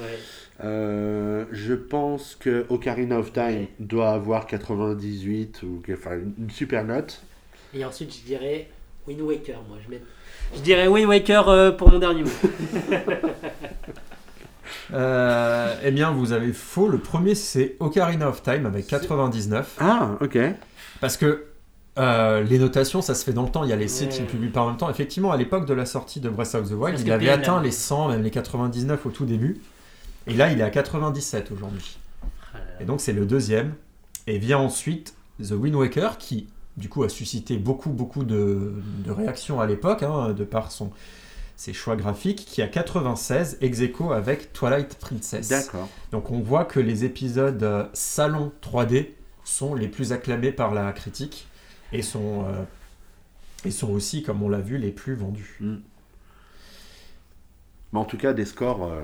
Euh, 0.63 1.45
je 1.51 1.73
pense 1.73 2.35
que 2.39 2.65
Ocarina 2.69 3.19
of 3.19 3.33
Time 3.33 3.45
Ouais. 3.45 3.69
doit 3.79 4.11
avoir 4.11 4.47
98 4.47 5.63
ou 5.63 5.81
enfin 5.91 6.13
une 6.15 6.33
une 6.39 6.49
super 6.49 6.83
note. 6.85 7.21
Et 7.73 7.83
ensuite, 7.83 8.15
je 8.15 8.21
dirais 8.23 8.69
Wind 9.07 9.21
Waker, 9.21 9.61
moi. 9.67 9.77
Je, 9.85 9.91
mets... 9.91 10.01
je 10.55 10.61
dirais 10.61 10.87
Wind 10.87 11.07
Waker 11.07 11.49
euh, 11.49 11.71
pour 11.71 11.91
mon 11.91 11.99
dernier 11.99 12.23
mot. 12.23 12.29
Euh, 14.93 15.75
eh 15.83 15.91
bien, 15.91 16.11
vous 16.11 16.31
avez 16.31 16.53
faux. 16.53 16.87
Le 16.87 16.97
premier, 16.99 17.35
c'est 17.35 17.75
Ocarina 17.79 18.29
of 18.29 18.43
Time 18.43 18.65
avec 18.65 18.87
99. 18.87 19.77
Ah, 19.79 20.11
ok. 20.21 20.37
Parce 21.01 21.17
que 21.17 21.45
euh, 21.97 22.43
les 22.43 22.59
notations, 22.59 23.01
ça 23.01 23.15
se 23.15 23.23
fait 23.23 23.33
dans 23.33 23.43
le 23.43 23.49
temps. 23.49 23.63
Il 23.63 23.69
y 23.69 23.73
a 23.73 23.77
les 23.77 23.87
sites 23.87 24.09
qui 24.09 24.21
ne 24.21 24.27
publient 24.27 24.49
pas 24.49 24.61
en 24.61 24.67
même 24.67 24.77
temps. 24.77 24.89
Effectivement, 24.89 25.31
à 25.31 25.37
l'époque 25.37 25.65
de 25.65 25.73
la 25.73 25.85
sortie 25.85 26.19
de 26.19 26.29
Breath 26.29 26.55
of 26.55 26.69
the 26.69 26.73
Wild, 26.73 26.99
il 26.99 27.11
avait 27.11 27.29
atteint 27.29 27.61
les 27.61 27.71
100, 27.71 28.09
même 28.09 28.23
les 28.23 28.31
99 28.31 29.05
au 29.05 29.09
tout 29.09 29.25
début. 29.25 29.61
Et 30.27 30.33
là, 30.33 30.51
il 30.51 30.59
est 30.59 30.63
à 30.63 30.69
97 30.69 31.51
aujourd'hui. 31.51 31.97
Ah. 32.53 32.57
Et 32.81 32.85
donc, 32.85 32.99
c'est 32.99 33.13
le 33.13 33.25
deuxième. 33.25 33.73
Et 34.27 34.39
vient 34.39 34.57
ensuite 34.57 35.15
The 35.41 35.51
Wind 35.51 35.75
Waker, 35.75 36.17
qui, 36.17 36.47
du 36.77 36.89
coup, 36.89 37.03
a 37.03 37.09
suscité 37.09 37.57
beaucoup, 37.57 37.91
beaucoup 37.91 38.23
de, 38.23 38.73
de 39.05 39.11
réactions 39.11 39.61
à 39.61 39.65
l'époque, 39.65 40.03
hein, 40.03 40.33
de 40.33 40.43
par 40.43 40.71
son, 40.71 40.91
ses 41.55 41.73
choix 41.73 41.95
graphiques, 41.95 42.45
qui 42.45 42.61
a 42.61 42.67
96, 42.67 43.57
ex 43.61 43.79
aequo 43.81 44.11
avec 44.11 44.51
Twilight 44.51 44.95
Princess. 44.95 45.47
D'accord. 45.47 45.87
Donc 46.11 46.31
on 46.31 46.39
voit 46.39 46.65
que 46.65 46.79
les 46.79 47.05
épisodes 47.05 47.61
euh, 47.63 47.85
salon 47.93 48.51
3D 48.61 49.09
sont 49.43 49.75
les 49.75 49.87
plus 49.87 50.11
acclamés 50.11 50.51
par 50.51 50.73
la 50.73 50.91
critique 50.91 51.47
et 51.97 52.01
sont, 52.01 52.45
euh, 52.47 52.63
et 53.65 53.71
sont 53.71 53.91
aussi, 53.91 54.23
comme 54.23 54.43
on 54.43 54.49
l'a 54.49 54.59
vu, 54.59 54.77
les 54.77 54.91
plus 54.91 55.15
vendus. 55.15 55.57
Mais 55.61 55.79
en 57.99 58.05
tout 58.05 58.17
cas, 58.17 58.33
des 58.33 58.45
scores 58.45 58.85
euh, 58.85 59.01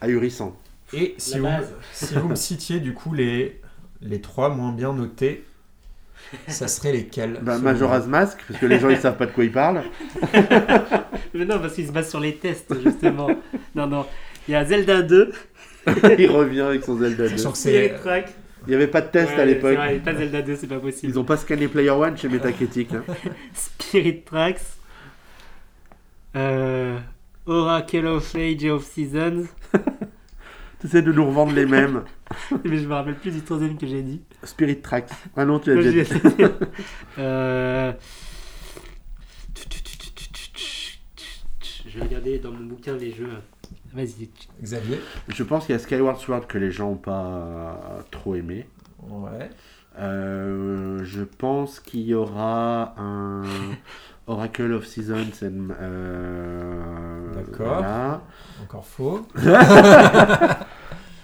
ahurissants. 0.00 0.56
Et 0.92 1.14
si 1.18 1.38
vous, 1.38 1.48
si 1.92 2.14
vous 2.14 2.28
me 2.28 2.34
citiez 2.34 2.80
du 2.80 2.94
coup 2.94 3.14
les, 3.14 3.60
les 4.00 4.20
trois 4.20 4.48
moins 4.48 4.72
bien 4.72 4.92
notés, 4.92 5.44
ça 6.48 6.68
serait 6.68 6.92
lesquels 6.92 7.38
Bah, 7.42 7.58
Majora's 7.58 8.06
Mask, 8.06 8.38
parce 8.48 8.60
que 8.60 8.66
les 8.66 8.78
gens 8.78 8.88
ils 8.88 8.98
savent 8.98 9.16
pas 9.16 9.26
de 9.26 9.32
quoi 9.32 9.44
ils 9.44 9.52
parlent. 9.52 9.82
Mais 11.34 11.44
non, 11.44 11.58
parce 11.58 11.74
qu'il 11.74 11.86
se 11.86 11.92
base 11.92 12.08
sur 12.08 12.20
les 12.20 12.36
tests, 12.36 12.72
justement. 12.82 13.28
non, 13.74 13.86
non. 13.86 14.06
Il 14.48 14.52
y 14.52 14.54
a 14.54 14.64
Zelda 14.64 15.02
2. 15.02 15.32
il 16.18 16.30
revient 16.30 16.62
avec 16.62 16.84
son 16.84 16.98
Zelda 16.98 17.28
2. 17.28 17.36
Sachant 17.36 17.52
que 17.52 17.58
Spirit 17.58 17.92
c'est. 18.02 18.24
Il 18.66 18.70
n'y 18.70 18.74
avait 18.76 18.86
pas 18.88 19.00
de 19.02 19.08
test 19.10 19.32
Ouais, 19.34 19.40
à 19.40 19.44
l'époque. 19.44 19.78
c'est 19.88 20.00
Pas 20.02 20.14
Zelda 20.14 20.42
2, 20.42 20.56
c'est 20.56 20.66
pas 20.66 20.78
possible. 20.80 21.12
Ils 21.12 21.18
ont 21.18 21.24
pas 21.24 21.36
scanné 21.36 21.68
Player 21.68 21.90
One 21.90 22.16
chez 22.16 22.28
Metacritic. 22.28 22.92
hein. 22.94 23.04
Spirit 23.54 24.22
Tracks. 24.22 24.60
Euh, 26.36 26.98
Oracle 27.46 28.06
of 28.06 28.34
Age 28.34 28.64
of 28.64 28.84
Seasons. 28.84 29.44
T'essaies 30.80 31.02
de 31.02 31.12
nous 31.12 31.24
revendre 31.26 31.52
les 31.52 31.66
mêmes. 31.66 32.04
Mais 32.64 32.78
je 32.78 32.86
me 32.88 32.94
rappelle 32.94 33.14
plus 33.16 33.30
du 33.30 33.40
troisième 33.42 33.76
que 33.78 33.86
j'ai 33.86 34.02
dit. 34.02 34.22
Spirit 34.42 34.80
Tracks. 34.80 35.10
Ah 35.36 35.44
non, 35.44 35.58
tu 35.58 35.70
as 35.70 35.76
déjà 35.76 36.02
dit. 36.02 36.20
Euh, 37.18 37.92
Je 41.86 41.98
vais 41.98 42.04
regarder 42.06 42.38
dans 42.38 42.50
mon 42.50 42.64
bouquin 42.64 42.96
les 42.96 43.12
jeux. 43.12 43.28
Vas-y. 43.94 44.28
Xavier. 44.62 45.00
Je 45.28 45.42
pense 45.42 45.66
qu'il 45.66 45.74
y 45.74 45.76
a 45.76 45.78
Skyward 45.78 46.18
Sword 46.18 46.46
que 46.46 46.58
les 46.58 46.70
gens 46.70 46.90
n'ont 46.90 46.96
pas 46.96 47.78
trop 48.10 48.34
aimé. 48.34 48.66
Ouais. 49.08 49.50
Euh, 49.98 50.98
je 51.04 51.22
pense 51.22 51.78
qu'il 51.78 52.00
y 52.00 52.14
aura 52.14 52.94
un 52.98 53.42
Oracle 54.26 54.72
of 54.72 54.86
Seasons. 54.86 55.14
and, 55.42 55.68
euh, 55.80 57.34
D'accord. 57.34 57.66
voilà. 57.78 58.20
Encore 58.62 58.84
faux. 58.86 59.26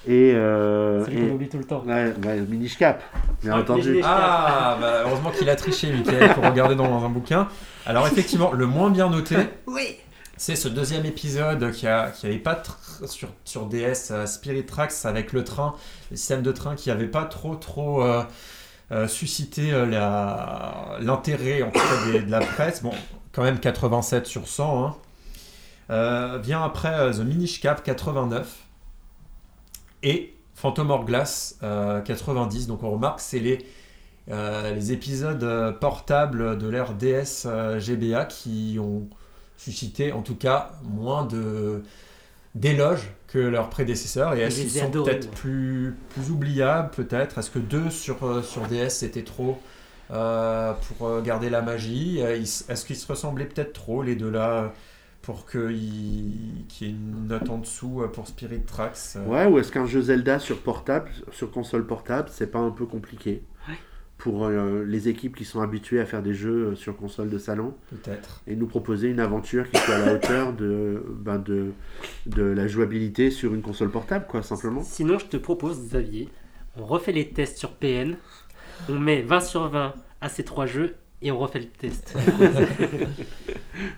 Et, 0.07 0.33
euh, 0.35 1.05
C'est 1.05 1.11
lui 1.11 1.21
qu'on 1.21 1.27
et- 1.27 1.31
oublie 1.33 1.49
tout 1.49 1.59
le 1.59 1.65
temps. 1.65 1.85
ouais, 1.87 2.15
Minish 2.49 2.79
Cap, 2.79 3.03
bien 3.43 3.53
Ah, 3.55 3.61
entendu. 3.61 3.93
Minish- 3.97 4.05
Ah, 4.05 4.79
bah, 4.81 5.03
heureusement 5.05 5.31
qu'il 5.31 5.49
a 5.51 5.57
triché, 5.57 5.93
Michael, 5.93 6.33
pour 6.35 6.45
regarder 6.45 6.75
dans 6.75 7.05
un 7.05 7.09
bouquin. 7.11 7.49
Alors 7.87 8.07
effectivement, 8.07 8.51
le 8.53 8.67
moins 8.67 8.89
bien 8.91 9.11
noté, 9.11 9.37
Oui. 9.67 9.97
C'est 10.43 10.57
ce 10.57 10.69
deuxième 10.69 11.05
épisode 11.05 11.71
qui 11.71 11.87
a 11.87 12.15
avait 12.25 12.39
pas 12.39 12.63
sur, 13.45 13.67
DS 13.67 14.11
euh, 14.11 14.25
Spirit 14.25 14.65
Tracks 14.65 15.05
avec 15.05 15.35
le 15.35 15.45
train, 15.45 15.75
le 16.11 16.17
système 16.17 16.41
de 16.41 16.51
train 16.51 16.77
qui 16.77 16.91
avait 16.91 17.09
pas 17.09 17.27
trop 17.27 17.57
trop 17.57 18.03
euh, 18.03 18.25
euh, 18.91 19.07
suscité 19.07 19.71
l'intérêt 19.71 21.61
en 21.61 21.71
de 22.23 22.31
la 22.31 22.41
presse. 22.41 22.83
Bon, 22.83 22.93
quand 23.33 23.43
même 23.43 23.61
87 23.61 24.27
sur 24.27 24.49
100. 24.49 24.95
hein. 25.91 26.39
Vient 26.39 26.65
après 26.65 27.11
The 27.11 27.19
Minish 27.19 27.61
Cap 27.61 27.83
89 27.83 28.61
et 30.05 30.35
Phantom 30.55 30.91
Hourglass 30.91 31.59
euh, 31.63 32.01
90. 32.01 32.67
Donc 32.67 32.83
on 32.83 32.93
remarque 32.93 33.21
c'est 33.21 33.41
les 33.41 33.59
les 34.27 34.93
épisodes 34.93 35.77
portables 35.81 36.57
de 36.57 36.69
l'ère 36.69 36.95
DS 36.95 37.47
GBA 37.79 38.25
qui 38.27 38.79
ont 38.81 39.09
suscité 39.61 40.13
en 40.13 40.23
tout 40.23 40.37
cas 40.37 40.73
moins 40.85 41.25
de 41.27 41.83
d'éloges 42.55 43.11
que 43.29 43.39
leurs 43.39 43.71
prédécesseurs. 43.71 44.35
Et 44.35 44.39
Je 44.39 44.43
est-ce 44.43 44.57
les 44.59 44.67
qu'ils 44.67 44.77
ai 44.79 44.81
sont 44.81 44.91
peut-être 44.91 45.31
plus, 45.31 45.95
plus 46.11 46.31
oubliables 46.31 46.91
peut-être? 46.91 47.39
Est-ce 47.39 47.51
que 47.51 47.61
deux 47.61 47.91
sur, 47.91 48.25
euh, 48.25 48.43
sur 48.43 48.67
DS 48.67 48.89
c'était 48.89 49.23
trop 49.23 49.61
euh, 50.11 50.73
pour 50.73 51.07
euh, 51.07 51.23
garder 51.23 51.51
la 51.51 51.63
magie? 51.63 52.19
Est-ce 52.19 52.85
qu'ils 52.85 52.97
se 52.97 53.07
ressemblaient 53.07 53.45
peut-être 53.47 53.73
trop 53.73 54.03
les 54.03 54.17
deux 54.17 54.31
là 54.31 54.73
pour 55.23 55.47
qu'il 55.47 55.77
y 55.77 56.85
ait 56.85 56.89
une 56.89 57.29
note 57.29 57.49
en 57.51 57.59
dessous 57.59 58.03
pour 58.13 58.27
Spirit 58.27 58.63
Tracks 58.63 59.17
Ouais, 59.27 59.45
ou 59.47 59.59
est-ce 59.59 59.71
qu'un 59.71 59.87
jeu 59.87 60.01
Zelda 60.01 60.39
sur 60.39 60.59
portable, 60.63 61.11
sur 61.31 61.53
console 61.53 61.87
portable, 61.87 62.31
c'est 62.33 62.51
pas 62.51 62.59
un 62.59 62.71
peu 62.71 62.87
compliqué? 62.87 63.43
Ouais. 63.69 63.75
Pour 64.21 64.45
euh, 64.45 64.85
les 64.87 65.09
équipes 65.09 65.35
qui 65.35 65.47
sont 65.47 65.63
habituées 65.63 65.99
à 65.99 66.05
faire 66.05 66.23
des 66.23 66.35
jeux 66.35 66.67
euh, 66.67 66.75
sur 66.75 66.95
console 66.95 67.31
de 67.31 67.39
salon 67.39 67.75
peut-être 67.89 68.43
et 68.47 68.55
nous 68.55 68.67
proposer 68.67 69.09
une 69.09 69.19
aventure 69.19 69.69
qui 69.71 69.81
soit 69.81 69.95
à 69.95 70.07
la 70.07 70.15
hauteur 70.15 70.53
de, 70.53 71.03
ben 71.09 71.39
de, 71.39 71.73
de 72.27 72.43
la 72.43 72.69
jouabilité 72.69 73.31
sur 73.31 73.55
une 73.55 73.63
console 73.63 73.91
portable, 73.91 74.27
quoi, 74.29 74.43
simplement. 74.43 74.83
Sinon, 74.83 75.19
je 75.19 75.25
te 75.25 75.39
propose, 75.39 75.81
Xavier, 75.81 76.29
on 76.77 76.85
refait 76.85 77.13
les 77.13 77.31
tests 77.31 77.57
sur 77.57 77.73
PN. 77.73 78.17
On 78.91 78.99
met 78.99 79.23
20 79.23 79.41
sur 79.41 79.69
20 79.69 79.95
à 80.21 80.29
ces 80.29 80.45
trois 80.45 80.67
jeux 80.67 80.97
et 81.23 81.31
on 81.31 81.39
refait 81.39 81.61
le 81.61 81.67
test. 81.67 82.15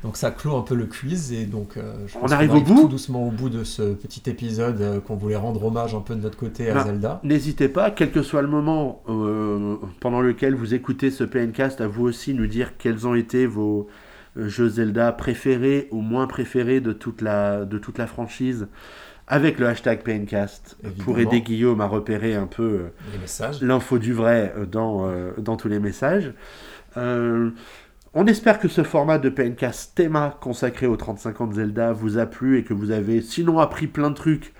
Donc 0.02 0.16
ça 0.16 0.30
clôt 0.30 0.56
un 0.56 0.62
peu 0.62 0.74
le 0.74 0.86
quiz 0.86 1.32
et 1.32 1.46
donc 1.46 1.76
euh, 1.76 1.94
je 2.06 2.16
On 2.16 2.22
pense 2.22 2.32
arrive 2.32 2.50
qu'on 2.50 2.56
au 2.58 2.60
bout 2.60 2.80
tout 2.82 2.88
doucement 2.88 3.26
au 3.26 3.30
bout 3.30 3.48
de 3.48 3.64
ce 3.64 3.94
petit 3.94 4.28
épisode 4.28 4.80
euh, 4.80 5.00
qu'on 5.00 5.16
voulait 5.16 5.36
rendre 5.36 5.64
hommage 5.64 5.94
un 5.94 6.00
peu 6.00 6.14
de 6.14 6.20
notre 6.20 6.36
côté 6.36 6.70
à 6.70 6.74
Non. 6.74 6.84
Zelda. 6.84 7.20
N'hésitez 7.22 7.68
pas, 7.68 7.90
quel 7.90 8.10
que 8.10 8.22
soit 8.22 8.42
le 8.42 8.48
moment 8.48 9.02
euh, 9.08 9.76
pendant 10.00 10.20
lequel 10.20 10.54
vous 10.54 10.74
écoutez 10.74 11.10
ce 11.10 11.24
PNcast, 11.24 11.80
à 11.80 11.86
vous 11.86 12.04
aussi 12.04 12.34
nous 12.34 12.46
dire 12.46 12.76
quels 12.78 13.06
ont 13.06 13.14
été 13.14 13.46
vos, 13.46 13.88
euh, 14.36 14.48
jeu 14.48 14.68
Zelda 14.68 15.12
préféré 15.12 15.88
ou 15.90 16.00
moins 16.00 16.26
préféré 16.26 16.80
de 16.80 16.92
toute 16.92 17.20
la, 17.20 17.64
de 17.64 17.78
toute 17.78 17.98
la 17.98 18.06
franchise 18.06 18.68
avec 19.28 19.58
le 19.58 19.68
hashtag 19.68 20.02
PNcast 20.02 20.76
pour 20.98 21.18
aider 21.18 21.40
Guillaume 21.40 21.80
à 21.80 21.86
repérer 21.86 22.34
un 22.34 22.48
peu 22.48 22.86
l'info 23.62 23.98
du 23.98 24.12
vrai 24.12 24.52
dans, 24.70 25.08
dans 25.38 25.56
tous 25.56 25.68
les 25.68 25.78
messages. 25.78 26.34
Euh, 26.96 27.50
on 28.14 28.26
espère 28.26 28.58
que 28.58 28.68
ce 28.68 28.82
format 28.82 29.18
de 29.18 29.28
PNcast 29.30 29.94
théma 29.94 30.36
consacré 30.40 30.86
aux 30.86 30.96
35 30.96 31.40
ans 31.40 31.46
de 31.46 31.54
Zelda 31.54 31.92
vous 31.92 32.18
a 32.18 32.26
plu 32.26 32.58
et 32.58 32.64
que 32.64 32.74
vous 32.74 32.90
avez 32.90 33.22
sinon 33.22 33.58
appris 33.58 33.86
plein 33.86 34.10
de 34.10 34.14
trucs, 34.14 34.52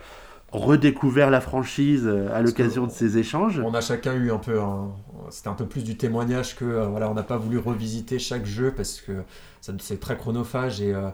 redécouvert 0.52 1.30
la 1.30 1.40
franchise 1.40 2.04
euh, 2.06 2.28
à 2.34 2.40
l'occasion 2.42 2.86
de 2.86 2.92
ces 2.92 3.18
échanges. 3.18 3.60
On 3.64 3.74
a 3.74 3.80
chacun 3.80 4.14
eu 4.14 4.30
un 4.30 4.38
peu 4.38 4.60
un... 4.60 4.92
C'était 5.30 5.48
un 5.48 5.54
peu 5.54 5.66
plus 5.66 5.84
du 5.84 5.96
témoignage 5.96 6.56
que 6.56 6.64
euh, 6.64 6.86
voilà, 6.86 7.10
on 7.10 7.14
n'a 7.14 7.22
pas 7.22 7.36
voulu 7.38 7.58
revisiter 7.58 8.18
chaque 8.18 8.44
jeu 8.46 8.72
parce 8.74 9.00
que 9.00 9.12
ça- 9.60 9.72
c'est 9.80 10.00
très 10.00 10.16
chronophage 10.16 10.80
et 10.82 10.94
euh, 10.94 11.08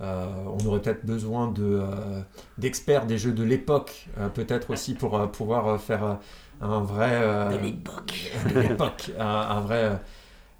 euh, 0.00 0.26
on 0.60 0.66
aurait 0.66 0.80
peut-être 0.80 1.06
besoin 1.06 1.48
de 1.50 1.62
euh, 1.64 2.20
d'experts 2.58 3.06
des 3.06 3.18
jeux 3.18 3.32
de 3.32 3.42
l'époque, 3.44 4.08
euh, 4.18 4.28
peut-être 4.28 4.70
aussi 4.70 4.94
pour 4.94 5.16
euh, 5.18 5.26
pouvoir 5.26 5.80
faire 5.80 6.18
un 6.60 6.80
vrai 6.80 7.10
euh, 7.12 7.50
De 7.56 7.62
l'époque. 7.64 8.32
de 8.54 8.60
l'époque, 8.60 9.10
un, 9.18 9.26
un 9.26 9.60
vrai 9.60 10.00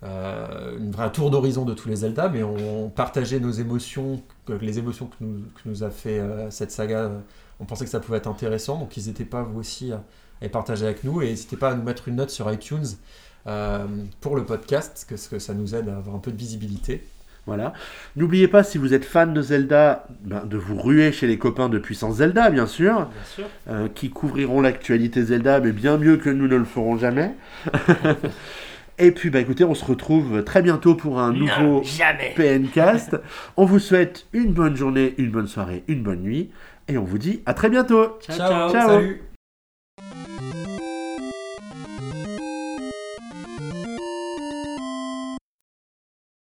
euh, 0.02 0.76
une 0.78 0.90
vraie 0.90 1.10
tour 1.12 1.30
d'horizon 1.30 1.64
de 1.64 1.72
tous 1.74 1.88
les 1.88 1.96
Zelda, 1.96 2.28
mais 2.28 2.42
on 2.42 2.88
partageait 2.90 3.40
nos 3.40 3.50
émotions, 3.52 4.22
que- 4.46 4.52
les 4.52 4.78
émotions 4.78 5.06
que 5.06 5.14
nous, 5.20 5.40
que 5.54 5.66
nous 5.68 5.82
a 5.82 5.90
fait 5.90 6.18
euh, 6.18 6.50
cette 6.50 6.70
saga. 6.70 6.98
euh, 7.04 7.18
on 7.60 7.64
pensait 7.64 7.84
que 7.84 7.90
ça 7.90 8.00
pouvait 8.00 8.18
être 8.18 8.28
intéressant, 8.28 8.78
donc 8.78 8.96
n'hésitez 8.96 9.24
pas 9.24 9.42
vous 9.42 9.60
aussi 9.60 9.92
à, 9.92 9.96
à 9.96 10.00
les 10.42 10.48
partager 10.48 10.84
avec 10.84 11.04
nous 11.04 11.22
et 11.22 11.26
n'hésitez 11.26 11.56
pas 11.56 11.70
à 11.70 11.74
nous 11.74 11.82
mettre 11.84 12.08
une 12.08 12.16
note 12.16 12.30
sur 12.30 12.52
iTunes 12.52 12.84
euh, 13.46 13.86
pour 14.20 14.36
le 14.36 14.44
podcast, 14.44 15.06
parce 15.08 15.28
que 15.28 15.38
ça 15.38 15.54
nous 15.54 15.74
aide 15.74 15.88
à 15.88 15.96
avoir 15.96 16.16
un 16.16 16.18
peu 16.18 16.32
de 16.32 16.36
visibilité. 16.36 17.06
Voilà. 17.46 17.74
N'oubliez 18.16 18.48
pas, 18.48 18.62
si 18.64 18.78
vous 18.78 18.94
êtes 18.94 19.04
fan 19.04 19.34
de 19.34 19.42
Zelda, 19.42 20.06
ben, 20.22 20.46
de 20.46 20.56
vous 20.56 20.80
ruer 20.80 21.12
chez 21.12 21.26
les 21.26 21.36
copains 21.38 21.68
de 21.68 21.78
Puissance 21.78 22.16
Zelda, 22.16 22.48
bien 22.48 22.66
sûr, 22.66 22.94
Bien 22.94 23.06
sûr. 23.34 23.44
euh, 23.68 23.88
qui 23.94 24.08
couvriront 24.08 24.62
l'actualité 24.62 25.22
Zelda, 25.22 25.60
mais 25.60 25.72
bien 25.72 25.98
mieux 25.98 26.16
que 26.16 26.30
nous 26.30 26.48
ne 26.48 26.56
le 26.56 26.64
ferons 26.64 26.96
jamais. 26.96 27.34
Et 28.98 29.10
puis, 29.10 29.30
bah, 29.30 29.40
écoutez, 29.40 29.64
on 29.64 29.74
se 29.74 29.84
retrouve 29.84 30.44
très 30.44 30.62
bientôt 30.62 30.94
pour 30.94 31.18
un 31.20 31.32
nouveau 31.32 31.82
Non. 31.82 31.82
PNcast. 32.36 33.16
On 33.56 33.64
vous 33.64 33.78
souhaite 33.78 34.26
une 34.32 34.52
bonne 34.52 34.76
journée, 34.76 35.14
une 35.18 35.30
bonne 35.30 35.48
soirée, 35.48 35.82
une 35.88 36.02
bonne 36.02 36.20
nuit. 36.20 36.50
Et 36.86 36.98
on 36.98 37.04
vous 37.04 37.16
dit 37.16 37.42
à 37.46 37.54
très 37.54 37.70
bientôt. 37.70 38.18
Ciao, 38.20 38.36
ciao. 38.36 38.70
Ciao. 38.70 38.88
Salut 38.88 39.22